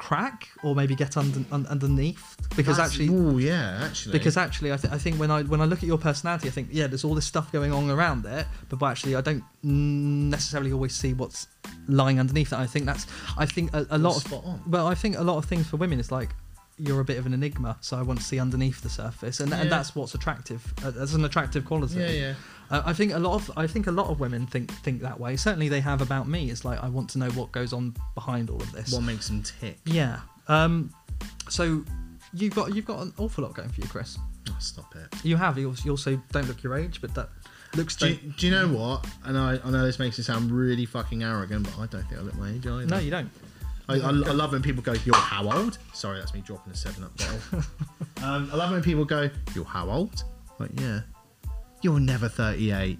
crack 0.09 0.49
or 0.63 0.73
maybe 0.73 0.95
get 0.95 1.15
under, 1.15 1.41
un, 1.51 1.63
underneath 1.67 2.35
because 2.55 2.79
actually 2.79 3.07
oh 3.11 3.37
yeah, 3.37 3.81
actually, 3.83 4.11
because 4.11 4.35
actually 4.35 4.73
I, 4.73 4.77
th- 4.77 4.91
I 4.91 4.97
think 4.97 5.17
when 5.19 5.29
I 5.29 5.43
when 5.43 5.61
I 5.61 5.65
look 5.65 5.79
at 5.83 5.89
your 5.93 5.99
personality 5.99 6.47
I 6.47 6.51
think 6.51 6.69
yeah 6.71 6.87
there's 6.87 7.03
all 7.03 7.13
this 7.13 7.25
stuff 7.33 7.51
going 7.51 7.71
on 7.71 7.87
around 7.89 8.25
it 8.25 8.47
but, 8.69 8.79
but 8.79 8.87
actually 8.87 9.15
I 9.15 9.21
don't 9.21 9.43
necessarily 9.63 10.71
always 10.73 10.95
see 10.95 11.13
what's 11.13 11.47
lying 11.87 12.19
underneath 12.19 12.49
that 12.49 12.59
I 12.59 12.65
think 12.65 12.85
that's 12.87 13.05
I 13.37 13.45
think 13.45 13.73
a, 13.75 13.85
a 13.91 13.97
lot 13.99 14.15
of 14.17 14.23
spot 14.23 14.43
on. 14.43 14.61
well 14.67 14.87
I 14.87 14.95
think 14.95 15.17
a 15.17 15.23
lot 15.23 15.37
of 15.37 15.45
things 15.45 15.67
for 15.67 15.77
women 15.77 15.99
is 15.99 16.11
like 16.11 16.29
you're 16.79 17.01
a 17.01 17.05
bit 17.05 17.17
of 17.19 17.25
an 17.27 17.33
enigma 17.33 17.77
so 17.81 17.95
I 17.97 18.01
want 18.01 18.17
to 18.19 18.25
see 18.25 18.39
underneath 18.39 18.81
the 18.81 18.89
surface 18.89 19.39
and, 19.39 19.51
Yeah. 19.51 19.61
and 19.61 19.71
that's 19.71 19.95
what's 19.95 20.15
attractive 20.15 20.61
uh, 20.83 20.91
that's 20.91 21.13
an 21.13 21.23
attractive 21.25 21.63
quality 21.65 21.99
Yeah, 21.99 22.09
yeah. 22.09 22.33
Uh, 22.71 22.81
I 22.85 22.93
think 22.93 23.13
a 23.13 23.19
lot 23.19 23.35
of 23.35 23.51
I 23.55 23.67
think 23.67 23.87
a 23.87 23.91
lot 23.91 24.07
of 24.07 24.19
women 24.19 24.47
think 24.47 24.71
think 24.71 25.01
that 25.01 25.19
way 25.19 25.35
certainly 25.37 25.69
they 25.69 25.81
have 25.81 26.01
about 26.01 26.27
me 26.27 26.49
it's 26.49 26.65
like 26.65 26.81
I 26.83 26.89
want 26.89 27.09
to 27.11 27.17
know 27.19 27.29
what 27.31 27.51
goes 27.51 27.73
on 27.73 27.93
behind 28.15 28.49
all 28.49 28.61
of 28.61 28.71
this 28.71 28.91
What 28.93 29.03
makes 29.03 29.27
them 29.27 29.43
tick? 29.43 29.77
yeah 29.85 30.19
um 30.47 30.91
so 31.49 31.83
you've 32.33 32.55
got 32.55 32.73
you've 32.73 32.85
got 32.85 32.99
an 33.01 33.13
awful 33.17 33.43
lot 33.43 33.53
going 33.53 33.69
for 33.69 33.81
you 33.81 33.87
Chris 33.87 34.17
Oh, 34.49 34.55
stop 34.59 34.95
it. 34.95 35.23
you 35.23 35.37
have. 35.37 35.55
You 35.59 35.67
also, 35.69 35.83
you 35.85 35.91
also 35.91 36.19
don't 36.31 36.47
look 36.47 36.63
your 36.63 36.75
age, 36.75 36.99
but 36.99 37.13
that 37.13 37.29
looks. 37.75 37.95
Do 37.95 38.07
you, 38.09 38.15
do 38.15 38.47
you 38.47 38.51
know 38.51 38.67
what? 38.67 39.05
And 39.23 39.37
I, 39.37 39.59
I 39.63 39.69
know 39.69 39.85
this 39.85 39.99
makes 39.99 40.17
it 40.17 40.23
sound 40.23 40.49
really 40.51 40.87
fucking 40.87 41.21
arrogant, 41.21 41.63
but 41.65 41.77
I 41.77 41.85
don't 41.85 42.03
think 42.09 42.19
I 42.19 42.23
look 42.23 42.33
my 42.35 42.49
age 42.49 42.65
either. 42.65 42.87
no, 42.87 42.97
you 42.97 43.11
don't. 43.11 43.29
I, 43.87 43.97
I, 43.99 44.07
I 44.07 44.09
love 44.09 44.51
when 44.53 44.63
people 44.63 44.81
go, 44.81 44.93
"You're 45.05 45.15
how 45.15 45.47
old?" 45.51 45.77
Sorry, 45.93 46.17
that's 46.17 46.33
me 46.33 46.41
dropping 46.41 46.73
a 46.73 46.75
Seven 46.75 47.03
Up 47.03 47.15
bottle. 47.17 47.59
um, 48.23 48.49
I 48.51 48.55
love 48.55 48.71
when 48.71 48.81
people 48.81 49.05
go, 49.05 49.29
"You're 49.53 49.63
how 49.63 49.91
old?" 49.91 50.23
Like, 50.57 50.71
yeah, 50.81 51.01
you're 51.81 51.99
never 51.99 52.27
38. 52.29 52.97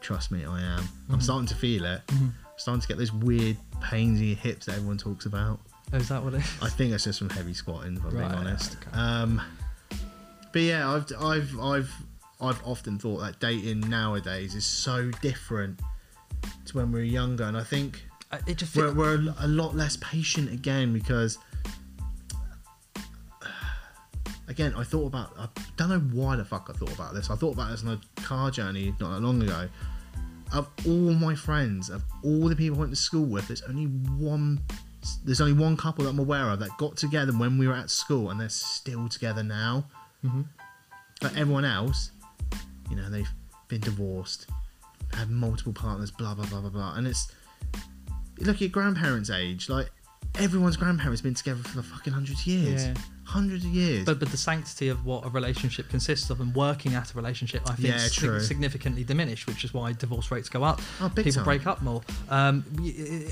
Trust 0.00 0.30
me, 0.30 0.44
I 0.44 0.60
am. 0.60 0.80
Mm-hmm. 0.80 1.14
I'm 1.14 1.20
starting 1.20 1.46
to 1.48 1.54
feel 1.54 1.84
it. 1.84 2.00
I'm 2.10 2.34
starting 2.56 2.80
to 2.80 2.88
get 2.88 2.98
those 2.98 3.12
weird 3.12 3.56
pains 3.80 4.20
in 4.20 4.26
your 4.28 4.36
hips 4.36 4.66
that 4.66 4.76
everyone 4.76 4.98
talks 4.98 5.26
about. 5.26 5.60
Oh, 5.92 5.96
is 5.96 6.08
that 6.08 6.22
what 6.22 6.34
it 6.34 6.38
is? 6.38 6.50
I 6.62 6.68
think 6.68 6.92
that's 6.92 7.04
just 7.04 7.18
from 7.18 7.30
heavy 7.30 7.52
squatting, 7.54 7.96
if 7.96 8.04
I'm 8.04 8.10
Right, 8.16 8.28
being 8.28 8.32
honest. 8.46 8.76
okay. 8.76 8.96
Um, 8.96 9.42
but 10.52 10.62
yeah, 10.62 10.88
I've 10.90 11.06
I've 11.20 11.58
I've 11.60 11.92
I've 12.40 12.66
often 12.66 12.98
thought 12.98 13.18
that 13.18 13.40
dating 13.40 13.80
nowadays 13.80 14.54
is 14.54 14.64
so 14.64 15.10
different 15.20 15.80
to 16.66 16.76
when 16.76 16.92
we 16.92 17.00
were 17.00 17.04
younger, 17.04 17.44
and 17.44 17.56
I 17.56 17.64
think 17.64 18.02
Uh, 18.32 18.38
It 18.46 18.56
just. 18.58 18.74
we're, 18.76 18.92
we're 18.94 19.34
a 19.40 19.46
lot 19.48 19.74
less 19.76 19.96
patient 20.00 20.52
again 20.52 20.92
because 20.92 21.38
again 24.50 24.74
I 24.76 24.82
thought 24.84 25.06
about 25.06 25.32
I 25.38 25.48
don't 25.76 25.88
know 25.88 26.00
why 26.20 26.36
the 26.36 26.44
fuck 26.44 26.68
I 26.68 26.76
thought 26.76 26.92
about 26.92 27.14
this. 27.14 27.30
I 27.30 27.36
thought 27.36 27.54
about 27.54 27.70
this 27.70 27.82
on 27.84 27.88
a 27.98 28.20
car 28.20 28.50
journey 28.50 28.94
not 29.00 29.14
that 29.14 29.20
long 29.20 29.42
ago. 29.42 29.68
Of 30.52 30.68
all 30.84 31.14
my 31.14 31.34
friends, 31.34 31.88
of 31.88 32.02
all 32.24 32.48
the 32.48 32.56
people 32.56 32.76
I 32.76 32.80
went 32.80 32.90
to 32.92 32.96
school 32.96 33.24
with, 33.24 33.46
there's 33.48 33.62
only 33.62 33.84
one. 33.84 34.60
There's 35.24 35.40
only 35.40 35.54
one 35.54 35.76
couple 35.76 36.04
that 36.04 36.10
I'm 36.10 36.18
aware 36.18 36.50
of 36.50 36.58
that 36.58 36.76
got 36.76 36.96
together 36.96 37.32
when 37.32 37.56
we 37.56 37.66
were 37.66 37.74
at 37.74 37.88
school, 37.88 38.30
and 38.30 38.38
they're 38.40 38.48
still 38.50 39.08
together 39.08 39.42
now. 39.42 39.86
Mhm. 40.24 40.44
But 41.20 41.36
everyone 41.36 41.64
else, 41.64 42.10
you 42.90 42.96
know, 42.96 43.08
they've 43.08 43.30
been 43.68 43.80
divorced, 43.80 44.48
had 45.14 45.30
multiple 45.30 45.72
partners, 45.72 46.10
blah 46.10 46.34
blah 46.34 46.44
blah 46.46 46.60
blah 46.60 46.70
blah, 46.70 46.94
and 46.96 47.06
it's 47.06 47.28
look 48.40 48.56
at 48.56 48.60
your 48.60 48.70
grandparents' 48.70 49.30
age. 49.30 49.68
Like 49.68 49.90
everyone's 50.34 50.76
grandparents 50.76 51.20
been 51.22 51.34
together 51.34 51.62
for 51.62 51.76
the 51.76 51.82
fucking 51.84 52.12
hundreds 52.12 52.40
of 52.40 52.46
years, 52.46 52.82
Yeah. 52.86 52.94
Hundreds 53.30 53.64
of 53.64 53.70
years. 53.70 54.04
but 54.04 54.18
but 54.20 54.30
the 54.30 54.36
sanctity 54.36 54.88
of 54.88 55.04
what 55.04 55.24
a 55.24 55.28
relationship 55.30 55.88
consists 55.88 56.30
of 56.30 56.40
and 56.40 56.54
working 56.54 56.94
at 56.94 57.12
a 57.12 57.16
relationship, 57.16 57.62
I 57.70 57.74
think, 57.74 57.88
Yeah, 57.88 57.96
is 57.96 58.14
sig- 58.14 58.40
significantly 58.42 59.04
diminished, 59.04 59.46
which 59.46 59.64
is 59.64 59.72
why 59.72 59.92
divorce 59.92 60.30
rates 60.30 60.48
go 60.48 60.62
up. 60.64 60.80
Oh, 61.00 61.08
People 61.14 61.32
time. 61.32 61.44
break 61.44 61.66
up 61.66 61.80
more. 61.82 62.02
Um, 62.28 62.64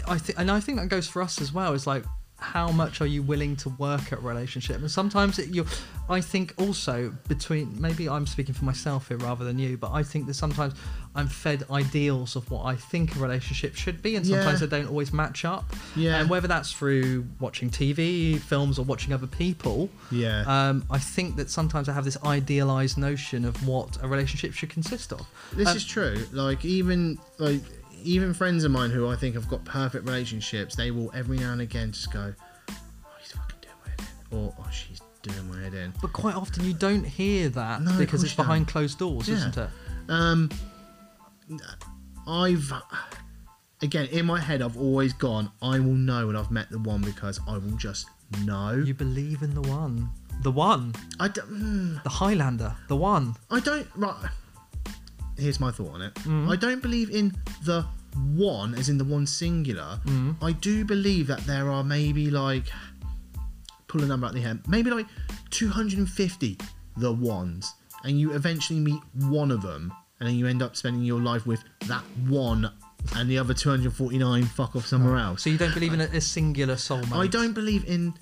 I 0.07 0.19
think, 0.19 0.39
and 0.39 0.51
I 0.51 0.61
think 0.61 0.79
that 0.79 0.89
goes 0.89 1.09
for 1.09 1.23
us 1.23 1.41
as 1.41 1.53
well. 1.53 1.73
Is 1.75 1.87
like 1.87 2.05
how 2.41 2.71
much 2.71 3.01
are 3.01 3.07
you 3.07 3.21
willing 3.21 3.57
to 3.57 3.69
work 3.71 4.13
at 4.13 4.19
a 4.21 4.23
relationship? 4.23 4.77
And 4.79 4.91
sometimes 4.91 5.39
it, 5.41 5.49
you, 5.49 5.67
I 6.09 6.21
think 6.21 6.55
also 6.57 7.13
between 7.27 7.81
maybe 7.81 8.09
I'm 8.09 8.27
speaking 8.29 8.55
for 8.55 8.65
myself 8.65 9.09
here 9.09 9.17
rather 9.17 9.45
than 9.45 9.59
you, 9.59 9.77
but 9.77 9.91
I 9.93 10.05
think 10.05 10.27
that 10.29 10.35
sometimes 10.35 10.75
I'm 11.17 11.27
fed 11.27 11.65
ideals 11.71 12.37
of 12.37 12.49
what 12.49 12.65
I 12.65 12.77
think 12.77 13.17
a 13.17 13.19
relationship 13.19 13.75
should 13.75 14.03
be, 14.03 14.15
and 14.15 14.25
sometimes 14.25 14.61
Yeah. 14.61 14.67
they 14.69 14.79
don't 14.79 14.89
always 14.89 15.13
match 15.13 15.45
up. 15.45 15.75
Yeah. 15.97 16.21
And 16.21 16.31
whether 16.31 16.47
that's 16.47 16.73
through 16.73 17.27
watching 17.41 17.71
TV, 17.71 18.39
films, 18.39 18.79
or 18.79 18.85
watching 18.85 19.13
other 19.13 19.27
people, 19.27 19.91
Yeah. 20.13 20.45
um, 20.47 20.85
I 20.91 20.99
think 21.01 21.37
that 21.37 21.51
sometimes 21.51 21.89
I 21.89 21.93
have 21.93 22.05
this 22.05 22.19
idealized 22.25 22.99
notion 22.99 23.45
of 23.45 23.67
what 23.67 23.99
a 24.01 24.07
relationship 24.07 24.53
should 24.55 24.71
consist 24.71 25.13
of. 25.13 25.27
This 25.53 25.67
Um, 25.69 25.77
is 25.77 25.85
true. 25.85 26.25
Like 26.31 26.65
even 26.65 27.19
like 27.39 27.63
even 28.05 28.33
friends 28.35 28.65
of 28.65 28.71
mine 28.71 28.91
who 28.91 29.09
I 29.09 29.17
think 29.17 29.35
have 29.35 29.49
got 29.49 29.65
perfect 29.65 30.05
relationships, 30.07 30.75
they 30.77 30.91
will 30.91 31.11
every 31.15 31.39
now 31.39 31.53
and 31.53 31.61
again 31.61 31.93
just 31.93 32.13
go, 32.13 32.35
"Oh, 32.71 32.75
he's 33.21 33.33
fucking 33.33 33.59
doing 33.61 33.75
my 33.85 33.91
head 33.91 34.01
in," 34.33 34.39
or 34.39 34.55
"Oh, 34.59 34.71
she's 34.71 35.01
doing 35.23 35.49
my 35.51 35.61
head 35.63 35.75
in." 35.75 35.93
But 36.01 36.13
quite 36.13 36.35
often 36.35 36.65
you 36.65 36.75
don't 36.75 37.05
hear 37.05 37.49
that 37.51 37.83
No, 37.83 37.91
of 37.93 37.99
because 37.99 38.21
course 38.21 38.23
it's 38.25 38.33
you 38.33 38.37
behind 38.45 38.67
don't. 38.67 38.73
closed 38.73 38.99
doors, 38.99 39.29
Yeah. 39.29 39.37
isn't 39.37 39.57
it? 39.59 39.71
Um, 40.09 40.51
I've 42.27 42.73
again 43.83 44.07
in 44.07 44.27
my 44.27 44.41
head, 44.41 44.63
I've 44.63 44.77
always 44.77 45.13
gone, 45.13 45.51
I 45.63 45.79
will 45.79 45.95
know 45.95 46.27
when 46.27 46.37
I've 46.37 46.51
met 46.51 46.71
the 46.71 46.79
one 46.79 47.01
because 47.01 47.41
I 47.47 47.53
will 47.59 47.77
just 47.77 48.07
know. 48.45 48.73
You 48.85 48.95
believe 48.95 49.43
in 49.43 49.55
the 49.55 49.63
one. 49.63 50.11
The 50.43 50.51
one. 50.53 50.95
I 51.19 51.29
don't. 51.29 51.51
mm, 51.51 52.03
The 52.05 52.09
Highlander. 52.11 52.77
The 52.89 52.97
one. 52.97 53.35
I 53.51 53.61
don't. 53.61 53.89
Right. 53.97 54.15
Here's 55.39 55.61
my 55.61 55.71
thought 55.71 55.95
on 55.95 56.03
it. 56.03 56.15
Mm. 56.15 56.51
I 56.51 56.57
don't 56.57 56.83
believe 56.83 57.11
in 57.11 57.35
the 57.65 57.87
one, 58.35 58.75
as 58.75 58.89
in 58.89 58.99
the 58.99 59.05
one 59.05 59.27
singular. 59.27 60.01
Mm. 60.05 60.37
I 60.43 60.53
do 60.53 60.85
believe 60.85 61.27
that 61.29 61.41
there 61.47 61.71
are 61.71 61.85
maybe 61.85 62.31
like 62.31 62.65
pull 63.87 64.03
a 64.03 64.07
number 64.07 64.27
out 64.27 64.35
the 64.35 64.41
head, 64.41 64.61
maybe 64.69 64.91
like 64.91 65.07
250 65.51 66.59
the 66.97 67.13
ones, 67.13 67.75
and 68.05 68.21
you 68.21 68.33
eventually 68.33 68.81
meet 68.81 69.01
one 69.15 69.51
of 69.51 69.63
them, 69.63 69.93
and 70.21 70.29
then 70.29 70.37
you 70.37 70.47
end 70.47 70.63
up 70.63 70.77
spending 70.77 71.03
your 71.03 71.21
life 71.21 71.47
with 71.47 71.63
that 71.87 72.03
one, 72.27 72.71
and 73.17 73.31
the 73.31 73.39
other 73.39 73.55
249 73.55 74.45
fuck 74.45 74.77
off 74.77 74.87
somewhere 74.87 75.17
else. 75.17 75.43
So 75.43 75.51
you 75.51 75.59
don't 75.59 75.75
believe 75.75 75.95
in 75.95 76.01
a, 76.01 76.05
a 76.05 76.21
singular 76.21 76.75
soulmate? 76.75 77.17
I 77.17 77.27
don't 77.27 77.53
believe 77.53 77.85
in 77.87 78.15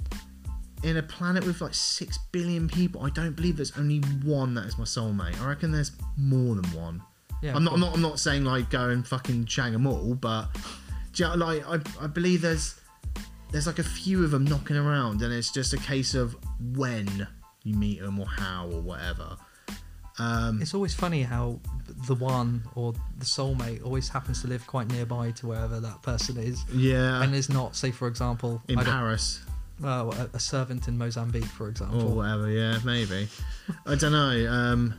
in 0.82 0.96
a 0.96 1.02
planet 1.02 1.44
with 1.46 1.60
like 1.60 1.74
six 1.74 2.18
billion 2.32 2.68
people. 2.68 3.02
I 3.02 3.10
don't 3.10 3.34
believe 3.34 3.56
there's 3.56 3.76
only 3.76 3.98
one 4.24 4.54
that 4.54 4.66
is 4.66 4.78
my 4.78 4.84
soulmate. 4.84 5.40
I 5.40 5.48
reckon 5.48 5.72
there's 5.72 5.92
more 6.16 6.54
than 6.54 6.64
one. 6.72 7.02
Yeah, 7.42 7.54
I'm 7.54 7.64
not. 7.64 7.74
I'm 7.74 7.80
not. 7.80 7.94
I'm 7.94 8.02
not 8.02 8.18
saying 8.18 8.44
like 8.44 8.70
go 8.70 8.88
and 8.88 9.06
fucking 9.06 9.46
shag 9.46 9.72
them 9.72 9.86
all, 9.86 10.14
but 10.14 10.48
you 11.14 11.26
know, 11.26 11.34
like 11.34 11.66
I, 11.66 12.04
I 12.04 12.06
believe 12.06 12.42
there's 12.42 12.80
there's 13.52 13.66
like 13.66 13.78
a 13.78 13.84
few 13.84 14.24
of 14.24 14.30
them 14.30 14.44
knocking 14.44 14.76
around, 14.76 15.22
and 15.22 15.32
it's 15.32 15.52
just 15.52 15.72
a 15.72 15.78
case 15.78 16.14
of 16.14 16.36
when 16.74 17.26
you 17.62 17.74
meet 17.74 18.00
them 18.00 18.18
or 18.18 18.26
how 18.26 18.68
or 18.70 18.80
whatever. 18.80 19.36
Um, 20.18 20.62
It's 20.62 20.72
always 20.72 20.94
funny 20.94 21.22
how 21.22 21.60
the 22.06 22.14
one 22.14 22.62
or 22.74 22.94
the 23.18 23.26
soulmate 23.26 23.84
always 23.84 24.08
happens 24.08 24.40
to 24.42 24.48
live 24.48 24.66
quite 24.66 24.90
nearby 24.90 25.30
to 25.32 25.48
wherever 25.48 25.78
that 25.78 26.02
person 26.02 26.38
is, 26.38 26.64
yeah, 26.72 27.22
and 27.22 27.34
is 27.34 27.50
not, 27.50 27.76
say, 27.76 27.90
for 27.90 28.08
example, 28.08 28.62
in 28.68 28.78
Paris 28.78 29.40
well, 29.80 30.12
a, 30.12 30.30
a 30.34 30.40
servant 30.40 30.88
in 30.88 30.96
Mozambique, 30.96 31.44
for 31.44 31.68
example. 31.68 32.08
or 32.08 32.16
whatever. 32.16 32.50
Yeah, 32.50 32.78
maybe. 32.84 33.28
I 33.86 33.94
don't 33.94 34.12
know. 34.12 34.50
Um, 34.50 34.94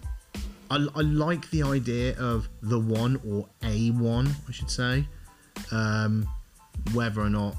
I, 0.69 0.75
I 0.95 1.01
like 1.01 1.49
the 1.49 1.63
idea 1.63 2.17
of 2.19 2.47
the 2.61 2.79
one 2.79 3.19
or 3.27 3.47
a 3.63 3.89
one, 3.91 4.29
I 4.47 4.51
should 4.51 4.69
say. 4.69 5.07
Um, 5.71 6.27
whether 6.93 7.21
or 7.21 7.29
not 7.29 7.55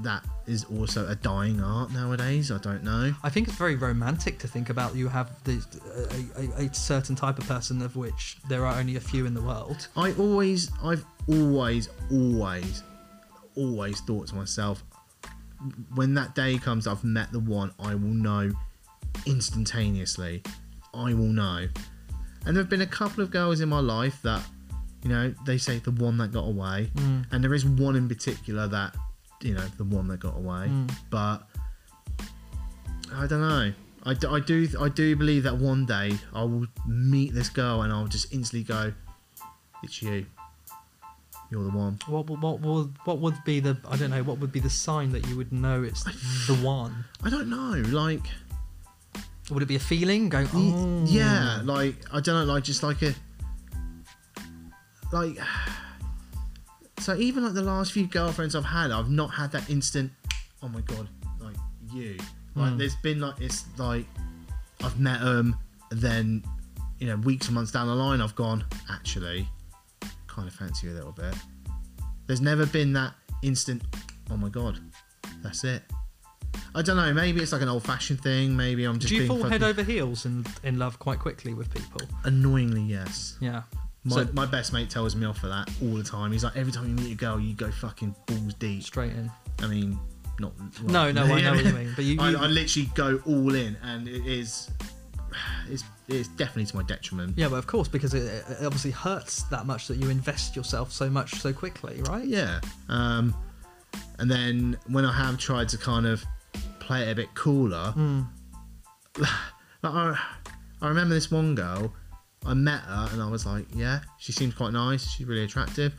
that 0.00 0.24
is 0.46 0.64
also 0.64 1.06
a 1.08 1.14
dying 1.14 1.60
art 1.60 1.92
nowadays, 1.92 2.50
I 2.50 2.58
don't 2.58 2.82
know. 2.84 3.14
I 3.22 3.30
think 3.30 3.48
it's 3.48 3.56
very 3.56 3.76
romantic 3.76 4.38
to 4.40 4.48
think 4.48 4.70
about. 4.70 4.94
You 4.94 5.08
have 5.08 5.42
this, 5.44 5.66
a, 6.36 6.62
a, 6.62 6.66
a 6.66 6.74
certain 6.74 7.14
type 7.14 7.38
of 7.38 7.46
person 7.46 7.82
of 7.82 7.96
which 7.96 8.38
there 8.48 8.64
are 8.64 8.78
only 8.78 8.96
a 8.96 9.00
few 9.00 9.26
in 9.26 9.34
the 9.34 9.42
world. 9.42 9.88
I 9.96 10.12
always, 10.14 10.70
I've 10.82 11.04
always, 11.28 11.88
always, 12.10 12.82
always 13.56 14.00
thought 14.00 14.28
to 14.28 14.34
myself, 14.36 14.82
when 15.94 16.14
that 16.14 16.34
day 16.34 16.58
comes, 16.58 16.86
I've 16.86 17.04
met 17.04 17.32
the 17.32 17.40
one, 17.40 17.72
I 17.78 17.94
will 17.94 18.14
know 18.14 18.52
instantaneously. 19.26 20.42
I 20.94 21.14
will 21.14 21.32
know. 21.32 21.68
And 22.46 22.56
there 22.56 22.62
have 22.62 22.70
been 22.70 22.82
a 22.82 22.86
couple 22.86 23.22
of 23.22 23.30
girls 23.30 23.60
in 23.60 23.68
my 23.68 23.80
life 23.80 24.22
that, 24.22 24.42
you 25.02 25.08
know, 25.10 25.34
they 25.44 25.58
say 25.58 25.78
the 25.78 25.90
one 25.90 26.16
that 26.18 26.32
got 26.32 26.44
away. 26.44 26.90
Mm. 26.94 27.26
And 27.32 27.44
there 27.44 27.54
is 27.54 27.66
one 27.66 27.96
in 27.96 28.08
particular 28.08 28.66
that, 28.68 28.96
you 29.42 29.54
know, 29.54 29.66
the 29.76 29.84
one 29.84 30.08
that 30.08 30.20
got 30.20 30.36
away. 30.36 30.68
Mm. 30.68 30.90
But 31.10 31.48
I 33.12 33.26
don't 33.26 33.40
know. 33.40 33.72
I 34.04 34.14
do 34.14 34.68
I 34.80 34.88
do 34.88 35.16
believe 35.16 35.42
that 35.42 35.56
one 35.56 35.84
day 35.84 36.12
I 36.32 36.42
will 36.42 36.66
meet 36.86 37.34
this 37.34 37.48
girl 37.48 37.82
and 37.82 37.92
I'll 37.92 38.06
just 38.06 38.32
instantly 38.32 38.62
go, 38.62 38.92
it's 39.82 40.00
you. 40.00 40.24
You're 41.50 41.64
the 41.64 41.70
one. 41.70 41.98
What 42.06 42.26
would- 42.28 42.40
what 42.42 42.60
would 42.60 42.94
what 43.04 43.18
would 43.20 43.42
be 43.44 43.60
the 43.60 43.76
I 43.88 43.96
don't 43.96 44.10
know 44.10 44.22
what 44.22 44.38
would 44.38 44.52
be 44.52 44.60
the 44.60 44.68
sign 44.70 45.12
that 45.12 45.26
you 45.28 45.36
would 45.36 45.50
know 45.52 45.82
it's 45.82 46.04
the 46.46 46.54
one? 46.62 47.04
I 47.22 47.30
don't 47.30 47.48
know. 47.48 47.82
Like, 47.88 48.26
Would 49.50 49.62
it 49.62 49.66
be 49.66 49.76
a 49.76 49.80
feeling 49.80 50.28
going? 50.28 50.48
Oh, 50.52 51.04
yeah, 51.06 51.60
like 51.64 51.96
I 52.12 52.20
don't 52.20 52.34
know. 52.46 52.52
Like 52.52 52.64
just 52.64 52.82
like 52.82 53.00
a 53.02 53.14
like. 55.12 55.38
So 57.00 57.14
even 57.14 57.44
like 57.44 57.54
the 57.54 57.62
last 57.62 57.92
few 57.92 58.06
girlfriends 58.06 58.54
I've 58.54 58.64
had, 58.64 58.90
I've 58.90 59.08
not 59.10 59.28
had 59.28 59.52
that 59.52 59.70
instant. 59.70 60.12
Oh 60.62 60.68
my 60.68 60.80
god, 60.82 61.08
like 61.40 61.56
you. 61.92 62.18
Like 62.54 62.72
Mm. 62.74 62.78
there's 62.78 62.96
been 62.96 63.20
like 63.20 63.40
it's 63.40 63.64
like 63.78 64.04
I've 64.82 64.98
met 64.98 65.20
them, 65.20 65.56
then 65.90 66.44
you 66.98 67.06
know 67.06 67.16
weeks 67.16 67.48
or 67.48 67.52
months 67.52 67.70
down 67.72 67.86
the 67.86 67.94
line, 67.94 68.20
I've 68.20 68.34
gone 68.34 68.64
actually 68.90 69.48
kind 70.38 70.48
of 70.48 70.54
fancy 70.54 70.86
you 70.86 70.92
a 70.92 70.94
little 70.94 71.10
bit. 71.12 71.34
There's 72.28 72.40
never 72.40 72.64
been 72.64 72.92
that 72.92 73.12
instant. 73.42 73.82
Oh 74.30 74.36
my 74.36 74.48
god, 74.48 74.78
that's 75.42 75.64
it. 75.64 75.82
I 76.76 76.82
don't 76.82 76.96
know. 76.96 77.12
Maybe 77.12 77.40
it's 77.42 77.50
like 77.52 77.62
an 77.62 77.68
old-fashioned 77.68 78.20
thing. 78.20 78.56
Maybe 78.56 78.84
I'm 78.84 78.98
just 79.00 79.08
Do 79.08 79.16
you 79.16 79.26
being 79.28 79.40
fall 79.40 79.50
head 79.50 79.62
over 79.64 79.82
heels 79.82 80.26
in 80.26 80.46
in 80.62 80.78
love 80.78 80.98
quite 81.00 81.18
quickly 81.18 81.54
with 81.54 81.72
people? 81.74 82.00
Annoyingly, 82.24 82.82
yes. 82.82 83.36
Yeah. 83.40 83.62
My, 84.04 84.16
So- 84.24 84.28
my 84.32 84.46
best 84.46 84.72
mate 84.72 84.88
tells 84.90 85.16
me 85.16 85.26
off 85.26 85.38
for 85.38 85.48
that 85.48 85.68
all 85.82 85.94
the 85.94 86.04
time. 86.04 86.30
He's 86.30 86.44
like, 86.44 86.56
every 86.56 86.72
time 86.72 86.86
you 86.88 86.94
meet 86.94 87.12
a 87.12 87.16
girl, 87.16 87.40
you 87.40 87.54
go 87.54 87.70
fucking 87.70 88.14
balls 88.26 88.54
deep. 88.54 88.82
Straight 88.84 89.12
in. 89.12 89.28
I 89.60 89.66
mean, 89.66 89.98
not. 90.38 90.52
No, 90.84 91.10
no, 91.10 91.24
I 91.24 91.40
know 91.40 91.52
what 91.54 91.64
you 91.64 91.72
mean. 91.80 91.92
But 91.96 92.04
you, 92.04 92.20
I, 92.20 92.30
you 92.30 92.36
I 92.38 92.46
literally 92.46 92.90
go 92.94 93.20
all 93.26 93.54
in, 93.56 93.76
and 93.82 94.06
it 94.06 94.24
is, 94.24 94.70
it's, 95.68 95.84
it's 96.08 96.28
definitely 96.28 96.66
to 96.66 96.76
my 96.76 96.82
detriment. 96.82 97.36
yeah, 97.36 97.48
but 97.48 97.56
of 97.56 97.66
course 97.66 97.88
because 97.88 98.14
it, 98.14 98.22
it 98.48 98.64
obviously 98.64 98.90
hurts 98.90 99.42
that 99.44 99.66
much 99.66 99.88
that 99.88 99.96
you 99.96 100.08
invest 100.10 100.56
yourself 100.56 100.92
so 100.92 101.08
much 101.10 101.34
so 101.36 101.52
quickly, 101.52 102.00
right? 102.08 102.24
Yeah. 102.26 102.60
Um, 102.88 103.34
and 104.18 104.30
then 104.30 104.78
when 104.88 105.04
I 105.04 105.12
have 105.12 105.38
tried 105.38 105.68
to 105.70 105.78
kind 105.78 106.06
of 106.06 106.24
play 106.80 107.02
it 107.08 107.12
a 107.12 107.14
bit 107.14 107.34
cooler, 107.34 107.92
Mm. 107.96 108.26
like 109.18 109.28
I, 109.82 110.18
I 110.80 110.88
remember 110.88 111.14
this 111.14 111.30
one 111.30 111.54
girl. 111.54 111.92
I 112.46 112.54
met 112.54 112.80
her, 112.82 113.08
and 113.12 113.20
I 113.20 113.28
was 113.28 113.44
like, 113.44 113.66
yeah, 113.74 114.00
she 114.18 114.30
seems 114.32 114.54
quite 114.54 114.72
nice. 114.72 115.08
She's 115.10 115.26
really 115.26 115.42
attractive. 115.44 115.92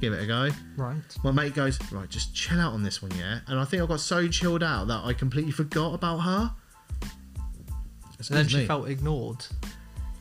Give 0.00 0.12
it 0.12 0.22
a 0.22 0.26
go. 0.26 0.48
Right. 0.76 0.94
My 1.24 1.32
mate 1.32 1.52
goes, 1.54 1.78
right, 1.92 2.08
just 2.08 2.32
chill 2.34 2.60
out 2.60 2.72
on 2.72 2.82
this 2.84 3.02
one, 3.02 3.10
yeah. 3.18 3.40
And 3.48 3.58
I 3.58 3.64
think 3.64 3.82
I 3.82 3.86
got 3.86 3.98
so 4.00 4.28
chilled 4.28 4.62
out 4.62 4.86
that 4.86 5.04
I 5.04 5.12
completely 5.12 5.50
forgot 5.50 5.94
about 5.94 6.18
her. 6.18 6.52
And 8.28 8.36
then 8.36 8.44
Excuse 8.44 8.50
she 8.50 8.58
me. 8.62 8.66
felt 8.66 8.88
ignored. 8.88 9.46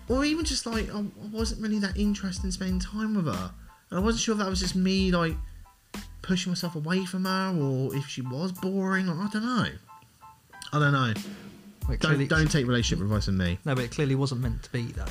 or 0.07 0.23
even 0.25 0.45
just 0.45 0.65
like 0.65 0.89
I 0.93 0.99
I 0.99 1.05
wasn't 1.31 1.61
really 1.61 1.79
that 1.79 1.97
interested 1.97 2.45
in 2.45 2.51
spending 2.51 2.79
time 2.79 3.15
with 3.15 3.25
her, 3.25 3.51
and 3.89 3.99
I 3.99 4.01
wasn't 4.01 4.21
sure 4.23 4.33
if 4.33 4.39
that 4.39 4.49
was 4.49 4.59
just 4.59 4.75
me 4.75 5.11
like 5.11 5.35
pushing 6.21 6.51
myself 6.51 6.75
away 6.75 7.05
from 7.05 7.25
her, 7.25 7.55
or 7.59 7.95
if 7.95 8.07
she 8.07 8.21
was 8.21 8.51
boring. 8.51 9.07
Or 9.09 9.13
I 9.21 9.27
don't 9.31 9.43
know. 9.45 9.67
I 10.71 10.79
don't 10.79 10.93
know. 10.93 11.05
It 11.11 11.17
Don't 11.87 11.99
clearly- 11.99 12.27
don't 12.27 12.51
take 12.51 12.67
relationship 12.67 13.03
advice 13.03 13.25
from 13.25 13.37
me. 13.37 13.57
No, 13.65 13.73
but 13.73 13.83
it 13.83 13.91
clearly 13.91 14.13
wasn't 14.15 14.41
meant 14.41 14.61
to 14.63 14.71
be 14.71 14.83
though. 14.83 15.05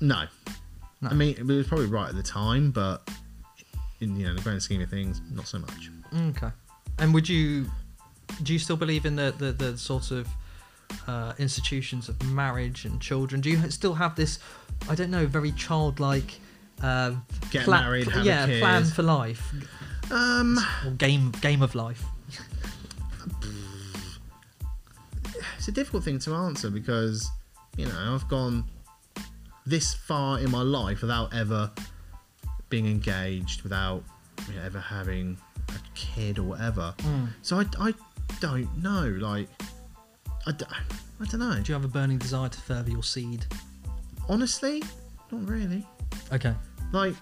No. 0.00 0.26
No. 1.00 1.08
I 1.10 1.14
mean, 1.14 1.34
it 1.36 1.44
was 1.44 1.66
probably 1.66 1.86
right 1.86 2.08
at 2.08 2.14
the 2.16 2.22
time, 2.22 2.70
but 2.70 3.08
in 4.00 4.16
you 4.16 4.26
know 4.26 4.34
the 4.34 4.40
grand 4.42 4.62
scheme 4.62 4.80
of 4.80 4.88
things, 4.90 5.20
not 5.32 5.48
so 5.48 5.58
much. 5.58 5.90
Okay. 6.16 6.50
And 7.00 7.12
would 7.14 7.28
you 7.28 7.66
do 8.44 8.52
you 8.52 8.58
still 8.60 8.76
believe 8.76 9.06
in 9.06 9.16
the 9.16 9.34
the, 9.36 9.52
the 9.52 9.76
sort 9.78 10.10
of 10.12 10.28
uh, 11.06 11.32
institutions 11.38 12.08
of 12.08 12.22
marriage 12.30 12.84
and 12.84 13.00
children? 13.00 13.40
Do 13.40 13.50
you 13.50 13.70
still 13.70 13.94
have 13.94 14.14
this 14.16 14.38
I 14.88 14.94
don't 14.94 15.10
know 15.10 15.26
very 15.26 15.52
childlike 15.52 16.40
uh, 16.82 17.12
Get 17.50 17.64
pla- 17.64 17.80
married, 17.80 18.04
pl- 18.04 18.12
have 18.12 18.22
a 18.22 18.26
yeah 18.26 18.46
plan 18.60 18.84
for 18.84 19.02
life 19.02 19.52
Um, 20.10 20.58
or 20.86 20.92
game 20.92 21.30
game 21.40 21.62
of 21.62 21.74
life? 21.74 22.04
it's 25.56 25.68
a 25.68 25.72
difficult 25.72 26.04
thing 26.04 26.18
to 26.20 26.34
answer 26.34 26.70
because 26.70 27.28
you 27.76 27.86
know 27.86 28.14
I've 28.14 28.28
gone 28.28 28.64
this 29.66 29.94
far 29.94 30.38
in 30.38 30.50
my 30.50 30.62
life 30.62 31.02
without 31.02 31.34
ever 31.34 31.70
being 32.70 32.86
engaged, 32.86 33.62
without 33.62 34.02
you 34.48 34.54
know, 34.54 34.62
ever 34.62 34.78
having 34.80 35.36
a 35.70 35.78
kid 35.94 36.38
or 36.38 36.44
whatever. 36.44 36.94
Mm. 36.98 37.28
So 37.42 37.58
I, 37.58 37.64
I 37.78 37.94
don't 38.40 38.68
know. 38.82 39.04
Like, 39.20 39.48
I, 40.48 40.52
d- 40.52 40.64
I 41.20 41.24
don't 41.26 41.40
know. 41.40 41.54
Do 41.54 41.62
you 41.70 41.74
have 41.74 41.84
a 41.84 41.88
burning 41.88 42.16
desire 42.18 42.48
to 42.48 42.60
further 42.60 42.90
your 42.90 43.02
seed? 43.02 43.44
Honestly, 44.28 44.82
not 45.30 45.46
really. 45.48 45.86
Okay. 46.32 46.54
Like, 46.92 47.14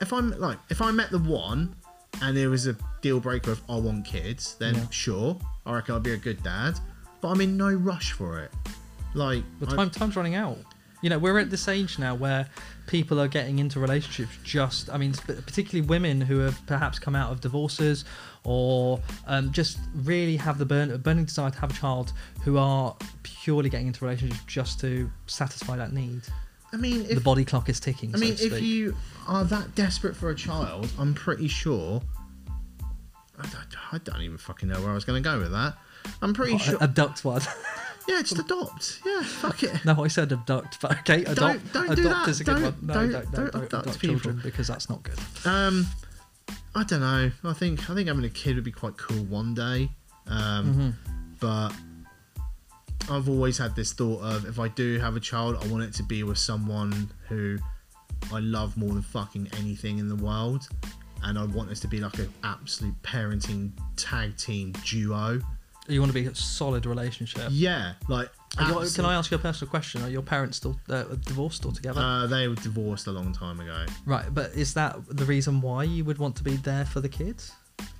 if 0.00 0.12
I'm 0.12 0.30
like, 0.40 0.58
if 0.68 0.82
I 0.82 0.90
met 0.90 1.10
the 1.10 1.18
one, 1.18 1.74
and 2.20 2.36
there 2.36 2.50
was 2.50 2.66
a 2.66 2.76
deal 3.00 3.20
breaker 3.20 3.52
of 3.52 3.60
I 3.68 3.76
want 3.76 4.04
kids, 4.04 4.56
then 4.58 4.74
Yeah. 4.74 4.88
sure, 4.90 5.38
I 5.66 5.74
reckon 5.74 5.94
I'd 5.94 6.02
be 6.02 6.12
a 6.12 6.16
good 6.16 6.42
dad. 6.42 6.78
But 7.20 7.28
I'm 7.28 7.40
in 7.40 7.56
no 7.56 7.70
rush 7.72 8.12
for 8.12 8.40
it. 8.40 8.50
Like, 9.14 9.44
But 9.60 9.72
I- 9.72 9.76
time, 9.76 9.90
time's 9.90 10.16
running 10.16 10.34
out. 10.34 10.58
You 11.00 11.10
know, 11.10 11.18
we're 11.18 11.38
at 11.38 11.48
this 11.50 11.68
age 11.68 11.96
now 12.00 12.16
where 12.16 12.48
people 12.88 13.20
are 13.20 13.28
getting 13.28 13.60
into 13.60 13.78
relationships 13.78 14.32
just, 14.42 14.90
I 14.90 14.98
mean, 14.98 15.14
sp- 15.14 15.46
particularly 15.46 15.86
women 15.86 16.20
who 16.22 16.38
have 16.40 16.60
perhaps 16.66 16.98
come 16.98 17.14
out 17.14 17.30
of 17.30 17.40
divorces 17.40 18.04
or 18.48 18.98
um, 19.26 19.52
just 19.52 19.78
really 19.94 20.36
have 20.36 20.56
the 20.56 20.64
burn, 20.64 20.96
burning 21.02 21.26
desire 21.26 21.50
to 21.50 21.58
have 21.58 21.70
a 21.70 21.74
child 21.74 22.14
who 22.44 22.56
are 22.56 22.96
purely 23.22 23.68
getting 23.68 23.86
into 23.88 24.02
relationships 24.04 24.40
just 24.46 24.80
to 24.80 25.10
satisfy 25.26 25.76
that 25.76 25.92
need. 25.92 26.22
I 26.72 26.76
mean, 26.76 27.06
the 27.06 27.20
body 27.20 27.44
clock 27.44 27.68
is 27.68 27.78
ticking. 27.78 28.14
I 28.14 28.18
mean, 28.18 28.36
so 28.38 28.46
if 28.46 28.62
you 28.62 28.96
are 29.26 29.44
that 29.44 29.74
desperate 29.74 30.16
for 30.16 30.30
a 30.30 30.34
child, 30.34 30.90
I'm 30.98 31.12
pretty 31.12 31.48
sure. 31.48 32.00
I 33.38 33.42
don't, 33.42 33.66
I 33.92 33.98
don't 33.98 34.22
even 34.22 34.38
fucking 34.38 34.68
know 34.68 34.80
where 34.80 34.90
I 34.90 34.94
was 34.94 35.04
going 35.04 35.22
to 35.22 35.28
go 35.28 35.38
with 35.38 35.52
that. 35.52 35.74
I'm 36.22 36.32
pretty 36.34 36.54
Oh, 36.54 36.58
sure. 36.58 36.82
abduct 36.82 37.24
one. 37.24 37.42
yeah, 38.08 38.20
just 38.22 38.38
adopt. 38.38 39.00
Yeah, 39.04 39.22
fuck 39.22 39.62
it. 39.62 39.84
no, 39.84 40.02
I 40.02 40.08
said 40.08 40.32
abduct, 40.32 40.78
but 40.80 40.98
okay, 41.00 41.24
adopt. 41.24 41.72
don't 41.72 41.84
adopt 41.84 41.96
do 41.96 42.02
that. 42.04 42.28
is 42.28 42.40
a 42.40 42.44
good 42.44 42.52
Don't- 42.54 42.62
one. 42.64 42.76
No, 42.82 42.94
don't- 42.94 43.12
don't, 43.12 43.12
don't 43.12 43.32
don't, 43.32 43.52
don't 43.52 43.62
abduct 43.64 43.86
adopt 43.86 44.00
children 44.00 44.40
because 44.42 44.66
that's 44.68 44.88
not 44.90 45.02
good. 45.02 45.18
Um, 45.44 45.86
I 46.74 46.84
don't 46.84 47.00
know. 47.00 47.30
I 47.44 47.52
think 47.52 47.90
I 47.90 47.94
think 47.94 48.08
having 48.08 48.24
a 48.24 48.28
kid 48.28 48.54
would 48.56 48.64
be 48.64 48.72
quite 48.72 48.96
cool 48.96 49.24
one 49.24 49.54
day. 49.54 49.90
Um, 50.26 50.74
Mhm. 50.74 50.94
but 51.40 51.72
I've 53.10 53.28
always 53.28 53.56
had 53.58 53.74
this 53.74 53.92
thought 53.92 54.20
of 54.22 54.44
if 54.44 54.58
I 54.58 54.68
do 54.68 54.98
have 54.98 55.16
a 55.16 55.20
child, 55.20 55.56
I 55.62 55.66
want 55.68 55.82
it 55.84 55.94
to 55.94 56.02
be 56.02 56.22
with 56.22 56.38
someone 56.38 57.10
who 57.28 57.58
I 58.32 58.40
love 58.40 58.76
more 58.76 58.92
than 58.92 59.02
fucking 59.02 59.48
anything 59.58 59.98
in 59.98 60.08
the 60.08 60.16
world, 60.16 60.68
and 61.22 61.38
I 61.38 61.44
want 61.44 61.68
this 61.70 61.80
to 61.80 61.88
be 61.88 62.00
like 62.00 62.18
an 62.18 62.32
absolute 62.44 63.00
parenting 63.02 63.72
tag 63.96 64.36
team 64.36 64.72
duo. 64.84 65.40
You 65.88 66.00
want 66.00 66.10
to 66.10 66.14
be 66.14 66.26
a 66.26 66.34
solid 66.34 66.84
relationship. 66.86 67.48
Yeah, 67.50 67.94
like. 68.08 68.30
You- 68.58 68.90
can 68.94 69.04
I 69.04 69.14
ask 69.14 69.30
you 69.30 69.36
a 69.36 69.40
personal 69.40 69.70
question? 69.70 70.02
Are 70.02 70.08
your 70.08 70.22
parents 70.22 70.56
still 70.56 70.78
uh, 70.88 71.04
divorced 71.26 71.64
or 71.66 71.72
together? 71.72 72.00
Uh, 72.00 72.26
they 72.26 72.48
were 72.48 72.54
divorced 72.56 73.06
a 73.06 73.12
long 73.12 73.32
time 73.32 73.60
ago. 73.60 73.84
right, 74.06 74.26
but 74.34 74.52
is 74.52 74.74
that 74.74 74.96
the 75.08 75.24
reason 75.24 75.60
why 75.60 75.84
you 75.84 76.04
would 76.04 76.18
want 76.18 76.34
to 76.36 76.42
be 76.42 76.56
there 76.56 76.84
for 76.84 77.00
the 77.00 77.08
kids? 77.08 77.52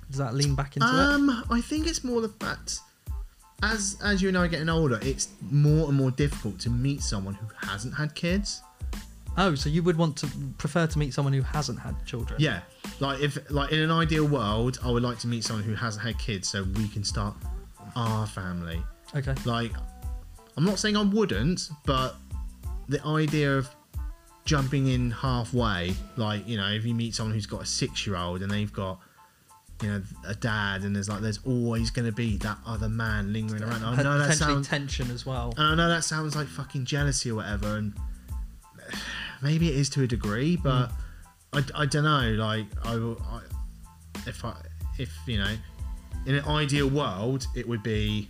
Does 0.09 0.17
that 0.17 0.33
lean 0.33 0.55
back 0.55 0.75
into 0.75 0.87
it? 0.87 0.91
Um, 0.91 1.43
I 1.51 1.61
think 1.61 1.87
it's 1.87 2.03
more 2.03 2.19
the 2.19 2.29
fact 2.29 2.79
as 3.61 3.97
as 4.03 4.21
you 4.21 4.29
and 4.29 4.37
I 4.37 4.45
are 4.45 4.47
getting 4.47 4.69
older, 4.69 4.99
it's 5.01 5.29
more 5.51 5.87
and 5.87 5.95
more 5.97 6.11
difficult 6.11 6.59
to 6.61 6.69
meet 6.69 7.01
someone 7.03 7.35
who 7.35 7.45
hasn't 7.67 7.93
had 7.93 8.15
kids. 8.15 8.61
Oh, 9.37 9.55
so 9.55 9.69
you 9.69 9.83
would 9.83 9.97
want 9.97 10.17
to 10.17 10.27
prefer 10.57 10.87
to 10.87 10.99
meet 10.99 11.13
someone 11.13 11.31
who 11.33 11.41
hasn't 11.41 11.79
had 11.79 12.03
children? 12.05 12.39
Yeah, 12.41 12.61
like 12.99 13.21
if 13.21 13.37
like 13.51 13.71
in 13.71 13.79
an 13.79 13.91
ideal 13.91 14.25
world, 14.25 14.79
I 14.83 14.89
would 14.91 15.03
like 15.03 15.19
to 15.19 15.27
meet 15.27 15.43
someone 15.43 15.63
who 15.63 15.75
hasn't 15.75 16.03
had 16.03 16.17
kids 16.17 16.49
so 16.49 16.63
we 16.63 16.87
can 16.87 17.03
start 17.03 17.35
our 17.95 18.25
family. 18.27 18.83
Okay. 19.15 19.33
Like, 19.45 19.71
I'm 20.57 20.65
not 20.65 20.79
saying 20.79 20.97
I 20.97 21.03
wouldn't, 21.03 21.69
but 21.85 22.15
the 22.87 23.03
idea 23.05 23.57
of 23.57 23.69
jumping 24.45 24.87
in 24.87 25.11
halfway, 25.11 25.93
like 26.17 26.47
you 26.47 26.57
know, 26.57 26.69
if 26.69 26.85
you 26.85 26.93
meet 26.93 27.15
someone 27.15 27.33
who's 27.33 27.45
got 27.45 27.61
a 27.61 27.65
six-year-old 27.65 28.41
and 28.41 28.51
they've 28.51 28.73
got 28.73 28.99
you 29.81 29.89
know 29.89 30.03
a 30.27 30.35
dad, 30.35 30.81
and 30.81 30.95
there's 30.95 31.07
like 31.07 31.21
there's 31.21 31.39
always 31.45 31.91
going 31.91 32.05
to 32.05 32.11
be 32.11 32.37
that 32.37 32.57
other 32.65 32.89
man 32.89 33.31
lingering 33.31 33.63
around. 33.63 33.83
I 33.83 34.01
know 34.01 34.19
that 34.19 34.35
sounds 34.37 34.67
tension 34.67 35.11
as 35.11 35.25
well. 35.25 35.53
and 35.57 35.67
I 35.67 35.75
know 35.75 35.89
that 35.89 36.03
sounds 36.03 36.35
like 36.35 36.47
fucking 36.47 36.85
jealousy 36.85 37.31
or 37.31 37.35
whatever, 37.35 37.77
and 37.77 37.93
maybe 39.41 39.69
it 39.69 39.75
is 39.75 39.89
to 39.91 40.03
a 40.03 40.07
degree, 40.07 40.55
but 40.57 40.87
hmm. 40.87 41.59
I, 41.59 41.83
I 41.83 41.85
don't 41.85 42.03
know. 42.03 42.31
Like, 42.31 42.65
I, 42.83 42.95
will- 42.95 43.21
I, 43.29 43.41
if 44.27 44.43
I, 44.43 44.55
if 44.97 45.11
you 45.25 45.37
know, 45.37 45.55
in 46.25 46.35
an 46.35 46.45
ideal 46.45 46.89
world, 46.89 47.47
it 47.55 47.67
would 47.67 47.83
be 47.83 48.29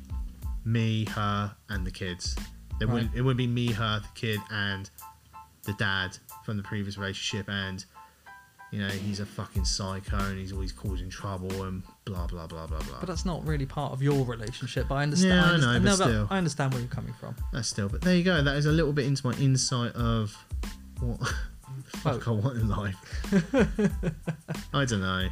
me, 0.66 1.06
her, 1.06 1.56
and 1.70 1.86
the 1.86 1.92
kids. 1.92 2.36
It 2.82 2.86
Right. 2.86 2.94
would 2.94 3.10
it 3.16 3.22
would 3.22 3.38
be 3.38 3.48
me, 3.48 3.72
her, 3.72 4.00
the 4.00 4.08
kid, 4.20 4.40
and 4.52 4.90
the 5.64 5.74
dad 5.74 6.18
from 6.46 6.58
the 6.58 6.64
previous 6.64 6.98
relationship, 6.98 7.50
and 7.50 7.84
you 8.72 8.80
know 8.80 8.88
he's 8.88 9.20
a 9.20 9.26
fucking 9.26 9.66
psycho 9.66 10.18
and 10.18 10.38
he's 10.38 10.52
always 10.54 10.72
causing 10.72 11.10
trouble 11.10 11.64
and 11.64 11.84
blah 12.06 12.28
blah 12.28 12.48
blah 12.48 12.68
blah 12.68 12.80
blah. 12.80 13.00
But 13.00 13.08
that's 13.08 13.26
not 13.26 13.46
really 13.46 13.66
part 13.66 13.92
of 13.94 14.02
your 14.02 14.24
relationship. 14.26 14.88
But 14.88 14.96
I 14.96 15.04
understand. 15.04 15.34
Yeah, 15.34 15.44
I 15.44 15.50
understand- 15.76 15.84
know, 15.84 15.92
but 15.92 16.06
no, 16.06 16.12
still. 16.12 16.28
I 16.30 16.38
understand 16.38 16.74
where 16.74 16.82
you're 16.82 16.90
coming 16.92 17.14
from. 17.20 17.36
That's 17.52 17.68
still, 17.68 17.90
but 17.90 18.02
there 18.02 18.16
you 18.16 18.24
go. 18.24 18.42
That 18.44 18.56
is 18.56 18.66
a 18.66 18.72
little 18.72 18.94
bit 18.94 19.06
into 19.06 19.26
my 19.28 19.34
insight 19.38 19.94
of 19.96 20.36
what 21.00 21.20
the 21.20 21.26
oh. 21.28 21.98
fuck 21.98 22.28
I 22.28 22.32
want 22.32 22.58
in 22.58 22.70
life. 22.70 22.96
I 24.74 24.86
don't 24.86 25.02
know. 25.02 25.28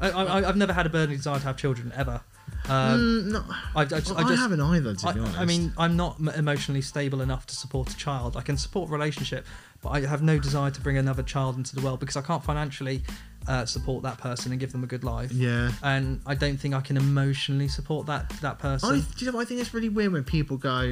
I, 0.00 0.10
I, 0.10 0.48
I've 0.48 0.56
never 0.56 0.72
had 0.72 0.86
a 0.86 0.88
burning 0.88 1.16
desire 1.16 1.38
to 1.38 1.44
have 1.44 1.56
children 1.56 1.92
ever. 1.94 2.20
Um, 2.68 3.00
Mm, 3.00 3.32
no, 3.32 3.44
I, 3.74 3.82
I, 3.82 3.84
just- 3.84 4.12
I, 4.12 4.18
I 4.20 4.28
just, 4.28 4.40
haven't 4.42 4.60
either, 4.60 4.94
to 4.94 5.08
I, 5.08 5.12
be 5.12 5.20
honest. 5.20 5.38
I 5.38 5.44
mean, 5.44 5.72
I'm 5.78 5.96
not 5.96 6.18
emotionally 6.36 6.82
stable 6.82 7.20
enough 7.22 7.46
to 7.46 7.56
support 7.56 7.90
a 7.90 7.96
child. 7.96 8.36
I 8.36 8.42
can 8.42 8.56
support 8.56 8.88
a 8.90 8.92
relationship, 8.92 9.46
but 9.82 9.90
I 9.90 10.00
have 10.02 10.22
no 10.22 10.38
desire 10.38 10.70
to 10.70 10.80
bring 10.80 10.98
another 10.98 11.22
child 11.22 11.56
into 11.56 11.74
the 11.74 11.82
world 11.82 12.00
because 12.00 12.16
I 12.16 12.22
can't 12.22 12.44
financially 12.44 13.02
uh, 13.46 13.64
support 13.64 14.02
that 14.02 14.18
person 14.18 14.52
and 14.52 14.60
give 14.60 14.72
them 14.72 14.84
a 14.84 14.86
good 14.86 15.04
life. 15.04 15.32
yeah. 15.32 15.70
And 15.82 16.20
I 16.26 16.34
don't 16.34 16.58
think 16.58 16.74
I 16.74 16.80
can 16.82 16.96
emotionally 16.96 17.68
support 17.68 18.06
that 18.06 18.28
that 18.42 18.58
person. 18.58 18.90
I, 18.90 19.16
do 19.16 19.24
you 19.24 19.32
know. 19.32 19.40
I 19.40 19.44
think 19.44 19.60
it's 19.60 19.72
really 19.72 19.88
weird 19.88 20.12
when 20.12 20.24
people 20.24 20.56
go, 20.58 20.90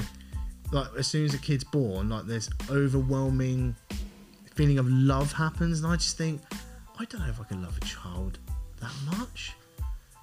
like, 0.72 0.88
as 0.96 1.06
soon 1.06 1.24
as 1.26 1.34
a 1.34 1.38
kid's 1.38 1.64
born, 1.64 2.08
like, 2.08 2.26
this 2.26 2.48
overwhelming 2.70 3.76
feeling 4.54 4.78
of 4.78 4.88
love 4.88 5.32
happens, 5.32 5.80
and 5.82 5.92
I 5.92 5.96
just 5.96 6.16
think, 6.16 6.40
I 6.98 7.04
don't 7.04 7.20
know 7.20 7.28
if 7.28 7.38
I 7.40 7.44
can 7.44 7.62
love 7.62 7.76
a 7.76 7.84
child 7.84 8.38
that 8.80 8.92
much. 9.18 9.52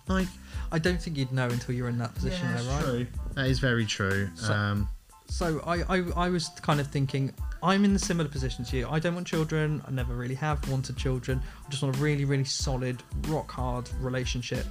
Like, 0.07 0.27
I 0.71 0.79
don't 0.79 1.01
think 1.01 1.17
you'd 1.17 1.31
know 1.31 1.47
until 1.47 1.75
you're 1.75 1.89
in 1.89 1.97
that 1.99 2.13
position, 2.15 2.47
yeah, 2.47 2.57
though, 2.57 2.63
that's 2.63 2.85
right? 2.85 2.93
true. 2.93 3.07
That 3.35 3.47
is 3.47 3.59
very 3.59 3.85
true. 3.85 4.29
So- 4.35 4.53
um, 4.53 4.89
So 5.27 5.61
I, 5.65 5.81
I, 5.97 6.03
I 6.15 6.29
was 6.29 6.49
kind 6.61 6.79
of 6.79 6.87
thinking, 6.87 7.33
I'm 7.63 7.85
in 7.85 7.93
the 7.93 7.99
similar 7.99 8.29
position 8.29 8.65
to 8.65 8.77
you. 8.77 8.87
I 8.89 8.99
don't 8.99 9.15
want 9.15 9.25
children. 9.25 9.81
I 9.87 9.91
never 9.91 10.15
really 10.15 10.35
have 10.35 10.67
wanted 10.69 10.97
children. 10.97 11.41
I 11.65 11.69
just 11.69 11.81
want 11.81 11.95
a 11.95 11.99
really, 11.99 12.25
really 12.25 12.43
solid, 12.43 13.01
rock 13.27 13.49
hard 13.49 13.89
relationship. 13.99 14.65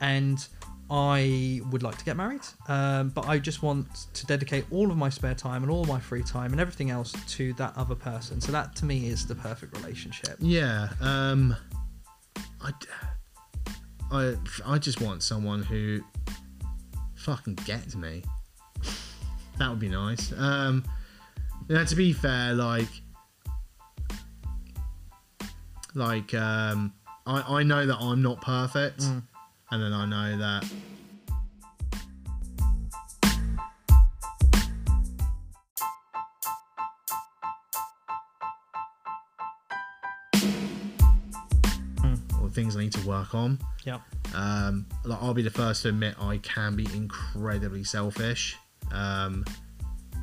And 0.00 0.44
I 0.90 1.60
would 1.70 1.84
like 1.84 1.98
to 1.98 2.04
get 2.04 2.16
married, 2.16 2.40
um, 2.66 3.10
but 3.10 3.28
I 3.28 3.38
just 3.38 3.62
want 3.62 3.86
to 4.14 4.26
dedicate 4.26 4.64
all 4.72 4.90
of 4.90 4.96
my 4.96 5.08
spare 5.08 5.34
time 5.36 5.62
and 5.62 5.70
all 5.70 5.84
my 5.84 6.00
free 6.00 6.22
time 6.24 6.50
and 6.50 6.60
everything 6.60 6.90
else 6.90 7.12
to 7.28 7.52
that 7.52 7.74
other 7.76 7.94
person. 7.94 8.40
So 8.40 8.50
that 8.50 8.74
to 8.76 8.84
me 8.86 9.06
is 9.06 9.24
the 9.26 9.36
perfect 9.36 9.76
relationship. 9.76 10.36
Yeah, 10.40 10.88
um, 11.00 11.54
I, 12.60 12.72
I, 14.12 14.34
I 14.66 14.78
just 14.78 15.00
want 15.00 15.22
someone 15.22 15.62
who 15.62 16.00
fucking 17.14 17.54
gets 17.64 17.94
me. 17.94 18.22
That 19.58 19.68
would 19.70 19.78
be 19.78 19.88
nice. 19.88 20.32
Um, 20.32 20.84
know, 21.68 21.84
to 21.84 21.94
be 21.96 22.12
fair, 22.12 22.54
like, 22.54 22.88
like, 25.94 26.34
um, 26.34 26.92
I, 27.26 27.58
I 27.58 27.62
know 27.62 27.86
that 27.86 27.96
I'm 27.98 28.22
not 28.22 28.40
perfect, 28.40 29.00
Mm. 29.00 29.22
and 29.70 29.82
then 29.82 29.92
I 29.92 30.04
know 30.06 30.38
that. 30.38 30.64
Things 42.60 42.76
I 42.76 42.80
need 42.80 42.92
to 42.92 43.06
work 43.08 43.34
on. 43.34 43.58
Yeah. 43.84 43.98
Um, 44.34 44.86
like 45.04 45.20
I'll 45.22 45.34
be 45.34 45.42
the 45.42 45.50
first 45.50 45.82
to 45.82 45.88
admit 45.88 46.14
I 46.20 46.38
can 46.38 46.76
be 46.76 46.86
incredibly 46.94 47.84
selfish, 47.84 48.56
um, 48.92 49.44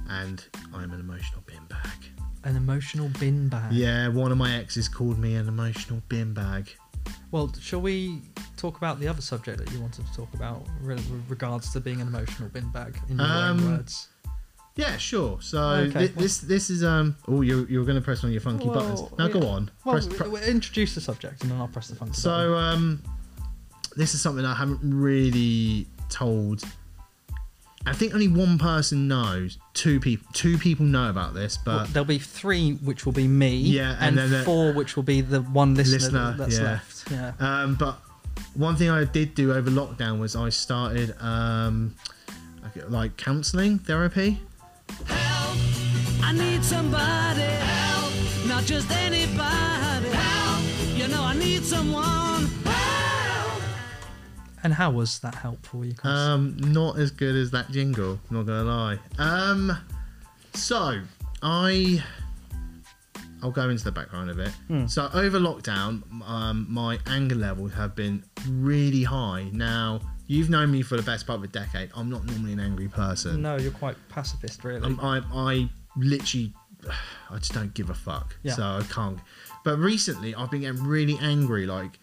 and 0.09 0.43
I'm 0.73 0.91
an 0.91 0.99
emotional 0.99 1.41
bin 1.45 1.63
bag. 1.67 1.97
An 2.43 2.55
emotional 2.55 3.09
bin 3.19 3.49
bag. 3.49 3.73
Yeah, 3.73 4.07
one 4.09 4.31
of 4.31 4.37
my 4.37 4.55
exes 4.55 4.87
called 4.87 5.17
me 5.17 5.35
an 5.35 5.47
emotional 5.47 6.01
bin 6.07 6.33
bag. 6.33 6.69
Well, 7.31 7.51
shall 7.59 7.81
we 7.81 8.21
talk 8.55 8.77
about 8.77 8.99
the 8.99 9.07
other 9.07 9.21
subject 9.21 9.57
that 9.57 9.71
you 9.71 9.81
wanted 9.81 10.05
to 10.07 10.13
talk 10.13 10.33
about 10.33 10.65
re- 10.81 10.95
with 10.95 11.23
regards 11.29 11.71
to 11.73 11.79
being 11.79 11.99
an 12.01 12.07
emotional 12.07 12.49
bin 12.49 12.69
bag 12.71 12.97
in 13.09 13.17
your 13.17 13.25
Um, 13.27 13.59
own 13.59 13.71
words? 13.71 14.07
Yeah, 14.77 14.95
sure. 14.97 15.39
So 15.41 15.59
Okay, 15.59 16.07
thi- 16.07 16.13
this 16.21 16.37
this 16.37 16.69
is 16.69 16.83
um. 16.83 17.15
Oh, 17.27 17.41
you 17.41 17.65
you're 17.69 17.83
going 17.85 17.95
to 17.97 18.01
press 18.01 18.23
on 18.23 18.31
your 18.31 18.41
funky 18.41 18.65
Well, 18.69 18.75
buttons. 18.79 19.01
Now 19.17 19.27
go 19.27 19.47
on. 19.47 19.71
Well, 19.83 19.95
Press- 19.95 20.07
pre- 20.07 20.17
w- 20.31 20.43
introduce 20.45 20.95
the 20.95 21.01
subject 21.01 21.41
and 21.41 21.51
then 21.51 21.59
I'll 21.59 21.67
press 21.67 21.87
the 21.89 21.95
funky 21.95 22.11
button. 22.11 22.21
So 22.21 22.55
um, 22.55 23.01
this 23.95 24.13
is 24.13 24.21
something 24.21 24.45
I 24.45 24.53
haven't 24.55 24.79
really 24.83 25.87
told. 26.09 26.63
I 27.85 27.93
think 27.93 28.13
only 28.13 28.27
one 28.27 28.57
person 28.59 29.07
knows. 29.07 29.57
Two 29.73 29.99
people. 29.99 30.27
Two 30.33 30.57
people 30.57 30.85
know 30.85 31.09
about 31.09 31.33
this, 31.33 31.57
Well, 31.65 31.79
but 31.79 31.93
there'll 31.93 32.05
be 32.05 32.19
three, 32.19 32.73
which 32.73 33.05
will 33.05 33.13
be 33.13 33.27
me, 33.27 33.55
Yeah, 33.57 33.95
and, 33.99 34.19
and 34.19 34.31
then 34.31 34.43
four, 34.45 34.73
which 34.73 34.95
will 34.95 35.03
be 35.03 35.21
the 35.21 35.41
one 35.41 35.73
listener, 35.73 35.97
Listener, 35.97 36.35
that's 36.37 36.57
yeah. 36.57 36.63
left. 36.63 37.11
Yeah. 37.11 37.31
Um, 37.39 37.75
but 37.75 37.97
one 38.55 38.75
thing 38.75 38.89
I 38.89 39.05
did 39.05 39.35
do 39.35 39.53
over 39.53 39.69
lockdown 39.71 40.19
was 40.19 40.35
I 40.35 40.49
started 40.49 41.15
um, 41.21 41.95
like- 42.61 42.89
like 42.89 43.17
counselling 43.17 43.79
therapy. 43.79 44.41
Help! 45.05 45.57
I 46.23 46.33
need 46.33 46.63
somebody. 46.63 47.41
Help! 47.41 48.13
Not 48.47 48.63
just 48.65 48.89
anybody. 48.91 50.09
Help! 50.09 50.63
You 50.97 51.07
know 51.07 51.23
I 51.23 51.35
need 51.37 51.63
someone. 51.63 52.45
Help! 52.65 53.61
And 54.63 54.73
how 54.73 54.91
was 54.91 55.19
that 55.19 55.35
help 55.35 55.65
for 55.65 55.85
you? 55.85 55.93
Chris? 55.93 56.11
Um, 56.11 56.57
not 56.57 56.97
as 56.97 57.11
good 57.11 57.35
as 57.35 57.51
that 57.51 57.69
jingle. 57.71 58.19
Not 58.29 58.45
gonna 58.45 58.63
lie. 58.63 58.99
Um, 59.17 59.77
so 60.53 60.99
I, 61.41 62.03
I'll 63.43 63.51
go 63.51 63.69
into 63.69 63.83
the 63.83 63.91
background 63.91 64.29
of 64.29 64.39
it. 64.39 64.51
So 64.89 65.09
over 65.13 65.39
lockdown, 65.39 66.01
um, 66.27 66.65
my 66.69 66.97
anger 67.05 67.35
levels 67.35 67.73
have 67.73 67.95
been 67.95 68.23
really 68.49 69.03
high. 69.03 69.49
Now 69.53 70.01
you've 70.27 70.49
known 70.49 70.71
me 70.71 70.81
for 70.81 70.97
the 70.97 71.03
best 71.03 71.25
part 71.25 71.39
of 71.39 71.43
a 71.43 71.47
decade. 71.47 71.89
I'm 71.95 72.09
not 72.09 72.25
normally 72.25 72.53
an 72.53 72.59
angry 72.59 72.87
person. 72.87 73.41
no, 73.41 73.57
you're 73.57 73.71
quite 73.71 73.95
pacifist, 74.09 74.63
really. 74.63 74.85
Um, 74.85 74.99
I, 75.01 75.21
I 75.33 75.69
literally, 75.97 76.53
I 77.29 77.37
just 77.37 77.53
don't 77.53 77.73
give 77.73 77.89
a 77.89 77.93
fuck. 77.93 78.35
Yeah. 78.43 78.53
So 78.53 78.63
I 78.63 78.83
can't. 78.91 79.19
But 79.63 79.77
recently, 79.79 80.35
I've 80.35 80.51
been 80.51 80.61
getting 80.61 80.83
really 80.83 81.17
angry, 81.21 81.65
like, 81.65 81.99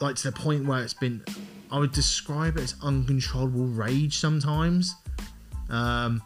like 0.00 0.16
to 0.16 0.30
the 0.30 0.36
point 0.36 0.66
where 0.66 0.82
it's 0.82 0.94
been. 0.94 1.24
I 1.70 1.78
would 1.78 1.92
describe 1.92 2.58
it 2.58 2.64
as 2.64 2.74
uncontrollable 2.82 3.64
rage 3.64 4.18
sometimes. 4.18 4.94
Um, 5.70 6.20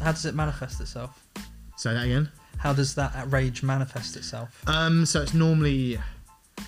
how 0.00 0.12
does 0.12 0.24
it 0.24 0.36
manifest 0.36 0.80
itself? 0.80 1.24
say 1.76 1.94
that 1.94 2.04
again. 2.04 2.30
How 2.58 2.72
does 2.72 2.94
that 2.96 3.14
rage 3.30 3.62
manifest 3.62 4.16
itself? 4.16 4.62
Um, 4.66 5.06
so 5.06 5.22
it's 5.22 5.34
normally, 5.34 5.98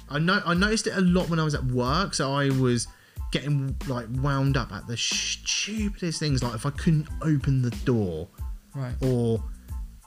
I 0.09 0.19
know 0.19 0.41
I 0.47 0.55
noticed 0.55 0.87
it 0.87 0.97
a 0.97 1.01
lot 1.01 1.29
when 1.29 1.41
I 1.41 1.45
was 1.45 1.55
at 1.55 1.65
work. 1.65 2.15
So 2.15 2.33
I 2.33 2.49
was 2.49 2.87
getting 3.31 3.77
like 3.87 4.07
wound 4.17 4.57
up 4.57 4.73
at 4.73 4.87
the 4.87 4.97
stupidest 4.97 6.19
things, 6.19 6.43
like 6.43 6.55
if 6.55 6.67
I 6.67 6.71
couldn't 6.71 7.09
open 7.23 7.63
the 7.63 7.71
door. 7.85 8.29
Right. 8.75 8.95
or 9.01 9.43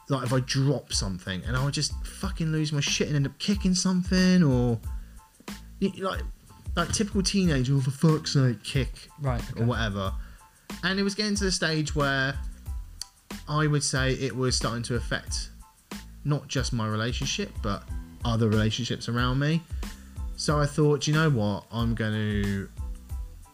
like 0.07 0.25
if 0.25 0.31
I 0.31 0.39
drop 0.41 0.93
something 0.93 1.43
and 1.45 1.57
I 1.57 1.65
would 1.65 1.73
just 1.73 1.91
fucking 2.05 2.47
lose 2.51 2.71
my 2.71 2.79
shit 2.79 3.07
and 3.07 3.15
end 3.17 3.25
up 3.25 3.37
kicking 3.37 3.75
something 3.75 4.41
or 4.41 4.79
like 5.99 6.21
like 6.75 6.91
typical 6.93 7.21
teenager, 7.21 7.75
oh 7.75 7.81
for 7.81 7.91
fuck's 7.91 8.33
sake, 8.33 8.63
kick 8.63 8.89
Right. 9.21 9.41
Okay. 9.51 9.61
or 9.61 9.65
whatever. 9.65 10.13
And 10.83 10.99
it 10.99 11.03
was 11.03 11.13
getting 11.13 11.35
to 11.35 11.43
the 11.43 11.51
stage 11.51 11.93
where 11.95 12.35
I 13.49 13.67
would 13.67 13.83
say 13.83 14.13
it 14.13 14.35
was 14.35 14.55
starting 14.55 14.83
to 14.83 14.95
affect 14.95 15.49
not 16.25 16.47
just 16.47 16.71
my 16.73 16.87
relationship 16.87 17.51
but 17.61 17.83
other 18.25 18.47
relationships 18.47 19.09
around 19.09 19.39
me. 19.39 19.61
So 20.37 20.59
I 20.59 20.65
thought, 20.65 21.05
you 21.05 21.13
know 21.13 21.29
what, 21.29 21.65
I'm 21.71 21.93
going 21.95 22.13
to 22.13 22.69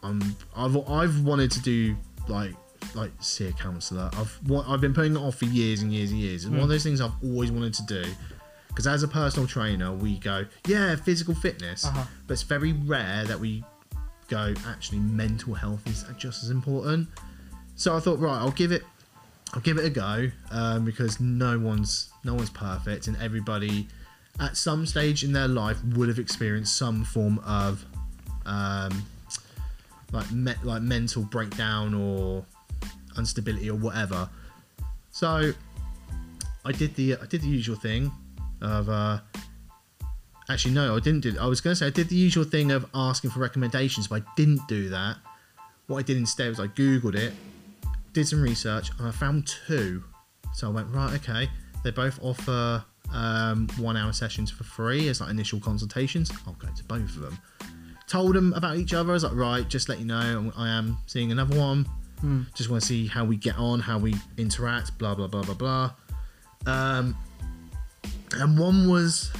I'm 0.02 0.20
I've 0.56 0.76
I've 0.88 1.20
wanted 1.22 1.50
to 1.52 1.60
do 1.62 1.96
like 2.28 2.54
like 2.94 3.10
see 3.20 3.46
a 3.46 3.52
counsellor. 3.52 4.10
I've 4.14 4.38
I've 4.66 4.80
been 4.80 4.94
putting 4.94 5.14
it 5.14 5.18
off 5.18 5.36
for 5.36 5.44
years 5.46 5.82
and 5.82 5.92
years 5.92 6.10
and 6.10 6.20
years. 6.20 6.44
It's 6.44 6.50
one 6.50 6.60
of 6.60 6.68
those 6.68 6.82
things 6.82 7.00
I've 7.00 7.12
always 7.22 7.50
wanted 7.50 7.74
to 7.74 7.82
do. 7.86 8.04
Because 8.68 8.86
as 8.86 9.02
a 9.02 9.08
personal 9.08 9.48
trainer, 9.48 9.92
we 9.92 10.18
go, 10.18 10.46
yeah, 10.66 10.94
physical 10.94 11.34
fitness, 11.34 11.84
Uh-huh. 11.84 12.04
but 12.26 12.34
it's 12.34 12.44
very 12.44 12.72
rare 12.72 13.24
that 13.24 13.38
we 13.40 13.64
go, 14.28 14.54
actually, 14.64 15.00
mental 15.00 15.54
health 15.54 15.84
is 15.88 16.04
just 16.16 16.44
as 16.44 16.50
important. 16.50 17.08
So 17.74 17.96
I 17.96 18.00
thought, 18.00 18.20
right, 18.20 18.38
I'll 18.38 18.52
give 18.52 18.70
it, 18.70 18.84
I'll 19.54 19.60
give 19.60 19.76
it 19.76 19.84
a 19.84 19.90
go, 19.90 20.30
um, 20.52 20.84
because 20.84 21.18
no 21.18 21.58
one's 21.58 22.10
no 22.22 22.34
one's 22.34 22.50
perfect, 22.50 23.08
and 23.08 23.16
everybody 23.16 23.88
at 24.38 24.56
some 24.56 24.86
stage 24.86 25.24
in 25.24 25.32
their 25.32 25.48
life 25.48 25.82
would 25.96 26.08
have 26.08 26.20
experienced 26.20 26.76
some 26.76 27.02
form 27.04 27.40
of 27.40 27.84
um, 28.46 29.04
like 30.12 30.30
me- 30.32 30.54
like 30.62 30.82
mental 30.82 31.22
breakdown 31.22 31.94
or 31.94 32.44
instability 33.16 33.70
or 33.70 33.76
whatever. 33.76 34.28
So 35.10 35.52
I 36.64 36.72
did 36.72 36.94
the 36.94 37.16
I 37.16 37.26
did 37.26 37.42
the 37.42 37.48
usual 37.48 37.76
thing 37.76 38.10
of 38.60 38.88
uh 38.88 39.18
actually 40.48 40.74
no 40.74 40.96
I 40.96 41.00
didn't 41.00 41.20
do 41.20 41.36
I 41.40 41.46
was 41.46 41.60
going 41.60 41.72
to 41.72 41.76
say 41.76 41.86
I 41.86 41.90
did 41.90 42.08
the 42.08 42.16
usual 42.16 42.44
thing 42.44 42.70
of 42.70 42.86
asking 42.94 43.30
for 43.30 43.40
recommendations 43.40 44.08
but 44.08 44.22
I 44.22 44.26
didn't 44.36 44.66
do 44.68 44.88
that. 44.90 45.16
What 45.86 45.98
I 45.98 46.02
did 46.02 46.16
instead 46.16 46.48
was 46.48 46.60
I 46.60 46.68
googled 46.68 47.16
it, 47.16 47.32
did 48.12 48.28
some 48.28 48.42
research 48.42 48.90
and 48.98 49.08
I 49.08 49.10
found 49.10 49.48
two. 49.66 50.04
So 50.54 50.68
I 50.68 50.70
went 50.70 50.88
right 50.90 51.14
okay, 51.14 51.48
they 51.84 51.90
both 51.90 52.18
offer 52.22 52.84
um, 53.12 53.68
one 53.76 53.96
hour 53.96 54.12
sessions 54.12 54.50
for 54.50 54.62
free 54.62 55.08
as 55.08 55.20
like 55.20 55.30
initial 55.30 55.58
consultations. 55.58 56.30
I'll 56.46 56.52
go 56.54 56.68
to 56.68 56.84
both 56.84 57.16
of 57.16 57.22
them 57.22 57.38
told 58.10 58.34
them 58.34 58.52
about 58.54 58.76
each 58.76 58.92
other. 58.92 59.10
I 59.10 59.12
was 59.14 59.24
like, 59.24 59.34
right, 59.34 59.66
just 59.68 59.88
let 59.88 60.00
you 60.00 60.04
know, 60.04 60.52
I 60.56 60.68
am 60.68 60.98
seeing 61.06 61.30
another 61.32 61.56
one. 61.56 61.86
Just 62.54 62.68
want 62.68 62.82
to 62.82 62.86
see 62.86 63.06
how 63.06 63.24
we 63.24 63.36
get 63.36 63.56
on, 63.56 63.80
how 63.80 63.98
we 63.98 64.14
interact, 64.36 64.98
blah 64.98 65.14
blah 65.14 65.26
blah 65.26 65.42
blah 65.42 65.54
blah. 65.54 65.92
Um, 66.66 67.16
and 68.32 68.58
one 68.58 68.90
was, 68.90 69.30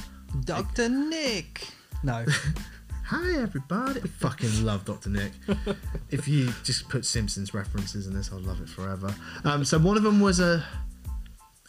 Dr. 0.45 0.89
Nick. 0.89 1.67
No. 2.03 2.25
hi 3.05 3.39
everybody. 3.39 4.01
I 4.01 4.07
fucking 4.07 4.65
love 4.65 4.85
Dr. 4.85 5.09
Nick. 5.09 5.31
if 6.09 6.27
you 6.27 6.51
just 6.63 6.89
put 6.89 7.05
Simpsons 7.05 7.53
references 7.53 8.07
in 8.07 8.15
this, 8.15 8.31
I'll 8.31 8.39
love 8.39 8.61
it 8.61 8.69
forever. 8.69 9.13
Um, 9.43 9.63
so 9.63 9.77
one 9.77 9.95
of 9.95 10.03
them 10.03 10.19
was 10.19 10.39
a, 10.39 10.63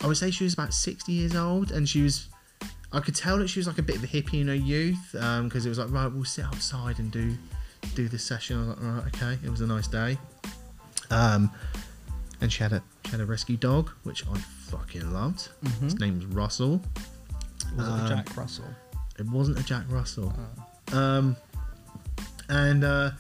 I 0.01 0.07
would 0.07 0.17
say 0.17 0.31
she 0.31 0.45
was 0.45 0.55
about 0.55 0.73
sixty 0.73 1.13
years 1.13 1.37
old, 1.37 1.73
and 1.73 1.87
she 1.89 2.03
was. 2.03 2.29
I 2.93 3.01
could 3.01 3.15
tell 3.15 3.39
that 3.39 3.49
she 3.49 3.59
was 3.59 3.67
like 3.67 3.79
a 3.79 3.83
bit 3.83 3.97
of 3.97 4.05
a 4.05 4.07
hippie 4.07 4.41
in 4.41 4.49
her 4.49 4.55
youth, 4.55 5.13
because 5.13 5.65
it 5.67 5.69
was 5.69 5.79
like, 5.79 5.91
right, 5.91 6.07
we'll 6.13 6.25
sit 6.25 6.45
outside 6.45 6.99
and 6.99 7.11
do 7.11 7.37
do 7.95 8.09
this 8.09 8.23
session. 8.23 8.57
I 8.57 8.61
was 8.61 8.69
like, 8.69 8.83
right, 8.83 9.15
okay. 9.15 9.39
It 9.45 9.51
was 9.51 9.61
a 9.61 9.67
nice 9.67 9.89
day. 9.89 10.19
Um, 11.11 11.51
and 12.41 12.53
she 12.53 12.63
had 12.63 12.73
a 12.73 12.83
she 13.07 13.13
had 13.13 13.21
a 13.21 13.27
rescue 13.27 13.57
dog, 13.57 13.91
which 14.05 14.27
I 14.29 14.37
fucking 14.37 15.13
loved. 15.13 15.49
His 15.81 15.99
name 15.99 16.17
was 16.17 16.27
Russell. 16.27 16.83
Was 17.77 17.89
it 17.89 17.91
Um, 17.91 18.03
the 18.03 18.09
Jack 18.09 18.37
Russell? 18.37 18.69
It 19.19 19.27
wasn't 19.27 19.59
a 19.59 19.63
Jack 19.65 19.85
Russell. 19.89 20.33
Um, 20.93 21.37
and 22.49 22.85
uh, 22.85 23.13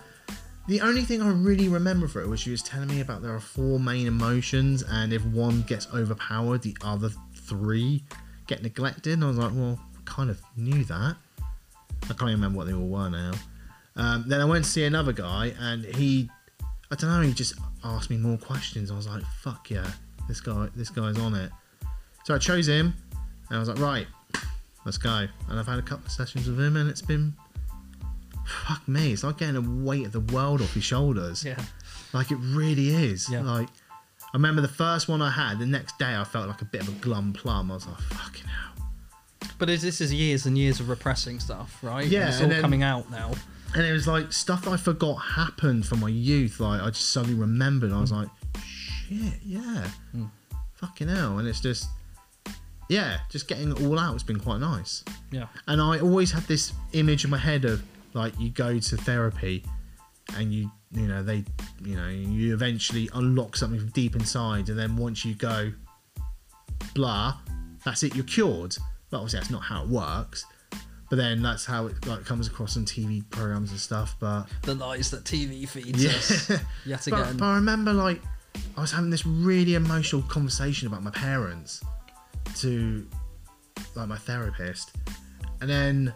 the 0.68 0.80
only 0.80 1.02
thing 1.02 1.22
I 1.22 1.28
really 1.28 1.68
remember 1.68 2.08
for 2.08 2.20
it 2.20 2.28
was 2.28 2.40
she 2.40 2.50
was 2.50 2.62
telling 2.62 2.88
me 2.88 3.00
about 3.00 3.22
there 3.22 3.34
are 3.34 3.40
four 3.40 3.80
main 3.80 4.06
emotions, 4.06 4.82
and 4.82 5.12
if 5.12 5.24
one 5.24 5.62
gets 5.62 5.86
overpowered, 5.94 6.62
the 6.62 6.76
other 6.82 7.10
three 7.34 8.04
get 8.46 8.62
neglected. 8.62 9.14
And 9.14 9.24
I 9.24 9.28
was 9.28 9.38
like, 9.38 9.52
well, 9.54 9.78
I 9.96 10.00
kind 10.04 10.30
of 10.30 10.40
knew 10.56 10.84
that. 10.84 11.16
I 12.04 12.06
can't 12.06 12.22
even 12.22 12.34
remember 12.34 12.58
what 12.58 12.66
they 12.66 12.74
all 12.74 12.88
were 12.88 13.08
now. 13.08 13.32
Um, 13.96 14.24
then 14.26 14.40
I 14.40 14.44
went 14.44 14.64
to 14.64 14.70
see 14.70 14.84
another 14.84 15.12
guy, 15.12 15.52
and 15.58 15.84
he, 15.84 16.30
I 16.90 16.94
don't 16.96 17.10
know, 17.10 17.20
he 17.20 17.32
just 17.32 17.54
asked 17.84 18.10
me 18.10 18.16
more 18.16 18.38
questions. 18.38 18.90
I 18.90 18.96
was 18.96 19.06
like, 19.06 19.22
fuck 19.40 19.70
yeah, 19.70 19.86
this 20.28 20.40
guy, 20.40 20.68
this 20.74 20.88
guy's 20.88 21.18
on 21.18 21.34
it. 21.34 21.50
So 22.24 22.34
I 22.34 22.38
chose 22.38 22.68
him, 22.68 22.94
and 23.48 23.56
I 23.56 23.58
was 23.58 23.68
like, 23.68 23.78
right, 23.78 24.06
let's 24.84 24.98
go. 24.98 25.26
And 25.48 25.58
I've 25.58 25.66
had 25.66 25.78
a 25.78 25.82
couple 25.82 26.06
of 26.06 26.12
sessions 26.12 26.48
with 26.48 26.58
him, 26.58 26.76
and 26.76 26.88
it's 26.88 27.02
been, 27.02 27.34
fuck 28.66 28.86
me, 28.88 29.12
it's 29.12 29.24
like 29.24 29.38
getting 29.38 29.56
a 29.56 29.84
weight 29.84 30.06
of 30.06 30.12
the 30.12 30.20
world 30.20 30.62
off 30.62 30.74
your 30.74 30.82
shoulders. 30.82 31.44
Yeah. 31.44 31.62
Like 32.12 32.30
it 32.30 32.38
really 32.40 32.88
is. 32.88 33.30
Yeah. 33.30 33.42
Like 33.42 33.68
I 34.32 34.38
remember 34.38 34.62
the 34.62 34.68
first 34.68 35.08
one 35.08 35.20
I 35.20 35.30
had. 35.30 35.58
The 35.58 35.66
next 35.66 35.98
day, 35.98 36.16
I 36.16 36.24
felt 36.24 36.48
like 36.48 36.62
a 36.62 36.64
bit 36.64 36.80
of 36.80 36.88
a 36.88 36.92
glum 36.92 37.34
plum. 37.34 37.70
I 37.70 37.74
was 37.74 37.86
like, 37.86 37.98
fucking 37.98 38.46
hell. 38.46 38.88
But 39.58 39.66
this 39.68 40.00
is 40.00 40.12
years 40.12 40.46
and 40.46 40.56
years 40.56 40.80
of 40.80 40.88
repressing 40.88 41.38
stuff, 41.38 41.78
right? 41.82 42.06
Yeah, 42.06 42.28
It's 42.28 42.40
all 42.40 42.48
then- 42.48 42.60
coming 42.60 42.82
out 42.82 43.10
now. 43.10 43.32
And 43.74 43.86
it 43.86 43.92
was 43.92 44.06
like 44.06 44.32
stuff 44.32 44.68
I 44.68 44.76
forgot 44.76 45.14
happened 45.14 45.86
from 45.86 46.00
my 46.00 46.08
youth. 46.08 46.60
Like 46.60 46.82
I 46.82 46.88
just 46.88 47.10
suddenly 47.10 47.38
remembered. 47.38 47.90
I 47.90 48.00
was 48.00 48.10
hmm. 48.10 48.16
like, 48.16 48.28
shit, 48.62 49.40
yeah, 49.44 49.88
hmm. 50.12 50.26
fucking 50.74 51.08
hell. 51.08 51.38
And 51.38 51.48
it's 51.48 51.60
just, 51.60 51.86
yeah, 52.88 53.18
just 53.30 53.48
getting 53.48 53.72
it 53.72 53.82
all 53.82 53.98
out 53.98 54.12
has 54.12 54.22
been 54.22 54.40
quite 54.40 54.60
nice. 54.60 55.04
Yeah. 55.30 55.46
And 55.68 55.80
I 55.80 56.00
always 56.00 56.32
had 56.32 56.42
this 56.44 56.72
image 56.92 57.24
in 57.24 57.30
my 57.30 57.38
head 57.38 57.64
of 57.64 57.82
like 58.12 58.38
you 58.38 58.50
go 58.50 58.78
to 58.78 58.96
therapy 58.96 59.64
and 60.36 60.52
you 60.52 60.70
you 60.94 61.06
know 61.06 61.22
they 61.22 61.44
you 61.84 61.96
know 61.96 62.08
you 62.08 62.52
eventually 62.54 63.08
unlock 63.14 63.56
something 63.56 63.80
from 63.80 63.88
deep 63.90 64.14
inside 64.14 64.68
and 64.68 64.78
then 64.78 64.96
once 64.96 65.24
you 65.24 65.34
go 65.34 65.72
blah 66.94 67.36
that's 67.84 68.02
it 68.02 68.14
you're 68.14 68.24
cured. 68.24 68.76
But 69.10 69.18
obviously 69.18 69.40
that's 69.40 69.50
not 69.50 69.62
how 69.62 69.82
it 69.82 69.88
works. 69.88 70.46
But 71.10 71.16
then 71.16 71.42
that's 71.42 71.66
how 71.66 71.86
it 71.88 72.06
like 72.06 72.24
comes 72.24 72.46
across 72.48 72.76
on 72.76 72.86
TV 72.86 73.28
programs 73.30 73.70
and 73.70 73.78
stuff 73.78 74.16
but 74.18 74.46
The 74.62 74.74
lies 74.74 75.10
that 75.10 75.24
TV 75.24 75.68
feeds 75.68 76.02
yeah. 76.02 76.10
us 76.10 76.50
yet 76.86 77.06
but, 77.10 77.20
again. 77.20 77.36
but 77.36 77.44
I 77.44 77.54
remember 77.56 77.92
like 77.92 78.22
I 78.76 78.80
was 78.80 78.92
having 78.92 79.10
this 79.10 79.26
really 79.26 79.74
emotional 79.74 80.22
conversation 80.22 80.88
about 80.88 81.02
my 81.02 81.10
parents 81.10 81.82
to 82.56 83.06
like 83.94 84.08
my 84.08 84.16
therapist, 84.16 84.96
and 85.60 85.68
then 85.68 86.14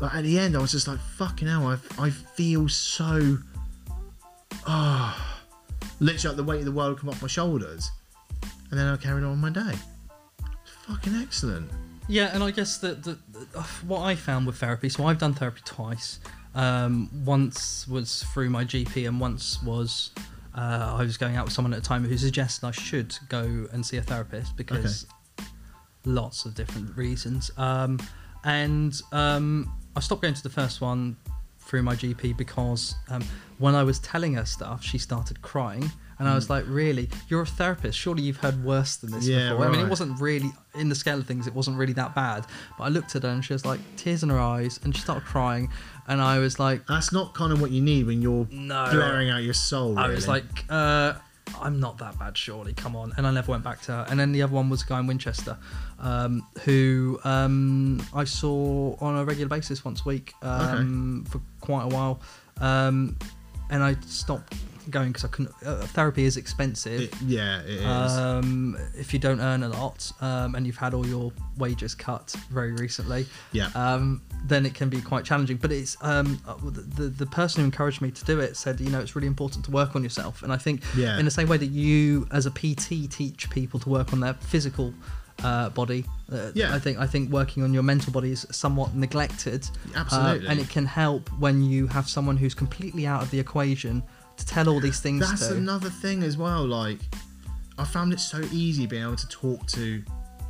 like 0.00 0.14
at 0.14 0.24
the 0.24 0.38
end 0.38 0.56
I 0.56 0.60
was 0.60 0.72
just 0.72 0.88
like 0.88 0.98
fucking 1.16 1.48
hell 1.48 1.66
I 1.66 1.78
I 1.98 2.10
feel 2.10 2.68
so 2.68 3.38
ah 4.66 5.34
literally 6.00 6.36
like 6.36 6.36
the 6.36 6.50
weight 6.50 6.58
of 6.60 6.64
the 6.64 6.72
world 6.72 6.98
come 6.98 7.08
off 7.08 7.22
my 7.22 7.28
shoulders, 7.28 7.90
and 8.70 8.78
then 8.78 8.86
I 8.86 8.96
carried 8.96 9.24
on 9.24 9.30
with 9.30 9.40
my 9.40 9.50
day. 9.50 9.78
Fucking 10.86 11.14
excellent. 11.16 11.70
Yeah, 12.08 12.30
and 12.34 12.42
I 12.42 12.50
guess 12.50 12.78
that 12.78 13.02
the, 13.02 13.18
the 13.32 13.46
uh, 13.58 13.62
what 13.86 14.02
I 14.02 14.14
found 14.14 14.46
with 14.46 14.56
therapy. 14.56 14.88
So 14.88 15.06
I've 15.06 15.18
done 15.18 15.34
therapy 15.34 15.62
twice. 15.64 16.20
Um, 16.54 17.10
once 17.24 17.88
was 17.88 18.22
through 18.34 18.50
my 18.50 18.64
GP, 18.64 19.08
and 19.08 19.18
once 19.18 19.62
was 19.62 20.10
uh, 20.54 20.96
I 20.98 21.02
was 21.02 21.16
going 21.16 21.36
out 21.36 21.46
with 21.46 21.54
someone 21.54 21.72
at 21.72 21.78
a 21.78 21.82
time 21.82 22.04
who 22.04 22.16
suggested 22.16 22.66
I 22.66 22.70
should 22.70 23.16
go 23.28 23.66
and 23.72 23.84
see 23.84 23.96
a 23.96 24.02
therapist 24.02 24.56
because 24.56 25.06
lots 26.04 26.44
of 26.44 26.54
different 26.54 26.96
reasons. 26.96 27.50
Um, 27.56 27.98
and 28.44 29.00
um, 29.12 29.72
I 29.96 30.00
stopped 30.00 30.22
going 30.22 30.34
to 30.34 30.42
the 30.42 30.50
first 30.50 30.80
one 30.80 31.16
through 31.66 31.82
my 31.82 31.94
GP 31.94 32.36
because 32.36 32.94
um, 33.10 33.22
when 33.58 33.74
I 33.74 33.82
was 33.82 33.98
telling 34.00 34.34
her 34.34 34.44
stuff, 34.44 34.82
she 34.82 34.98
started 34.98 35.42
crying. 35.42 35.90
And 36.18 36.28
I 36.28 36.36
was 36.36 36.48
like, 36.48 36.64
really? 36.68 37.10
You're 37.28 37.42
a 37.42 37.46
therapist. 37.46 37.98
Surely 37.98 38.22
you've 38.22 38.36
heard 38.36 38.62
worse 38.64 38.94
than 38.96 39.10
this 39.10 39.26
Yeah, 39.26 39.50
before. 39.50 39.66
I 39.66 39.70
mean, 39.70 39.80
it 39.80 39.88
wasn't 39.88 40.20
really, 40.20 40.52
in 40.76 40.88
the 40.88 40.94
scale 40.94 41.18
of 41.18 41.26
things, 41.26 41.48
it 41.48 41.54
wasn't 41.54 41.76
really 41.76 41.92
that 41.94 42.14
bad. 42.14 42.46
But 42.78 42.84
I 42.84 42.88
looked 42.88 43.16
at 43.16 43.24
her 43.24 43.30
and 43.30 43.44
she 43.44 43.52
was 43.52 43.64
like, 43.66 43.80
tears 43.96 44.22
in 44.22 44.28
her 44.28 44.38
eyes, 44.38 44.78
and 44.84 44.94
she 44.94 45.02
started 45.02 45.24
crying. 45.24 45.70
And 46.06 46.20
I 46.22 46.38
was 46.38 46.60
like, 46.60 46.86
That's 46.86 47.12
not 47.12 47.34
kind 47.34 47.52
of 47.52 47.60
what 47.60 47.72
you 47.72 47.82
need 47.82 48.06
when 48.06 48.22
you're 48.22 48.46
No. 48.52 48.88
blaring 48.92 49.28
out 49.30 49.42
your 49.42 49.54
soul. 49.54 49.98
I 49.98 50.06
was 50.06 50.28
really. 50.28 50.42
like, 50.42 50.64
uh, 50.70 51.14
I'm 51.60 51.80
not 51.80 51.98
that 51.98 52.18
bad, 52.18 52.36
surely. 52.36 52.72
Come 52.72 52.96
on. 52.96 53.12
And 53.16 53.26
I 53.26 53.30
never 53.30 53.52
went 53.52 53.64
back 53.64 53.80
to 53.82 53.92
her. 53.92 54.06
And 54.08 54.18
then 54.18 54.32
the 54.32 54.42
other 54.42 54.52
one 54.52 54.68
was 54.70 54.82
a 54.82 54.86
guy 54.86 55.00
in 55.00 55.06
Winchester 55.06 55.56
um, 55.98 56.46
who 56.64 57.18
um, 57.24 58.04
I 58.14 58.24
saw 58.24 58.96
on 59.00 59.16
a 59.16 59.24
regular 59.24 59.48
basis 59.48 59.84
once 59.84 60.02
a 60.04 60.08
week 60.08 60.34
um, 60.42 61.24
for 61.28 61.40
quite 61.60 61.84
a 61.84 61.88
while. 61.88 62.20
Um, 62.60 63.16
and 63.70 63.82
I 63.82 63.96
stopped 64.06 64.54
going 64.90 65.08
because 65.12 65.24
I 65.24 65.28
couldn't. 65.28 65.54
Uh, 65.64 65.86
therapy 65.86 66.24
is 66.24 66.36
expensive. 66.36 67.00
It- 67.02 67.14
yeah, 67.22 67.60
it 67.60 67.68
is. 67.80 67.84
Um, 67.84 68.76
if 68.96 69.12
you 69.12 69.18
don't 69.18 69.40
earn 69.40 69.62
a 69.62 69.68
lot 69.68 70.10
um, 70.20 70.54
and 70.54 70.66
you've 70.66 70.76
had 70.76 70.94
all 70.94 71.06
your 71.06 71.32
wages 71.58 71.94
cut 71.94 72.34
very 72.50 72.72
recently, 72.72 73.26
Yeah. 73.52 73.68
um, 73.74 74.22
then 74.46 74.66
it 74.66 74.74
can 74.74 74.88
be 74.88 75.00
quite 75.00 75.24
challenging. 75.24 75.56
But 75.56 75.72
it's 75.72 75.96
um, 76.02 76.40
uh, 76.46 76.54
the 76.62 77.08
the 77.08 77.26
person 77.26 77.60
who 77.60 77.64
encouraged 77.66 78.00
me 78.02 78.10
to 78.10 78.24
do 78.24 78.40
it 78.40 78.56
said, 78.56 78.80
you 78.80 78.90
know, 78.90 79.00
it's 79.00 79.14
really 79.16 79.28
important 79.28 79.64
to 79.66 79.70
work 79.70 79.94
on 79.96 80.02
yourself. 80.02 80.42
And 80.42 80.52
I 80.52 80.56
think 80.56 80.82
Yeah. 80.96 81.18
in 81.18 81.24
the 81.24 81.30
same 81.30 81.48
way 81.48 81.56
that 81.56 81.70
you, 81.70 82.26
as 82.30 82.46
a 82.46 82.50
PT, 82.50 83.06
teach 83.10 83.48
people 83.50 83.80
to 83.80 83.88
work 83.88 84.12
on 84.12 84.20
their 84.20 84.34
physical 84.34 84.92
uh, 85.42 85.68
body, 85.70 86.04
uh, 86.32 86.52
Yeah. 86.54 86.72
I 86.72 86.78
think 86.78 86.96
I 86.98 87.08
think 87.08 87.28
working 87.32 87.64
on 87.64 87.74
your 87.74 87.82
mental 87.82 88.12
body 88.12 88.30
is 88.30 88.46
somewhat 88.52 88.94
neglected. 88.94 89.68
Uh, 89.92 89.98
Absolutely. 89.98 90.46
and 90.46 90.60
it 90.60 90.68
can 90.68 90.86
help 90.86 91.28
when 91.40 91.60
you 91.64 91.88
have 91.88 92.08
someone 92.08 92.36
who's 92.36 92.54
completely 92.54 93.04
out 93.04 93.20
of 93.20 93.30
the 93.32 93.40
equation 93.40 94.02
to 94.36 94.46
tell 94.46 94.68
all 94.68 94.80
these 94.80 95.00
things 95.00 95.28
That's 95.28 95.48
to. 95.48 95.56
another 95.56 95.90
thing 95.90 96.22
as 96.22 96.36
well. 96.36 96.64
Like, 96.66 96.98
I 97.78 97.84
found 97.84 98.12
it 98.12 98.20
so 98.20 98.40
easy 98.52 98.86
being 98.86 99.02
able 99.02 99.16
to 99.16 99.28
talk 99.28 99.66
to 99.68 100.02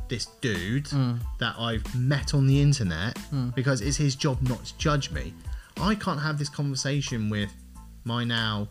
this 0.07 0.27
dude 0.41 0.85
Mm. 0.85 1.19
that 1.39 1.55
I've 1.57 1.95
met 1.95 2.33
on 2.35 2.45
the 2.45 2.61
internet 2.61 3.17
because 3.55 3.81
it's 3.81 3.97
his 3.97 4.15
job 4.15 4.41
not 4.43 4.63
to 4.65 4.77
judge 4.77 5.09
me. 5.11 5.33
I 5.77 5.95
can't 5.95 6.21
have 6.21 6.37
this 6.37 6.49
conversation 6.49 7.29
with 7.29 7.49
my 8.03 8.23
now 8.23 8.67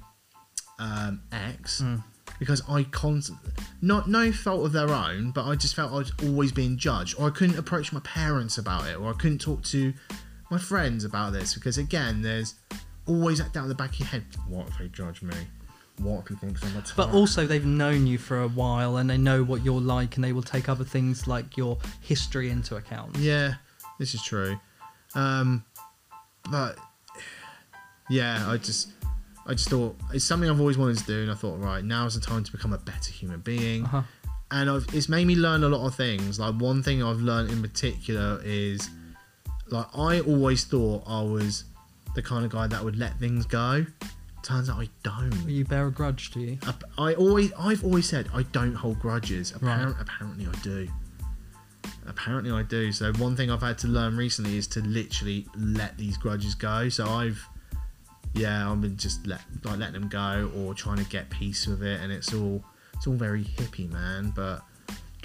um, 0.78 1.20
ex 1.32 1.80
Mm. 1.82 2.02
because 2.38 2.62
I 2.68 2.84
constantly, 2.84 3.50
not 3.82 4.08
no 4.08 4.32
fault 4.32 4.66
of 4.66 4.72
their 4.72 4.90
own, 4.90 5.30
but 5.32 5.44
I 5.46 5.54
just 5.56 5.74
felt 5.74 5.92
I 5.92 5.96
was 5.96 6.12
always 6.22 6.52
being 6.52 6.76
judged, 6.76 7.16
or 7.18 7.26
I 7.28 7.30
couldn't 7.30 7.58
approach 7.58 7.92
my 7.92 8.00
parents 8.00 8.58
about 8.58 8.86
it, 8.88 8.96
or 8.96 9.10
I 9.10 9.14
couldn't 9.14 9.40
talk 9.40 9.62
to 9.64 9.92
my 10.50 10.58
friends 10.58 11.04
about 11.04 11.32
this 11.32 11.54
because 11.54 11.78
again, 11.78 12.22
there's 12.22 12.54
always 13.06 13.38
that 13.38 13.52
down 13.52 13.68
the 13.68 13.74
back 13.74 13.94
of 13.94 14.00
your 14.00 14.08
head. 14.08 14.24
What 14.48 14.68
if 14.68 14.78
they 14.78 14.88
judge 14.88 15.22
me? 15.22 15.34
What 15.98 16.22
if 16.22 16.28
he 16.28 16.34
thinks 16.34 16.62
I'm 16.64 16.76
a 16.76 16.82
But 16.96 17.12
also, 17.12 17.46
they've 17.46 17.64
known 17.64 18.06
you 18.06 18.18
for 18.18 18.42
a 18.42 18.48
while 18.48 18.96
and 18.96 19.08
they 19.08 19.16
know 19.16 19.44
what 19.44 19.64
you're 19.64 19.80
like, 19.80 20.16
and 20.16 20.24
they 20.24 20.32
will 20.32 20.42
take 20.42 20.68
other 20.68 20.84
things 20.84 21.26
like 21.26 21.56
your 21.56 21.78
history 22.00 22.50
into 22.50 22.76
account. 22.76 23.16
Yeah, 23.16 23.54
this 23.98 24.14
is 24.14 24.22
true. 24.22 24.58
Um, 25.14 25.64
but 26.50 26.76
yeah, 28.10 28.44
I 28.50 28.56
just, 28.56 28.88
I 29.46 29.52
just 29.52 29.68
thought 29.68 29.96
it's 30.12 30.24
something 30.24 30.50
I've 30.50 30.58
always 30.58 30.76
wanted 30.76 30.98
to 30.98 31.04
do, 31.04 31.22
and 31.22 31.30
I 31.30 31.34
thought, 31.34 31.60
right, 31.60 31.84
now's 31.84 32.18
the 32.18 32.20
time 32.20 32.42
to 32.42 32.50
become 32.50 32.72
a 32.72 32.78
better 32.78 33.12
human 33.12 33.40
being. 33.40 33.84
Uh-huh. 33.84 34.02
And 34.50 34.68
I've, 34.68 34.86
it's 34.92 35.08
made 35.08 35.26
me 35.26 35.36
learn 35.36 35.62
a 35.62 35.68
lot 35.68 35.86
of 35.86 35.94
things. 35.94 36.40
Like 36.40 36.54
one 36.56 36.82
thing 36.82 37.02
I've 37.02 37.20
learned 37.20 37.50
in 37.50 37.62
particular 37.62 38.40
is, 38.44 38.90
like 39.68 39.86
I 39.96 40.20
always 40.20 40.64
thought 40.64 41.04
I 41.06 41.22
was 41.22 41.64
the 42.14 42.22
kind 42.22 42.44
of 42.44 42.50
guy 42.50 42.66
that 42.66 42.82
would 42.84 42.96
let 42.96 43.18
things 43.18 43.46
go. 43.46 43.84
Turns 44.42 44.68
out 44.68 44.80
I 44.80 44.88
don't. 45.02 45.48
You 45.48 45.64
bear 45.64 45.86
a 45.86 45.90
grudge, 45.90 46.30
do 46.30 46.40
you? 46.40 46.58
Ap- 46.66 46.84
I 46.98 47.14
always, 47.14 47.52
I've 47.58 47.82
always 47.82 48.06
said 48.08 48.28
I 48.34 48.42
don't 48.42 48.74
hold 48.74 49.00
grudges. 49.00 49.54
Right. 49.60 49.94
Apparently, 49.98 50.46
I 50.46 50.52
do. 50.62 50.88
Apparently, 52.06 52.50
I 52.50 52.62
do. 52.62 52.92
So 52.92 53.12
one 53.14 53.36
thing 53.36 53.50
I've 53.50 53.62
had 53.62 53.78
to 53.78 53.88
learn 53.88 54.16
recently 54.16 54.58
is 54.58 54.66
to 54.68 54.80
literally 54.80 55.46
let 55.56 55.96
these 55.96 56.18
grudges 56.18 56.54
go. 56.54 56.90
So 56.90 57.08
I've, 57.08 57.42
yeah, 58.34 58.70
I've 58.70 58.82
been 58.82 58.98
just 58.98 59.26
let 59.26 59.40
like 59.64 59.78
letting 59.78 59.94
them 60.00 60.08
go 60.08 60.50
or 60.56 60.74
trying 60.74 60.98
to 60.98 61.04
get 61.04 61.30
peace 61.30 61.66
with 61.66 61.82
it, 61.82 62.00
and 62.02 62.12
it's 62.12 62.34
all, 62.34 62.62
it's 62.92 63.06
all 63.06 63.14
very 63.14 63.44
hippie, 63.44 63.90
man. 63.90 64.30
But 64.36 64.62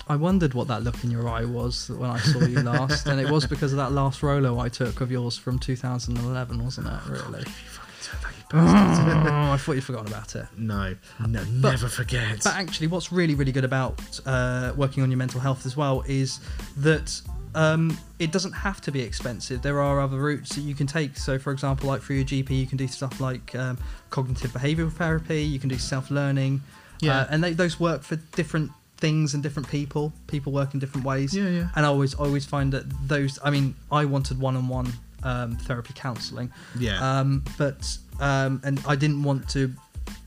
I 0.09 0.15
wondered 0.15 0.55
what 0.55 0.67
that 0.69 0.81
look 0.81 1.03
in 1.03 1.11
your 1.11 1.29
eye 1.29 1.45
was 1.45 1.87
when 1.91 2.09
I 2.09 2.17
saw 2.17 2.39
you 2.39 2.61
last, 2.63 3.05
and 3.05 3.21
it 3.21 3.29
was 3.29 3.45
because 3.45 3.71
of 3.71 3.77
that 3.77 3.91
last 3.91 4.23
Rolo 4.23 4.59
I 4.59 4.67
took 4.67 5.01
of 5.01 5.11
yours 5.11 5.37
from 5.37 5.59
2011, 5.59 6.63
wasn't 6.63 6.87
it? 6.87 6.99
Really? 7.07 7.41
you 7.41 7.45
fucking 7.45 7.93
turn 8.01 8.21
back, 8.23 8.33
you 8.35 8.43
bastard. 8.49 9.33
oh, 9.33 9.51
I 9.51 9.57
thought 9.57 9.73
you'd 9.73 9.83
forgotten 9.83 10.07
about 10.07 10.35
it. 10.35 10.47
no, 10.57 10.95
no, 11.27 11.43
never 11.69 11.87
forget. 11.87 12.41
But 12.43 12.55
actually, 12.55 12.87
what's 12.87 13.11
really, 13.11 13.35
really 13.35 13.51
good 13.51 13.63
about 13.63 14.19
uh, 14.25 14.73
working 14.75 15.03
on 15.03 15.11
your 15.11 15.19
mental 15.19 15.39
health 15.39 15.67
as 15.67 15.77
well 15.77 16.03
is 16.07 16.39
that 16.77 17.21
um, 17.53 17.95
it 18.17 18.31
doesn't 18.31 18.53
have 18.53 18.81
to 18.81 18.91
be 18.91 19.01
expensive. 19.01 19.61
There 19.61 19.79
are 19.79 20.01
other 20.01 20.17
routes 20.17 20.55
that 20.55 20.61
you 20.61 20.73
can 20.73 20.87
take. 20.87 21.17
So, 21.17 21.37
for 21.37 21.51
example, 21.51 21.87
like 21.87 22.01
through 22.01 22.15
your 22.15 22.25
GP, 22.25 22.49
you 22.49 22.65
can 22.65 22.79
do 22.79 22.87
stuff 22.87 23.21
like 23.21 23.53
um, 23.53 23.77
cognitive 24.09 24.51
behavioural 24.53 24.91
therapy. 24.91 25.43
You 25.43 25.59
can 25.59 25.69
do 25.69 25.77
self-learning. 25.77 26.61
Yeah. 27.01 27.19
uh, 27.19 27.27
and 27.29 27.43
they, 27.43 27.53
those 27.53 27.79
work 27.79 28.01
for 28.03 28.17
different 28.35 28.71
things 28.99 29.33
and 29.33 29.41
different 29.41 29.69
people. 29.69 30.13
People 30.27 30.51
work 30.51 30.73
in 30.73 30.79
different 30.79 31.05
ways. 31.05 31.35
Yeah, 31.35 31.49
yeah. 31.49 31.69
And 31.75 31.85
I 31.85 31.89
always, 31.89 32.13
always 32.13 32.45
find 32.45 32.71
that 32.73 32.85
those. 33.07 33.39
I 33.43 33.49
mean, 33.49 33.75
I 33.91 34.05
wanted 34.05 34.39
one-on-one 34.39 34.91
um, 35.23 35.55
therapy 35.57 35.93
counselling. 35.95 36.51
Yeah. 36.77 37.19
Um, 37.19 37.43
but 37.57 37.97
um, 38.19 38.61
and 38.63 38.81
I 38.87 38.95
didn't 38.95 39.23
want 39.23 39.49
to 39.49 39.73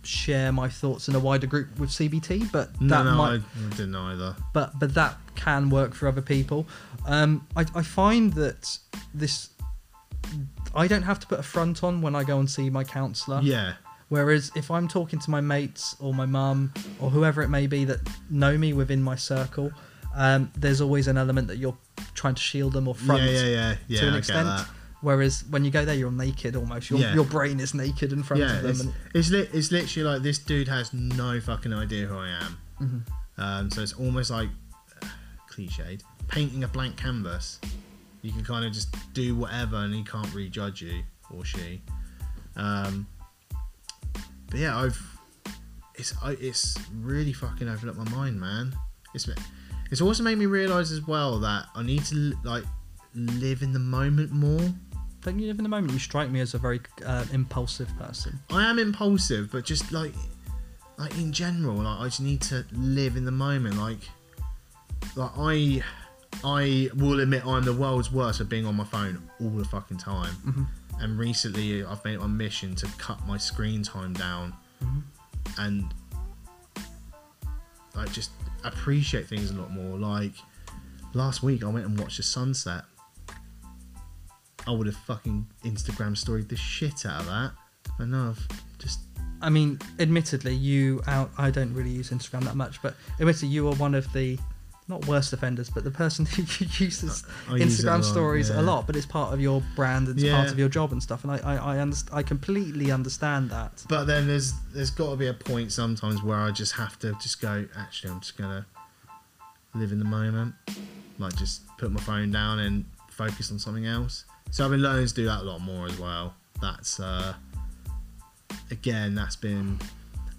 share 0.05 0.51
my 0.53 0.69
thoughts 0.69 1.09
in 1.09 1.15
a 1.15 1.19
wider 1.19 1.47
group 1.47 1.79
with 1.79 1.91
CBT, 1.91 2.51
but 2.51 2.81
no, 2.81 2.97
that 2.97 3.05
no, 3.05 3.17
might, 3.17 3.41
I 3.41 3.71
didn't 3.71 3.95
either. 3.95 4.37
but 4.53 4.79
but 4.79 4.95
that 4.95 5.17
can 5.35 5.71
work 5.71 5.95
for 5.95 6.09
other 6.09 6.23
people. 6.23 6.67
Um, 7.07 7.47
I, 7.57 7.65
I 7.75 7.83
find 7.83 8.33
that 8.35 8.79
this, 9.15 9.51
I 10.75 10.87
don't 10.87 11.03
have 11.03 11.21
to 11.21 11.27
put 11.27 11.39
a 11.39 11.43
front 11.43 11.83
on 11.83 12.01
when 12.01 12.15
I 12.15 12.25
go 12.25 12.39
and 12.39 12.51
see 12.51 12.71
my 12.71 12.85
counsellor. 12.85 13.41
Yeah, 13.43 13.75
Whereas 14.13 14.53
if 14.55 14.71
I'm 14.71 14.89
talking 14.89 15.19
to 15.21 15.31
my 15.31 15.41
mates 15.41 15.97
or 15.99 16.13
my 16.13 16.27
mum 16.27 16.71
or 17.01 17.09
whoever 17.09 17.41
it 17.41 17.49
may 17.49 17.67
be 17.67 17.87
that 17.87 18.01
know 18.29 18.59
me 18.59 18.75
within 18.75 19.03
my 19.03 19.17
circle, 19.17 19.73
um, 20.15 20.53
there's 20.55 20.83
always 20.83 21.09
an 21.09 21.17
element 21.17 21.49
that 21.49 21.57
you're 21.57 21.79
trying 22.13 22.35
to 22.35 22.43
shield 22.43 22.75
them 22.75 22.89
or 22.89 22.95
front 22.95 23.23
yeah, 23.23 23.31
yeah, 23.31 23.47
yeah, 23.47 23.75
yeah. 23.89 24.01
to 24.01 24.09
an 24.09 24.15
I 24.15 24.19
extent. 24.19 24.47
Get 24.49 24.57
that. 24.59 24.67
Whereas 25.01 25.47
when 25.49 25.65
you 25.65 25.71
go 25.71 25.87
there, 25.87 25.95
you're 25.95 26.13
naked 26.13 26.57
almost. 26.57 26.91
Your, 26.91 26.99
Yeah. 26.99 27.15
your 27.15 27.25
brain 27.25 27.59
is 27.59 27.73
naked 27.73 28.13
in 28.13 28.23
front 28.23 28.43
yeah, 28.43 28.57
of 28.57 28.63
them. 28.63 28.71
it's, 28.73 28.81
and, 28.81 28.95
it's, 29.15 29.31
li- 29.31 29.49
it's 29.51 29.73
literally 29.73 30.07
like 30.07 30.23
this 30.23 30.39
dude 30.39 30.69
has 30.69 30.93
no 30.93 31.41
fucking 31.41 31.73
idea 31.73 32.05
who 32.05 32.19
I 32.19 32.29
am. 32.29 32.59
Mm-hmm. 32.83 33.43
Um, 33.43 33.71
so 33.71 33.81
it's 33.81 33.95
almost 33.95 34.31
like 34.31 34.51
uh, 35.03 35.07
cliched 35.51 36.03
painting 36.29 36.65
a 36.65 36.69
blank 36.69 36.99
canvas. 36.99 37.61
You 38.21 38.31
can 38.31 38.45
kind 38.45 38.67
of 38.67 38.73
just 38.75 38.95
do 39.15 39.35
whatever, 39.37 39.77
and 39.77 39.95
he 39.95 40.05
can't 40.05 40.31
really 40.35 40.51
judge 40.51 40.83
you 40.83 41.03
or 41.35 41.47
she. 41.47 41.81
Um, 42.57 43.07
but 44.53 44.61
yeah, 44.61 44.79
I've 44.79 45.19
it's 45.95 46.15
I, 46.23 46.33
it's 46.33 46.77
really 47.01 47.33
fucking 47.33 47.69
opened 47.69 47.89
up 47.89 47.97
my 47.97 48.09
mind, 48.11 48.39
man. 48.39 48.77
It's 49.15 49.29
it's 49.91 50.03
also 50.03 50.23
made 50.23 50.37
me 50.37 50.45
realize 50.45 50.93
as 50.93 51.07
well 51.07 51.39
that 51.41 51.67
I 51.75 51.83
need 51.83 52.05
to 52.05 52.35
like 52.45 52.65
live 53.15 53.63
in 53.63 53.73
the 53.73 53.79
moment 53.79 54.31
more. 54.31 54.61
Don't 55.23 55.39
you 55.39 55.47
live 55.47 55.59
in 55.59 55.63
the 55.63 55.71
moment? 55.71 55.95
You 55.95 55.99
strike 55.99 56.31
me 56.31 56.41
as 56.41 56.53
a 56.53 56.59
very 56.59 56.81
uh, 57.07 57.25
impulsive 57.33 57.89
person. 57.97 58.39
I 58.51 58.69
am 58.69 58.79
impulsive, 58.79 59.51
but 59.51 59.65
just 59.65 59.91
like 59.91 60.13
like 60.99 61.17
in 61.17 61.33
general, 61.33 61.77
like 61.77 62.01
I 62.01 62.05
just 62.05 62.21
need 62.21 62.43
to 62.43 62.67
live 62.73 63.17
in 63.17 63.25
the 63.25 63.33
moment. 63.33 63.79
Like 63.79 64.01
like 65.17 65.31
I 65.39 65.83
I 66.45 66.91
will 66.95 67.21
admit 67.21 67.47
I'm 67.47 67.65
the 67.65 67.73
world's 67.73 68.13
worst 68.13 68.43
at 68.43 68.51
being 68.51 68.67
on 68.67 68.77
my 68.77 68.85
phone 68.85 69.31
all 69.41 69.49
the 69.49 69.65
fucking 69.65 69.97
time. 69.97 70.69
And 71.01 71.19
recently 71.19 71.85
I've 71.85 72.05
made 72.05 72.15
it 72.15 72.21
my 72.21 72.27
mission 72.27 72.75
to 72.77 72.87
cut 72.99 73.27
my 73.27 73.37
screen 73.37 73.83
time 73.83 74.13
down 74.13 74.55
and 75.59 75.93
like 77.95 78.13
just 78.13 78.31
appreciate 78.65 79.27
things 79.27 79.51
a 79.51 79.55
lot 79.55 79.71
more. 79.71 79.99
Like 79.99 80.33
last 81.15 81.43
week 81.43 81.65
I 81.65 81.69
went 81.69 81.87
and 81.87 81.99
watched 81.99 82.19
the 82.19 82.23
sunset. 82.23 82.85
I 84.67 84.71
would 84.71 84.87
have 84.87 84.97
fucking 84.97 85.47
Instagram 85.65 86.17
storied 86.17 86.49
the 86.49 86.57
shit 86.57 87.05
out 87.05 87.21
of 87.21 87.27
that. 87.27 87.53
But 87.99 88.09
no, 88.09 88.31
I've 88.31 88.49
just 88.79 89.01
I 89.43 89.51
mean, 89.51 89.81
admittedly, 89.99 90.55
you 90.55 91.03
out. 91.09 91.33
I 91.37 91.51
don't 91.51 91.75
really 91.75 91.91
use 91.91 92.11
Instagram 92.11 92.45
that 92.45 92.55
much, 92.55 92.81
but 92.81 92.95
admittedly, 93.19 93.49
you 93.49 93.67
are 93.69 93.75
one 93.75 93.97
of 93.97 94.11
the 94.13 94.39
not 94.89 95.07
worst 95.07 95.33
offenders, 95.33 95.71
but 95.71 95.85
the 95.85 95.91
person 95.91 96.27
who 96.27 96.43
uses 96.43 97.25
I 97.49 97.57
use 97.57 97.81
it 97.81 97.87
a 97.87 97.89
Instagram 97.89 97.97
lot, 97.97 98.05
stories 98.05 98.51
yeah. 98.51 98.61
a 98.61 98.63
lot, 98.63 98.87
but 98.87 98.97
it's 98.97 99.07
part 99.07 99.33
of 99.33 99.41
your 99.41 99.63
brand 99.77 100.09
and 100.09 100.19
it's 100.19 100.29
part 100.31 100.51
of 100.51 100.59
your 100.59 100.69
job 100.69 100.93
and 100.93 101.03
stuff. 101.03 101.25
And 101.25 101.33
I, 101.33 101.39
I, 101.39 101.75
I, 101.75 101.77
underst- 101.77 102.13
I 102.13 102.23
completely 102.23 102.91
understand 102.91 103.51
that. 103.51 103.85
But 103.89 104.05
then 104.05 104.27
there's 104.27 104.53
there's 104.73 104.91
got 104.91 105.11
to 105.11 105.17
be 105.17 105.29
a 105.29 105.35
point 105.35 105.73
sometimes 105.73 106.23
where 106.23 106.39
I 106.39 106.51
just 106.51 106.73
have 106.75 106.99
to 107.01 107.13
just 107.23 107.41
go. 107.41 107.67
Actually, 107.77 108.11
I'm 108.11 108.21
just 108.21 108.37
gonna 108.37 108.67
live 109.75 109.93
in 109.93 109.99
the 109.99 110.05
moment, 110.05 110.55
like 111.19 111.37
just 111.37 111.63
put 111.79 111.91
my 111.91 112.01
phone 112.01 112.31
down 112.31 112.59
and 112.59 112.85
focus 113.11 113.51
on 113.51 113.59
something 113.59 113.87
else. 113.87 114.25
So 114.51 114.65
I've 114.65 114.71
been 114.71 114.83
learning 114.83 115.07
to 115.07 115.15
do 115.15 115.25
that 115.27 115.41
a 115.41 115.45
lot 115.45 115.61
more 115.61 115.87
as 115.87 115.99
well. 115.99 116.35
That's 116.61 117.01
uh, 117.01 117.35
again, 118.71 119.15
that's 119.15 119.37
been 119.37 119.79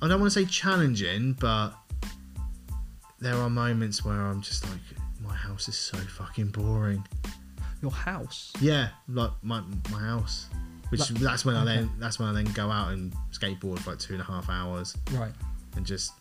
I 0.01 0.07
don't 0.09 0.19
want 0.19 0.33
to 0.33 0.39
say 0.39 0.45
challenging, 0.45 1.33
but 1.39 1.71
there 3.23 3.35
are 3.37 3.49
moments 3.49 4.03
where 4.05 4.19
I'm 4.19 4.41
just 4.41 4.63
like, 4.69 4.81
my 5.21 5.33
house 5.33 5.67
is 5.67 5.77
so 5.77 5.97
fucking 5.97 6.47
boring. 6.47 7.05
Your 7.81 7.91
house. 7.91 8.51
Yeah, 8.61 8.89
like 9.07 9.31
my 9.41 9.61
my 9.91 9.99
house. 9.99 10.47
Which 10.89 11.09
Like- 11.11 11.19
that's 11.21 11.43
when 11.45 11.55
I 11.55 11.63
okay. 11.63 11.75
then 11.77 11.91
that's 11.99 12.19
when 12.19 12.29
I 12.29 12.33
then 12.33 12.45
go 12.53 12.69
out 12.69 12.91
and 12.93 13.13
skateboard 13.31 13.79
for 13.79 13.91
like 13.91 13.99
two 13.99 14.13
and 14.13 14.21
a 14.21 14.25
half 14.25 14.49
hours 14.49 14.95
Right. 15.11 15.33
and 15.75 15.85
just 15.85 16.11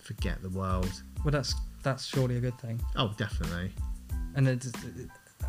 forget 0.00 0.40
the 0.42 0.48
world. 0.50 0.90
Well, 1.24 1.32
that's 1.32 1.54
that's 1.82 2.04
surely 2.06 2.36
a 2.36 2.40
good 2.40 2.58
thing. 2.58 2.80
Oh, 2.96 3.12
definitely. 3.16 3.72
and 4.34 4.46
it's, 4.48 4.70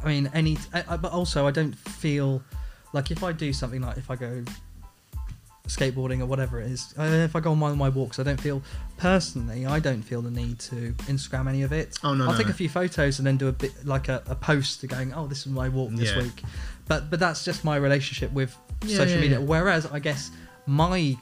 I 0.04 0.08
mean, 0.08 0.30
any, 0.34 0.58
I, 0.74 0.84
I- 0.90 0.98
but 0.98 1.12
also 1.12 1.48
I 1.48 1.52
don't 1.52 1.74
feel 1.76 2.42
like 2.94 3.12
if 3.12 3.24
I 3.24 3.32
do 3.32 3.54
something 3.54 3.82
like 3.82 3.98
if 3.98 4.10
I 4.12 4.16
go 4.16 4.44
skateboarding 5.70 6.20
or 6.20 6.26
whatever 6.26 6.60
it 6.60 6.70
is, 6.72 6.94
uh, 6.98 7.04
if 7.04 7.36
I 7.36 7.40
go 7.40 7.52
on 7.52 7.60
one 7.60 7.72
of 7.72 7.78
my 7.78 7.90
walks, 7.90 8.20
I 8.20 8.24
don't 8.24 8.42
feel 8.42 8.62
personally, 8.98 9.66
I 9.66 9.80
don't 9.80 10.02
feel 10.02 10.22
the 10.22 10.32
need 10.32 10.60
to 10.60 10.94
Instagram 11.08 11.48
any 11.48 11.62
of 11.62 11.72
it. 11.72 11.98
Oh, 12.04 12.14
no, 12.14 12.26
I'll 12.26 12.32
no, 12.32 12.38
take 12.38 12.48
no. 12.48 12.52
a 12.52 12.56
few 12.56 12.70
photos 12.70 13.20
and 13.20 13.26
then 13.28 13.38
do 13.38 13.48
a 13.48 13.52
bit 13.52 13.86
like 13.86 14.10
a, 14.10 14.22
a 14.28 14.36
post 14.36 14.86
going, 14.88 15.14
oh, 15.14 15.28
this 15.28 15.40
is 15.46 15.48
my 15.48 15.70
walk 15.70 15.92
this 15.92 16.10
Yeah. 16.12 16.24
week. 16.24 16.44
But 16.88 17.10
but 17.10 17.20
that's 17.20 17.46
just 17.46 17.64
my 17.64 17.78
relationship 17.78 18.32
with 18.34 18.56
Yeah, 18.86 18.98
social 18.98 19.16
yeah, 19.18 19.22
media. 19.22 19.42
Whereas 19.42 19.86
I 19.86 20.00
guess 20.00 20.32
my 20.66 21.16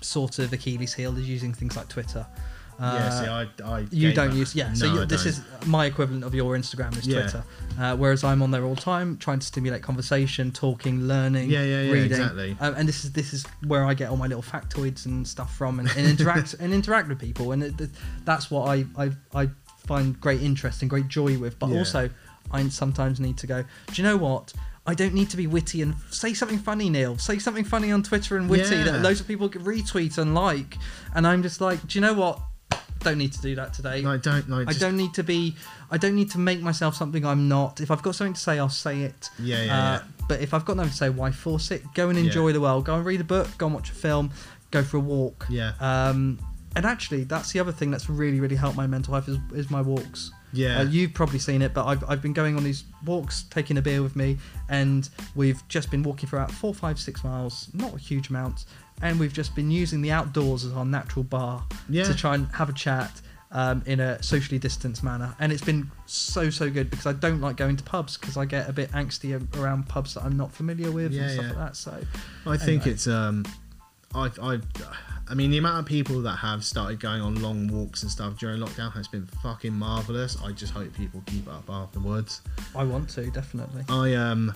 sort 0.00 0.38
of 0.38 0.52
Achilles 0.52 0.94
heel 0.94 1.16
is 1.18 1.28
using 1.28 1.52
things 1.52 1.76
like 1.76 1.88
Twitter. 1.88 2.26
Yeah, 2.78 2.84
Uh, 2.86 3.10
see, 3.10 3.62
I, 3.62 3.76
I 3.76 3.86
you 3.90 4.12
don't 4.12 4.30
up. 4.30 4.34
use 4.36 4.54
yeah. 4.54 4.72
so 4.74 4.86
you, 4.92 5.04
this 5.06 5.24
is 5.26 5.40
my 5.66 5.86
equivalent 5.86 6.24
of 6.24 6.34
your 6.34 6.56
Instagram 6.56 6.96
is 6.98 7.06
Yeah. 7.06 7.22
Twitter. 7.22 7.44
Uh, 7.78 7.96
whereas 7.96 8.24
I'm 8.24 8.42
on 8.42 8.50
there 8.50 8.64
all 8.64 8.74
the 8.74 8.80
time, 8.80 9.16
trying 9.18 9.38
to 9.38 9.46
stimulate 9.46 9.82
conversation, 9.82 10.50
talking, 10.52 11.02
learning, 11.08 11.50
Yeah, 11.50 11.62
yeah, 11.62 11.82
yeah, 11.82 11.92
reading. 11.92 12.10
exactly. 12.12 12.56
Um, 12.60 12.74
and 12.76 12.88
this 12.88 13.04
is 13.04 13.12
this 13.12 13.32
is 13.32 13.44
where 13.66 13.84
I 13.84 13.94
get 13.94 14.10
all 14.10 14.16
my 14.16 14.26
little 14.26 14.42
factoids 14.42 15.06
and 15.06 15.26
stuff 15.26 15.54
from, 15.56 15.78
and, 15.80 15.88
and 15.96 16.06
interact 16.06 16.54
and 16.60 16.72
interact 16.72 17.08
with 17.08 17.18
people, 17.18 17.52
and 17.52 17.62
it, 17.62 17.90
that's 18.24 18.50
what 18.50 18.68
I, 18.68 18.84
I 18.96 19.10
I 19.34 19.48
find 19.86 20.18
great 20.20 20.42
interest 20.42 20.82
and 20.82 20.90
great 20.90 21.08
joy 21.08 21.38
with. 21.38 21.58
But 21.58 21.68
Yeah. 21.70 21.78
also, 21.78 22.10
I 22.50 22.68
sometimes 22.68 23.20
need 23.20 23.36
to 23.38 23.46
go. 23.46 23.62
Do 23.62 23.94
you 23.94 24.02
know 24.02 24.16
what? 24.16 24.52
I 24.88 24.94
don't 24.94 25.14
need 25.14 25.30
to 25.30 25.36
be 25.36 25.46
witty 25.48 25.82
and 25.82 25.96
say 26.10 26.32
something 26.32 26.58
funny, 26.60 26.88
Neil. 26.88 27.18
Say 27.18 27.38
something 27.40 27.64
funny 27.64 27.90
on 27.90 28.02
Twitter 28.04 28.36
and 28.36 28.48
witty 28.48 28.76
Yeah. 28.76 28.84
that 28.84 29.02
loads 29.02 29.20
of 29.20 29.26
people 29.26 29.48
can 29.48 29.64
retweet 29.64 30.16
and 30.16 30.32
like. 30.34 30.76
And 31.14 31.26
I'm 31.26 31.42
just 31.42 31.60
like, 31.60 31.86
do 31.88 31.98
you 31.98 32.00
know 32.02 32.14
what? 32.14 32.40
Don't 33.06 33.18
need 33.18 33.32
to 33.32 33.40
do 33.40 33.54
that 33.54 33.72
today. 33.72 34.02
No, 34.02 34.10
I 34.12 34.16
don't. 34.16 34.48
No, 34.48 34.58
I 34.58 34.64
just, 34.64 34.80
don't 34.80 34.96
need 34.96 35.14
to 35.14 35.22
be. 35.22 35.54
I 35.90 35.96
don't 35.96 36.16
need 36.16 36.30
to 36.32 36.38
make 36.38 36.60
myself 36.60 36.96
something 36.96 37.24
I'm 37.24 37.46
not. 37.48 37.80
If 37.80 37.90
I've 37.92 38.02
got 38.02 38.16
something 38.16 38.34
to 38.34 38.40
say, 38.40 38.58
I'll 38.58 38.68
say 38.68 39.02
it. 39.02 39.30
Yeah, 39.38 39.62
yeah, 39.62 39.62
Uh, 39.62 39.92
yeah. 39.92 40.02
But 40.28 40.40
if 40.40 40.52
I've 40.52 40.64
got 40.64 40.76
nothing 40.76 40.90
to 40.90 40.96
say, 40.96 41.08
why 41.08 41.30
force 41.30 41.70
it? 41.70 41.82
Go 41.94 42.08
and 42.08 42.18
enjoy 42.18 42.48
Yeah. 42.48 42.54
the 42.54 42.60
world. 42.60 42.84
Go 42.84 42.96
and 42.96 43.04
read 43.06 43.20
a 43.20 43.24
book. 43.24 43.48
Go 43.58 43.66
and 43.66 43.74
watch 43.76 43.90
a 43.90 43.94
film. 43.94 44.32
Go 44.72 44.82
for 44.82 44.96
a 44.96 45.00
walk. 45.00 45.46
Yeah. 45.48 45.72
Um, 45.78 46.40
and 46.74 46.84
actually, 46.84 47.22
that's 47.24 47.52
the 47.52 47.60
other 47.60 47.70
thing 47.72 47.92
that's 47.92 48.10
really, 48.10 48.40
really 48.40 48.56
helped 48.56 48.76
my 48.76 48.88
mental 48.88 49.14
health 49.14 49.28
is, 49.28 49.38
is 49.54 49.70
my 49.70 49.80
walks. 49.80 50.32
Yeah. 50.52 50.80
Uh, 50.80 50.84
you've 50.84 51.14
probably 51.14 51.38
seen 51.38 51.62
it, 51.62 51.72
but 51.74 51.86
I've, 51.86 52.02
I've 52.08 52.20
been 52.22 52.32
going 52.32 52.56
on 52.56 52.64
these 52.64 52.84
walks, 53.04 53.44
taking 53.50 53.78
a 53.78 53.82
beer 53.82 54.02
with 54.02 54.16
me, 54.16 54.38
and 54.68 55.08
we've 55.34 55.62
just 55.68 55.90
been 55.90 56.02
walking 56.02 56.28
for 56.28 56.36
about 56.38 56.50
four, 56.50 56.74
five, 56.74 56.98
six 56.98 57.22
miles, 57.22 57.68
not 57.72 57.94
a 57.94 57.98
huge 57.98 58.30
amount, 58.30 58.64
and 59.02 59.18
we've 59.20 59.32
just 59.32 59.54
been 59.54 59.70
using 59.70 60.00
the 60.02 60.10
outdoors 60.10 60.64
as 60.64 60.72
our 60.72 60.84
natural 60.84 61.22
bar 61.24 61.64
Yeah. 61.88 62.04
to 62.04 62.14
try 62.14 62.34
and 62.34 62.46
have 62.48 62.68
a 62.68 62.72
chat 62.72 63.20
um, 63.52 63.82
in 63.86 64.00
a 64.00 64.20
socially 64.22 64.58
distanced 64.58 65.02
manner. 65.04 65.34
And 65.38 65.52
it's 65.52 65.62
been 65.62 65.90
so, 66.06 66.50
so 66.50 66.68
good 66.68 66.90
because 66.90 67.06
I 67.06 67.12
don't 67.12 67.40
like 67.40 67.56
going 67.56 67.76
to 67.76 67.84
pubs 67.84 68.16
because 68.18 68.36
I 68.36 68.44
get 68.44 68.68
a 68.68 68.72
bit 68.72 68.90
angsty 68.92 69.38
around 69.56 69.88
pubs 69.88 70.14
that 70.14 70.24
I'm 70.24 70.36
not 70.36 70.52
familiar 70.52 70.90
with 70.90 71.12
Yeah, 71.12 71.22
and 71.22 71.30
stuff 71.32 71.44
yeah. 71.44 71.50
like 71.52 71.58
that. 71.58 71.76
So 71.76 72.02
I 72.46 72.56
think 72.56 72.86
it's 72.86 73.06
um, 73.06 73.44
I 74.14 74.30
I 74.42 74.60
I 75.28 75.34
mean 75.34 75.50
the 75.52 75.58
amount 75.58 75.78
of 75.80 75.86
people 75.86 76.20
that 76.22 76.36
have 76.36 76.64
started 76.64 76.98
going 77.00 77.22
on 77.22 77.40
long 77.40 77.68
walks 77.68 78.02
and 78.02 78.10
stuff 78.10 78.36
during 78.38 78.60
lockdown 78.60 78.92
has 78.94 79.06
been 79.08 79.26
fucking 79.42 79.72
marvelous. 79.72 80.36
I 80.42 80.52
just 80.52 80.72
hope 80.72 80.92
people 80.94 81.22
keep 81.26 81.46
up 81.48 81.68
afterwards. 81.70 82.42
I 82.74 82.82
want 82.84 83.08
to, 83.10 83.30
definitely. 83.30 83.84
I 83.88 84.14
um, 84.14 84.52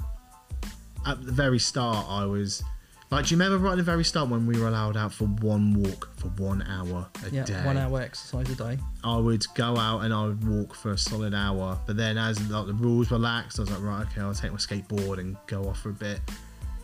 at 1.06 1.24
the 1.24 1.32
very 1.32 1.58
start 1.60 2.06
I 2.08 2.24
was. 2.26 2.62
Like, 3.10 3.26
do 3.26 3.34
you 3.34 3.40
remember 3.40 3.58
right 3.58 3.72
at 3.72 3.76
the 3.78 3.82
very 3.82 4.04
start 4.04 4.28
when 4.28 4.46
we 4.46 4.56
were 4.60 4.68
allowed 4.68 4.96
out 4.96 5.12
for 5.12 5.24
one 5.24 5.74
walk 5.74 6.08
for 6.16 6.28
one 6.28 6.62
hour 6.62 7.08
a 7.26 7.30
Yeah, 7.30 7.42
day? 7.42 7.64
one 7.64 7.76
hour 7.76 8.00
exercise 8.00 8.48
a 8.50 8.54
day. 8.54 8.78
I 9.02 9.16
would 9.16 9.44
go 9.56 9.76
out 9.76 10.02
and 10.02 10.14
I 10.14 10.26
would 10.26 10.46
walk 10.46 10.76
for 10.76 10.92
a 10.92 10.98
solid 10.98 11.34
hour. 11.34 11.76
But 11.86 11.96
then 11.96 12.16
as 12.16 12.40
like 12.48 12.66
the 12.68 12.72
rules 12.74 13.10
relaxed, 13.10 13.58
I 13.58 13.62
was 13.62 13.70
like, 13.72 13.82
right, 13.82 14.02
okay, 14.06 14.20
I'll 14.20 14.32
take 14.32 14.52
my 14.52 14.58
skateboard 14.58 15.18
and 15.18 15.36
go 15.48 15.64
off 15.64 15.80
for 15.80 15.90
a 15.90 15.92
bit. 15.92 16.20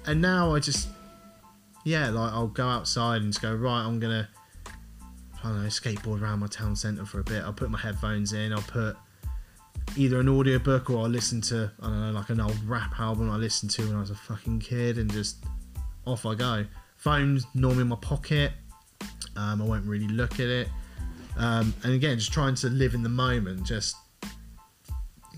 And 0.06 0.20
now 0.20 0.52
I 0.52 0.58
just, 0.58 0.88
yeah, 1.84 2.08
like 2.10 2.32
I'll 2.32 2.48
go 2.48 2.66
outside 2.66 3.22
and 3.22 3.32
just 3.32 3.40
go, 3.40 3.54
right, 3.54 3.84
I'm 3.84 4.00
gonna, 4.00 4.28
I 5.44 5.48
don't 5.48 5.62
know, 5.62 5.68
skateboard 5.68 6.22
around 6.22 6.40
my 6.40 6.48
town 6.48 6.74
centre 6.74 7.06
for 7.06 7.20
a 7.20 7.24
bit. 7.24 7.44
I'll 7.44 7.52
put 7.52 7.70
my 7.70 7.78
headphones 7.78 8.32
in. 8.32 8.52
I'll 8.52 8.62
put 8.62 8.96
either 9.96 10.18
an 10.18 10.28
audiobook 10.28 10.90
or 10.90 11.04
I'll 11.04 11.08
listen 11.08 11.40
to, 11.42 11.70
I 11.80 11.86
don't 11.86 12.00
know, 12.00 12.18
like 12.18 12.30
an 12.30 12.40
old 12.40 12.58
rap 12.64 12.98
album 12.98 13.30
I 13.30 13.36
listened 13.36 13.70
to 13.72 13.86
when 13.86 13.94
I 13.94 14.00
was 14.00 14.10
a 14.10 14.16
fucking 14.16 14.58
kid 14.58 14.98
and 14.98 15.08
just 15.12 15.44
off 16.06 16.24
I 16.24 16.34
go. 16.34 16.64
Phone's 16.96 17.46
normally 17.54 17.82
in 17.82 17.88
my 17.88 17.96
pocket. 17.96 18.52
Um, 19.36 19.60
I 19.60 19.64
won't 19.64 19.84
really 19.84 20.08
look 20.08 20.34
at 20.34 20.46
it. 20.46 20.68
Um, 21.36 21.74
and 21.84 21.92
again, 21.92 22.18
just 22.18 22.32
trying 22.32 22.54
to 22.56 22.68
live 22.68 22.94
in 22.94 23.02
the 23.02 23.10
moment, 23.10 23.64
just 23.64 23.96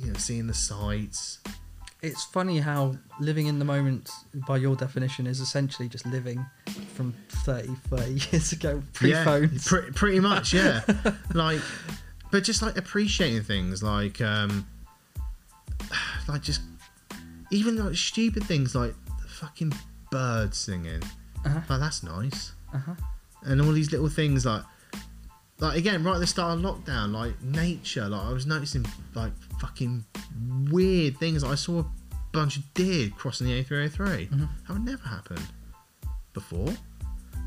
you 0.00 0.06
know, 0.06 0.14
seeing 0.14 0.46
the 0.46 0.54
sights. 0.54 1.40
It's 2.00 2.24
funny 2.24 2.60
how 2.60 2.94
living 3.18 3.48
in 3.48 3.58
the 3.58 3.64
moment, 3.64 4.08
by 4.46 4.58
your 4.58 4.76
definition, 4.76 5.26
is 5.26 5.40
essentially 5.40 5.88
just 5.88 6.06
living 6.06 6.46
from 6.94 7.12
30, 7.28 7.74
30 7.88 8.12
years 8.30 8.52
ago, 8.52 8.80
pre 8.92 9.10
yeah, 9.10 9.24
phones. 9.24 9.66
pre- 9.66 9.90
pretty 9.90 10.20
much, 10.20 10.54
yeah. 10.54 10.82
like, 11.34 11.60
but 12.30 12.44
just 12.44 12.62
like 12.62 12.76
appreciating 12.76 13.42
things, 13.42 13.82
like, 13.82 14.20
um, 14.20 14.64
like 16.28 16.42
just 16.42 16.60
even 17.50 17.84
like 17.84 17.96
stupid 17.96 18.44
things, 18.44 18.76
like 18.76 18.94
the 19.20 19.28
fucking 19.28 19.72
birds 20.10 20.58
singing. 20.58 21.02
Uh-huh. 21.44 21.60
Like 21.68 21.80
that's 21.80 22.02
nice. 22.02 22.52
Uh-huh. 22.74 22.94
And 23.44 23.60
all 23.60 23.72
these 23.72 23.92
little 23.92 24.08
things, 24.08 24.44
like, 24.44 24.62
like 25.60 25.76
again, 25.78 26.02
right 26.04 26.14
at 26.14 26.20
the 26.20 26.26
start 26.26 26.58
of 26.58 26.64
lockdown, 26.64 27.12
like 27.12 27.40
nature, 27.42 28.08
like 28.08 28.22
I 28.26 28.32
was 28.32 28.46
noticing 28.46 28.84
like 29.14 29.32
fucking 29.60 30.04
weird 30.70 31.16
things. 31.18 31.44
I 31.44 31.54
saw 31.54 31.80
a 31.80 31.86
bunch 32.32 32.56
of 32.56 32.74
deer 32.74 33.10
crossing 33.16 33.46
the 33.46 33.62
A303. 33.64 34.28
Mhm. 34.30 34.48
That 34.66 34.72
would 34.72 34.84
never 34.84 35.08
happen 35.08 35.38
before. 36.32 36.74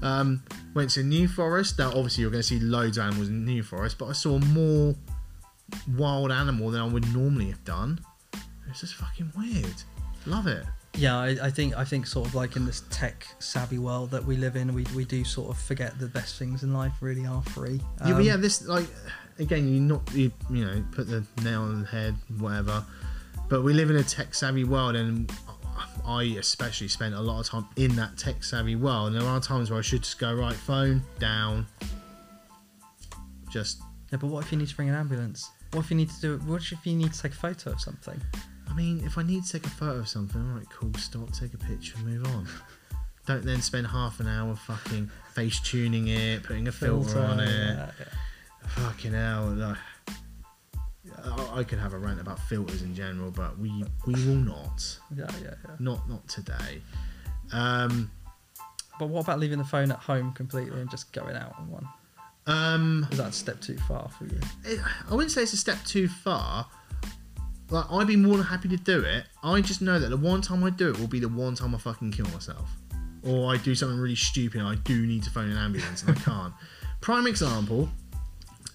Um, 0.01 0.41
went 0.73 0.89
to 0.91 1.03
New 1.03 1.27
Forest. 1.27 1.77
Now, 1.77 1.89
obviously, 1.89 2.21
you're 2.21 2.31
going 2.31 2.41
to 2.41 2.47
see 2.47 2.59
loads 2.59 2.97
of 2.97 3.05
animals 3.05 3.29
in 3.29 3.45
New 3.45 3.61
Forest, 3.61 3.97
but 3.99 4.07
I 4.07 4.13
saw 4.13 4.39
more 4.39 4.95
wild 5.95 6.31
animal 6.31 6.71
than 6.71 6.81
I 6.81 6.87
would 6.87 7.13
normally 7.13 7.49
have 7.49 7.63
done. 7.63 8.03
It's 8.67 8.81
just 8.81 8.95
fucking 8.95 9.31
weird. 9.37 9.83
Love 10.25 10.47
it. 10.47 10.65
Yeah, 10.95 11.17
I, 11.17 11.37
I 11.43 11.49
think 11.49 11.77
I 11.77 11.85
think 11.85 12.05
sort 12.05 12.27
of 12.27 12.35
like 12.35 12.55
in 12.57 12.65
this 12.65 12.83
tech 12.89 13.25
savvy 13.39 13.77
world 13.77 14.11
that 14.11 14.23
we 14.25 14.35
live 14.35 14.55
in, 14.55 14.73
we, 14.73 14.85
we 14.95 15.05
do 15.05 15.23
sort 15.23 15.49
of 15.49 15.57
forget 15.61 15.97
the 15.99 16.07
best 16.07 16.37
things 16.37 16.63
in 16.63 16.73
life 16.73 16.93
really 17.01 17.25
are 17.25 17.41
free. 17.43 17.79
yeah, 17.99 18.07
but 18.07 18.11
Um, 18.15 18.21
yeah, 18.21 18.37
this 18.37 18.67
like 18.67 18.87
again, 19.39 19.67
you 19.73 19.79
not 19.79 20.01
you 20.13 20.31
you 20.49 20.65
know 20.65 20.83
put 20.91 21.07
the 21.07 21.25
nail 21.43 21.61
on 21.61 21.81
the 21.81 21.87
head, 21.87 22.15
whatever. 22.39 22.83
But 23.47 23.63
we 23.63 23.73
live 23.73 23.89
in 23.89 23.95
a 23.95 24.03
tech 24.03 24.33
savvy 24.35 24.63
world, 24.65 24.95
and 24.95 25.31
I 26.05 26.23
especially 26.39 26.87
spent 26.89 27.15
a 27.15 27.21
lot 27.21 27.39
of 27.39 27.47
time 27.47 27.65
in 27.77 27.95
that 27.95 28.17
tech 28.17 28.43
savvy 28.43 28.75
world. 28.75 29.13
And 29.13 29.21
there 29.21 29.27
are 29.27 29.39
times 29.39 29.69
where 29.71 29.79
I 29.79 29.81
should 29.81 30.03
just 30.03 30.19
go 30.19 30.33
right, 30.35 30.53
phone 30.55 31.03
down, 31.19 31.67
just 33.49 33.81
yeah, 34.11 34.17
but 34.19 34.27
what 34.27 34.43
if 34.43 34.51
you 34.51 34.57
need 34.57 34.67
to 34.67 34.75
bring 34.75 34.89
an 34.89 34.95
ambulance? 34.95 35.49
What 35.71 35.85
if 35.85 35.91
you 35.91 35.97
need 35.97 36.09
to 36.09 36.21
do? 36.21 36.37
What 36.45 36.61
if 36.69 36.85
you 36.85 36.95
need 36.95 37.13
to 37.13 37.21
take 37.21 37.31
a 37.31 37.35
photo 37.35 37.71
of 37.71 37.79
something? 37.81 38.21
I 38.71 38.73
mean, 38.75 39.03
if 39.05 39.17
I 39.17 39.23
need 39.23 39.43
to 39.43 39.51
take 39.51 39.65
a 39.65 39.69
photo 39.69 39.99
of 39.99 40.07
something, 40.07 40.41
alright, 40.41 40.69
cool, 40.69 40.93
stop, 40.95 41.31
take 41.33 41.53
a 41.53 41.57
picture, 41.57 41.95
and 41.97 42.05
move 42.07 42.25
on. 42.27 42.47
Don't 43.27 43.43
then 43.45 43.61
spend 43.61 43.85
half 43.87 44.19
an 44.19 44.27
hour 44.27 44.55
fucking 44.55 45.11
face 45.33 45.59
tuning 45.59 46.07
it, 46.07 46.43
putting 46.43 46.67
a 46.67 46.71
filter, 46.71 47.19
on 47.19 47.39
it. 47.39 47.49
yeah, 47.49 47.91
yeah. 47.99 48.67
Fucking 48.69 49.13
hell. 49.13 49.45
Like, 49.55 49.77
I, 51.23 51.59
I 51.59 51.63
could 51.63 51.77
have 51.79 51.93
a 51.93 51.97
rant 51.99 52.19
about 52.19 52.39
filters 52.39 52.81
in 52.81 52.95
general, 52.95 53.29
but 53.29 53.59
we 53.59 53.83
we 54.07 54.13
will 54.25 54.35
not. 54.35 54.97
Yeah, 55.15 55.25
yeah, 55.43 55.53
yeah. 55.63 55.75
Not 55.79 56.09
not 56.09 56.27
today. 56.27 56.81
Um, 57.51 58.09
But 58.97 59.09
what 59.09 59.21
about 59.25 59.39
leaving 59.39 59.57
the 59.59 59.65
phone 59.65 59.91
at 59.91 59.97
home 59.99 60.31
completely 60.33 60.79
and 60.79 60.89
just 60.89 61.11
going 61.13 61.35
out 61.35 61.55
on 61.59 61.69
one? 61.69 61.87
Um, 62.47 63.07
Is 63.11 63.17
that 63.19 63.29
a 63.29 63.31
step 63.31 63.61
too 63.61 63.77
far 63.87 64.09
for 64.09 64.25
you? 64.25 64.39
it, 64.65 64.79
I 65.09 65.13
wouldn't 65.13 65.31
say 65.31 65.43
it's 65.43 65.53
a 65.53 65.57
step 65.57 65.77
too 65.85 66.07
far. 66.07 66.65
Like 67.71 67.85
I'd 67.89 68.07
be 68.07 68.17
more 68.17 68.35
than 68.35 68.45
happy 68.45 68.67
to 68.67 68.77
do 68.77 69.01
it. 69.01 69.23
I 69.43 69.61
just 69.61 69.81
know 69.81 69.97
that 69.97 70.09
the 70.09 70.17
one 70.17 70.41
time 70.41 70.63
I 70.63 70.69
do 70.69 70.89
it 70.89 70.99
will 70.99 71.07
be 71.07 71.19
the 71.19 71.29
one 71.29 71.55
time 71.55 71.73
I 71.73 71.77
fucking 71.77 72.11
kill 72.11 72.27
myself, 72.27 72.69
or 73.23 73.53
I 73.53 73.57
do 73.57 73.73
something 73.73 73.97
really 73.97 74.15
stupid. 74.15 74.59
and 74.59 74.67
I 74.67 74.75
do 74.75 75.07
need 75.07 75.23
to 75.23 75.29
phone 75.29 75.49
an 75.49 75.57
ambulance 75.57 76.03
and 76.03 76.17
I 76.17 76.21
can't. 76.21 76.53
Prime 77.01 77.25
example. 77.27 77.89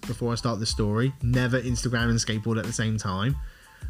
Before 0.05 0.31
I 0.31 0.35
start 0.35 0.59
the 0.59 0.65
story, 0.65 1.11
never 1.21 1.59
Instagram 1.59 2.09
and 2.09 2.17
skateboard 2.17 2.57
at 2.57 2.65
the 2.65 2.71
same 2.71 2.97
time. 2.97 3.35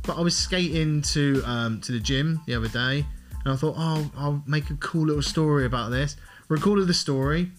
But 0.04 0.18
I 0.18 0.22
was 0.22 0.36
skating 0.36 1.02
to 1.04 1.44
um, 1.46 1.80
to 1.82 1.92
the 1.92 2.00
gym 2.00 2.42
the 2.48 2.56
other 2.56 2.68
day, 2.68 3.06
and 3.46 3.54
I 3.54 3.56
thought, 3.56 3.76
oh, 3.78 4.12
I'll 4.18 4.44
make 4.48 4.70
a 4.72 4.76
cool 4.76 5.06
little 5.06 5.22
story 5.22 5.66
about 5.66 5.90
this. 5.92 6.18
Recorded 6.50 6.88
the 6.88 6.94
story, 6.94 7.52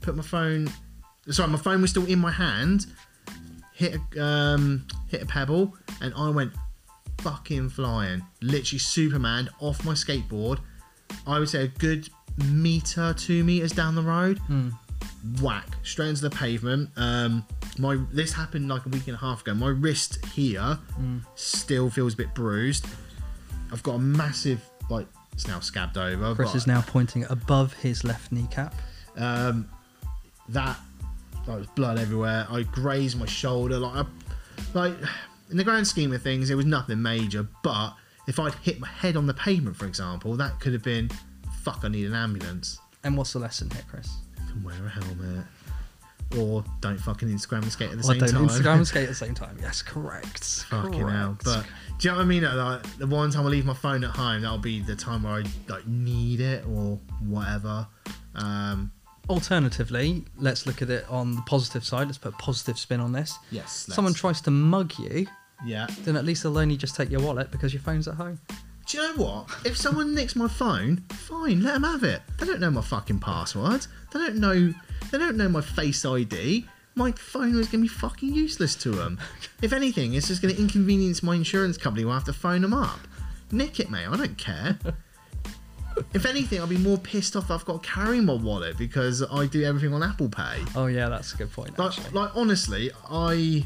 put 0.00 0.14
my 0.14 0.22
phone. 0.22 0.70
Sorry, 1.28 1.50
my 1.50 1.58
phone 1.58 1.82
was 1.82 1.90
still 1.90 2.06
in 2.06 2.20
my 2.20 2.30
hand. 2.30 2.86
Hit 3.76 4.00
a 4.16 4.22
um, 4.22 4.86
hit 5.08 5.22
a 5.22 5.26
pebble, 5.26 5.76
and 6.00 6.14
I 6.16 6.30
went 6.30 6.52
fucking 7.18 7.68
flying. 7.68 8.22
Literally 8.40 8.78
Superman 8.78 9.50
off 9.60 9.84
my 9.84 9.92
skateboard. 9.92 10.60
I 11.26 11.38
would 11.38 11.48
say 11.48 11.64
a 11.64 11.68
good 11.68 12.08
meter, 12.50 13.14
two 13.14 13.44
meters 13.44 13.72
down 13.72 13.94
the 13.94 14.02
road. 14.02 14.40
Whack 15.42 15.66
straight 15.82 16.08
into 16.08 16.22
the 16.22 16.30
pavement. 16.30 16.88
Um, 16.96 17.44
my 17.78 17.98
this 18.12 18.32
happened 18.32 18.68
like 18.68 18.86
a 18.86 18.88
week 18.88 19.08
and 19.08 19.16
a 19.16 19.20
half 19.20 19.42
ago. 19.42 19.54
My 19.54 19.68
wrist 19.68 20.24
here 20.26 20.78
still 21.34 21.90
feels 21.90 22.14
a 22.14 22.16
bit 22.16 22.34
bruised. 22.34 22.86
I've 23.72 23.82
got 23.82 23.96
a 23.96 23.98
massive 23.98 24.64
like 24.88 25.06
it's 25.32 25.46
now 25.46 25.58
scabbed 25.58 25.98
over. 25.98 26.34
Chris 26.34 26.52
but- 26.52 26.56
is 26.56 26.66
now 26.66 26.80
pointing 26.80 27.26
above 27.28 27.74
his 27.74 28.04
left 28.04 28.32
kneecap. 28.32 28.74
um, 29.18 29.68
that 30.48 30.78
like 31.46 31.58
was 31.58 31.66
blood 31.68 31.98
everywhere. 31.98 32.46
I 32.50 32.62
grazed 32.62 33.18
my 33.18 33.26
shoulder. 33.26 33.78
Like, 33.78 34.06
I, 34.06 34.78
like 34.78 34.94
in 35.50 35.56
the 35.56 35.64
grand 35.64 35.86
scheme 35.86 36.12
of 36.12 36.22
things, 36.22 36.50
it 36.50 36.54
was 36.54 36.66
nothing 36.66 37.00
major. 37.02 37.46
But 37.62 37.94
if 38.26 38.38
I'd 38.38 38.54
hit 38.54 38.80
my 38.80 38.88
head 38.88 39.16
on 39.16 39.26
the 39.26 39.34
pavement, 39.34 39.76
for 39.76 39.86
example, 39.86 40.34
that 40.36 40.58
could 40.60 40.72
have 40.72 40.82
been 40.82 41.10
fuck. 41.62 41.80
I 41.84 41.88
need 41.88 42.06
an 42.06 42.14
ambulance. 42.14 42.78
And 43.04 43.16
what's 43.16 43.32
the 43.32 43.38
lesson 43.38 43.70
here, 43.70 43.82
Chris? 43.88 44.08
You 44.38 44.52
can 44.52 44.62
Wear 44.64 44.74
a 44.84 44.88
helmet, 44.88 45.44
or 46.38 46.64
don't 46.80 46.98
fucking 46.98 47.28
Instagram 47.28 47.62
and 47.62 47.70
skate 47.72 47.90
at 47.90 47.98
the 47.98 48.00
Or 48.00 48.14
same 48.14 48.18
don't 48.18 48.30
time. 48.30 48.48
Instagram 48.48 48.74
and 48.78 48.86
skate 48.88 49.02
at 49.04 49.08
the 49.10 49.14
same 49.14 49.34
time. 49.34 49.56
Yes, 49.60 49.82
correct. 49.82 50.64
Fucking 50.70 51.06
hell. 51.08 51.38
But 51.44 51.64
do 51.98 52.08
you 52.08 52.12
know 52.12 52.18
what 52.18 52.24
I 52.24 52.26
mean? 52.26 52.42
Like, 52.42 52.98
the 52.98 53.06
one 53.06 53.30
time 53.30 53.46
I 53.46 53.48
leave 53.48 53.64
my 53.64 53.74
phone 53.74 54.02
at 54.02 54.10
home, 54.10 54.42
that'll 54.42 54.58
be 54.58 54.80
the 54.80 54.96
time 54.96 55.22
where 55.22 55.34
I 55.34 55.44
like 55.68 55.86
need 55.86 56.40
it 56.40 56.64
or 56.66 56.98
whatever. 57.20 57.86
Um, 58.34 58.90
Alternatively, 59.28 60.24
let's 60.38 60.66
look 60.66 60.82
at 60.82 60.90
it 60.90 61.04
on 61.10 61.34
the 61.34 61.42
positive 61.42 61.84
side. 61.84 62.06
Let's 62.06 62.18
put 62.18 62.32
a 62.34 62.36
positive 62.36 62.78
spin 62.78 63.00
on 63.00 63.12
this. 63.12 63.36
yes. 63.50 63.86
Someone 63.90 64.12
let's- 64.12 64.20
tries 64.20 64.40
to 64.42 64.50
mug 64.50 64.92
you, 64.98 65.26
Yeah. 65.64 65.86
then 66.04 66.16
at 66.16 66.24
least 66.24 66.42
they'll 66.42 66.56
only 66.58 66.76
just 66.76 66.94
take 66.94 67.10
your 67.10 67.20
wallet 67.20 67.50
because 67.50 67.72
your 67.72 67.82
phone's 67.82 68.06
at 68.08 68.14
home. 68.14 68.38
Do 68.86 68.98
you 68.98 69.02
know 69.02 69.22
what? 69.24 69.50
If 69.64 69.76
someone 69.76 70.14
nicks 70.14 70.36
my 70.36 70.46
phone, 70.46 70.98
fine, 71.10 71.62
let 71.62 71.74
them 71.74 71.82
have 71.82 72.04
it. 72.04 72.22
They 72.38 72.46
don't 72.46 72.60
know 72.60 72.70
my 72.70 72.82
fucking 72.82 73.18
password. 73.18 73.86
They 74.12 74.20
don't 74.20 74.36
know. 74.36 74.72
They 75.10 75.18
don't 75.18 75.36
know 75.36 75.48
my 75.48 75.60
face 75.60 76.04
ID. 76.04 76.66
My 76.94 77.10
phone 77.12 77.58
is 77.58 77.66
going 77.68 77.80
to 77.80 77.82
be 77.82 77.88
fucking 77.88 78.32
useless 78.32 78.74
to 78.76 78.90
them. 78.92 79.18
If 79.60 79.72
anything, 79.72 80.14
it's 80.14 80.28
just 80.28 80.40
going 80.40 80.54
to 80.54 80.60
inconvenience 80.60 81.20
my 81.22 81.34
insurance 81.34 81.76
company. 81.76 82.04
We'll 82.04 82.14
have 82.14 82.24
to 82.24 82.32
phone 82.32 82.62
them 82.62 82.72
up. 82.72 83.00
Nick 83.50 83.80
it, 83.80 83.90
mate. 83.90 84.06
I 84.06 84.16
don't 84.16 84.38
care. 84.38 84.78
If 86.14 86.26
anything, 86.26 86.60
I'll 86.60 86.66
be 86.66 86.76
more 86.78 86.98
pissed 86.98 87.36
off. 87.36 87.50
I've 87.50 87.64
got 87.64 87.82
to 87.82 87.88
carry 87.88 88.20
my 88.20 88.34
wallet 88.34 88.76
because 88.78 89.22
I 89.22 89.46
do 89.46 89.64
everything 89.64 89.92
on 89.94 90.02
Apple 90.02 90.28
Pay. 90.28 90.62
Oh 90.74 90.86
yeah, 90.86 91.08
that's 91.08 91.32
a 91.34 91.36
good 91.36 91.52
point. 91.52 91.78
Like, 91.78 91.98
Actually. 91.98 92.10
like 92.10 92.30
honestly, 92.36 92.90
I 93.10 93.64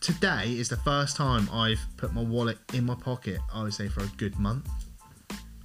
today 0.00 0.52
is 0.56 0.68
the 0.68 0.76
first 0.78 1.16
time 1.16 1.48
I've 1.52 1.80
put 1.96 2.12
my 2.12 2.22
wallet 2.22 2.58
in 2.74 2.84
my 2.84 2.94
pocket. 2.94 3.38
I 3.52 3.62
would 3.62 3.74
say 3.74 3.88
for 3.88 4.00
a 4.02 4.10
good 4.16 4.38
month. 4.38 4.68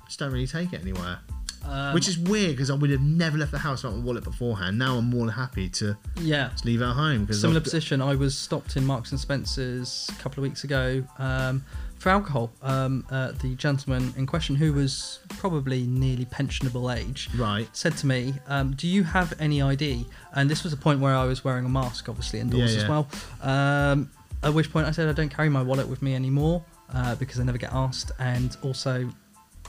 Just 0.05 0.19
don't 0.19 0.31
really 0.31 0.47
take 0.47 0.73
it 0.73 0.81
anywhere, 0.81 1.19
Um, 1.63 1.93
which 1.93 2.07
is 2.09 2.17
weird 2.19 2.51
because 2.51 2.69
I 2.69 2.73
would 2.73 2.89
have 2.89 3.01
never 3.01 3.37
left 3.37 3.51
the 3.51 3.57
house 3.59 3.83
without 3.83 3.97
my 3.97 4.03
wallet 4.03 4.23
beforehand. 4.23 4.77
Now 4.77 4.97
I'm 4.97 5.09
more 5.09 5.25
than 5.25 5.33
happy 5.35 5.69
to 5.69 5.95
yeah, 6.17 6.49
just 6.49 6.65
leave 6.65 6.81
it 6.81 6.85
at 6.85 6.93
home 6.95 7.21
because 7.21 7.39
similar 7.41 7.57
I've- 7.59 7.63
position. 7.63 8.01
I 8.01 8.15
was 8.15 8.37
stopped 8.37 8.75
in 8.77 8.85
Marks 8.85 9.11
and 9.11 9.19
Spencers 9.19 10.09
a 10.11 10.21
couple 10.21 10.43
of 10.43 10.49
weeks 10.49 10.63
ago 10.63 11.03
um, 11.17 11.63
for 12.02 12.10
alcohol. 12.10 12.52
Um, 12.64 13.06
uh, 13.11 13.32
the 13.44 13.53
gentleman 13.56 14.11
in 14.18 14.26
question, 14.26 14.56
who 14.56 14.73
was 14.73 15.19
probably 15.30 15.84
nearly 15.84 16.26
pensionable 16.26 16.94
age, 16.98 17.30
Right. 17.38 17.69
said 17.73 17.95
to 17.98 18.07
me, 18.07 18.34
um, 18.48 18.72
"Do 18.73 18.88
you 18.88 19.03
have 19.03 19.34
any 19.40 19.61
ID?" 19.61 20.07
And 20.34 20.49
this 20.49 20.64
was 20.64 20.73
a 20.73 20.78
point 20.78 20.99
where 20.99 21.15
I 21.15 21.26
was 21.26 21.44
wearing 21.44 21.64
a 21.64 21.69
mask, 21.69 22.10
obviously 22.10 22.40
indoors 22.40 22.73
Yeah, 22.73 22.82
as 22.82 22.88
well. 22.90 23.07
Um, 23.41 24.10
at 24.41 24.52
which 24.53 24.72
point 24.73 24.88
I 24.88 24.91
said, 24.91 25.07
"I 25.10 25.14
don't 25.14 25.30
carry 25.30 25.49
my 25.49 25.61
wallet 25.61 25.88
with 25.88 26.02
me 26.02 26.15
anymore." 26.15 26.65
Uh, 26.91 27.15
because 27.15 27.40
I 27.40 27.44
never 27.44 27.57
get 27.57 27.72
asked, 27.72 28.11
and 28.19 28.57
also 28.64 29.10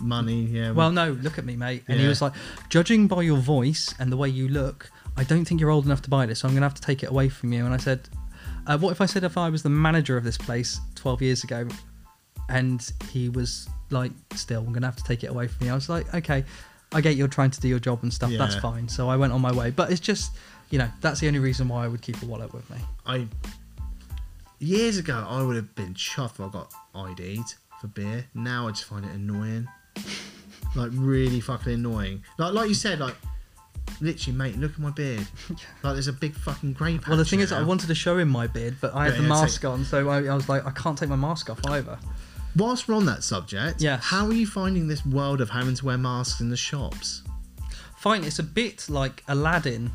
Money, 0.00 0.46
yeah. 0.46 0.72
Well, 0.72 0.90
no, 0.90 1.12
look 1.12 1.38
at 1.38 1.44
me, 1.44 1.54
mate. 1.54 1.84
And 1.86 2.00
he 2.00 2.08
was 2.08 2.20
like, 2.22 2.32
judging 2.70 3.06
by 3.06 3.22
your 3.22 3.36
voice 3.36 3.94
and 4.00 4.10
the 4.10 4.16
way 4.16 4.28
you 4.28 4.48
look, 4.48 4.90
I 5.16 5.22
don't 5.22 5.44
think 5.44 5.60
you're 5.60 5.70
old 5.70 5.84
enough 5.84 6.02
to 6.02 6.10
buy 6.10 6.26
this, 6.26 6.40
so 6.40 6.48
I'm 6.48 6.54
going 6.54 6.62
to 6.62 6.66
have 6.66 6.74
to 6.74 6.82
take 6.82 7.02
it 7.04 7.10
away 7.10 7.28
from 7.28 7.52
you. 7.52 7.64
And 7.64 7.72
I 7.74 7.76
said, 7.76 8.08
uh, 8.66 8.78
what 8.78 8.90
if 8.90 9.00
I 9.00 9.06
said 9.06 9.22
if 9.22 9.36
I 9.36 9.48
was 9.50 9.62
the 9.62 9.68
manager 9.68 10.16
of 10.16 10.24
this 10.24 10.38
place 10.38 10.80
12 10.96 11.22
years 11.22 11.44
ago? 11.44 11.68
And 12.48 12.92
he 13.10 13.28
was 13.28 13.68
like, 13.90 14.12
still, 14.34 14.60
I'm 14.66 14.72
to 14.74 14.80
have 14.86 14.96
to 14.96 15.04
take 15.04 15.24
it 15.24 15.28
away 15.28 15.48
from 15.48 15.66
you. 15.66 15.72
I 15.72 15.74
was 15.74 15.88
like, 15.88 16.12
okay, 16.14 16.44
I 16.92 17.00
get 17.00 17.16
you're 17.16 17.28
trying 17.28 17.50
to 17.52 17.60
do 17.60 17.68
your 17.68 17.78
job 17.78 18.00
and 18.02 18.12
stuff. 18.12 18.30
That's 18.36 18.56
fine. 18.56 18.88
So 18.88 19.08
I 19.08 19.16
went 19.16 19.32
on 19.32 19.40
my 19.40 19.52
way. 19.52 19.70
But 19.70 19.90
it's 19.90 20.00
just, 20.00 20.32
you 20.70 20.78
know, 20.78 20.88
that's 21.00 21.20
the 21.20 21.28
only 21.28 21.38
reason 21.38 21.68
why 21.68 21.84
I 21.84 21.88
would 21.88 22.02
keep 22.02 22.20
a 22.22 22.26
wallet 22.26 22.52
with 22.52 22.68
me. 22.70 22.76
I 23.06 23.26
years 24.58 24.96
ago 24.98 25.26
I 25.28 25.42
would 25.42 25.56
have 25.56 25.74
been 25.74 25.94
chuffed 25.94 26.34
if 26.34 26.40
I 26.40 26.48
got 26.48 26.72
ID'd 26.94 27.54
for 27.80 27.88
beer. 27.88 28.26
Now 28.34 28.68
I 28.68 28.72
just 28.72 28.84
find 28.84 29.04
it 29.04 29.10
annoying, 29.12 29.66
like 30.76 30.90
really 30.94 31.40
fucking 31.40 31.72
annoying. 31.72 32.22
Like 32.38 32.52
like 32.52 32.68
you 32.68 32.74
said, 32.74 33.00
like 33.00 33.16
literally, 34.00 34.36
mate, 34.36 34.56
look 34.58 34.72
at 34.72 34.78
my 34.78 34.90
beard. 34.90 35.26
Like 35.82 35.94
there's 35.94 36.06
a 36.08 36.12
big 36.12 36.34
fucking 36.34 36.74
grey 36.74 36.98
patch. 36.98 37.08
Well, 37.08 37.16
the 37.16 37.24
thing 37.24 37.40
is, 37.40 37.50
I 37.50 37.62
wanted 37.64 37.88
to 37.88 37.94
show 37.96 38.18
him 38.18 38.28
my 38.28 38.46
beard, 38.46 38.76
but 38.80 38.94
I 38.94 39.04
had 39.06 39.14
Yeah, 39.14 39.16
the 39.18 39.22
yeah, 39.24 39.28
mask 39.28 39.62
take- 39.62 39.70
on, 39.70 39.84
so 39.84 40.08
I, 40.08 40.18
I 40.26 40.34
was 40.34 40.48
like, 40.48 40.64
I 40.64 40.70
can't 40.70 40.96
take 40.96 41.08
my 41.08 41.16
mask 41.16 41.50
off 41.50 41.58
either. 41.66 41.98
Whilst 42.56 42.86
we're 42.88 42.94
on 42.96 43.06
that 43.06 43.24
subject, 43.24 43.80
Yes. 43.80 44.02
how 44.04 44.26
are 44.26 44.32
you 44.32 44.46
finding 44.46 44.86
this 44.88 45.04
world 45.06 45.40
of 45.40 45.50
having 45.50 45.74
to 45.74 45.84
wear 45.86 45.96
masks 45.98 46.40
in 46.40 46.50
the 46.50 46.56
shops? 46.56 47.22
Fine, 47.96 48.24
it's 48.24 48.38
a 48.38 48.42
bit 48.42 48.88
like 48.88 49.22
Aladdin 49.28 49.90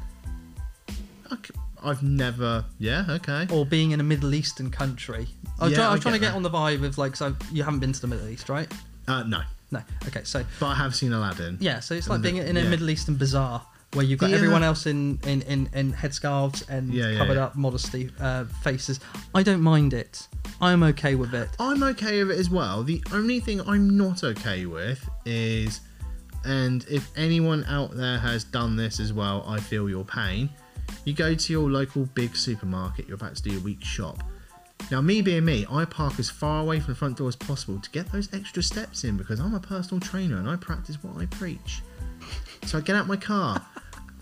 I've 1.84 2.02
never. 2.02 2.66
Yeah, 2.80 3.06
okay. 3.08 3.48
or 3.52 3.64
being 3.66 3.92
in 3.92 4.00
a 4.00 4.04
Middle 4.04 4.34
Eastern 4.34 4.72
country. 4.72 5.28
I 5.60 5.66
was, 5.66 5.72
Yeah, 5.72 5.78
try- 5.78 5.86
I 5.86 5.90
I 5.90 5.92
was 5.94 6.02
trying 6.02 6.14
to 6.16 6.20
get 6.20 6.30
that. 6.32 6.36
on 6.36 6.42
the 6.44 6.50
vibe 6.50 6.84
of 6.84 6.98
like, 6.98 7.16
so 7.16 7.36
you 7.52 7.64
haven't 7.64 7.80
been 7.80 7.94
to 7.94 8.02
the 8.02 8.08
Middle 8.08 8.28
East, 8.28 8.50
right? 8.50 8.70
Uh, 9.08 9.24
no, 9.24 9.42
No. 9.72 9.82
Okay, 10.08 10.22
so 10.24 10.44
but 10.60 10.66
I 10.68 10.76
have 10.76 10.96
seen 10.96 11.14
Aladdin. 11.14 11.58
yeah, 11.62 11.80
so 11.80 11.94
it's 11.94 12.10
like 12.10 12.22
being 12.22 12.38
in 12.38 12.58
a 12.58 12.62
yeah. 12.62 12.70
Middle 12.70 12.90
Eastern 12.90 13.16
bazaar 13.16 13.66
where 13.94 14.06
you've 14.06 14.20
got 14.20 14.28
The, 14.30 14.34
uh, 14.34 14.38
everyone 14.38 14.64
else 14.64 14.86
in 14.86 15.20
in 15.26 15.42
in, 15.44 15.70
in 15.74 15.94
headscarves 15.94 16.68
and 16.70 16.94
Yeah, 16.94 17.10
yeah, 17.10 17.18
covered 17.18 17.36
yeah. 17.36 17.46
up 17.46 17.56
modesty 17.56 18.10
uh, 18.20 18.46
faces. 18.64 19.00
I 19.34 19.44
don't 19.44 19.62
mind 19.62 19.94
it. 19.94 20.28
I'm 20.62 20.84
okay 20.84 21.16
with 21.16 21.34
it. 21.34 21.50
I'm 21.60 21.84
okay 21.84 22.24
with 22.24 22.36
it 22.36 22.40
as 22.40 22.50
well. 22.50 22.84
The 22.84 23.02
only 23.14 23.40
thing 23.40 23.62
I'm 23.62 23.96
not 23.98 24.24
okay 24.24 24.66
with 24.66 25.08
is, 25.26 25.82
and 26.46 26.86
if 26.90 27.10
anyone 27.16 27.64
out 27.66 27.96
there 27.96 28.18
has 28.18 28.44
done 28.44 28.76
this 28.76 29.00
as 29.00 29.14
well, 29.14 29.44
I 29.48 29.60
feel 29.60 29.90
your 29.90 30.04
pain. 30.06 30.50
You 31.06 31.14
go 31.14 31.36
to 31.36 31.54
your 31.54 31.70
local 31.70 32.06
big 32.16 32.36
supermarket, 32.36 33.08
you're 33.08 33.16
about 33.16 33.36
to 33.36 33.44
do 33.44 33.52
your 33.52 33.62
week 33.62 33.84
shop. 33.84 34.24
Now, 34.90 35.02
me 35.02 35.22
being 35.22 35.44
me, 35.44 35.66
I 35.70 35.84
park 35.86 36.18
as 36.18 36.30
far 36.30 36.62
away 36.62 36.80
from 36.80 36.94
the 36.94 36.98
front 36.98 37.18
door 37.18 37.28
as 37.28 37.36
possible 37.36 37.80
to 37.80 37.90
get 37.92 38.10
those 38.12 38.34
extra 38.34 38.64
steps 38.64 39.04
in 39.04 39.18
because 39.18 39.40
I'm 39.40 39.54
a 39.54 39.60
personal 39.60 40.00
trainer 40.00 40.38
and 40.38 40.48
I 40.50 40.56
practice 40.56 40.98
what 41.04 41.22
I 41.22 41.26
preach. 41.26 41.82
So 42.66 42.78
I 42.78 42.82
get 42.82 42.96
out 42.96 43.06
my 43.08 43.18
car. 43.18 43.66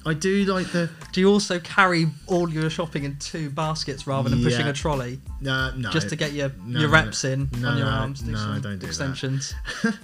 I 0.05 0.13
do 0.13 0.45
like 0.45 0.67
the 0.67 0.89
Do 1.11 1.19
you 1.21 1.29
also 1.31 1.59
carry 1.59 2.07
all 2.27 2.49
your 2.49 2.69
shopping 2.69 3.05
in 3.05 3.17
two 3.17 3.49
baskets 3.49 4.05
rather 4.05 4.29
than 4.29 4.43
pushing 4.43 4.65
Yeah. 4.65 4.71
a 4.71 4.73
trolley 4.73 5.19
no, 5.41 5.71
no 5.75 5.89
just 5.89 6.09
to 6.09 6.15
get 6.15 6.33
your 6.33 6.51
no, 6.63 6.79
your 6.79 6.89
no, 6.89 6.93
reps 6.93 7.23
in 7.23 7.49
no, 7.59 7.69
on 7.69 7.77
your 7.77 7.87
no, 7.87 7.91
arms? 7.91 8.21
Do 8.21 8.31
no, 8.31 8.37
some 8.37 8.51
I 8.51 8.59
don't 8.59 8.73
do 8.73 8.77
that. 8.77 8.87
extensions. 8.87 9.53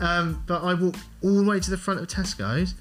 Um, 0.00 0.42
but 0.46 0.64
I 0.64 0.74
walked 0.74 0.98
all 1.22 1.36
the 1.36 1.48
way 1.48 1.60
to 1.60 1.70
the 1.70 1.78
front 1.78 2.00
of 2.00 2.08
Tesco's, 2.08 2.74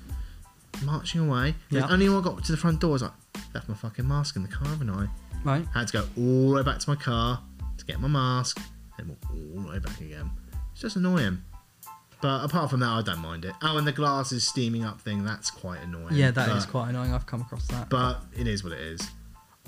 marching 0.83 1.21
away. 1.21 1.53
Yeah. 1.69 1.81
The 1.81 1.93
only 1.93 2.09
when 2.09 2.17
I 2.17 2.21
got 2.23 2.43
to 2.43 2.51
the 2.51 2.57
front 2.57 2.79
door, 2.79 2.89
I 2.89 2.93
was 2.93 3.01
like, 3.03 3.11
left 3.53 3.69
my 3.69 3.75
fucking 3.75 4.07
mask 4.07 4.35
in 4.35 4.41
the 4.41 4.47
car, 4.47 4.67
haven't 4.67 4.89
I? 4.89 5.07
Right. 5.43 5.65
Had 5.73 5.87
to 5.89 5.93
go 5.93 6.07
all 6.17 6.49
the 6.49 6.55
way 6.55 6.63
back 6.63 6.79
to 6.79 6.89
my 6.89 6.95
car 6.95 7.39
to 7.77 7.85
get 7.85 7.99
my 7.99 8.07
mask, 8.07 8.59
and 8.97 9.09
walk 9.09 9.17
all 9.29 9.61
the 9.61 9.69
way 9.69 9.79
back 9.79 9.99
again. 10.01 10.29
It's 10.71 10.81
just 10.81 10.95
annoying. 10.95 11.41
But 12.23 12.45
apart 12.45 12.69
from 12.71 12.79
that, 12.79 12.89
I 12.89 13.01
don't 13.01 13.19
mind 13.19 13.43
it. 13.45 13.53
Oh, 13.61 13.77
and 13.77 13.85
the 13.85 13.91
glasses 13.91 14.47
steaming 14.47 14.83
up 14.85 14.99
thing, 15.01 15.23
that's 15.25 15.51
quite 15.51 15.81
annoying. 15.81 16.15
Yeah, 16.15 16.31
that 16.31 16.47
but, 16.47 16.57
is 16.57 16.65
quite 16.65 16.89
annoying. 16.89 17.13
I've 17.13 17.25
come 17.25 17.41
across 17.41 17.67
that. 17.67 17.89
But 17.89 18.21
it 18.35 18.47
is 18.47 18.63
what 18.63 18.71
it 18.73 18.79
is. 18.79 19.01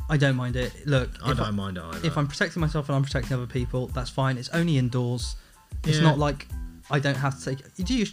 I 0.09 0.15
don't 0.17 0.35
mind 0.37 0.55
it. 0.55 0.71
Look, 0.87 1.09
I 1.23 1.31
if 1.31 1.37
don't 1.37 1.55
mind 1.55 1.77
it 1.77 1.83
either. 1.83 2.07
if 2.07 2.17
I'm 2.17 2.27
protecting 2.27 2.61
myself 2.61 2.87
and 2.89 2.95
I'm 2.95 3.03
protecting 3.03 3.33
other 3.35 3.45
people, 3.45 3.87
that's 3.87 4.09
fine. 4.09 4.37
It's 4.37 4.49
only 4.49 4.77
indoors. 4.77 5.35
It's 5.83 5.97
Yeah. 5.97 6.03
not 6.03 6.17
like 6.17 6.47
I 6.89 6.99
don't 6.99 7.17
have 7.17 7.37
to 7.39 7.55
take. 7.55 7.65
You 7.89 8.05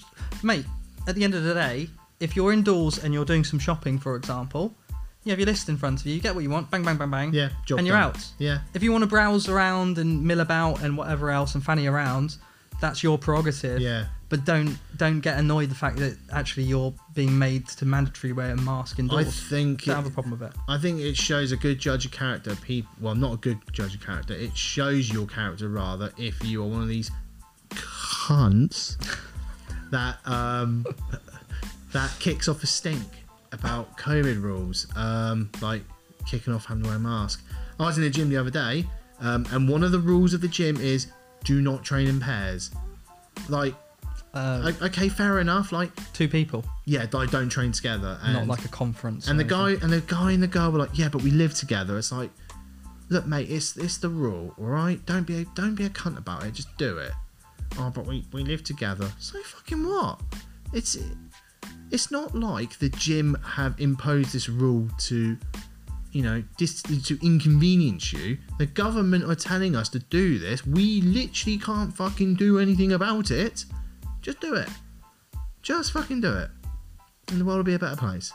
mate. 0.42 0.66
At 1.06 1.14
the 1.16 1.24
end 1.24 1.34
of 1.34 1.42
the 1.44 1.54
day, 1.54 1.88
if 2.20 2.34
you're 2.36 2.52
indoors 2.52 2.98
and 3.02 3.12
you're 3.14 3.24
doing 3.24 3.44
some 3.44 3.58
shopping, 3.58 3.98
for 3.98 4.16
example, 4.16 4.74
You 5.24 5.30
have 5.30 5.38
your 5.38 5.46
list 5.46 5.68
in 5.68 5.76
front 5.76 6.00
of 6.00 6.06
you. 6.06 6.14
You 6.16 6.20
get 6.20 6.34
what 6.34 6.42
you 6.42 6.50
want. 6.50 6.68
Bang, 6.68 6.82
bang, 6.82 6.96
bang, 6.96 7.08
bang. 7.10 7.32
Yeah, 7.32 7.50
job 7.64 7.78
and 7.78 7.86
you're 7.86 7.96
done. 7.96 8.08
out. 8.10 8.26
Yeah, 8.38 8.58
If 8.74 8.82
you 8.82 8.90
want 8.90 9.02
to 9.02 9.06
browse 9.06 9.48
around 9.48 9.98
and 9.98 10.24
mill 10.24 10.40
about 10.40 10.82
and 10.82 10.96
whatever 10.96 11.30
else 11.30 11.54
and 11.54 11.62
fanny 11.64 11.86
around, 11.86 12.38
that's 12.80 13.04
your 13.04 13.18
prerogative. 13.18 13.80
yeah. 13.80 14.06
But 14.32 14.46
don't 14.46 14.78
don't 14.96 15.20
get 15.20 15.38
annoyed 15.38 15.68
the 15.68 15.74
fact 15.74 15.98
that 15.98 16.16
actually 16.32 16.62
you're 16.62 16.94
being 17.12 17.38
made 17.38 17.68
to 17.68 17.84
mandatory 17.84 18.32
wear 18.32 18.52
a 18.52 18.56
mask 18.56 18.96
I 18.98 19.02
indoors. 19.02 19.38
think 19.42 19.84
don't 19.84 19.92
it, 19.92 19.96
have 19.96 20.06
a 20.06 20.10
problem 20.10 20.30
with 20.30 20.42
it. 20.50 20.56
I 20.66 20.78
think 20.78 21.00
it 21.00 21.18
shows 21.18 21.52
a 21.52 21.56
good 21.58 21.78
judge 21.78 22.06
of 22.06 22.12
character. 22.12 22.56
People, 22.56 22.90
well, 22.98 23.14
not 23.14 23.34
a 23.34 23.36
good 23.36 23.58
judge 23.72 23.94
of 23.94 24.00
character. 24.00 24.32
It 24.32 24.56
shows 24.56 25.12
your 25.12 25.26
character 25.26 25.68
rather 25.68 26.14
if 26.16 26.42
you 26.42 26.64
are 26.64 26.66
one 26.66 26.80
of 26.80 26.88
these 26.88 27.10
cunts 27.72 28.96
that 29.90 30.16
um 30.24 30.86
that 31.92 32.10
kicks 32.18 32.48
off 32.48 32.62
a 32.62 32.66
stink 32.66 33.04
about 33.52 33.98
COVID 33.98 34.40
rules, 34.40 34.86
um, 34.96 35.50
like 35.60 35.82
kicking 36.26 36.54
off 36.54 36.64
having 36.64 36.84
to 36.84 36.88
wear 36.88 36.96
a 36.96 37.00
mask. 37.00 37.44
I 37.78 37.84
was 37.84 37.98
in 37.98 38.02
the 38.02 38.08
gym 38.08 38.30
the 38.30 38.38
other 38.38 38.48
day, 38.48 38.86
um, 39.20 39.46
and 39.50 39.68
one 39.68 39.82
of 39.84 39.92
the 39.92 39.98
rules 39.98 40.32
of 40.32 40.40
the 40.40 40.48
gym 40.48 40.78
is 40.78 41.08
do 41.44 41.60
not 41.60 41.84
train 41.84 42.08
in 42.08 42.18
pairs. 42.18 42.70
Like, 43.50 43.74
Uh, 44.34 44.72
okay, 44.82 45.08
fair 45.10 45.40
enough. 45.40 45.72
Like, 45.72 45.90
two 46.14 46.26
people, 46.28 46.64
yeah, 46.86 47.06
I 47.14 47.26
don't 47.26 47.50
train 47.50 47.72
together. 47.72 48.18
And 48.22 48.34
not 48.34 48.46
like 48.46 48.64
a 48.64 48.68
conference. 48.68 49.28
and 49.28 49.38
the 49.38 49.44
guy 49.44 49.72
and 49.72 49.92
the 49.92 50.00
guy 50.00 50.32
and 50.32 50.42
the 50.42 50.46
girl 50.48 50.70
were 50.72 50.78
like, 50.78 50.96
"Yeah, 50.96 51.08
but 51.10 51.22
we 51.22 51.30
live 51.30 51.54
together." 51.54 51.98
It's 51.98 52.12
like, 52.12 52.30
look, 53.10 53.26
mate, 53.26 53.50
it's 53.50 53.76
it's 53.76 53.98
the 53.98 54.08
rule, 54.08 54.54
all 54.58 54.64
right? 54.66 55.04
Don't 55.04 55.26
be 55.26 55.42
a, 55.42 55.44
don't 55.54 55.74
be 55.74 55.84
a 55.84 55.90
cunt 55.90 56.16
about 56.16 56.44
it. 56.44 56.54
Just 56.54 56.74
do 56.78 56.96
it. 56.98 57.12
Oh, 57.78 57.90
but 57.94 58.06
we 58.06 58.24
we 58.32 58.42
live 58.42 58.64
together. 58.64 59.10
So 59.18 59.38
fucking 59.42 59.86
what? 59.86 60.20
It's 60.72 60.96
it's 61.90 62.10
not 62.10 62.34
like 62.34 62.78
the 62.78 62.88
gym 62.88 63.36
have 63.44 63.78
imposed 63.78 64.32
this 64.32 64.48
rule 64.48 64.88
to, 65.00 65.36
you 66.12 66.22
know, 66.22 66.42
dis- 66.56 66.82
to 66.82 67.18
inconvenience 67.22 68.14
you. 68.14 68.38
The 68.58 68.64
government 68.66 69.24
are 69.24 69.34
telling 69.34 69.76
us 69.76 69.90
to 69.90 69.98
do 69.98 70.38
this. 70.38 70.66
We 70.66 71.02
literally 71.02 71.58
can't 71.58 71.94
fucking 71.94 72.36
do 72.36 72.58
anything 72.58 72.92
about 72.92 73.30
it. 73.30 73.66
Just 74.22 74.40
do 74.40 74.54
it. 74.54 74.68
Just 75.60 75.92
fucking 75.92 76.20
do 76.20 76.32
it. 76.32 76.50
And 77.28 77.40
the 77.40 77.44
world 77.44 77.58
will 77.58 77.64
be 77.64 77.74
a 77.74 77.78
better 77.78 77.96
place. 77.96 78.32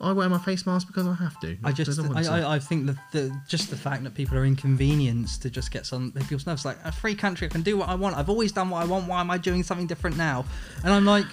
I 0.00 0.12
wear 0.12 0.28
my 0.28 0.38
face 0.38 0.66
mask 0.66 0.88
because 0.88 1.06
I 1.06 1.14
have 1.14 1.38
to. 1.40 1.56
I 1.62 1.70
just, 1.70 1.98
I, 2.00 2.22
to. 2.22 2.30
I, 2.30 2.54
I 2.56 2.58
think 2.58 2.86
that 2.86 2.96
the 3.12 3.32
just 3.48 3.70
the 3.70 3.76
fact 3.76 4.02
that 4.02 4.14
people 4.14 4.36
are 4.36 4.44
inconvenienced 4.44 5.42
to 5.42 5.50
just 5.50 5.70
get 5.70 5.86
some 5.86 6.10
people's 6.12 6.44
nerves. 6.44 6.64
Like 6.64 6.78
a 6.84 6.90
free 6.90 7.14
country, 7.14 7.46
I 7.46 7.50
can 7.50 7.62
do 7.62 7.76
what 7.76 7.88
I 7.88 7.94
want. 7.94 8.16
I've 8.16 8.28
always 8.28 8.50
done 8.50 8.68
what 8.68 8.82
I 8.82 8.84
want. 8.84 9.06
Why 9.06 9.20
am 9.20 9.30
I 9.30 9.38
doing 9.38 9.62
something 9.62 9.86
different 9.86 10.16
now? 10.16 10.44
And 10.82 10.92
I'm 10.92 11.04
like, 11.04 11.26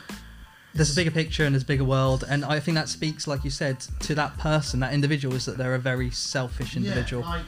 there's 0.75 0.91
a 0.91 0.95
bigger 0.95 1.09
picture 1.09 1.45
and 1.45 1.55
there's 1.55 1.63
a 1.63 1.67
bigger 1.67 1.83
world. 1.83 2.23
And 2.29 2.45
I 2.45 2.59
think 2.59 2.75
that 2.75 2.89
speaks, 2.89 3.27
like 3.27 3.43
you 3.43 3.49
said, 3.49 3.79
to 4.01 4.13
that 4.15 4.37
person, 4.37 4.81
that 4.81 4.93
individual, 4.93 5.33
is 5.33 5.45
that 5.45 5.57
they're 5.57 5.75
a 5.75 5.79
very 5.79 6.11
selfish 6.11 6.77
individual. 6.77 7.23
Yeah, 7.23 7.41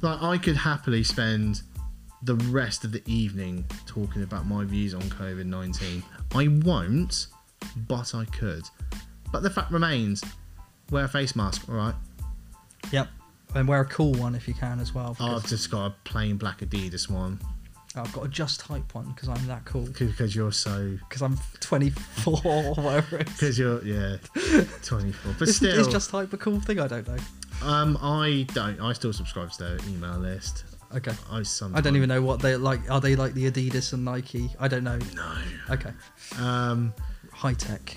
like, 0.00 0.22
like 0.22 0.22
I 0.22 0.38
could 0.38 0.56
happily 0.56 1.04
spend 1.04 1.60
the 2.22 2.34
rest 2.50 2.84
of 2.84 2.92
the 2.92 3.02
evening 3.06 3.64
talking 3.86 4.22
about 4.22 4.46
my 4.46 4.64
views 4.64 4.94
on 4.94 5.02
COVID 5.02 5.46
nineteen. 5.46 6.02
I 6.34 6.48
won't, 6.48 7.26
but 7.88 8.14
I 8.14 8.24
could. 8.26 8.64
But 9.32 9.42
the 9.42 9.50
fact 9.50 9.70
remains, 9.72 10.22
wear 10.90 11.04
a 11.04 11.08
face 11.08 11.34
mask, 11.36 11.68
all 11.68 11.74
right? 11.74 11.94
Yep. 12.92 13.08
And 13.54 13.66
wear 13.68 13.80
a 13.80 13.84
cool 13.86 14.12
one 14.14 14.34
if 14.34 14.46
you 14.46 14.54
can 14.54 14.80
as 14.80 14.94
well. 14.94 15.16
I've 15.20 15.46
just 15.46 15.70
got 15.70 15.86
a 15.86 15.94
plain 16.04 16.36
black 16.36 16.60
Adidas 16.60 17.08
one 17.08 17.40
I've 17.96 18.12
got 18.12 18.26
a 18.26 18.28
Just 18.28 18.60
Hype 18.62 18.94
one 18.94 19.06
because 19.12 19.28
I'm 19.28 19.46
that 19.46 19.64
cool. 19.64 19.86
because 19.86 20.36
you're 20.36 20.52
so 20.52 20.96
Because 21.08 21.22
I'm 21.22 21.38
24 21.60 22.40
or 22.44 22.74
whatever 22.74 23.18
because 23.18 23.58
you're 23.58 23.82
yeah 23.84 24.16
twenty 24.82 25.12
four. 25.12 25.34
But 25.38 25.48
Is, 25.48 25.56
still, 25.56 25.78
is 25.78 25.88
Just 25.88 26.10
Hype 26.10 26.32
a 26.32 26.36
cool 26.36 26.60
thing? 26.60 26.78
I 26.78 26.86
don't 26.88 27.08
know. 27.08 27.16
um, 27.62 27.98
I 28.02 28.46
don't. 28.52 28.80
I 28.80 28.92
still 28.92 29.12
subscribe 29.12 29.50
to 29.52 29.64
their 29.64 29.78
email 29.88 30.18
list. 30.18 30.64
Okay. 30.94 31.12
I 31.30 31.42
sometimes 31.42 31.76
I 31.78 31.80
don't 31.80 31.96
even 31.96 32.08
know 32.08 32.22
what 32.22 32.40
they 32.40 32.56
like. 32.56 32.88
Are 32.90 33.00
they 33.00 33.16
like 33.16 33.34
the 33.34 33.50
Adidas 33.50 33.92
and 33.92 34.04
Nike? 34.04 34.50
I 34.60 34.68
don't 34.68 34.84
know. 34.84 34.98
No. 35.14 35.32
Okay. 35.70 35.90
Um, 36.38 36.92
Hi-Tec. 37.32 37.96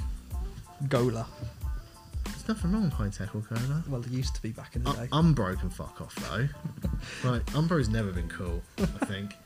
Gola. 0.87 1.27
there's 2.25 2.47
nothing 2.47 2.71
wrong 2.71 2.83
with 2.85 2.93
Hi-Tec 2.93 3.35
or 3.35 3.41
Gola. 3.41 3.83
Well, 3.87 4.01
it 4.01 4.09
used 4.11 4.35
to 4.35 4.41
be 4.41 4.51
back 4.51 4.75
in 4.75 4.83
the 4.83 4.89
Uh, 4.89 4.93
day. 4.93 5.07
Umbro 5.07 5.59
can 5.59 5.69
fuck 5.69 6.01
off 6.01 6.15
though. 6.15 6.47
right, 7.29 7.45
Umbro's 7.47 7.89
never 7.89 8.11
been 8.11 8.29
cool. 8.29 8.61
I 8.79 9.05
think. 9.05 9.33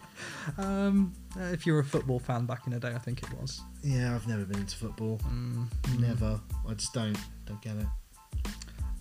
Um, 0.58 1.14
if 1.36 1.66
you're 1.66 1.80
a 1.80 1.84
football 1.84 2.20
fan 2.20 2.46
back 2.46 2.66
in 2.66 2.72
the 2.72 2.80
day, 2.80 2.94
I 2.94 2.98
think 3.00 3.24
it 3.24 3.34
was. 3.42 3.60
Yeah, 3.84 4.14
I've 4.16 4.26
never 4.28 4.46
been 4.46 4.60
into 4.60 4.78
football. 4.78 5.20
Mm, 5.26 5.68
Never. 6.00 6.40
I 6.70 6.74
just 6.76 6.94
don't 6.94 7.18
don't 7.46 7.62
get 7.62 7.76
it. 7.76 7.88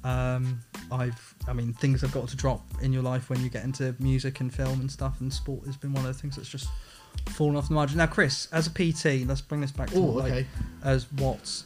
Um, 0.04 0.60
I've. 0.90 1.34
I 1.48 1.52
mean, 1.52 1.72
things 1.74 2.00
have 2.00 2.12
got 2.12 2.28
to 2.28 2.36
drop 2.36 2.62
in 2.82 2.92
your 2.92 3.02
life 3.02 3.30
when 3.30 3.40
you 3.42 3.48
get 3.48 3.64
into 3.64 3.94
music 3.98 4.40
and 4.40 4.52
film 4.52 4.80
and 4.80 4.90
stuff, 4.90 5.20
and 5.20 5.32
sport 5.32 5.64
has 5.66 5.76
been 5.76 5.92
one 5.92 6.04
of 6.04 6.14
the 6.14 6.20
things 6.20 6.36
that's 6.36 6.48
just 6.48 6.68
fallen 7.30 7.56
off 7.56 7.68
the 7.68 7.74
margin. 7.74 7.98
Now, 7.98 8.06
Chris, 8.06 8.48
as 8.52 8.66
a 8.66 8.70
PT, 8.70 9.26
let's 9.28 9.40
bring 9.40 9.60
this 9.60 9.70
back 9.72 9.90
to 9.90 9.98
Oh, 9.98 10.00
like, 10.00 10.32
okay. 10.32 10.46
as 10.82 11.10
what 11.12 11.62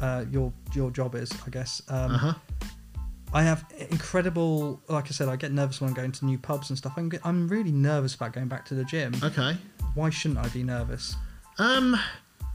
uh, 0.00 0.24
your 0.30 0.52
your 0.74 0.90
job 0.90 1.14
is, 1.14 1.30
I 1.46 1.50
guess. 1.50 1.80
Um, 1.88 2.12
Uh 2.12 2.18
huh. 2.18 2.34
I 3.32 3.42
have 3.42 3.64
incredible, 3.90 4.80
like 4.88 5.06
I 5.06 5.10
said, 5.10 5.28
I 5.28 5.34
get 5.34 5.50
nervous 5.50 5.80
when 5.80 5.88
I'm 5.90 5.94
going 5.94 6.12
to 6.12 6.24
new 6.24 6.38
pubs 6.38 6.70
and 6.70 6.78
stuff. 6.78 6.92
I'm, 6.96 7.10
I'm 7.24 7.48
really 7.48 7.72
nervous 7.72 8.14
about 8.14 8.32
going 8.32 8.46
back 8.46 8.64
to 8.66 8.74
the 8.74 8.84
gym. 8.84 9.12
Okay. 9.24 9.56
Why 9.94 10.10
shouldn't 10.10 10.38
I 10.38 10.48
be 10.50 10.62
nervous? 10.62 11.16
Um, 11.58 11.98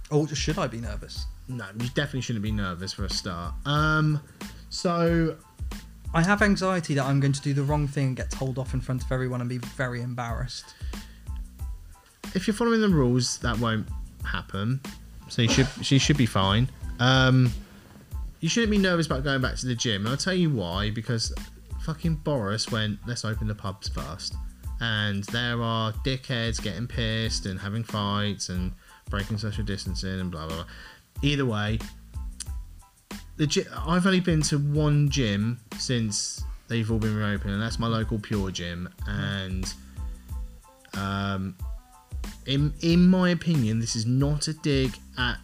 Or 0.09 0.26
should 0.30 0.57
I 0.57 0.67
be 0.67 0.80
nervous? 0.80 1.26
no, 1.49 1.65
you 1.81 1.88
definitely 1.95 2.21
shouldn't 2.21 2.43
be 2.43 2.51
nervous 2.53 2.93
for 2.93 3.03
a 3.03 3.09
start. 3.09 3.55
Um, 3.65 4.21
so 4.70 5.36
I 6.14 6.24
have 6.24 6.41
anxiety 6.41 6.96
that 6.96 7.06
I'm 7.06 7.20
going 7.20 7.34
to 7.34 7.41
do 7.41 7.54
the 7.54 7.64
wrong 7.64 7.88
thing 7.88 8.08
and 8.08 8.16
get 8.16 8.32
told 8.32 8.58
off 8.58 8.74
in 8.74 8.82
front 8.82 9.04
of 9.04 9.12
everyone 9.12 9.41
and 9.41 9.50
be 9.50 9.58
very 9.58 10.02
embarrassed. 10.02 10.74
if 12.36 12.48
you're 12.48 12.54
following 12.54 12.82
the 12.82 12.90
rules, 12.90 13.38
that 13.40 13.58
won't 13.60 13.88
happen. 14.24 14.80
So 15.28 15.41
you 15.41 15.50
should 15.50 15.68
she 15.82 16.00
should 16.00 16.18
be 16.18 16.26
fine. 16.26 16.70
Um, 17.00 17.52
you 18.40 18.50
shouldn't 18.50 18.72
be 18.72 18.78
nervous 18.78 19.06
about 19.06 19.24
going 19.24 19.41
back 19.41 19.56
to 19.58 19.66
the 19.68 19.76
gym, 19.76 20.02
and 20.02 20.10
I'll 20.10 20.18
tell 20.18 20.34
you 20.34 20.50
why. 20.50 20.90
Because 20.91 21.34
fucking 21.82 22.16
Boris 22.16 22.72
went, 22.72 23.00
let's 23.06 23.26
open 23.26 23.48
the 23.48 23.56
pubs 23.56 23.88
first, 23.88 24.34
and 24.82 25.24
there 25.26 25.62
are 25.62 25.91
dickheads 26.06 26.62
getting 26.62 26.88
pissed 26.88 27.46
and 27.46 27.60
having 27.60 27.84
fights 27.84 28.50
and 28.50 28.74
breaking 29.10 29.38
social 29.38 29.64
distancing 29.64 30.20
and 30.20 30.32
blah 30.32 30.48
blah 30.48 30.58
blah. 30.58 30.66
Either 31.22 31.46
way, 31.46 31.80
the 33.40 33.48
gy- 33.48 33.66
I've 33.88 34.06
only 34.06 34.20
been 34.20 34.41
to 34.44 34.60
one 34.60 35.10
gym 35.10 35.61
since 35.78 36.44
they've 36.68 36.91
all 36.91 36.99
been 36.99 37.16
reopened, 37.16 37.53
and 37.53 37.61
that's 37.61 37.80
my 37.80 37.88
local 37.88 38.20
Pure 38.20 38.52
Gym, 38.52 38.90
and 39.07 39.74
um, 40.94 41.56
in 42.45 42.74
in 42.82 43.07
my 43.07 43.30
opinion, 43.30 43.80
this 43.80 43.95
is 43.95 44.06
not 44.06 44.49
a 44.49 44.53
dig 44.53 44.91
at 45.18 45.38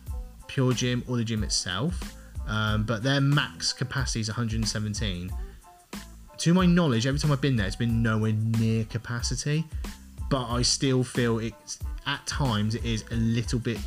Pure 0.48 0.74
Gym 0.74 1.04
or 1.08 1.16
the 1.16 1.24
gym 1.24 1.42
itself, 1.42 2.14
um, 2.48 2.84
but 2.84 3.02
their 3.02 3.22
max 3.22 3.72
capacity 3.72 4.20
is 4.20 4.28
117. 4.28 5.32
To 6.40 6.54
my 6.54 6.66
knowledge, 6.66 7.08
every 7.08 7.18
time 7.18 7.32
I've 7.32 7.40
been 7.40 7.56
there, 7.56 7.66
it's 7.66 7.78
been 7.78 8.04
nowhere 8.04 8.34
near 8.34 8.84
capacity, 8.84 9.64
but 10.30 10.50
I 10.50 10.64
still 10.64 11.02
feel 11.02 11.40
it's 11.40 11.80
at 12.06 12.28
times 12.28 12.76
it 12.76 12.84
is 12.84 13.06
a 13.12 13.16
little 13.16 13.58
bit 13.58 13.80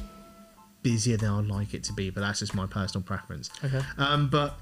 busier 0.91 1.17
than 1.19 1.31
I'd 1.31 1.47
like 1.47 1.75
it 1.75 1.85
to 1.85 1.93
be. 1.93 2.11
But 2.11 2.23
that's 2.23 2.39
just 2.39 2.55
my 2.55 2.67
personal 2.67 3.05
preference. 3.05 3.51
Okay. 3.63 3.81
Um, 3.99 4.29
but 4.29 4.59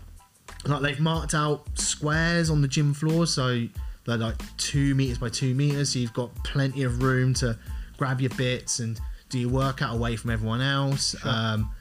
like 0.65 0.83
they've 0.83 1.01
marked 1.01 1.35
out 1.35 1.67
squares 1.79 2.51
on 2.51 2.63
the 2.63 2.69
gym 2.69 2.95
floor, 2.95 3.27
so 3.27 3.67
they're 4.05 4.17
like 4.17 4.37
two 4.57 4.95
meters 4.95 5.19
by 5.19 5.29
two 5.29 5.55
meters. 5.55 5.93
So 5.93 5.99
you've 5.99 6.15
got 6.15 6.35
plenty 6.45 6.83
of 6.83 7.03
room 7.03 7.35
to 7.35 7.57
grab 7.97 8.21
your 8.21 8.31
bits 8.31 8.81
and 8.81 8.99
do 9.29 9.39
your 9.39 9.51
workout 9.51 9.95
away 9.95 10.17
from 10.17 10.31
everyone 10.31 10.61
else. 10.61 11.15
Um, 11.25 11.73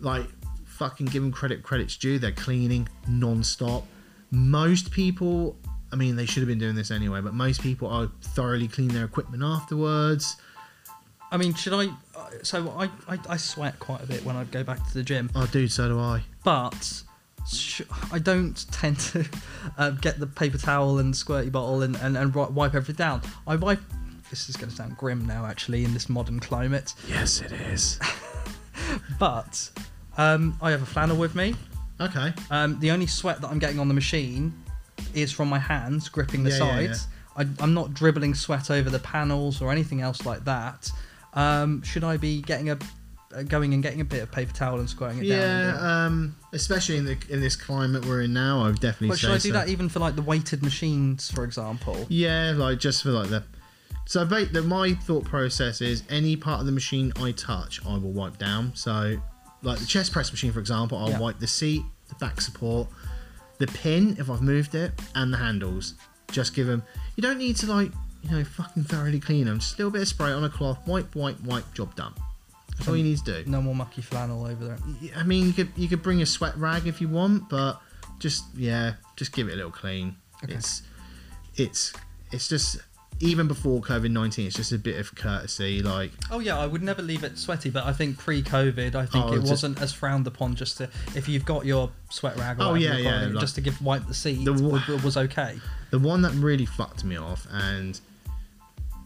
like 0.00 0.26
fucking 0.66 1.06
give 1.06 1.22
them 1.22 1.32
credit 1.32 1.62
credits 1.62 1.96
due. 1.96 2.18
They're 2.18 2.32
cleaning 2.32 2.88
non-stop. 3.08 3.86
Most 4.30 4.90
people, 4.90 5.56
I 5.92 5.96
mean, 5.96 6.16
they 6.16 6.26
should 6.26 6.40
have 6.40 6.48
been 6.48 6.58
doing 6.58 6.74
this 6.74 6.90
anyway, 6.90 7.20
but 7.20 7.34
most 7.34 7.62
people 7.62 7.88
are 7.88 8.10
thoroughly 8.22 8.68
clean 8.68 8.88
their 8.88 9.04
equipment 9.04 9.42
afterwards. 9.42 10.36
I 11.30 11.36
mean, 11.36 11.54
should 11.54 11.72
I? 11.72 11.86
uh, 12.16 12.30
So 12.42 12.70
I, 12.76 12.84
I, 13.08 13.18
I 13.28 13.36
sweat 13.36 13.78
quite 13.78 14.02
a 14.02 14.06
bit 14.06 14.24
when 14.24 14.36
I 14.36 14.44
go 14.44 14.64
back 14.64 14.86
to 14.88 14.94
the 14.94 15.02
gym, 15.02 15.30
Oh, 15.34 15.46
dude, 15.46 15.70
so 15.70 15.88
do 15.88 15.98
I. 16.00 16.22
but 16.44 17.02
sh- 17.48 17.82
I 18.12 18.18
don't 18.18 18.54
tend 18.72 18.98
to 19.00 19.24
uh, 19.78 19.90
get 20.02 20.18
the 20.18 20.26
paper 20.26 20.58
towel 20.58 20.98
and 20.98 21.14
squirty 21.14 21.50
bottle 21.52 21.82
and, 21.82 21.96
and, 21.96 22.16
and 22.16 22.32
wi- 22.32 22.50
wipe 22.50 22.74
everything 22.74 22.96
down. 22.96 23.22
I 23.46 23.56
wipe. 23.56 23.80
This 24.30 24.48
is 24.48 24.56
going 24.56 24.70
to 24.70 24.76
sound 24.76 24.96
grim 24.96 25.26
now, 25.26 25.44
actually, 25.46 25.84
in 25.84 25.92
this 25.92 26.08
modern 26.08 26.38
climate. 26.40 26.94
Yes, 27.08 27.40
it 27.40 27.52
is. 27.52 27.98
But 29.18 29.70
um, 30.16 30.56
I 30.62 30.70
have 30.70 30.82
a 30.82 30.86
flannel 30.86 31.16
with 31.16 31.34
me. 31.34 31.54
Okay. 32.00 32.32
Um, 32.50 32.78
the 32.80 32.90
only 32.90 33.06
sweat 33.06 33.40
that 33.40 33.48
I'm 33.48 33.58
getting 33.58 33.78
on 33.78 33.88
the 33.88 33.94
machine 33.94 34.54
is 35.14 35.30
from 35.32 35.48
my 35.48 35.58
hands 35.58 36.08
gripping 36.08 36.42
the 36.44 36.50
Yeah, 36.50 36.56
yeah, 36.80 36.86
sides. 36.92 37.06
I, 37.36 37.46
I'm 37.62 37.74
not 37.74 37.92
dribbling 37.94 38.34
sweat 38.34 38.70
over 38.70 38.88
the 38.90 38.98
panels 38.98 39.60
or 39.60 39.70
anything 39.70 40.00
else 40.00 40.24
like 40.24 40.44
that. 40.44 40.90
Um, 41.34 41.82
should 41.82 42.04
I 42.04 42.16
be 42.16 42.42
getting 42.42 42.70
a 42.70 42.78
going 43.46 43.72
and 43.74 43.82
getting 43.82 44.00
a 44.00 44.04
bit 44.04 44.22
of 44.22 44.32
paper 44.32 44.52
towel 44.52 44.80
and 44.80 44.90
squaring 44.90 45.18
it 45.18 45.28
down. 45.28 45.38
doing 45.38 45.40
it. 45.40 45.80
Yeah, 45.80 46.04
um, 46.06 46.36
especially 46.52 46.96
in 46.96 47.04
the 47.04 47.16
in 47.28 47.40
this 47.40 47.54
climate 47.54 48.04
we're 48.04 48.22
in 48.22 48.32
now, 48.32 48.62
I 48.64 48.66
would 48.66 48.80
definitely 48.80 49.08
But 49.10 49.18
should 49.20 49.30
I 49.30 49.34
do 49.34 49.48
so. 49.50 49.52
that 49.52 49.68
even 49.68 49.88
for 49.88 50.00
like 50.00 50.16
the 50.16 50.22
weighted 50.22 50.62
machines, 50.62 51.30
for 51.30 51.44
example? 51.44 52.06
Yeah, 52.08 52.52
like 52.56 52.78
just 52.80 53.02
for 53.02 53.10
like 53.10 53.28
the. 53.30 53.44
So 54.06 54.24
the, 54.24 54.62
my 54.62 54.94
thought 54.94 55.24
process 55.24 55.80
is 55.80 56.02
any 56.10 56.34
part 56.34 56.58
of 56.58 56.66
the 56.66 56.72
machine 56.72 57.12
I 57.20 57.30
touch, 57.30 57.80
I 57.86 57.92
will 57.92 58.10
wipe 58.10 58.38
down. 58.38 58.72
So, 58.74 59.16
like 59.62 59.78
the 59.78 59.86
chest 59.86 60.10
press 60.12 60.32
machine, 60.32 60.50
for 60.50 60.58
example, 60.58 60.98
I'll 60.98 61.10
Yeah. 61.10 61.20
wipe 61.20 61.38
the 61.38 61.46
seat, 61.46 61.82
the 62.08 62.16
back 62.16 62.40
support, 62.40 62.88
the 63.58 63.68
pin 63.68 64.16
if 64.18 64.28
I've 64.28 64.42
moved 64.42 64.74
it, 64.74 64.90
and 65.14 65.32
the 65.32 65.36
handles. 65.36 65.94
Just 66.32 66.54
give 66.56 66.66
them. 66.66 66.82
You 67.14 67.22
don't 67.22 67.38
need 67.38 67.54
to 67.58 67.66
like 67.72 67.92
you 68.22 68.30
know 68.30 68.44
fucking 68.44 68.84
thoroughly 68.84 69.20
clean 69.20 69.46
them. 69.46 69.58
Just 69.60 69.74
a 69.74 69.78
little 69.78 69.90
bit 69.90 70.02
of 70.02 70.08
spray 70.08 70.30
on 70.32 70.44
a 70.44 70.50
cloth, 70.50 70.78
wipe, 70.86 71.14
wipe, 71.14 71.40
wipe, 71.42 71.72
job 71.74 71.94
done. 71.94 72.14
That's 72.76 72.88
all 72.88 72.96
you 72.96 73.04
need 73.04 73.18
to 73.24 73.42
do. 73.44 73.50
No 73.50 73.60
more 73.60 73.74
mucky 73.74 74.00
flannel 74.02 74.46
over 74.46 74.64
there. 74.64 74.78
I 75.16 75.22
mean, 75.22 75.46
you 75.46 75.52
could 75.52 75.70
you 75.76 75.88
could 75.88 76.02
bring 76.02 76.22
a 76.22 76.26
sweat 76.26 76.56
rag 76.56 76.86
if 76.86 77.00
you 77.00 77.08
want, 77.08 77.48
but 77.48 77.80
just 78.18 78.44
yeah, 78.54 78.94
just 79.16 79.32
give 79.32 79.48
it 79.48 79.52
a 79.52 79.56
little 79.56 79.70
clean. 79.70 80.16
Okay. 80.44 80.54
It's 80.54 80.82
it's 81.56 81.92
it's 82.32 82.48
just 82.48 82.78
even 83.22 83.48
before 83.48 83.82
COVID 83.82 84.10
nineteen, 84.10 84.46
it's 84.46 84.56
just 84.56 84.72
a 84.72 84.78
bit 84.78 84.98
of 84.98 85.14
courtesy. 85.14 85.82
Like 85.82 86.12
Oh 86.30 86.38
yeah, 86.38 86.58
I 86.58 86.66
would 86.66 86.82
never 86.82 87.02
leave 87.02 87.22
it 87.22 87.36
sweaty, 87.36 87.68
but 87.68 87.84
I 87.84 87.92
think 87.92 88.16
pre-COVID, 88.16 88.94
I 88.94 89.04
think 89.04 89.26
Oh, 89.26 89.32
it 89.34 89.40
just- 89.40 89.50
wasn't 89.50 89.82
as 89.82 89.92
frowned 89.92 90.26
upon. 90.26 90.54
Just 90.54 90.78
to 90.78 90.84
if 91.14 91.28
you've 91.28 91.44
got 91.44 91.66
your 91.66 91.90
sweat 92.08 92.38
rag, 92.38 92.60
or 92.60 92.62
Oh, 92.62 92.70
whatever 92.72 92.98
yeah, 92.98 93.10
yeah, 93.10 93.24
it, 93.26 93.32
like- 93.32 93.40
just 93.40 93.56
to 93.56 93.60
give 93.60 93.82
wipe 93.82 94.06
the 94.06 94.14
seat 94.14 94.42
The 94.44 94.54
wa- 94.54 94.80
was, 94.88 95.02
was 95.04 95.16
okay. 95.18 95.58
the 95.90 95.98
one 95.98 96.22
that 96.22 96.32
really 96.32 96.64
fucked 96.66 97.04
me 97.04 97.16
off, 97.16 97.46
and 97.50 98.00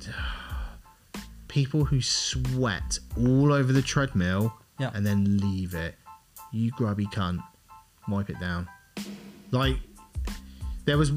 people 1.48 1.84
who 1.84 2.00
sweat 2.00 2.98
all 3.16 3.52
over 3.52 3.72
the 3.72 3.82
treadmill 3.82 4.52
Yeah. 4.78 4.90
and 4.94 5.06
then 5.06 5.38
leave 5.38 5.74
it. 5.74 5.94
You 6.52 6.70
grubby 6.72 7.06
cunt, 7.06 7.42
wipe 8.08 8.30
it 8.30 8.38
down. 8.40 8.68
Like 9.50 9.76
there 10.84 10.98
was 10.98 11.12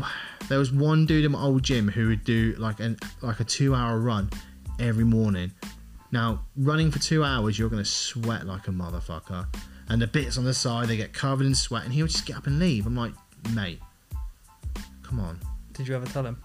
there 0.50 0.60
was 0.60 0.72
one 0.72 1.06
dude 1.06 1.26
in 1.26 1.32
my 1.34 1.42
old 1.42 1.64
gym 1.64 1.90
who 1.90 2.08
would 2.08 2.24
do 2.24 2.56
like 2.58 2.80
an 2.80 2.98
like 3.22 3.40
a 3.40 3.44
two 3.44 3.74
hour 3.76 4.00
run 4.00 4.30
every 4.80 5.04
morning. 5.04 5.52
Now 6.12 6.46
running 6.56 6.90
for 6.92 7.00
two 7.00 7.24
hours, 7.24 7.58
you're 7.60 7.70
gonna 7.70 7.84
sweat 7.86 8.46
like 8.46 8.68
a 8.68 8.72
motherfucker, 8.72 9.46
and 9.90 10.02
the 10.02 10.08
bits 10.08 10.38
on 10.38 10.46
the 10.46 10.54
side 10.54 10.88
they 10.88 10.98
get 10.98 11.14
covered 11.14 11.46
in 11.46 11.54
sweat, 11.56 11.84
and 11.84 11.94
he 11.94 12.02
would 12.02 12.12
just 12.12 12.26
get 12.26 12.38
up 12.38 12.48
and 12.48 12.60
leave. 12.60 12.86
I'm 12.88 12.96
like, 12.96 13.12
mate, 13.54 13.82
come 15.04 15.20
on, 15.20 15.40
Did 15.74 15.88
you 15.88 15.96
ever 15.96 16.06
tell 16.06 16.26
him? 16.26 16.38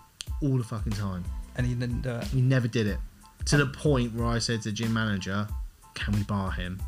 all 0.43 0.57
the 0.59 0.65
fucking 0.65 0.93
time. 0.95 1.25
And 1.57 1.67
he 1.67 1.75
didn't 1.75 2.03
do 2.03 2.11
it. 2.17 2.25
He 2.25 2.41
never 2.41 2.69
did 2.69 2.87
it. 2.87 2.99
To 3.47 3.57
the 3.57 3.67
point 3.67 4.15
where 4.15 4.27
I 4.27 4.39
said 4.39 4.63
to 4.63 4.69
the 4.71 4.73
gym 4.73 4.93
manager, 4.93 5.47
"Can 5.95 6.15
we 6.15 6.23
bar 6.23 6.51
him?" 6.53 6.81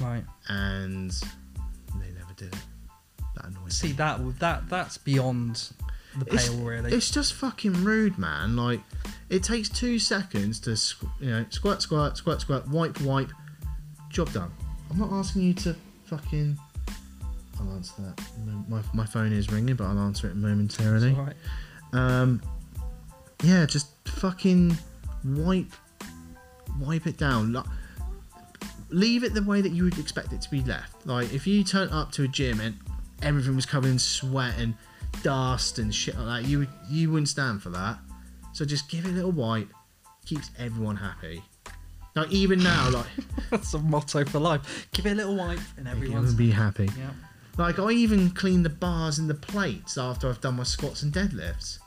Right. 0.00 0.24
And 0.48 1.10
they 1.10 2.10
never 2.16 2.32
did 2.36 2.54
it. 2.54 2.60
That 3.36 3.46
annoys 3.46 3.76
See 3.76 3.88
me. 3.88 3.92
that 3.94 4.38
that 4.38 4.68
that's 4.68 4.98
beyond 4.98 5.70
the 6.16 6.26
It's, 6.34 6.48
pale, 6.48 6.58
really. 6.64 6.92
it's 6.92 7.10
just 7.10 7.34
fucking 7.34 7.84
rude, 7.84 8.18
man. 8.18 8.56
Like, 8.56 8.80
it 9.28 9.42
takes 9.44 9.68
two 9.68 9.98
seconds 9.98 10.58
to, 10.60 10.70
squ- 10.70 11.08
you 11.20 11.30
know, 11.30 11.44
squirt, 11.50 11.82
squirt, 11.82 12.16
squirt, 12.16 12.40
squirt, 12.40 12.66
wipe, 12.68 13.00
wipe, 13.02 13.30
job 14.08 14.32
done. 14.32 14.50
I'm 14.90 14.98
not 14.98 15.12
asking 15.12 15.42
you 15.42 15.54
to 15.54 15.76
fucking. 16.06 16.58
I'll 17.60 17.70
answer 17.72 17.94
that. 18.02 18.20
My, 18.68 18.80
my 18.94 19.06
phone 19.06 19.32
is 19.32 19.52
ringing, 19.52 19.76
but 19.76 19.84
I'll 19.84 19.98
answer 19.98 20.28
it 20.28 20.34
momentarily. 20.36 21.10
It's 21.10 21.18
all 21.18 21.24
right. 21.26 21.36
Um, 21.92 22.42
yeah, 23.42 23.66
just 23.66 23.88
fucking 24.06 24.76
wipe, 25.24 25.72
wipe 26.78 27.06
it 27.06 27.16
down. 27.16 27.52
Like, 27.52 27.66
leave 28.90 29.24
it 29.24 29.34
the 29.34 29.42
way 29.42 29.60
that 29.60 29.70
you 29.70 29.84
would 29.84 29.98
expect 29.98 30.32
it 30.32 30.40
to 30.42 30.50
be 30.50 30.62
left. 30.62 31.06
Like 31.06 31.32
if 31.32 31.46
you 31.46 31.64
turn 31.64 31.88
up 31.90 32.12
to 32.12 32.24
a 32.24 32.28
gym 32.28 32.60
and 32.60 32.76
everything 33.22 33.56
was 33.56 33.66
covered 33.66 33.88
in 33.88 33.98
sweat 33.98 34.54
and 34.58 34.74
dust 35.22 35.78
and 35.78 35.94
shit 35.94 36.18
like 36.18 36.42
that, 36.42 36.48
you 36.48 36.66
you 36.88 37.10
wouldn't 37.10 37.28
stand 37.28 37.62
for 37.62 37.70
that. 37.70 37.98
So 38.52 38.64
just 38.64 38.90
give 38.90 39.04
it 39.04 39.10
a 39.10 39.12
little 39.12 39.32
wipe. 39.32 39.68
Keeps 40.26 40.50
everyone 40.58 40.96
happy. 40.96 41.42
Like 42.14 42.30
even 42.30 42.62
now, 42.62 42.90
like 42.90 43.06
That's 43.50 43.74
a 43.74 43.78
motto 43.78 44.24
for 44.24 44.38
life. 44.38 44.88
Give 44.92 45.06
it 45.06 45.12
a 45.12 45.14
little 45.14 45.36
wipe, 45.36 45.58
and 45.76 45.88
everyone 45.88 46.18
everyone's 46.18 46.34
be 46.34 46.50
happy. 46.50 46.88
yeah. 46.98 47.10
Like 47.58 47.78
I 47.78 47.90
even 47.90 48.30
clean 48.30 48.62
the 48.62 48.70
bars 48.70 49.18
and 49.18 49.28
the 49.28 49.34
plates 49.34 49.98
after 49.98 50.28
I've 50.28 50.40
done 50.40 50.56
my 50.56 50.62
squats 50.62 51.02
and 51.02 51.12
deadlifts. 51.12 51.78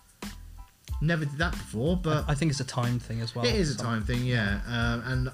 Never 1.03 1.25
did 1.25 1.37
that 1.37 1.51
before, 1.51 1.97
but 1.97 2.23
I 2.27 2.33
think 2.33 2.51
it's 2.51 2.59
a 2.61 2.63
time 2.65 2.97
thing 2.99 3.19
as 3.21 3.35
well. 3.35 3.45
It 3.45 3.55
is 3.55 3.71
a 3.71 3.77
so- 3.77 3.83
time 3.83 4.03
thing, 4.03 4.23
yeah. 4.25 4.61
Um, 4.67 5.03
and 5.05 5.31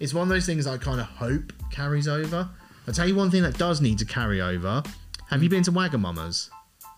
it's 0.00 0.12
one 0.12 0.24
of 0.24 0.28
those 0.28 0.46
things 0.46 0.66
I 0.66 0.76
kind 0.78 1.00
of 1.00 1.06
hope 1.06 1.52
carries 1.70 2.08
over. 2.08 2.48
I'll 2.88 2.94
tell 2.94 3.06
you 3.06 3.14
one 3.14 3.30
thing 3.30 3.42
that 3.44 3.56
does 3.56 3.80
need 3.80 3.98
to 4.00 4.04
carry 4.04 4.40
over. 4.40 4.82
Have 5.30 5.42
you 5.42 5.48
been 5.48 5.62
to 5.62 5.72
Wagamama's? 5.72 6.50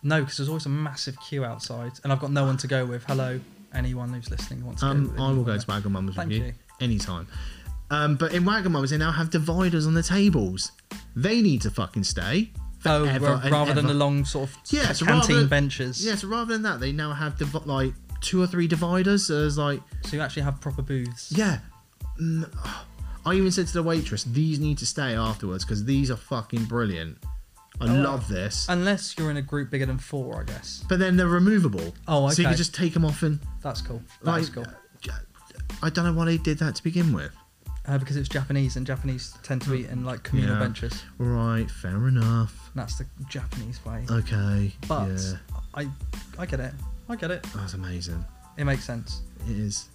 No, 0.03 0.21
because 0.21 0.39
there's 0.39 0.49
always 0.49 0.67
a 0.67 0.71
massive 0.71 1.19
queue 1.21 1.45
outside, 1.45 1.93
and 2.03 2.13
I've 2.13 2.21
got 2.21 2.31
no 2.33 2.45
one 2.45 2.57
to 2.59 2.67
go 2.67 2.85
with. 2.87 3.05
Hello, 3.05 3.41
anyone 3.75 4.13
who's 4.13 4.31
listening 4.31 4.61
who 4.61 4.67
wants 4.67 4.81
to 4.81 4.87
go. 4.87 4.91
Um, 4.93 5.11
with 5.13 5.21
I 5.21 5.33
will 5.33 5.45
go 5.45 5.59
to 5.59 5.67
Wagamama's 5.67 6.17
with 6.17 6.31
you, 6.31 6.45
you. 6.45 6.53
anytime. 6.81 7.27
Um, 7.91 8.17
but 8.17 8.33
in 8.33 8.45
Wagamama's, 8.45 8.91
they 8.91 8.97
now 8.99 9.13
have 9.13 9.31
dividers 9.31 9.87
on 9.87 9.93
the 9.95 10.03
tables. 10.03 10.73
They 11.15 11.43
need 11.43 11.61
to 11.63 11.71
fucking 11.71 12.05
stay. 12.05 12.51
Oh, 12.87 13.05
forever 13.07 13.27
ra- 13.27 13.41
and 13.43 13.51
rather 13.53 13.73
than 13.75 13.85
ever. 13.87 13.89
the 13.95 13.99
long 13.99 14.27
sort 14.27 14.51
of 14.51 14.57
Yeah, 14.71 14.93
so 14.93 15.07
rather 15.07 15.21
canteen 15.21 15.37
than- 15.37 15.49
benches. 15.49 16.05
Yeah, 16.05 16.17
so 16.17 16.29
rather 16.29 16.53
than 16.53 16.63
that, 16.63 16.81
they 16.81 16.93
now 16.93 17.15
have 17.15 17.39
div- 17.39 17.67
like 17.67 17.95
two 18.25 18.43
or 18.43 18.47
three 18.47 18.67
dividers. 18.67 19.27
So 19.27 19.41
there's 19.41 19.59
like 19.59 19.81
So 20.05 20.17
you 20.17 20.23
actually 20.23 20.43
have 20.43 20.61
proper 20.61 20.83
booths. 20.83 21.33
Yeah. 21.37 21.59
Mm, 22.21 22.49
I 23.27 23.35
even 23.35 23.51
said 23.53 23.67
to 23.69 23.73
the 23.73 23.83
waitress, 23.83 24.25
these 24.25 24.59
need 24.59 24.79
to 24.79 24.87
stay 24.87 25.15
afterwards 25.15 25.65
because 25.65 25.85
these 25.85 26.11
are 26.11 26.17
fucking 26.17 26.65
brilliant. 26.65 27.19
I 27.81 27.85
Oh, 27.89 28.01
love 28.01 28.29
this. 28.29 28.67
Unless 28.69 29.17
you're 29.19 29.31
in 29.31 29.37
a 29.37 29.43
group 29.43 29.71
bigger 29.71 29.87
than 29.87 29.99
four, 29.99 30.41
I 30.41 30.45
guess. 30.45 30.85
But 30.89 30.99
then 31.01 31.17
they're 31.17 31.27
removable. 31.29 31.95
Oh, 32.07 32.29
So 32.31 32.43
you 32.43 32.47
okay. 32.49 32.53
can 32.53 32.57
just 32.57 32.75
take 32.75 32.93
them 32.95 33.05
off 33.05 33.23
and 33.23 33.41
That's 33.63 33.81
cool. 33.83 34.03
like. 34.23 34.43
That's 34.43 34.51
cool. 34.55 34.67
I 35.83 35.91
don't 35.91 36.05
know 36.07 36.13
why 36.13 36.25
they 36.27 36.39
did 36.39 36.59
that 36.59 36.77
to 36.77 36.83
begin 36.83 37.13
with. 37.13 37.33
Uh, 37.87 37.99
because 37.99 38.17
it's 38.17 38.29
Japanese, 38.29 38.77
and 38.77 38.87
Japanese 38.87 39.35
tend 39.43 39.61
to 39.63 39.75
eat 39.75 39.91
in 39.91 40.05
like 40.05 40.23
communal 40.23 40.55
Yeah. 40.55 40.61
benches. 40.63 41.03
Right, 41.19 41.71
fair 41.71 42.09
enough. 42.09 42.71
That's 42.75 42.97
the 42.97 43.05
Japanese 43.29 43.85
way. 43.85 44.07
Okay. 44.11 44.73
But 44.89 45.09
yeah, 45.11 45.37
I, 45.75 45.89
I 46.39 46.47
get 46.47 46.61
it. 46.61 46.73
I 47.09 47.17
get 47.17 47.31
it. 47.31 47.43
that's 47.55 47.75
amazing. 47.75 48.25
It 48.57 48.65
makes 48.65 48.85
sense. 48.85 49.23
It 49.49 49.57
is. 49.59 49.89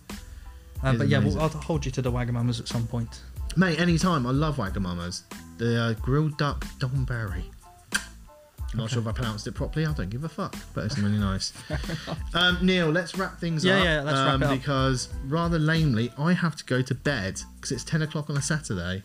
Uh, 0.84 0.90
It 0.92 0.98
but 0.98 1.08
yeah, 1.08 1.18
amazing. 1.18 1.40
well, 1.40 1.52
I'll 1.54 1.62
hold 1.62 1.86
you 1.86 1.92
to 1.92 2.02
the 2.02 2.12
Wagamamas 2.12 2.60
at 2.60 2.68
some 2.68 2.86
point. 2.88 3.22
Mate, 3.58 3.80
anytime. 3.80 4.28
I 4.28 4.32
love 4.32 4.58
Wagamama's. 4.58 5.24
The 5.58 5.82
uh, 5.82 5.94
grilled 5.94 6.38
duck 6.38 6.66
Donberry. 6.80 7.44
Not 8.76 8.92
sure 8.92 9.02
if 9.02 9.08
I 9.08 9.12
pronounced 9.14 9.48
it 9.48 9.54
properly. 9.56 9.88
I 9.88 9.94
don't 9.94 10.12
give 10.12 10.24
a 10.24 10.30
fuck, 10.30 10.56
but 10.76 10.86
it's 10.86 11.00
really 11.00 11.18
nice. 11.18 11.54
um, 12.36 12.60
Neil, 12.62 12.90
let's 12.92 13.18
wrap 13.18 13.40
things 13.40 13.66
Yeah, 13.66 13.80
up. 13.80 13.84
yeah, 13.84 14.02
let's 14.02 14.18
wrap 14.20 14.34
um, 14.36 14.44
it 14.44 14.46
up. 14.46 14.52
Because 14.60 15.10
rather 15.26 15.58
lamely, 15.58 16.12
I 16.20 16.34
have 16.34 16.56
to 16.58 16.64
go 16.66 16.84
to 16.84 16.94
bed 16.94 17.42
because 17.56 17.72
it's 17.72 17.84
ten 17.84 18.04
o'clock 18.04 18.30
on 18.30 18.38
a 18.38 18.42
Saturday. 18.44 19.02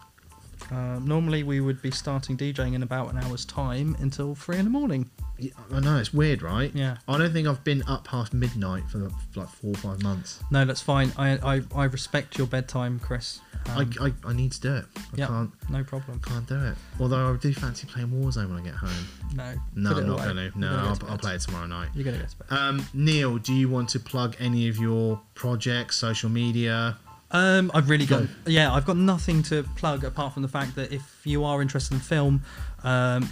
Uh, 0.71 0.99
normally 1.01 1.43
we 1.43 1.61
would 1.61 1.81
be 1.83 1.91
starting 1.91 2.37
DJing 2.37 2.75
in 2.75 2.83
about 2.83 3.13
an 3.13 3.19
hour's 3.23 3.45
time 3.45 3.97
until 4.01 4.35
three 4.35 4.57
in 4.59 4.65
the 4.65 4.71
morning. 4.71 5.11
Yeah, 5.39 5.51
I 5.73 5.81
know 5.81 5.99
it's 5.99 6.15
weird, 6.15 6.43
right? 6.43 6.71
Yeah. 6.75 6.97
I 7.09 7.19
don't 7.19 7.33
think 7.33 7.49
I've 7.49 7.63
been 7.65 7.83
up 7.89 8.05
past 8.05 8.33
midnight 8.33 8.85
for 8.89 9.11
like 9.35 9.49
four 9.49 9.73
or 9.73 9.75
five 9.75 10.03
months. 10.03 10.41
No, 10.51 10.65
that's 10.65 10.81
fine. 10.81 11.13
I 11.19 11.57
I, 11.57 11.63
I 11.75 11.85
respect 11.85 12.39
your 12.39 12.47
bedtime, 12.47 13.01
Chris. 13.01 13.41
Um, 13.67 13.91
I, 14.01 14.07
I, 14.07 14.13
I 14.27 14.33
need 14.33 14.53
to 14.53 14.61
do 14.61 14.75
it. 14.77 14.85
I 14.97 15.01
yeah, 15.17 15.27
can't 15.27 15.51
no 15.71 15.83
problem. 15.85 16.21
can't 16.21 16.47
do 16.47 16.59
it. 16.67 16.75
Although 17.01 17.33
I 17.33 17.37
do 17.37 17.53
fancy 17.53 17.87
playing 17.87 18.09
Warzone 18.09 18.49
when 18.51 18.59
I 18.59 18.63
get 18.63 18.75
home. 18.75 18.91
No, 19.35 19.55
No, 19.75 19.91
I'm 19.97 20.07
not 20.07 20.31
away. 20.31 20.51
to. 20.51 20.59
No, 20.59 20.69
gonna 20.71 20.89
I'll, 20.89 20.97
to 20.97 21.07
I'll 21.07 21.19
play 21.19 21.35
it 21.35 21.41
tomorrow 21.41 21.67
night. 21.67 21.89
You're 21.95 22.05
gonna 22.05 22.19
go 22.19 22.27
to 22.27 22.37
bed. 22.37 22.47
Um, 22.59 22.87
Neil, 22.95 23.39
do 23.39 23.53
you 23.55 23.69
want 23.69 23.89
to 23.91 24.01
plug 24.01 24.37
any 24.39 24.69
of 24.69 24.77
your 24.79 25.21
projects, 25.35 25.97
social 25.97 26.31
media? 26.31 26.99
Um, 27.31 27.71
I've 27.75 27.91
really 27.91 28.07
got 28.07 28.23
Go. 28.23 28.29
yeah, 28.47 28.73
I've 28.73 28.85
got 28.85 28.97
nothing 28.97 29.43
to 29.45 29.65
plug 29.77 30.05
apart 30.05 30.35
from 30.35 30.43
the 30.43 30.49
fact 30.49 30.77
that 30.77 30.93
if 30.93 31.21
you 31.25 31.45
are 31.45 31.61
interested 31.63 31.95
in 31.95 32.01
film, 32.01 32.43
um, 32.85 33.29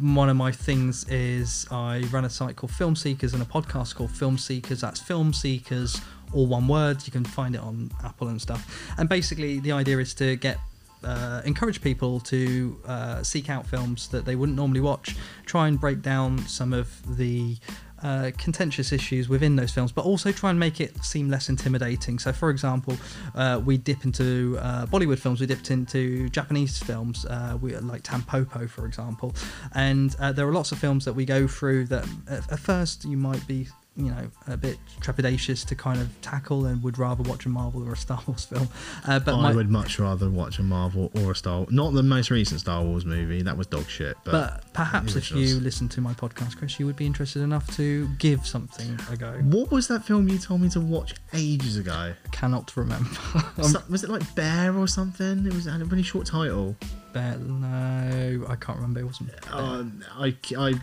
one 0.00 0.28
of 0.28 0.36
my 0.36 0.50
things 0.50 1.04
is 1.08 1.66
I 1.70 2.00
run 2.10 2.24
a 2.24 2.30
site 2.30 2.56
called 2.56 2.72
Film 2.72 2.96
Seekers 2.96 3.34
and 3.34 3.42
a 3.42 3.46
podcast 3.46 3.94
called 3.94 4.10
Film 4.10 4.38
Seekers. 4.38 4.80
That's 4.80 5.00
Film 5.00 5.32
Seekers, 5.32 6.00
all 6.32 6.46
one 6.46 6.66
word. 6.66 7.06
You 7.06 7.12
can 7.12 7.24
find 7.24 7.54
it 7.54 7.60
on 7.60 7.90
Apple 8.02 8.28
and 8.28 8.40
stuff. 8.40 8.92
And 8.98 9.08
basically, 9.08 9.60
the 9.60 9.72
idea 9.72 9.98
is 9.98 10.14
to 10.14 10.36
get 10.36 10.58
uh, 11.04 11.42
encourage 11.44 11.82
people 11.82 12.18
to 12.20 12.80
uh, 12.86 13.22
seek 13.22 13.50
out 13.50 13.66
films 13.66 14.08
that 14.08 14.24
they 14.24 14.36
wouldn't 14.36 14.56
normally 14.56 14.80
watch, 14.80 15.16
try 15.44 15.68
and 15.68 15.78
break 15.78 16.00
down 16.00 16.38
some 16.46 16.72
of 16.72 17.16
the 17.18 17.56
uh, 18.04 18.30
contentious 18.38 18.92
issues 18.92 19.28
within 19.28 19.56
those 19.56 19.72
films, 19.72 19.90
but 19.90 20.04
also 20.04 20.30
try 20.30 20.50
and 20.50 20.60
make 20.60 20.80
it 20.80 21.02
seem 21.02 21.28
less 21.28 21.48
intimidating. 21.48 22.18
So, 22.18 22.32
for 22.32 22.50
example, 22.50 22.96
uh, 23.34 23.60
we 23.64 23.78
dip 23.78 24.04
into 24.04 24.58
uh, 24.60 24.86
Bollywood 24.86 25.18
films, 25.18 25.40
we 25.40 25.46
dipped 25.46 25.70
into 25.70 26.28
Japanese 26.28 26.78
films, 26.78 27.24
uh, 27.24 27.58
we 27.60 27.74
like 27.76 28.02
Tampopo, 28.02 28.68
for 28.68 28.86
example, 28.86 29.34
and 29.74 30.14
uh, 30.20 30.32
there 30.32 30.46
are 30.46 30.52
lots 30.52 30.70
of 30.70 30.78
films 30.78 31.04
that 31.06 31.14
we 31.14 31.24
go 31.24 31.48
through 31.48 31.86
that 31.86 32.06
at, 32.28 32.52
at 32.52 32.58
first 32.58 33.04
you 33.04 33.16
might 33.16 33.44
be 33.46 33.66
you 33.96 34.10
know 34.10 34.28
a 34.48 34.56
bit 34.56 34.76
trepidatious 35.00 35.64
to 35.66 35.74
kind 35.74 36.00
of 36.00 36.08
tackle 36.20 36.66
and 36.66 36.82
would 36.82 36.98
rather 36.98 37.22
watch 37.22 37.46
a 37.46 37.48
Marvel 37.48 37.86
or 37.88 37.92
a 37.92 37.96
Star 37.96 38.20
Wars 38.26 38.44
film. 38.44 38.68
Uh, 39.06 39.20
but 39.20 39.34
I 39.34 39.42
my, 39.42 39.54
would 39.54 39.70
much 39.70 39.98
rather 39.98 40.28
watch 40.28 40.58
a 40.58 40.62
Marvel 40.62 41.10
or 41.14 41.32
a 41.32 41.36
Star 41.36 41.66
not 41.70 41.92
the 41.94 42.02
most 42.02 42.30
recent 42.30 42.60
Star 42.60 42.82
Wars 42.82 43.04
movie. 43.04 43.42
That 43.42 43.56
was 43.56 43.66
dog 43.66 43.88
shit. 43.88 44.16
But, 44.24 44.32
but 44.32 44.72
perhaps 44.72 45.16
if 45.16 45.30
you 45.30 45.60
listen 45.60 45.88
to 45.90 46.00
my 46.00 46.12
podcast, 46.14 46.56
Chris, 46.56 46.78
you 46.80 46.86
would 46.86 46.96
be 46.96 47.06
interested 47.06 47.42
enough 47.42 47.74
to 47.76 48.08
give 48.18 48.46
something 48.46 48.98
a 49.10 49.16
go. 49.16 49.32
what 49.42 49.70
was 49.70 49.88
that 49.88 50.04
film 50.04 50.28
you 50.28 50.38
told 50.38 50.60
me 50.60 50.68
to 50.70 50.80
watch 50.80 51.14
ages 51.32 51.76
ago? 51.76 51.92
I 51.92 52.28
Cannot 52.32 52.76
remember. 52.76 53.10
So- 53.62 53.82
was 53.88 54.04
it 54.04 54.10
like 54.10 54.34
Bear 54.34 54.76
or 54.76 54.88
something? 54.88 55.46
It 55.46 55.54
was 55.54 55.66
had 55.66 55.80
a 55.80 55.84
really 55.84 56.02
short 56.02 56.26
title. 56.26 56.76
Bear, 57.12 57.36
no, 57.38 58.44
I 58.48 58.56
can't 58.56 58.76
remember. 58.78 59.00
It 59.00 59.04
wasn't. 59.04 59.30
Bear. 59.30 59.54
Um, 59.54 60.04
I, 60.16 60.36
I 60.58 60.74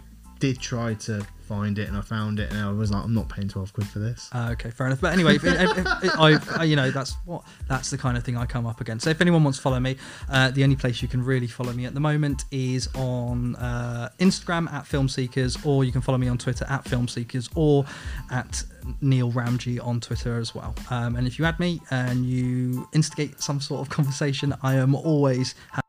did 0.41 0.59
try 0.59 0.95
to 0.95 1.26
find 1.47 1.77
it 1.80 1.88
and 1.89 1.97
I 1.97 2.01
found 2.01 2.39
it 2.39 2.49
and 2.51 2.59
I 2.59 2.72
was 2.72 2.91
like, 2.91 3.03
I'm 3.03 3.13
not 3.13 3.27
paying 3.30 3.47
12 3.49 3.73
quid 3.73 3.85
for 3.88 3.99
this. 3.99 4.30
Uh, 4.34 4.49
okay, 4.53 4.69
fair 4.72 4.88
enough. 4.88 5.01
But 5.01 5.11
anyway, 5.13 5.35
if, 5.35 5.43
if, 5.43 5.77
if, 6.03 6.11
I, 6.18 6.39
I- 6.57 6.63
you 6.63 6.76
know, 6.76 6.91
that's 6.91 7.13
what 7.26 7.43
that's 7.68 7.89
the 7.91 7.97
kind 7.97 8.18
of 8.18 8.23
thing 8.23 8.38
I 8.38 8.45
come 8.45 8.65
up 8.65 8.81
against. 8.81 9.03
So 9.03 9.09
if 9.11 9.22
anyone 9.22 9.43
wants 9.43 9.59
to 9.59 9.61
follow 9.61 9.80
me, 9.80 9.97
uh, 10.30 10.49
the 10.51 10.63
only 10.63 10.76
place 10.76 11.01
you 11.01 11.07
can 11.07 11.23
really 11.23 11.47
follow 11.47 11.73
me 11.73 11.85
at 11.85 11.93
the 11.93 11.99
moment 11.99 12.45
is 12.51 12.89
on 12.95 13.55
uh, 13.57 14.09
Instagram 14.19 14.72
at 14.73 14.88
Film 14.88 15.07
Seekers, 15.07 15.57
or 15.65 15.84
you 15.84 15.91
can 15.91 16.01
follow 16.01 16.18
me 16.18 16.27
on 16.27 16.38
Twitter 16.38 16.65
at 16.69 16.85
Film 16.88 17.07
Seekers, 17.07 17.49
or 17.55 17.85
at 18.31 18.63
Neil 19.01 19.31
Ramjee 19.31 19.85
on 19.85 19.99
Twitter 19.99 20.39
as 20.39 20.55
well. 20.55 20.73
Um, 20.89 21.15
and 21.18 21.27
if 21.27 21.38
you 21.38 21.45
add 21.45 21.59
me 21.59 21.81
and 21.91 22.26
you 22.26 22.88
instigate 22.93 23.41
some 23.41 23.59
sort 23.61 23.81
of 23.81 23.89
conversation, 23.89 24.55
I 24.63 24.76
am 24.76 24.95
always 24.95 25.53
happy 25.72 25.88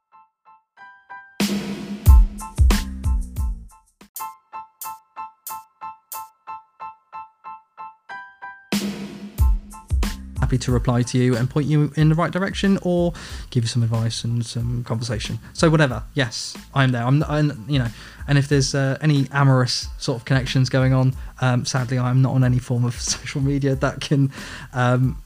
to 10.58 10.72
reply 10.72 11.02
to 11.02 11.18
you 11.18 11.36
and 11.36 11.48
point 11.48 11.66
you 11.66 11.92
in 11.96 12.08
the 12.08 12.14
right 12.14 12.30
direction 12.30 12.78
or 12.82 13.12
give 13.50 13.64
you 13.64 13.68
some 13.68 13.82
advice 13.82 14.24
and 14.24 14.44
some 14.44 14.84
conversation. 14.84 15.38
So 15.52 15.70
whatever, 15.70 16.02
yes, 16.14 16.56
I'm 16.74 16.92
there. 16.92 17.04
I'm, 17.04 17.22
I'm 17.24 17.64
you 17.68 17.78
know, 17.78 17.88
and 18.28 18.38
if 18.38 18.48
there's 18.48 18.74
uh, 18.74 18.98
any 19.00 19.26
amorous 19.32 19.88
sort 19.98 20.20
of 20.20 20.24
connections 20.24 20.68
going 20.68 20.92
on, 20.92 21.14
um, 21.40 21.64
sadly 21.64 21.98
I'm 21.98 22.22
not 22.22 22.34
on 22.34 22.44
any 22.44 22.58
form 22.58 22.84
of 22.84 22.94
social 23.00 23.40
media 23.40 23.74
that 23.76 24.00
can 24.00 24.30
um, 24.72 25.20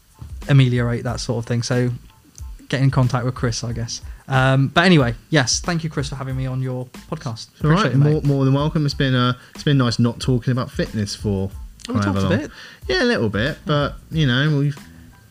ameliorate 0.48 1.04
that 1.04 1.20
sort 1.20 1.38
of 1.38 1.46
thing. 1.46 1.62
So 1.62 1.90
get 2.68 2.80
in 2.80 2.90
contact 2.90 3.24
with 3.24 3.34
Chris, 3.34 3.62
I 3.64 3.72
guess. 3.72 4.00
Um, 4.28 4.68
but 4.68 4.84
anyway, 4.84 5.14
yes, 5.30 5.60
thank 5.60 5.84
you, 5.84 5.90
Chris, 5.90 6.08
for 6.08 6.16
having 6.16 6.36
me 6.36 6.46
on 6.46 6.60
your 6.60 6.86
podcast. 7.10 7.48
It's 7.52 7.64
all 7.64 7.70
right, 7.70 7.86
Appreciate 7.86 7.94
it, 7.94 7.98
more, 7.98 8.22
more 8.22 8.44
than 8.44 8.54
welcome. 8.54 8.84
It's 8.84 8.94
been 8.94 9.14
uh, 9.14 9.34
it's 9.54 9.62
been 9.64 9.78
nice 9.78 9.98
not 9.98 10.20
talking 10.20 10.52
about 10.52 10.70
fitness 10.70 11.14
for. 11.14 11.50
Oh, 11.88 11.92
we 11.92 12.00
however 12.00 12.20
talked 12.20 12.34
a 12.34 12.38
bit. 12.38 12.50
Yeah, 12.88 13.02
a 13.02 13.04
little 13.04 13.28
bit, 13.28 13.58
but 13.64 13.94
you 14.10 14.26
know 14.26 14.58
we've 14.58 14.76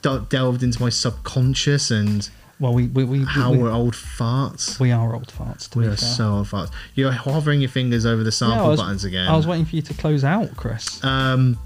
del- 0.05 0.19
delved 0.37 0.61
into 0.63 0.79
my 0.81 0.89
subconscious 0.89 1.91
and 1.91 2.29
Well, 2.59 2.73
we 2.73 2.87
we 2.87 3.03
we, 3.03 3.23
how 3.25 3.51
we, 3.51 3.57
we're 3.57 3.71
old 3.71 3.95
farts. 3.95 4.79
we 4.79 4.91
are 4.91 5.13
old 5.13 5.27
farts. 5.37 5.75
We 5.75 5.85
are 5.87 5.97
fair. 5.97 5.97
so 5.97 6.25
old 6.37 6.47
farts. 6.47 6.71
You're 6.95 7.11
hovering 7.11 7.59
your 7.61 7.69
fingers 7.69 8.05
over 8.05 8.23
the 8.23 8.31
sample 8.31 8.65
I 8.65 8.67
was- 8.69 8.79
buttons 8.81 9.03
again. 9.03 9.27
I 9.27 9.35
was 9.35 9.45
waiting 9.47 9.65
for 9.65 9.75
you 9.75 9.81
to 9.81 9.93
close 9.95 10.23
out, 10.23 10.55
Chris. 10.55 11.03
Um, 11.03 11.57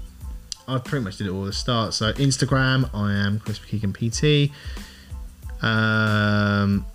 I 0.66 0.78
pretty 0.78 1.04
much 1.04 1.16
did 1.18 1.26
it 1.26 1.30
all 1.30 1.42
at 1.42 1.46
the 1.46 1.52
start. 1.52 1.94
So 1.94 2.12
Instagram, 2.14 2.88
I 2.94 3.12
am 3.12 3.40
Chris 3.40 3.58
McKeegan 3.60 3.92
PT. 3.94 4.52
Um, 5.62 6.86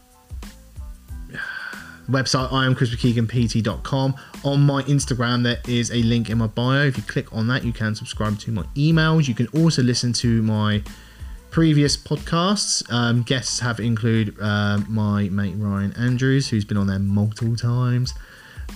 website, 2.09 2.51
I 2.53 2.65
am 2.65 2.75
chrismckeeganpt.com. 2.75 4.15
On 4.43 4.61
my 4.61 4.81
Instagram, 4.83 5.43
there 5.43 5.59
is 5.67 5.91
a 5.91 6.01
link 6.03 6.29
in 6.29 6.37
my 6.37 6.47
bio. 6.47 6.85
If 6.85 6.97
you 6.97 7.03
click 7.03 7.31
on 7.33 7.47
that, 7.47 7.63
you 7.63 7.73
can 7.73 7.95
subscribe 7.95 8.39
to 8.39 8.51
my 8.51 8.63
emails. 8.75 9.27
You 9.27 9.35
can 9.35 9.47
also 9.47 9.81
listen 9.83 10.13
to 10.13 10.41
my 10.43 10.83
previous 11.55 11.95
podcasts. 11.95 12.83
Um, 12.91 13.23
guests 13.23 13.61
have 13.61 13.79
include 13.79 14.37
um, 14.41 14.85
my 14.89 15.29
mate 15.29 15.53
Ryan 15.55 15.93
Andrews, 15.93 16.49
who's 16.49 16.65
been 16.65 16.75
on 16.75 16.87
there 16.87 16.99
multiple 16.99 17.55
times. 17.55 18.13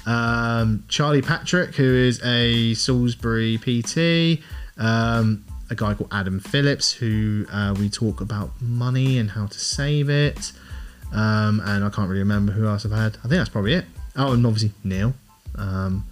Um, 0.06 0.86
Charlie 0.88 1.22
Patrick, 1.22 1.76
who 1.76 1.84
is 1.84 2.24
a 2.24 2.74
Salisbury 2.76 3.58
PT. 3.58 4.42
Um, 4.78 5.44
a 5.70 5.76
guy 5.76 5.94
called 5.94 6.08
Adam 6.14 6.40
Phillips, 6.40 6.94
who 6.94 7.46
uh, 7.52 7.76
we 7.78 7.90
talk 7.90 8.22
about 8.22 8.50
money 8.62 9.18
and 9.18 9.30
how 9.30 9.48
to 9.48 9.60
save 9.60 10.10
it. 10.10 10.54
Um, 11.12 11.62
and 11.66 11.84
I 11.84 11.90
can't 11.90 12.08
really 12.08 12.22
remember 12.22 12.54
who 12.54 12.66
else 12.66 12.86
I've 12.86 12.94
had. 12.94 13.18
I 13.18 13.22
think 13.24 13.32
that's 13.32 13.50
probably 13.50 13.74
it. 13.74 13.84
Oh, 14.16 14.32
and 14.32 14.46
obviously 14.46 14.72
Neil. 14.86 15.14
Um, 15.56 16.06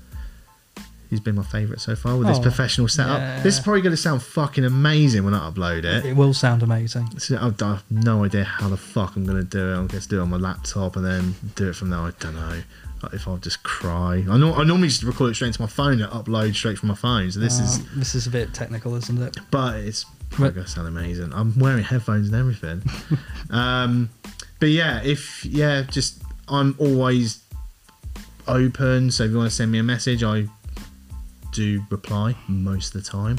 he's 1.10 1.20
been 1.20 1.36
my 1.36 1.44
favourite 1.44 1.80
so 1.82 1.96
far 1.96 2.16
with 2.18 2.28
this 2.28 2.38
Oh, 2.40 2.42
professional 2.42 2.88
setup. 2.88 3.20
yeah. 3.20 3.42
This 3.44 3.56
is 3.58 3.60
probably 3.64 3.82
going 3.82 3.92
to 3.96 4.02
sound 4.02 4.22
fucking 4.24 4.66
amazing 4.66 5.24
when 5.24 5.34
I 5.34 5.50
upload 5.50 5.86
it. 5.86 6.06
It 6.06 6.16
will 6.16 6.34
sound 6.34 6.64
amazing. 6.64 7.20
So 7.20 7.38
I've, 7.40 7.62
I 7.62 7.68
have 7.76 7.84
no 7.90 8.24
idea 8.26 8.44
how 8.44 8.70
the 8.70 8.78
fuck 8.78 9.16
I'm 9.16 9.26
gonna 9.26 9.44
do 9.44 9.60
it. 9.72 9.76
I'm 9.78 9.88
gonna 9.88 10.02
do 10.06 10.20
it 10.20 10.22
on 10.22 10.30
my 10.30 10.38
laptop 10.38 10.96
and 10.96 11.06
then 11.06 11.36
do 11.56 11.70
it 11.70 11.76
from 11.76 11.90
there. 11.90 12.00
I 12.00 12.12
don't 12.20 12.36
know. 12.36 12.62
Like, 13.04 13.14
If 13.14 13.28
I'll 13.28 13.38
just 13.38 13.62
cry, 13.64 14.26
I 14.30 14.38
know 14.38 14.54
I 14.56 14.64
normally 14.64 14.88
just 14.88 15.04
record 15.04 15.32
it 15.32 15.36
straight 15.36 15.50
into 15.50 15.62
my 15.62 15.68
phone 15.68 16.02
and 16.02 16.12
upload 16.12 16.56
straight 16.56 16.80
from 16.80 16.90
my 16.90 16.96
phone. 16.96 17.30
So 17.32 17.40
this 17.40 17.60
is, 17.60 17.80
Uh, 17.80 17.84
this 17.96 18.16
is 18.16 18.26
a 18.26 18.30
bit 18.32 18.54
technical, 18.54 18.96
isn't 18.96 19.22
it? 19.22 19.38
but 19.52 19.76
it's 19.76 20.06
probably 20.32 20.48
But- 20.50 20.56
gonna 20.56 20.68
sound 20.68 20.88
amazing. 20.88 21.32
I'm 21.34 21.58
wearing 21.60 21.84
headphones 21.84 22.28
and 22.28 22.36
everything. 22.36 22.82
um, 23.52 24.10
but 24.60 24.70
yeah, 24.70 25.02
if 25.04 25.46
yeah, 25.46 25.84
just 25.84 26.22
I'm 26.50 26.76
always 26.80 27.40
open. 28.48 29.12
So 29.12 29.24
if 29.26 29.32
you 29.32 29.38
want 29.38 29.50
to 29.50 29.56
send 29.56 29.72
me 29.72 29.78
a 29.80 29.84
message, 29.84 30.24
I 30.24 30.48
do 31.58 31.84
reply 31.90 32.36
most 32.48 32.94
of 32.96 33.04
the 33.04 33.10
time. 33.10 33.38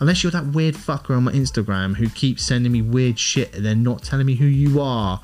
Unless 0.00 0.22
you're 0.22 0.32
that 0.32 0.46
weird 0.46 0.74
fucker 0.74 1.16
on 1.16 1.24
my 1.24 1.32
Instagram 1.32 1.96
who 1.96 2.08
keeps 2.08 2.42
sending 2.44 2.72
me 2.72 2.82
weird 2.82 3.18
shit 3.18 3.54
and 3.54 3.64
then 3.64 3.82
not 3.82 4.02
telling 4.02 4.26
me 4.26 4.34
who 4.34 4.44
you 4.44 4.80
are. 4.80 5.20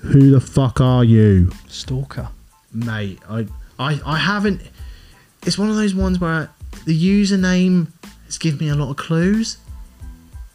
Who 0.00 0.30
the 0.30 0.40
fuck 0.40 0.80
are 0.80 1.04
you? 1.04 1.50
Stalker. 1.68 2.28
Mate, 2.72 3.18
I 3.28 3.46
I, 3.78 4.00
I 4.04 4.18
haven't 4.18 4.60
it's 5.46 5.56
one 5.56 5.70
of 5.70 5.76
those 5.76 5.94
ones 5.94 6.20
where 6.20 6.50
the 6.84 6.96
username 6.96 7.88
has 8.26 8.38
given 8.38 8.58
me 8.58 8.68
a 8.68 8.74
lot 8.74 8.90
of 8.90 8.96
clues, 8.96 9.56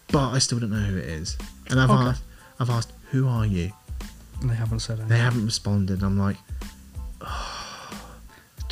but 0.09 0.29
I 0.31 0.39
still 0.39 0.59
don't 0.59 0.69
know 0.71 0.77
who 0.77 0.97
it 0.97 1.05
is. 1.05 1.37
And 1.69 1.79
I've 1.79 1.89
Okay. 1.89 2.09
asked 2.09 2.23
I've 2.59 2.69
asked, 2.69 2.91
who 3.11 3.27
are 3.27 3.45
you? 3.45 3.71
And 4.41 4.49
they 4.49 4.55
haven't 4.55 4.79
said 4.81 4.99
anything. 4.99 5.09
They 5.09 5.17
haven't 5.23 5.45
responded. 5.45 6.03
I'm 6.03 6.19
like, 6.19 6.37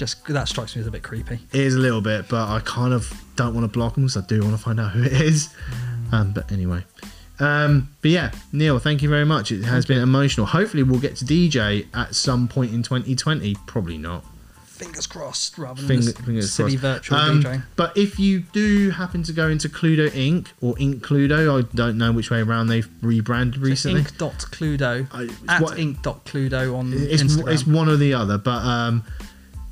Just 0.02 0.26
that 0.26 0.48
strikes 0.48 0.76
me 0.76 0.82
as 0.82 0.88
a 0.88 0.92
bit 0.92 1.04
creepy. 1.04 1.38
it 1.54 1.60
is 1.62 1.76
a 1.76 1.80
little 1.80 2.02
bit, 2.02 2.28
but 2.28 2.50
I 2.50 2.60
kind 2.66 2.92
of 2.92 3.14
don't 3.36 3.54
want 3.54 3.66
to 3.66 3.68
block 3.68 3.94
them 3.94 4.06
because 4.06 4.18
I 4.18 4.26
do 4.26 4.42
want 4.42 4.58
to 4.58 4.58
find 4.58 4.80
out 4.80 4.94
who 4.94 5.04
it 5.04 5.14
is. 5.14 5.54
Um, 6.12 6.32
but 6.34 6.52
anyway. 6.52 6.84
Um, 7.40 7.90
but 8.02 8.10
yeah, 8.10 8.32
Neil, 8.52 8.80
thank 8.80 9.04
you 9.04 9.10
very 9.10 9.26
much. 9.26 9.52
It 9.52 9.64
has 9.64 9.86
been 9.86 10.00
emotional. 10.00 10.48
Hopefully, 10.48 10.82
we'll 10.82 11.00
get 11.00 11.18
to 11.18 11.26
DJ 11.26 11.86
at 11.94 12.16
some 12.16 12.48
point 12.48 12.74
in 12.74 12.82
2020. 12.82 13.56
Probably 13.68 14.00
not. 14.00 14.26
Fingers 14.66 15.06
crossed, 15.06 15.60
rather 15.60 15.80
than 15.84 16.02
Finger, 16.02 16.42
silly 16.42 16.72
crossed. 16.76 16.82
virtual 17.10 17.18
Um, 17.20 17.44
DJ. 17.44 17.64
But 17.76 17.96
if 17.96 18.18
you 18.18 18.40
do 18.40 18.90
happen 18.90 19.22
to 19.22 19.32
go 19.34 19.50
into 19.50 19.70
Cluedo 19.70 20.10
Inc. 20.10 20.48
or 20.62 20.74
Ink 20.80 21.04
Cluedo, 21.06 21.64
I 21.64 21.68
don't 21.76 22.00
know 22.00 22.12
which 22.12 22.32
way 22.32 22.42
around 22.42 22.66
they've 22.68 22.90
rebranded 23.04 23.62
recently. 23.62 24.00
Ink.cluedo 24.00 25.08
I- 25.14 25.30
at 25.56 25.62
what- 25.62 25.78
ink.cluedo 25.78 26.76
on 26.76 26.92
it's, 26.96 27.22
Instagram. 27.22 27.54
it's 27.54 27.68
one 27.68 27.88
or 27.90 27.96
the 27.98 28.16
other, 28.16 28.40
but 28.40 28.64
um, 28.66 29.04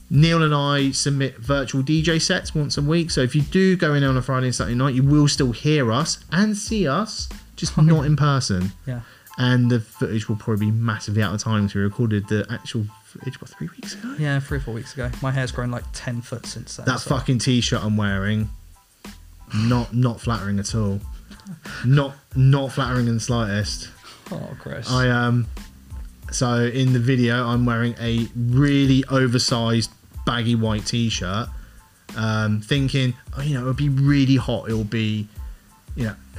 Neil 0.09 0.41
and 0.43 0.53
I 0.55 0.91
submit 0.91 1.37
virtual 1.37 1.83
DJ 1.83 2.19
sets 2.21 2.55
once 2.55 2.77
a 2.77 2.81
week. 2.81 3.11
So 3.11 3.21
if 3.21 3.35
you 3.35 3.41
do 3.43 3.75
go 3.77 3.93
in 3.93 4.03
on 4.03 4.17
a 4.17 4.21
Friday 4.21 4.47
and 4.47 4.55
Saturday 4.55 4.75
night, 4.75 4.95
you 4.95 5.03
will 5.03 5.27
still 5.27 5.51
hear 5.51 5.91
us 5.91 6.23
and 6.31 6.57
see 6.57 6.87
us, 6.87 7.29
just 7.55 7.77
not 7.77 8.05
in 8.05 8.15
person. 8.15 8.71
yeah. 8.85 9.01
And 9.37 9.69
the 9.71 9.79
footage 9.79 10.27
will 10.27 10.35
probably 10.35 10.65
be 10.65 10.71
massively 10.71 11.21
out 11.23 11.33
of 11.33 11.41
time 11.41 11.61
because 11.61 11.75
we 11.75 11.81
recorded 11.81 12.27
the 12.27 12.45
actual 12.49 12.85
footage 13.05 13.39
what 13.39 13.49
three 13.51 13.69
weeks 13.69 13.93
ago. 13.93 14.13
Yeah, 14.19 14.39
three 14.41 14.57
or 14.57 14.61
four 14.61 14.73
weeks 14.73 14.93
ago. 14.93 15.09
My 15.21 15.31
hair's 15.31 15.51
grown 15.53 15.71
like 15.71 15.85
10 15.93 16.21
foot 16.21 16.45
since 16.45 16.75
then. 16.75 16.85
That 16.85 16.99
so- 16.99 17.11
fucking 17.15 17.39
t-shirt 17.39 17.81
I'm 17.81 17.95
wearing, 17.95 18.49
not 19.55 19.93
not 19.95 20.19
flattering 20.19 20.59
at 20.59 20.75
all. 20.75 20.99
Not 21.85 22.15
not 22.35 22.71
flattering 22.73 23.07
in 23.07 23.13
the 23.15 23.19
slightest. 23.19 23.89
Oh, 24.31 24.55
Chris. 24.59 24.91
I 24.91 25.09
um 25.09 25.47
so 26.31 26.65
in 26.65 26.93
the 26.93 26.99
video 26.99 27.47
I'm 27.47 27.65
wearing 27.65 27.95
a 27.99 28.27
really 28.35 29.03
oversized 29.09 29.89
baggy 30.29 30.53
white 30.55 30.85
t-shirt 30.85 31.47
um 32.15 32.61
thinking 32.61 33.13
oh 33.35 33.41
you 33.41 33.53
know 33.55 33.61
it'll 33.61 33.73
be 33.73 33.89
really 33.89 34.35
hot 34.35 34.69
it'll 34.69 34.83
be 34.83 35.27
you 35.95 36.05
know 36.05 36.15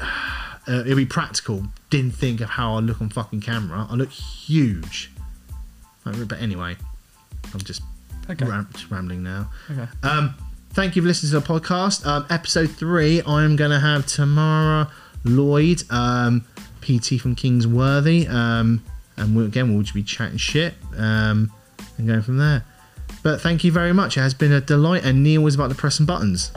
uh, 0.69 0.83
it'll 0.87 0.97
be 0.97 1.07
practical 1.07 1.65
didn't 1.91 2.13
think 2.15 2.41
of 2.41 2.49
how 2.51 2.77
I 2.77 2.81
look 2.81 3.01
on 3.01 3.09
fucking 3.09 3.41
camera 3.41 3.87
I 3.91 3.95
look 3.95 4.11
huge 4.11 5.11
but 6.05 6.41
anyway 6.41 6.77
I'm 7.53 7.61
just, 7.61 7.83
Okay. 8.29 8.45
ram- 8.45 8.69
rambling 8.91 9.23
now 9.25 9.51
okay. 9.71 9.89
um, 10.05 10.35
thank 10.73 10.95
you 10.95 11.03
for 11.03 11.09
listening 11.09 11.33
to 11.33 11.41
the 11.41 11.59
podcast. 11.61 12.07
Um, 12.07 12.27
episode 12.31 12.71
three, 12.71 13.23
I 13.23 13.43
am 13.45 13.57
going 13.57 13.73
to 13.73 13.81
have 13.81 14.07
Tamara 14.07 14.91
Lloyd, 15.25 15.83
um, 15.91 16.45
PT 16.81 17.21
from 17.21 17.35
Kingsworthy, 17.35 18.29
um, 18.29 18.83
and 19.17 19.35
we'll, 19.35 19.47
again 19.47 19.73
we'll 19.73 19.83
just 19.83 19.95
be 19.95 20.03
chatting 20.05 20.39
shit 20.39 20.75
um, 20.97 21.51
and 21.99 22.07
going 22.07 22.23
from 22.23 22.39
there. 22.39 22.65
But 23.23 23.41
thank 23.41 23.65
you 23.65 23.73
very 23.73 23.93
much. 23.93 24.17
It 24.17 24.21
has 24.21 24.35
been 24.35 24.53
a 24.53 24.61
delight, 24.61 25.05
and 25.05 25.23
Neil 25.23 25.43
was 25.43 25.55
about 25.55 25.69
to 25.71 25.75
press 25.75 25.97
some 25.97 26.07
buttons. 26.07 26.53